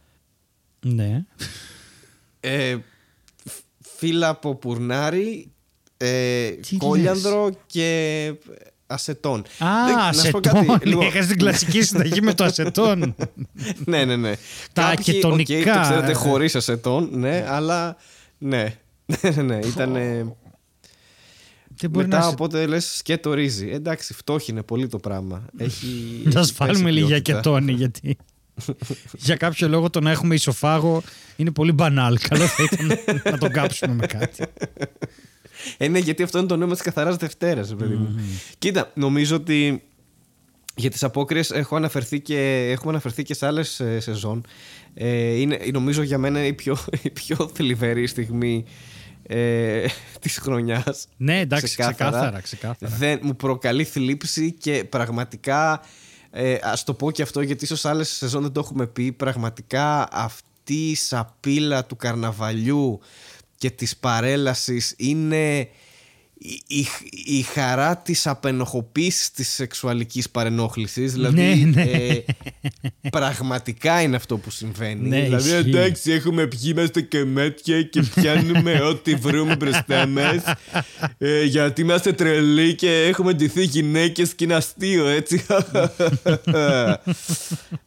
ναι. 0.80 1.24
ε, 2.40 2.76
φ- 3.44 3.62
φύλλα 3.96 4.28
από 4.28 4.55
πουρνάρι, 4.55 5.51
ε, 5.96 6.49
Τι 6.51 6.76
κόλιανδρο 6.76 7.51
και 7.66 8.32
ασετόν. 8.86 9.38
Α, 9.59 9.84
Δεν- 9.86 9.94
να 9.96 10.12
σου 10.12 10.30
πω 10.30 10.40
κάτι, 10.40 10.59
ασετόν. 10.59 10.78
λίγο- 10.82 11.03
Είχα 11.03 11.26
την 11.26 11.38
κλασική 11.38 11.82
συνταγή 11.82 12.20
με 12.20 12.34
το 12.34 12.44
ασετόν. 12.44 13.14
ναι, 13.86 14.05
ναι, 14.05 14.16
ναι. 14.16 14.32
Τα 14.72 14.82
Κάποιοι, 14.82 15.11
ακετονικά. 15.12 15.59
οκ, 15.59 15.64
το 15.76 15.80
ξέρετε 15.80 16.12
χωρίς 16.12 16.55
ασετόν, 16.55 17.09
ναι, 17.12 17.44
αλλά 17.49 17.96
ναι. 18.38 18.74
Ναι, 19.22 19.30
ναι, 19.30 19.42
ναι, 19.42 19.59
ήταν... 19.59 19.92
Δεν 21.81 21.91
μπορεί 21.91 22.05
Μετά 22.07 22.18
να. 22.18 22.22
σε- 22.24 22.31
οπότε 22.33 22.66
λες 22.66 22.97
σκέτο 22.97 23.33
ρύζι. 23.35 23.68
Εντάξει, 23.68 24.14
φτώχινε 24.14 24.62
πολύ 24.62 24.87
το 24.87 24.99
πράγμα. 24.99 25.47
Έχει. 25.57 26.20
Να 26.24 26.41
έχει 26.41 26.49
σφάλουμε 26.49 26.83
πέσει 26.83 26.93
λίγα 26.95 27.07
ποιότητα. 27.07 27.33
και 27.33 27.41
τόνι, 27.41 27.72
γιατί. 27.72 28.16
Για 29.26 29.37
κάποιο 29.37 29.68
λόγο 29.68 29.91
το 29.91 30.01
να 30.01 30.11
έχουμε 30.11 30.35
ισοφάγο 30.35 31.03
είναι 31.37 31.51
πολύ 31.51 31.72
μπανάλ. 31.72 32.18
Καλό 32.29 32.47
θα 32.47 32.62
ήταν 32.72 32.99
να 33.24 33.39
τον 33.39 33.51
κάψουμε 33.53 33.95
με 33.95 34.07
κάτι. 34.07 34.45
Ε, 35.76 35.89
ναι, 35.89 35.99
γιατί 35.99 36.22
αυτό 36.22 36.39
είναι 36.39 36.47
το 36.47 36.57
νόημα 36.57 36.72
της 36.72 36.83
καθαράς 36.83 37.16
Δευτέρας, 37.16 37.74
παιδί 37.74 37.95
μου. 37.95 38.20
Κοίτα, 38.59 38.91
νομίζω 38.95 39.37
ότι 39.37 39.83
για 40.74 40.91
τις 40.91 41.03
απόκριες 41.03 41.51
έχω 41.51 41.76
αναφερθεί 41.76 42.20
και, 42.20 42.68
έχουμε 42.70 42.91
αναφερθεί 42.91 43.22
και 43.22 43.35
σε 43.35 43.47
άλλες 43.47 43.81
ε, 43.81 44.01
σεζόν. 44.01 44.47
Ε, 44.95 45.41
είναι, 45.41 45.59
νομίζω 45.72 46.03
για 46.03 46.18
μένα 46.18 46.47
η 46.47 46.53
πιο, 46.53 46.76
η 47.03 47.11
πιο 47.11 47.51
θλιβερή 47.55 48.07
στιγμή 48.07 48.64
ε, 49.31 49.87
της 50.20 50.39
χρονιάς. 50.39 51.07
Ναι, 51.16 51.41
εντάξει, 51.41 51.76
ξεκάθαρα. 51.79 52.41
ξεκάθαρα. 52.41 52.97
Δεν, 52.97 53.18
μου 53.22 53.37
προκαλεί 53.37 53.85
θλίψη 53.85 54.53
και 54.53 54.85
πραγματικά, 54.85 55.83
ε, 56.31 56.57
ας 56.62 56.85
το 56.85 56.95
πω 56.95 57.11
και 57.11 57.22
αυτό 57.22 57.41
γιατί 57.41 57.64
ίσως 57.64 57.85
άλλες 57.85 58.09
σεζόν 58.09 58.43
δεν 58.43 58.53
το 58.53 58.61
έχουμε 58.61 58.87
πει, 58.87 59.12
πραγματικά 59.12 60.09
αυτή 60.12 60.91
η 60.91 60.95
σαπίλα 60.95 61.85
του 61.85 61.97
καρναβαλιού 61.97 63.01
και 63.57 63.70
της 63.70 63.97
παρέλασης 63.97 64.95
είναι 64.97 65.68
η, 66.66 66.86
η, 67.26 67.43
χαρά 67.43 67.97
της 67.97 68.26
απενοχοποίησης 68.26 69.30
της 69.30 69.49
σεξουαλικής 69.49 70.30
παρενόχλησης 70.30 71.12
δηλαδή 71.12 71.41
ναι, 71.64 71.82
ναι. 71.82 71.91
Ε, 71.91 72.24
πραγματικά 73.11 74.03
είναι 74.03 74.16
αυτό 74.16 74.36
που 74.39 74.51
συμβαίνει 74.51 75.09
Ναι, 75.09 75.20
δηλαδή 75.20 75.49
ισχύει. 75.51 75.68
εντάξει 75.68 76.12
έχουμε 76.12 76.47
πιει 76.47 76.61
είμαστε 76.64 77.01
και 77.01 77.24
μέτια 77.24 77.82
και 77.82 78.03
πιάνουμε 78.14 78.80
ό,τι 78.91 79.14
βρούμε 79.14 79.57
μπροστά 79.57 80.07
μας 80.07 80.43
ε, 81.18 81.45
γιατί 81.45 81.80
είμαστε 81.80 82.12
τρελοί 82.12 82.74
και 82.74 83.05
έχουμε 83.09 83.32
ντυθεί 83.32 83.64
γυναίκες 83.64 84.34
και 84.34 84.45
είναι 84.45 84.55
αστείο 84.55 85.07
έτσι 85.07 85.47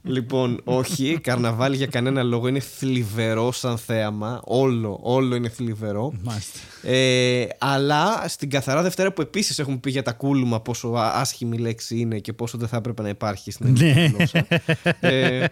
λοιπόν 0.03 0.61
όχι 0.63 1.19
καρναβάλι 1.23 1.75
για 1.75 1.85
κανένα 1.87 2.23
λόγο 2.23 2.47
είναι 2.47 2.59
θλιβερό 2.59 3.51
σαν 3.51 3.77
θέαμα 3.77 4.41
όλο, 4.43 4.99
όλο 5.01 5.35
είναι 5.35 5.49
θλιβερό 5.49 6.13
Μάλιστα. 6.23 6.59
ε, 6.81 7.47
αλλά 7.57 8.23
στην 8.41 8.53
Καθαρά 8.53 8.81
Δευτέρα 8.81 9.13
που 9.13 9.21
επίσης 9.21 9.59
έχουμε 9.59 9.77
πει 9.77 9.89
για 9.91 10.01
τα 10.03 10.11
κούλουμα 10.11 10.61
πόσο 10.61 10.87
α- 10.87 11.11
άσχημη 11.19 11.57
λέξη 11.57 11.99
είναι 11.99 12.19
και 12.19 12.33
πόσο 12.33 12.57
δεν 12.57 12.67
θα 12.67 12.77
έπρεπε 12.77 13.01
να 13.01 13.09
υπάρχει 13.09 13.51
στην 13.51 13.71
Ναι. 13.71 13.89
ελληνική 13.91 14.15
γλώσσα. 14.15 14.47
ε, 14.99 15.45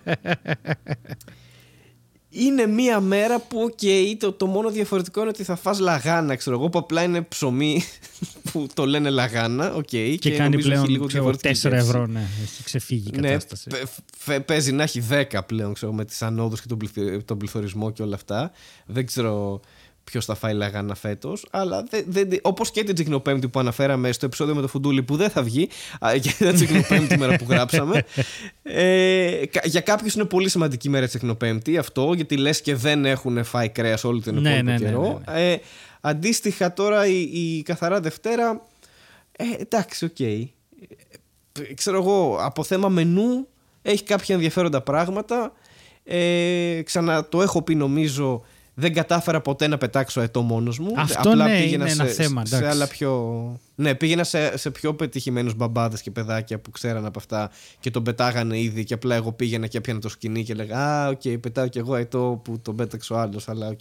είναι 2.30 2.66
μία 2.66 3.00
μέρα 3.00 3.40
που 3.40 3.58
okay, 3.82 4.16
το, 4.20 4.32
το 4.32 4.46
μόνο 4.46 4.70
διαφορετικό 4.70 5.20
είναι 5.20 5.30
ότι 5.30 5.44
θα 5.44 5.56
φας 5.56 5.80
λαγάνα, 5.80 6.36
ξέρω 6.36 6.56
εγώ, 6.56 6.70
που 6.70 6.78
απλά 6.80 7.04
είναι 7.04 7.22
ψωμί 7.22 7.82
που 8.52 8.68
το 8.74 8.86
λένε 8.86 9.10
λαγάνα, 9.10 9.74
οκ. 9.74 9.84
Και, 9.86 10.16
και, 10.16 10.32
κάνει 10.32 10.50
νομίζω 10.50 10.72
έχει 10.72 10.88
λίγο 10.88 11.06
πλέον 11.06 11.08
ξέρω, 11.08 11.24
4 11.30 11.40
διαφορετική 11.42 11.68
γεύση. 11.68 11.88
ευρώ, 11.90 12.08
ναι. 12.08 12.28
Έχει 12.44 12.64
ξεφύγει 12.64 13.12
η 13.16 13.20
Ναι, 13.20 13.28
κατάσταση. 13.28 13.68
πε- 13.70 13.88
φε- 14.18 14.42
παίζει 14.46 14.72
να 14.72 14.84
έχει 14.84 15.04
10 15.10 15.24
πλέον 15.46 15.74
ξέρω, 15.74 15.94
με 15.94 16.06
τις 16.06 16.22
ανόδους 16.22 16.62
και 16.62 16.68
τον, 16.68 16.78
πληθυ- 16.78 17.26
τον 17.26 17.38
πληθωρισμό 17.38 17.92
και 17.92 18.02
όλα 18.02 18.16
αυτά. 18.16 18.52
Δεν 18.86 19.06
ξέρω 19.06 19.60
ποιος 20.10 20.26
θα 20.26 20.36
φάει 20.36 20.54
λαγάνα 20.54 20.96
φέτος. 20.96 21.46
Αλλά 21.52 21.84
δεν, 21.90 22.04
δεν, 22.08 22.30
όπως 22.42 22.72
και 22.72 22.84
την 22.84 22.94
Τσικνοπέμπτη 22.96 23.48
που 23.48 23.60
αναφέραμε 23.60 24.12
στο 24.12 24.26
επεισόδιο 24.26 24.56
με 24.56 24.62
το 24.62 24.68
Φουντούλι 24.68 25.04
που 25.04 25.16
δεν 25.16 25.30
θα 25.30 25.44
βγει, 25.44 25.70
α, 26.00 26.12
και 26.22 26.34
την 26.38 26.54
Τσικνοπέμπτη 26.54 27.18
μέρα 27.18 27.36
που 27.36 27.46
γράψαμε. 27.50 28.06
Ε, 28.64 29.46
κα- 29.52 29.62
για 29.66 29.82
κάποιους 29.82 30.14
είναι 30.14 30.26
πολύ 30.26 30.50
σημαντική 30.50 30.88
η 30.88 30.90
μέρα 30.90 31.04
της 31.06 31.14
Τσικνοπέμπτη 31.14 31.78
αυτό, 31.78 32.14
γιατί 32.16 32.38
λες 32.38 32.62
και 32.62 32.76
δεν 32.76 33.06
έχουν 33.06 33.44
φάει 33.44 33.70
κρέας 33.70 34.04
όλο 34.04 34.22
τον 34.22 34.34
Ναι, 34.34 34.40
υπόλοιπο 34.50 34.66
ναι, 34.66 34.72
ναι, 34.78 34.86
καιρό. 34.86 35.22
ναι, 35.32 35.52
Ε, 35.52 35.58
αντίστοιχα 36.02 36.74
τώρα 36.74 37.08
η, 37.08 37.22
η 37.22 37.62
καθαρά 37.64 38.00
Δευτέρα. 38.00 38.62
Ε, 39.32 39.44
εντάξει, 39.62 40.06
οκ. 40.06 40.20
Ε, 40.20 40.48
ξέρω 41.76 41.98
εγώ, 41.98 42.38
από 42.42 42.64
θέμα 42.64 42.90
μενού 42.90 43.48
έχει 43.82 44.04
κάποια 44.04 44.36
ενδιαφέροντα 44.36 44.82
πράγματα. 44.82 45.54
Ε, 46.04 46.82
ξανά 46.86 47.26
το 47.30 47.42
έχω 47.42 47.62
πει 47.62 47.76
νομίζω, 47.76 48.44
δεν 48.80 48.94
κατάφερα 48.94 49.42
ποτέ 49.42 49.68
να 49.68 49.78
πετάξω 49.78 50.22
αετό 50.22 50.42
μόνος 50.42 50.80
μου. 50.80 50.94
Αυτό 50.98 51.36
ναι, 51.36 51.60
είναι 51.60 51.90
ένα 51.90 52.06
σε, 52.06 52.06
θέμα, 52.06 52.46
σε 52.46 52.56
εντάξει. 52.56 52.76
άλλα 52.76 52.88
πιο... 52.88 53.60
Ναι, 53.76 53.96
πήγαινα 53.96 54.24
σε, 54.24 54.58
σε 54.58 54.72
πιο 54.72 54.94
πετυχημένους 54.94 55.56
μπαμπάδες 55.56 56.02
και 56.02 56.12
παιδάκια 56.12 56.60
που 56.60 56.72
ξέραν 56.72 57.06
από 57.06 57.20
αυτά 57.20 57.52
και 57.80 57.92
τον 57.92 58.04
πετάγανε 58.04 58.60
ήδη 58.60 58.84
και 58.84 58.94
απλά 58.94 59.16
εγώ 59.16 59.32
πήγαινα 59.32 59.68
και 59.68 59.78
έπιανα 59.78 60.00
το 60.00 60.10
σκοινί 60.10 60.44
και 60.44 60.54
λέγα 60.54 60.78
«Α, 60.78 61.08
οκ, 61.08 61.22
πετάω 61.40 61.68
κι 61.68 61.78
εγώ 61.78 61.96
αετό 61.96 62.42
που 62.44 62.60
τον 62.62 62.76
πέταξε 62.76 63.14
ο 63.14 63.18
άλλος, 63.18 63.50
αλλά 63.50 63.68
οκ». 63.68 63.80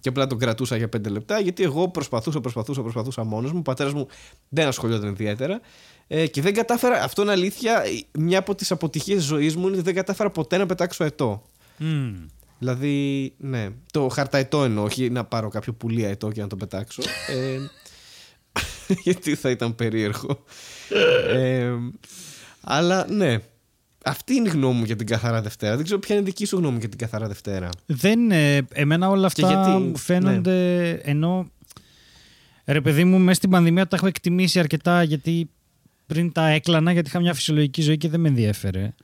Και 0.00 0.08
απλά 0.08 0.26
τον 0.26 0.38
κρατούσα 0.38 0.76
για 0.76 0.88
πέντε 0.88 1.08
λεπτά 1.08 1.40
γιατί 1.40 1.62
εγώ 1.62 1.88
προσπαθούσα, 1.88 2.40
προσπαθούσα, 2.40 2.82
προσπαθούσα 2.82 3.24
μόνος 3.24 3.52
μου. 3.52 3.58
Ο 3.58 3.62
πατέρας 3.62 3.92
μου 3.92 4.06
δεν 4.48 4.66
ασχολιόταν 4.66 5.08
ιδιαίτερα. 5.08 5.60
Ε, 6.06 6.26
και 6.26 6.40
δεν 6.40 6.54
κατάφερα, 6.54 7.02
αυτό 7.02 7.22
είναι 7.22 7.30
αλήθεια, 7.30 7.82
μια 8.12 8.38
από 8.38 8.54
τις 8.54 8.70
αποτυχίες 8.70 9.22
ζωής 9.22 9.56
μου 9.56 9.66
είναι 9.66 9.76
ότι 9.76 9.84
δεν 9.84 9.94
κατάφερα 9.94 10.30
ποτέ 10.30 10.56
να 10.56 10.66
πετάξω 10.66 11.04
ετώ. 11.04 11.42
Μμμ. 11.76 12.14
Δηλαδή, 12.58 13.32
ναι. 13.38 13.68
Το 13.92 14.08
χαρταετό 14.08 14.64
εννοώ, 14.64 14.84
όχι 14.84 15.10
να 15.10 15.24
πάρω 15.24 15.48
κάποιο 15.48 15.72
πουλί 15.72 16.04
αετό 16.04 16.30
και 16.30 16.40
να 16.40 16.46
το 16.46 16.56
πετάξω. 16.56 17.02
ε, 17.28 17.58
γιατί 19.04 19.34
θα 19.34 19.50
ήταν 19.50 19.74
περίεργο. 19.74 20.44
ε, 21.28 21.72
αλλά 22.60 23.06
ναι. 23.10 23.38
Αυτή 24.04 24.34
είναι 24.34 24.48
η 24.48 24.52
γνώμη 24.52 24.78
μου 24.78 24.84
για 24.84 24.96
την 24.96 25.06
καθαρά 25.06 25.42
Δευτέρα. 25.42 25.76
Δεν 25.76 25.84
ξέρω 25.84 26.00
ποια 26.00 26.14
είναι 26.14 26.24
η 26.24 26.26
δική 26.26 26.44
σου 26.44 26.56
γνώμη 26.56 26.78
για 26.78 26.88
την 26.88 26.98
καθαρά 26.98 27.26
Δευτέρα. 27.26 27.68
Δεν, 27.86 28.30
ε, 28.30 28.66
εμένα 28.72 29.08
όλα 29.08 29.30
Και 29.32 29.44
αυτά 29.44 29.62
γιατί, 29.62 29.82
μου 29.82 29.96
φαίνονται 29.96 30.90
ενώ 30.90 31.50
ρε 32.64 32.80
παιδί 32.80 33.04
μου 33.04 33.18
μέσα 33.18 33.34
στην 33.34 33.50
πανδημία 33.50 33.86
τα 33.86 33.96
έχω 33.96 34.06
εκτιμήσει 34.06 34.58
αρκετά 34.58 35.02
γιατί 35.02 35.50
πριν 36.06 36.32
τα 36.32 36.48
έκλανα 36.48 36.92
γιατί 36.92 37.08
είχα 37.08 37.20
μια 37.20 37.34
φυσιολογική 37.34 37.82
ζωή 37.82 37.98
και 37.98 38.08
δεν 38.08 38.20
με 38.20 38.28
ενδιέφερε. 38.28 38.94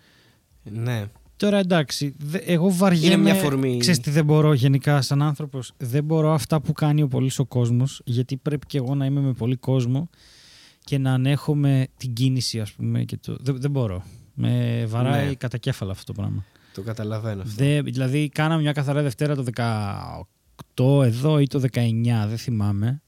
Ναι. 0.62 1.04
Τώρα 1.44 1.58
εντάξει, 1.58 2.14
δε- 2.18 2.38
εγώ 2.38 2.70
βαριέμαι. 2.70 3.06
Είναι 3.06 3.16
μια 3.16 3.34
φορμή. 3.34 3.76
Ξέρεις 3.76 4.00
τι 4.00 4.10
δεν 4.10 4.24
μπορώ 4.24 4.52
γενικά 4.52 5.02
σαν 5.02 5.22
άνθρωπος; 5.22 5.72
Δεν 5.76 6.04
μπορώ 6.04 6.32
αυτά 6.32 6.60
που 6.60 6.72
κάνει 6.72 7.02
ο 7.02 7.08
πολύς 7.08 7.38
ο 7.38 7.44
κόσμος 7.46 8.00
γιατί 8.04 8.36
πρέπει 8.36 8.66
και 8.66 8.78
εγώ 8.78 8.94
να 8.94 9.04
είμαι 9.04 9.20
με 9.20 9.32
πολύ 9.32 9.56
κόσμο 9.56 10.08
και 10.84 10.98
να 10.98 11.12
ανέχομαι 11.12 11.86
την 11.96 12.12
κίνηση 12.12 12.60
ας 12.60 12.72
πούμε. 12.72 13.04
Και 13.04 13.16
το... 13.16 13.36
δεν, 13.40 13.56
δεν 13.60 13.70
μπορώ. 13.70 14.04
Με 14.34 14.84
βαράει 14.88 15.26
Ναι. 15.26 15.34
κατακέφαλα 15.34 15.90
αυτό 15.92 16.12
το 16.12 16.20
πράγμα. 16.20 16.44
Το 16.74 16.82
καταλαβαίνω 16.82 17.42
αυτό. 17.42 17.54
Δε, 17.64 17.82
δηλαδή, 17.82 18.28
κάναμε 18.28 18.62
μια 18.62 18.72
Καθαρά 18.72 19.02
Δευτέρα 19.02 19.34
το 19.34 19.44
18 19.54 21.04
εδώ 21.04 21.38
ή 21.38 21.46
το 21.46 21.60
19, 21.72 21.92
δεν 22.28 22.38
θυμάμαι. 22.38 23.02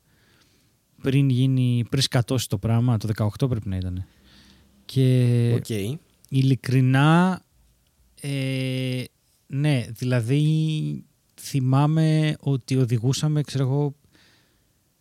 Πριν 1.02 1.28
γίνει, 1.28 1.84
πριν 1.90 2.02
σκατώσει 2.02 2.48
το 2.48 2.58
πράγμα, 2.58 2.96
το 2.96 3.08
18 3.16 3.48
πρέπει 3.48 3.68
να 3.68 3.76
ήταν. 3.76 4.04
Και 4.84 5.52
Οκ. 5.54 5.68
ειλικρινά, 6.28 7.42
ε, 8.20 9.04
ναι, 9.46 9.86
δηλαδή 9.90 11.04
θυμάμαι 11.40 12.36
ότι 12.40 12.76
οδηγούσαμε, 12.76 13.42
ξέρω 13.42 13.64
εγώ, 13.64 13.94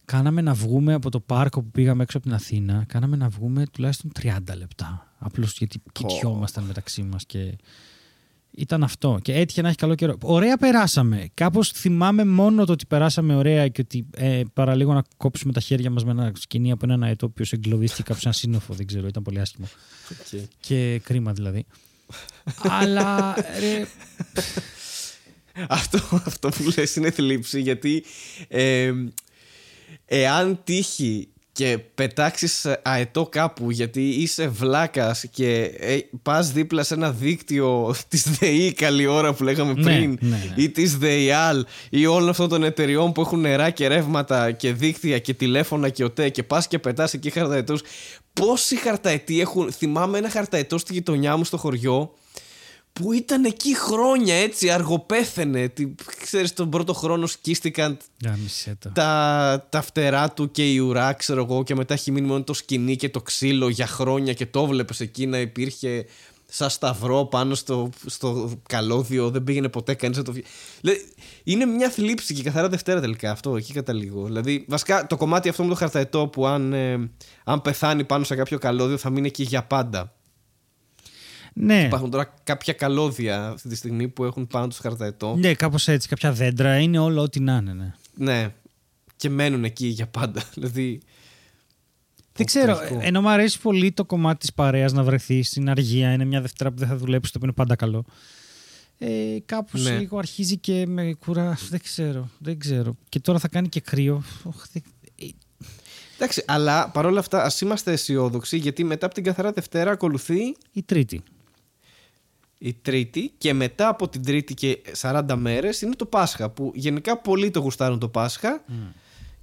κάναμε 0.05 0.41
να 0.41 0.53
βγούμε 0.53 0.93
από 0.93 1.09
το 1.09 1.19
πάρκο 1.19 1.61
που 1.61 1.71
πήγαμε 1.71 2.03
έξω 2.03 2.17
από 2.17 2.25
την 2.25 2.35
Αθήνα, 2.35 2.85
κάναμε 2.87 3.15
να 3.15 3.29
βγούμε 3.29 3.65
τουλάχιστον 3.71 4.11
30 4.21 4.37
λεπτά. 4.57 5.15
Απλώς 5.17 5.57
γιατί 5.57 5.81
κοιτιόμασταν 5.91 6.63
μεταξύ 6.63 7.03
μας 7.03 7.25
και 7.25 7.57
ήταν 8.55 8.83
αυτό. 8.83 9.19
Και 9.21 9.33
έτυχε 9.33 9.61
να 9.61 9.67
έχει 9.67 9.77
καλό 9.77 9.95
καιρό. 9.95 10.17
Ωραία 10.21 10.57
περάσαμε. 10.57 11.29
Κάπως 11.33 11.71
θυμάμαι 11.71 12.25
μόνο 12.25 12.65
το 12.65 12.71
ότι 12.71 12.85
περάσαμε 12.85 13.35
ωραία 13.35 13.67
και 13.67 13.81
ότι 13.81 14.05
ε, 14.15 14.41
παραλίγο 14.53 14.93
να 14.93 15.03
κόψουμε 15.17 15.53
τα 15.53 15.59
χέρια 15.59 15.89
μας 15.89 16.05
με 16.05 16.11
ένα 16.11 16.31
σκοινί 16.35 16.71
από 16.71 16.85
έναν 16.85 17.03
αετό 17.03 17.29
που 17.29 17.43
εγκλωβίστηκε 17.51 18.03
κάπου 18.03 18.19
σε 18.19 18.27
ένα 18.27 18.35
σύννεφο. 18.35 18.73
Δεν 18.73 18.85
ξέρω, 18.85 19.07
ήταν 19.07 19.23
πολύ 19.23 19.39
άσχημο. 19.39 19.67
Οκ. 20.11 20.41
Και 20.59 21.01
κρίμα 21.03 21.33
δηλαδή. 21.33 21.65
Αλλά 22.61 23.35
ρε, 23.59 23.87
αυτό, 25.69 26.21
αυτό 26.25 26.49
που 26.49 26.73
λες 26.77 26.95
είναι 26.95 27.11
θλίψη 27.11 27.61
γιατί 27.61 28.03
ε, 28.47 28.93
εάν 30.05 30.63
τύχει 30.63 31.29
και 31.55 31.77
πετάξεις 31.95 32.67
αετό 32.81 33.25
κάπου 33.25 33.71
γιατί 33.71 34.09
είσαι 34.09 34.47
βλάκας 34.47 35.25
και 35.31 35.71
ε, 35.79 35.97
πας 36.21 36.51
δίπλα 36.51 36.83
σε 36.83 36.93
ένα 36.93 37.11
δίκτυο 37.11 37.95
της 38.09 38.29
ΔΕΗ 38.29 38.73
καλή 38.73 39.05
ώρα 39.05 39.33
που 39.33 39.43
λέγαμε 39.43 39.73
Ναι, 39.73 39.83
πριν 39.83 40.17
ναι, 40.21 40.29
ναι. 40.55 40.63
ή 40.63 40.69
της 40.69 40.97
ΔΕΙΑΛ 40.97 41.65
ή 41.89 42.05
όλων 42.05 42.29
αυτών 42.29 42.49
των 42.49 42.63
εταιριών 42.63 43.11
που 43.11 43.21
έχουν 43.21 43.39
νερά 43.39 43.69
και 43.69 43.87
ρεύματα 43.87 44.51
και 44.51 44.73
δίκτυα 44.73 45.19
και 45.19 45.33
τηλέφωνα 45.33 45.89
και 45.89 46.03
οτέ 46.03 46.29
και 46.29 46.43
πας 46.43 46.67
και 46.67 46.79
πετάς 46.79 47.13
εκεί 47.13 47.29
χαρταετούς 47.29 47.81
πόσοι 48.33 48.75
χαρταετοί 48.75 49.41
έχουν 49.41 49.71
θυμάμαι 49.71 50.17
ένα 50.17 50.29
χαρταετό 50.29 50.77
στη 50.77 50.93
γειτονιά 50.93 51.37
μου 51.37 51.43
στο 51.43 51.57
χωριό 51.57 52.13
που 52.99 53.11
ήταν 53.11 53.43
εκεί 53.43 53.77
χρόνια 53.77 54.35
έτσι, 54.35 54.69
αργοπέθαινε. 54.69 55.67
Τι, 55.67 55.95
ξέρεις, 56.21 56.53
τον 56.53 56.69
πρώτο 56.69 56.93
χρόνο 56.93 57.25
σκίστηκαν 57.25 57.97
γάμισε 58.25 58.77
το. 58.79 58.89
τα, 58.89 59.67
τα 59.69 59.81
φτερά 59.81 60.31
του 60.31 60.51
και 60.51 60.73
η 60.73 60.77
ουρά, 60.77 61.13
ξέρω 61.13 61.43
εγώ, 61.43 61.63
και 61.63 61.75
μετά 61.75 61.93
έχει 61.93 62.11
μείνει 62.11 62.27
μόνο 62.27 62.43
το 62.43 62.53
σκηνή 62.53 62.95
και 62.95 63.09
το 63.09 63.21
ξύλο 63.21 63.69
για 63.69 63.87
χρόνια 63.87 64.33
και 64.33 64.45
το 64.45 64.65
βλέπεις 64.65 64.99
εκεί 64.99 65.25
να 65.25 65.39
υπήρχε 65.39 66.05
σαν 66.49 66.69
σταυρό 66.69 67.25
πάνω 67.25 67.55
στο, 67.55 67.89
στο 68.05 68.51
καλώδιο, 68.69 69.29
δεν 69.29 69.43
πήγαινε 69.43 69.69
ποτέ 69.69 69.93
κανείς 69.93 70.17
να 70.17 70.23
το 70.23 70.31
βγει. 70.31 70.43
Δηλαδή, 70.81 71.05
είναι 71.43 71.65
μια 71.65 71.89
θλίψη 71.89 72.33
και 72.33 72.43
καθαρά 72.43 72.69
Δευτέρα 72.69 73.01
τελικά 73.01 73.31
αυτό, 73.31 73.55
εκεί 73.55 73.73
καταλήγω. 73.73 74.25
Δηλαδή, 74.25 74.65
βασικά 74.67 75.07
το 75.07 75.17
κομμάτι 75.17 75.49
αυτό 75.49 75.63
με 75.63 75.69
το 75.69 75.75
χαρταετό 75.75 76.27
που 76.27 76.45
αν, 76.47 76.73
ε, 76.73 77.09
αν 77.43 77.61
πεθάνει 77.61 78.03
πάνω 78.03 78.23
σε 78.23 78.35
κάποιο 78.35 78.57
καλώδιο 78.57 78.97
θα 78.97 79.09
μείνει 79.09 79.27
εκεί 79.27 79.43
για 79.43 79.63
πάντα. 79.63 80.13
Ναι, 81.57 81.83
Υπάρχουν 81.83 82.09
τώρα 82.11 82.33
κάποια 82.43 82.73
καλώδια 82.73 83.47
αυτή 83.47 83.69
τη 83.69 83.75
στιγμή 83.75 84.07
που 84.07 84.23
έχουν 84.23 84.47
πάνω 84.47 84.67
τους 84.67 84.77
χαρταετό. 84.77 85.35
ναι, 85.35 85.53
κάπως 85.53 85.87
έτσι. 85.87 86.07
Κάποια 86.07 86.31
δέντρα 86.31 86.79
είναι 86.79 86.97
όλο 86.99 87.21
ό,τι 87.21 87.39
να 87.39 87.55
είναι. 87.55 87.73
Ναι. 87.73 87.93
Ναι. 88.13 88.53
Και 89.15 89.29
μένουν 89.29 89.63
εκεί 89.63 89.87
για 89.87 90.07
πάντα. 90.07 90.43
Δηλαδή. 90.53 91.01
Δεν 92.33 92.45
ξέρω, 92.45 92.75
τραγικό. 92.75 92.99
ενώ 93.03 93.21
μου 93.21 93.29
αρέσει 93.29 93.59
πολύ 93.61 93.91
το 93.91 94.05
κομμάτι 94.05 94.37
της 94.39 94.53
παρέας 94.53 94.93
να 94.93 95.03
βρεθεί 95.03 95.43
στην 95.43 95.69
αργία, 95.69 96.11
είναι 96.13 96.25
μια 96.25 96.41
Δευτέρα 96.41 96.71
που 96.71 96.77
δεν 96.79 96.87
θα 96.87 96.97
δουλέψει, 96.97 97.31
το 97.31 97.37
οποίο 97.37 97.47
είναι 97.47 97.65
πάντα 97.67 97.75
καλό. 97.75 98.05
ε, 98.97 99.37
κάπως 99.45 99.83
Ναι. 99.83 99.97
λίγο 99.97 100.17
αρχίζει 100.17 100.57
και 100.57 100.85
με 100.87 101.13
κουράζει. 101.25 101.65
Δεν 101.73 101.79
ξέρω, 101.83 102.29
δεν 102.37 102.59
ξέρω. 102.59 102.95
Και 103.09 103.19
τώρα 103.19 103.39
θα 103.39 103.47
κάνει 103.47 103.69
και 103.69 103.79
κρύο. 103.81 104.23
Οχ, 104.43 104.65
δεν- 104.71 104.83
ε, 105.19 105.25
Εντάξει, 106.15 106.43
αλλά 106.47 106.89
παρόλα 106.89 107.19
αυτά 107.19 107.43
ας 107.43 107.61
είμαστε 107.61 107.91
αισιόδοξοι 107.91 108.57
γιατί 108.57 108.83
μετά 108.83 109.05
από 109.05 109.15
την 109.15 109.23
καθαρά 109.23 109.51
Δευτέρα 109.51 109.91
ακολουθεί 109.91 110.55
Η 110.71 110.83
τρίτη. 110.83 111.21
Η 112.57 112.73
Τρίτη 112.81 113.31
και 113.37 113.53
μετά 113.53 113.87
από 113.87 114.09
την 114.09 114.23
Τρίτη 114.23 114.53
και 114.53 114.77
40 115.01 115.21
μέρες 115.35 115.81
είναι 115.81 115.95
το 115.95 116.05
Πάσχα 116.05 116.49
που 116.49 116.71
γενικά 116.75 117.17
πολλοί 117.17 117.51
το 117.51 117.59
γουστάρουν 117.59 117.99
το 117.99 118.07
Πάσχα 118.09 118.63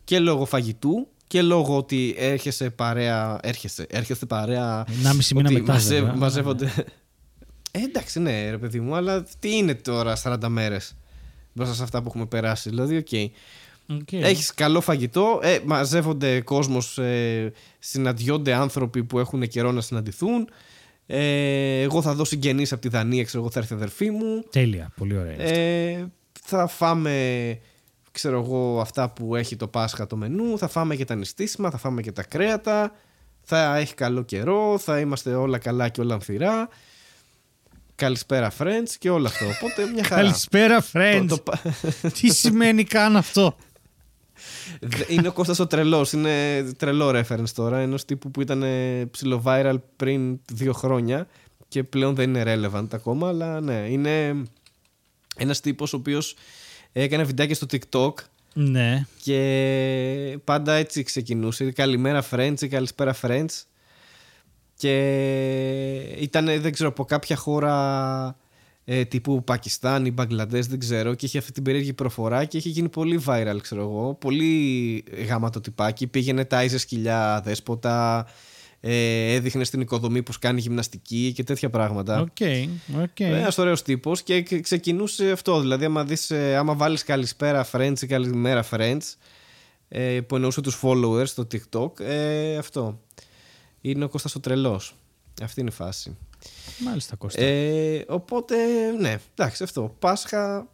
και 0.05 0.19
λόγω 0.19 0.45
φαγητού 0.45 1.07
και 1.27 1.43
λόγω 1.43 1.77
ότι 1.77 2.15
έρχεσαι 2.19 2.71
παρέα, 2.71 3.39
έρχεσαι, 3.43 3.87
έρχεσαι 3.91 4.27
παρέα 4.27 4.85
1,5 4.87 4.93
μήνα 5.35 5.49
ότι 5.49 5.53
μετά, 5.61 5.73
μαζε- 5.73 5.99
βέβαια. 6.01 6.15
μαζεύονται 6.17 6.73
ε, 7.71 7.79
εντάξει 7.79 8.21
ναι 8.21 8.51
ρε 8.51 8.59
παιδί 8.59 8.81
μου 8.81 8.95
αλλά 8.95 9.25
τι 9.39 9.57
είναι 9.57 9.75
τώρα 9.75 10.17
40 10.23 10.37
μέρες 10.49 10.95
μπροστά 11.53 11.75
σε 11.75 11.83
αυτά 11.83 12.03
που 12.03 12.09
έχουμε 12.09 12.27
περάσει 12.27 12.69
δηλαδή 12.69 12.97
OK 12.97 13.09
OK. 14.01 14.13
Έχεις 14.13 14.55
καλό 14.55 14.81
φαγητό, 14.81 15.41
ε, 15.43 15.59
μαζεύονται 15.65 16.41
κόσμος, 16.41 16.99
ε, 16.99 17.53
συναντιόνται 17.79 18.53
άνθρωποι 18.55 19.05
που 19.05 19.19
έχουν 19.19 19.49
καιρό 19.49 19.73
να 19.73 19.81
συναντηθούν. 19.81 20.49
Ε, 21.07 21.81
εγώ 21.81 22.03
θα 22.03 22.15
δω 22.15 22.25
συγγενείς 22.25 22.73
από 22.73 22.81
τη 22.81 22.89
Δανία, 22.89 23.25
ξέρω 23.25 23.43
εγώ 23.43 23.53
θα 23.53 23.59
έρθει 23.61 23.73
η 23.73 23.77
αδερφή 23.77 24.11
μου. 24.11 24.45
Τέλεια, 24.51 24.93
πολύ 24.97 25.17
ωραία. 25.19 25.41
Ε, 25.41 26.11
θα 26.43 26.67
φάμε, 26.67 27.59
ξέρω 28.11 28.41
εγώ, 28.41 28.81
αυτά 28.81 29.11
που 29.11 29.37
έχει 29.37 29.57
το 29.57 29.67
Πάσχα 29.69 30.07
το 30.07 30.17
μενού. 30.17 30.59
Θα 30.59 30.69
φάμε 30.69 30.97
και 30.97 31.05
τα 31.05 31.15
νηστίσιμα, 31.15 31.71
θα 31.71 31.79
φάμε 31.79 32.03
και 32.03 32.13
τα 32.13 32.23
κρέατα. 32.23 32.93
Θα 33.43 33.77
έχει 33.77 33.95
καλό 33.95 34.23
καιρό, 34.23 34.79
θα 34.79 34.99
είμαστε 35.01 35.35
όλα 35.35 35.59
καλά 35.59 35.89
και 35.89 36.01
όλα 36.01 36.15
αμφιρά. 36.15 36.69
Καλησπέρα 37.95 38.53
friends 38.59 38.89
και 38.99 39.11
όλο 39.11 39.27
αυτό. 39.27 39.45
Οπότε 39.47 39.91
μια 39.93 40.05
χαρά. 40.05 40.23
Καλησπέρα, 40.23 40.85
friends. 40.93 41.25
Το- 41.29 41.39
το- 41.39 42.11
Τι 42.21 42.33
σημαίνει 42.33 42.85
καν 42.85 43.17
αυτό; 43.17 43.57
Δε- 44.81 45.05
Είναι 45.09 45.29
ο 45.29 45.33
Κώστας 45.33 45.59
ο 45.59 45.67
τρελός, 45.67 46.13
είναι 46.13 46.63
τρελό 46.77 47.09
reference 47.09 47.49
τώρα, 47.55 47.79
ενός 47.79 48.05
τύπου 48.05 48.31
που 48.31 48.41
ήταν 48.41 48.63
ε, 48.63 49.05
ψηλο 49.11 49.43
viral 49.47 49.77
πριν 49.97 50.41
δύο 50.53 50.73
χρόνια 50.73 51.27
και 51.69 51.83
πλέον 51.85 52.15
δεν 52.15 52.35
είναι 52.35 52.43
relevant 52.47 52.87
ακόμα, 52.93 53.29
αλλά 53.29 53.61
ναι, 53.61 53.87
είναι 53.89 54.43
ένας 55.37 55.61
τύπος 55.61 55.93
ο 55.93 55.97
οποίος 55.97 56.35
έκανε 56.93 57.23
βιντεάκια 57.25 57.55
στο 57.55 57.67
TikTok 57.71 58.13
Ναι. 58.55 59.07
και 59.23 60.39
πάντα 60.45 60.73
έτσι 60.73 61.03
ξεκινούσε, 61.03 61.71
καλημέρα 61.71 62.25
friends 62.31 62.55
ή 62.61 62.69
καλησπέρα 62.69 63.15
friends 63.23 63.63
και 64.77 64.97
ήταν 66.19 66.45
δεν 66.61 66.73
ξέρω 66.73 66.89
από 66.89 67.05
κάποια 67.05 67.37
χώρα 67.37 68.37
ε, 68.85 69.05
τύπου 69.05 69.45
Πακιστάν 69.45 70.07
ή 70.07 70.11
Μπαγκλαντές 70.11 70.67
δεν 70.67 70.79
ξέρω 70.79 71.15
και 71.15 71.27
είχε 71.27 71.39
αυτή 71.39 71.53
την 71.53 71.63
περίεργη 71.63 71.93
προφορά 71.93 72.45
και 72.45 72.57
είχε 72.57 72.69
γίνει 72.69 72.89
πολύ 72.89 73.23
viral 73.27 73.57
ξέρω 73.61 73.81
εγώ 73.83 74.15
πολύ 74.21 75.05
γάμα 75.27 75.51
το 75.51 75.61
τυπάκι 75.61 76.07
πήγαινε 76.07 76.45
τάιζε 76.45 76.79
σκυλιά 76.79 77.41
δέσποτα 77.45 78.27
ε, 78.81 79.33
έδειχνε 79.35 79.65
στην 79.65 79.81
οικοδομή 79.81 80.23
πως 80.23 80.39
κάνει 80.39 80.61
γυμναστική 80.61 81.33
και 81.35 81.43
τέτοια 81.45 81.71
πράγματα 81.71 82.21
OK. 82.21 82.37
OK. 83.03 83.21
ένας 83.21 83.59
ωραίος 83.59 83.83
τύπος 83.83 84.23
και 84.23 84.43
ξε- 84.43 84.61
ξεκινούσε 84.63 85.31
αυτό. 85.31 85.61
Δηλαδή, 85.61 85.85
άμα, 85.85 86.05
δεις, 86.05 86.31
ε, 86.31 86.57
άμα 86.57 86.75
βάλεις 86.75 87.03
καλησπέρα 87.05 87.67
friends 87.73 87.95
ή 88.03 88.07
καλημέρα 88.07 88.65
friends, 88.71 88.99
ε, 89.89 90.21
που 90.21 90.35
εννοούσε 90.35 90.61
τους 90.61 90.81
followers 90.83 91.27
στο 91.27 91.47
TikTok, 91.53 92.01
ε, 92.01 92.57
αυτό. 92.57 93.01
Είναι 93.81 94.05
ο 94.05 94.09
Κώστας 94.09 94.35
ο 94.35 94.41
τρελός. 94.41 94.95
Αυτή 95.43 95.61
είναι 95.61 95.71
η 95.71 95.73
φάση. 95.73 96.17
Μάλιστα, 96.79 97.17
Κώστα. 97.17 97.43
Ε, 97.43 98.05
οπότε, 98.09 98.57
ναι, 99.01 99.19
εντάξει, 99.35 99.63
αυτό. 99.63 99.97
Πάσχα, 99.99 100.67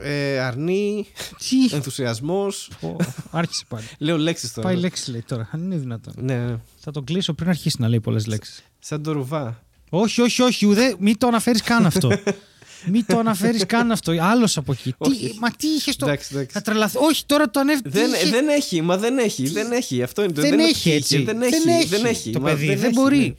ε, 0.00 0.38
αρνή, 0.38 1.06
Τι; 1.48 1.74
ενθουσιασμός. 1.74 2.70
Πω, 2.80 2.96
Άρχισε 3.30 3.64
πάλι. 3.68 3.86
Λέω 3.98 4.18
λέξεις 4.18 4.52
τώρα. 4.52 4.68
Πάει 4.68 4.76
λέξη 4.76 5.10
λέει 5.10 5.22
τώρα. 5.22 5.48
Αν 5.52 5.62
είναι 5.64 5.76
δυνατόν. 5.76 6.14
Ναι, 6.16 6.38
ναι. 6.38 6.56
Θα 6.78 6.90
τον 6.90 7.04
κλείσω 7.04 7.32
πριν 7.32 7.48
αρχίσει 7.48 7.76
να 7.80 7.88
λέει 7.88 8.00
πολλές 8.00 8.26
λέξεις. 8.26 8.62
Σαν 8.78 9.02
το 9.02 9.12
ρουβά. 9.12 9.62
Όχι, 9.90 10.20
όχι, 10.20 10.42
όχι. 10.42 10.66
Ουδέ, 10.66 10.94
μην 10.98 11.18
το 11.18 11.26
αναφέρεις 11.26 11.62
καν 11.62 11.86
αυτό. 11.86 12.10
μην 12.92 13.06
το 13.06 13.18
αναφέρεις 13.18 13.66
καν 13.66 13.90
αυτό. 13.90 14.12
Άλλος 14.20 14.56
από 14.56 14.72
εκεί. 14.72 14.94
Τι, 14.98 15.10
Όχι. 15.10 15.36
μα 15.40 15.50
τι 15.50 15.66
είχες 15.66 15.96
το. 15.96 16.06
Εντάξει, 16.06 16.28
εντάξει. 16.32 16.50
Θα 16.52 16.62
τρελαθεί. 16.62 16.98
Όχι, 16.98 17.26
τώρα 17.26 17.50
το 17.50 17.60
ανέφερε. 17.60 17.90
Δεν, 17.90 18.10
δεν 18.30 18.48
έχει, 18.48 18.82
μα 18.82 18.96
δεν 18.96 19.18
έχει, 19.18 19.48
δεν 19.48 19.72
έχει. 19.72 20.02
Αυτό 20.02 20.22
είναι 20.22 20.32
το 20.32 20.40
Δεν 20.40 20.52
είναι 20.52 20.62
έχει 20.62 20.88
ότι 20.88 20.96
έτσι. 20.96 21.22
Δεν 21.22 21.42
έχει, 21.42 21.86
δεν 21.86 22.04
έχει. 22.04 22.30
Το 22.30 22.40
Μα 22.40 22.48
παιδί 22.48 22.66
δεν, 22.66 22.84
έχει, 22.84 22.92
μπορεί. 22.92 23.34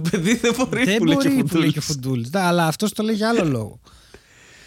Ναι. 0.00 0.02
Το 0.02 0.10
παιδί 0.10 0.34
δεν 0.36 0.54
μπορεί 0.58 0.84
Δεν 0.84 0.96
που 0.98 1.04
λέει 1.04 1.16
και 1.16 1.28
μπορεί 1.28 1.40
ο 1.40 1.44
που 1.44 1.56
λέει 1.56 1.72
και 1.72 1.78
ο 1.78 1.82
Φουντούλης. 1.82 2.26
Φουντούλη. 2.26 2.46
Αλλά 2.46 2.66
αυτός 2.66 2.92
το 2.92 3.02
λέει 3.02 3.14
για 3.14 3.28
άλλο 3.28 3.44
λόγο. 3.58 3.80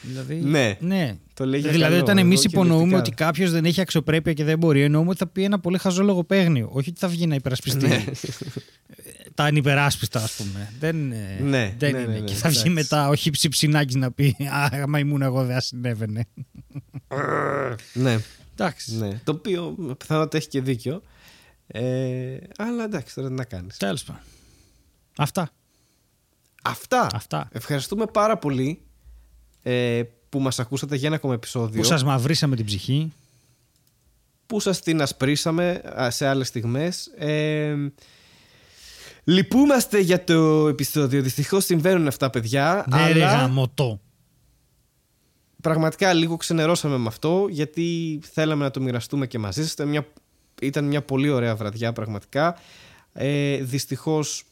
δηλαδή, 0.01 0.36
Ναι. 0.36 0.78
ναι. 0.80 1.17
Το 1.34 1.45
λέει 1.45 1.59
για 1.59 1.71
δηλαδή, 1.71 1.91
καλό, 1.91 2.03
όταν 2.03 2.17
εμείς 2.17 2.39
εγώ 2.39 2.49
υπονοούμε 2.51 2.84
κυριολεκτικά. 2.84 3.13
ότι 3.15 3.23
κάποιος 3.23 3.51
δεν 3.51 3.65
έχει 3.65 3.82
αξιοπρέπεια 3.82 4.34
και 4.34 4.43
δεν 4.43 4.57
μπορεί, 4.57 4.82
εννοούμε 4.82 5.09
ότι 5.09 5.17
θα 5.17 5.28
πει 5.28 5.43
ένα 5.43 5.59
πολύ 5.59 5.78
χαζό 5.78 6.03
λογοπαίγνιο. 6.03 6.69
Όχι 6.71 6.89
ότι 6.89 6.99
θα 6.99 7.07
βγει 7.07 7.28
να 7.28 7.36
υπερασπιστεί 7.36 7.88
Ναι. 7.88 8.03
τα 9.34 9.43
ανυπεράσπιστα, 9.43 10.23
ας 10.23 10.32
πούμε. 10.36 10.71
Δεν, 10.80 11.11
ε, 11.11 11.39
Ναι, 11.43 11.76
δεν 11.78 11.91
ναι, 11.91 11.97
είναι. 11.99 12.07
ναι, 12.07 12.19
ναι, 12.19 12.19
και 12.19 12.34
θα 12.34 12.49
βγει 12.49 12.57
εντάξει. 12.59 12.69
μετά 12.69 13.07
ο 13.09 13.15
Χίψη 13.15 13.49
Ψινάκης 13.49 13.95
να 13.95 14.11
πει 14.11 14.36
Α, 14.39 14.69
άμα 14.84 14.99
ήμουν 14.99 15.21
εγώ 15.21 15.43
δεν 15.45 15.53
θα 15.55 15.61
συνέβαινε. 15.61 16.26
Ναι, 17.93 18.17
Εντάξει. 18.53 18.95
ναι. 18.97 19.19
Το 19.23 19.32
οποίο 19.32 19.76
πιθανότατα 19.97 20.38
έχει 20.38 20.47
και 20.47 20.61
δίκιο. 20.61 21.01
Ε, 21.67 22.38
αλλά 22.57 22.84
εντάξει, 22.84 23.15
τώρα 23.15 23.28
τι 23.28 23.34
να 23.34 23.43
κάνεις. 23.43 23.78
Τέλος 23.78 24.03
πάντων. 24.03 24.21
Αυτά. 25.18 25.49
Αυτά. 26.63 27.07
Αυτά. 27.13 27.47
Ευχαριστούμε 27.51 28.05
πάρα 28.05 28.38
πολύ 28.38 28.82
ε, 29.63 30.03
που 30.30 30.39
μας 30.39 30.59
ακούσατε 30.59 30.95
για 30.95 31.07
ένα 31.07 31.16
ακόμα 31.16 31.34
επεισόδιο. 31.34 31.82
Που 31.82 31.88
σας 31.88 32.03
μαυρίσαμε 32.03 32.55
την 32.55 32.66
ψυχή. 32.66 33.13
που 34.45 34.59
σας 34.59 34.80
την 34.80 35.01
ασπρίσαμε 35.01 35.82
α, 35.99 36.09
σε 36.09 36.28
άλλες 36.28 36.47
στιγμές. 36.47 37.05
Ε, 37.18 37.76
λυπούμαστε 39.24 39.99
για 39.99 40.24
το 40.24 40.68
επεισόδιο. 40.68 41.22
Δυστυχώς 41.22 41.66
συμβαίνουν 41.66 42.07
αυτά, 42.07 42.30
παιδιά. 42.30 42.86
Ναι, 42.89 43.11
ρε 43.11 43.26
αλλά 43.26 43.38
γαμωτό. 43.38 43.99
πραγματικά 45.61 46.13
λίγο 46.13 46.38
ξενερώσαμε 46.38 46.97
με 46.97 47.07
αυτό 47.07 47.47
γιατί 47.49 48.20
θέλαμε 48.32 48.63
να 48.63 48.72
το 48.72 48.82
μοιραστούμε 48.82 49.28
και 49.28 49.39
μαζί 49.39 49.61
σας. 49.61 49.72
Ήταν 49.72 49.88
μια, 49.88 50.07
ήταν 50.61 50.86
μια 50.86 51.01
πολύ 51.01 51.30
ωραία 51.30 51.55
βραδιά 51.55 51.93
πραγματικά. 51.93 52.57
Ε, 53.13 53.57
δυστυχώς 53.57 54.43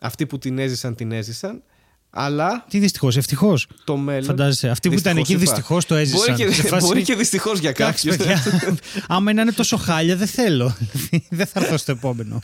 αυτοί 0.00 0.26
που 0.26 0.38
την 0.38 0.58
έζησαν 0.58 0.94
την 0.94 1.12
έζησαν. 1.12 1.62
Αλλά 2.10 2.64
Τι 2.68 2.78
δυστυχώς, 2.78 3.16
ευτυχώς. 3.16 3.66
το 3.84 3.96
μέλλον. 3.96 4.24
Φαντάζεσαι. 4.24 4.68
Αυτοί 4.68 4.88
που 4.88 4.94
ήταν 4.98 5.14
Δυστυχώς 5.14 5.34
εκεί 5.38 5.44
είπα. 5.44 5.52
δυστυχώς 5.54 5.86
το 5.86 5.94
έζησαν. 5.94 6.34
Μπορεί 6.36 6.52
Σε 6.52 6.62
και, 6.62 6.68
φάση- 6.68 6.86
μπορεί 6.86 7.02
και 7.02 7.14
δυστυχώς 7.14 7.58
για 7.58 7.70
Εντάξει, 7.70 8.08
κάποιους. 8.08 8.26
παιδιά. 8.26 8.42
Άμα 9.08 9.30
είναι 9.30 9.52
τόσο 9.52 9.76
χάλια, 9.76 10.16
δεν 10.16 10.26
θέλω. 10.26 10.76
δεν 11.28 11.46
θα 11.46 11.60
έρθω 11.60 11.76
στο 11.76 11.92
επόμενο. 11.92 12.40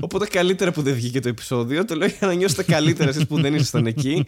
Οπότε 0.00 0.26
καλύτερα 0.26 0.72
που 0.72 0.82
δεν 0.82 0.94
βγήκε 0.94 1.20
το 1.20 1.28
επεισόδιο. 1.28 1.84
Το 1.84 1.94
λέω 1.94 2.08
για 2.08 2.26
να 2.26 2.32
νιώσετε 2.34 2.62
καλύτερα 2.62 3.08
εσείς 3.10 3.26
που 3.26 3.40
δεν 3.40 3.54
ήσασταν 3.54 3.86
εκεί. 3.86 4.26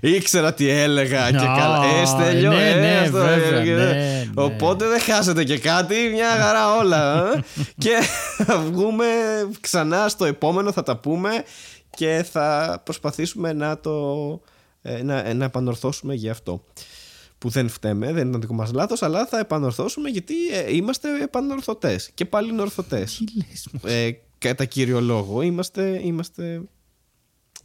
Ήξερα 0.00 0.54
τι 0.54 0.68
έλεγα 0.68 1.30
και 1.30 1.36
Α, 1.36 1.54
καλά. 1.58 1.84
Ε, 2.00 2.04
Στέλιο, 2.04 2.50
ναι, 2.52 2.70
ε, 2.70 2.74
ναι, 2.80 2.98
αυτό, 2.98 3.12
βέβαια, 3.18 3.58
ε, 3.60 3.64
ναι, 3.64 3.74
ναι. 3.74 4.26
Οπότε 4.34 4.86
δεν 4.86 5.00
χάσετε 5.00 5.44
και 5.44 5.58
κάτι. 5.58 5.94
Μια 6.12 6.28
χαρά 6.40 6.76
όλα. 6.76 7.30
ε. 7.34 7.40
και 7.78 7.90
θα 8.44 8.58
βγούμε 8.70 9.04
ξανά 9.60 10.08
στο 10.08 10.24
επόμενο, 10.24 10.72
θα 10.72 10.82
τα 10.82 10.96
πούμε 10.96 11.30
και 11.96 12.26
θα 12.30 12.80
προσπαθήσουμε 12.84 13.52
να 13.52 13.80
το 13.80 14.40
ε, 14.82 15.02
να, 15.02 15.34
να 15.34 15.44
επανορθώσουμε 15.44 16.14
για 16.14 16.30
αυτό 16.30 16.64
που 17.38 17.48
δεν 17.48 17.68
φταίμε, 17.68 18.12
δεν 18.12 18.28
ήταν 18.28 18.40
δικό 18.40 18.54
μας 18.54 18.72
λάθος 18.72 19.02
αλλά 19.02 19.26
θα 19.26 19.38
επανορθώσουμε 19.38 20.08
γιατί 20.08 20.34
ε, 20.52 20.74
είμαστε 20.76 21.22
επανορθωτές 21.22 22.10
και 22.14 22.24
πάλι 22.24 22.60
ορθωτές 22.60 23.16
Τι 23.16 23.36
λες 23.36 23.68
μου. 23.72 23.80
ε, 23.84 24.10
κατά 24.38 24.64
κύριο 24.64 25.00
λόγο 25.00 25.42
είμαστε, 25.42 26.00
είμαστε 26.04 26.62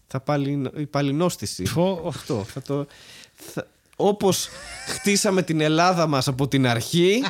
θα 0.08 0.20
πάλι, 0.20 0.72
η 0.76 0.86
παλινόστηση 0.86 1.64
Πω. 1.74 2.04
αυτό 2.08 2.44
θα 2.44 2.62
το 2.62 2.86
θα, 3.34 3.68
όπως 3.96 4.48
χτίσαμε 4.88 5.42
την 5.42 5.62
Ελλάδα 5.62 6.08
μας 6.08 6.28
από 6.28 6.48
την 6.48 6.68
αρχή 6.68 7.24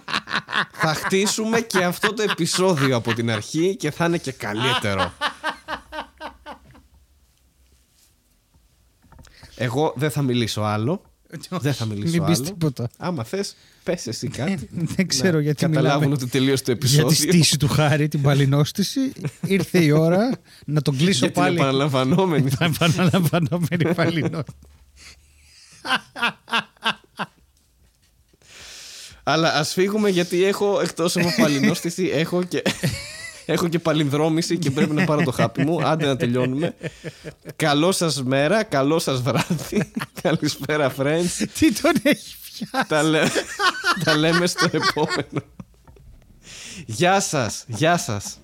θα 0.72 0.94
χτίσουμε 0.94 1.62
και 1.62 1.84
αυτό 1.84 2.14
το 2.14 2.22
επεισόδιο 2.22 2.96
από 2.96 3.14
την 3.14 3.32
αρχή 3.32 3.76
και 3.76 3.92
θα 3.92 4.06
είναι 4.06 4.18
και 4.18 4.32
καλύτερο 4.32 5.14
εγώ 9.64 9.94
δεν 9.96 10.12
θα 10.12 10.22
μιλήσω 10.22 10.62
άλλο 10.62 11.02
δεν 11.50 11.74
θα 11.74 11.86
μιλήσω 11.86 12.12
Μην 12.18 12.26
πεις 12.26 12.38
άλλο 12.38 12.48
τίποτα. 12.48 12.90
άμα 12.98 13.24
θες 13.24 13.56
πες 13.84 14.08
εσύ 14.08 14.28
κάτι 14.28 14.70
Δεν 14.72 15.08
ξέρω 15.08 15.36
να 15.38 15.42
γιατί 15.42 15.66
καταλάβουν 15.66 15.98
μιλάμε 16.00 16.14
ότι 16.24 16.28
τελείωσε 16.32 16.64
το 16.64 16.72
Για 16.72 16.74
επεισόδιο 16.74 17.08
τη 17.08 17.16
στήση 17.16 17.58
του 17.58 17.68
Χάρη, 17.68 18.08
την 18.08 18.22
παλινόστηση. 18.22 19.12
Ήρθε 19.46 19.84
η 19.84 19.92
ώρα 19.92 20.30
να 20.66 20.82
τον 20.82 20.98
κλείσω 20.98 21.20
για 21.20 21.32
την 21.32 21.42
πάλι. 21.42 21.56
επαναλαμβανόμενη 21.56 22.50
Θα 22.50 22.66
επαναλαμβανόμενη 22.66 23.94
παλινόστηση. 23.96 24.58
Αλλά 29.24 29.54
ας 29.54 29.74
φύγουμε 29.74 30.10
γιατί 30.10 30.44
έχω 30.44 30.80
εκτός 30.82 31.16
από 31.18 31.30
παλινόστηση 31.38 32.10
έχω 32.14 32.44
και 32.44 32.62
Έχω 33.46 33.68
και 33.68 33.80
παλινδρόμηση 33.80 34.58
και 34.58 34.72
πρέπει 34.72 34.94
να 34.94 35.04
πάρω 35.06 35.24
το 35.24 35.32
χάπι 35.32 35.66
μου. 35.66 35.84
Άντε 35.88 36.06
να 36.06 36.16
τελειώνουμε. 36.16 36.76
Καλό 37.56 37.92
σας 37.92 38.24
μέρα, 38.24 38.64
καλό 38.64 39.00
σας 39.00 39.22
βράδυ. 39.22 39.92
Καλησπέρα, 40.22 40.94
friends. 40.98 41.46
Τι 41.60 41.74
τον 41.74 41.92
έχει 42.04 42.36
πιάσει. 42.52 42.88
τα, 42.88 43.04
λέ... 43.04 43.22
τα 44.04 44.18
λέμε 44.18 44.46
στο 44.48 44.70
επόμενο. 44.72 45.42
Γεια 46.86 47.20
σας, 47.20 47.64
γεια 47.68 47.98
σας. 47.98 48.38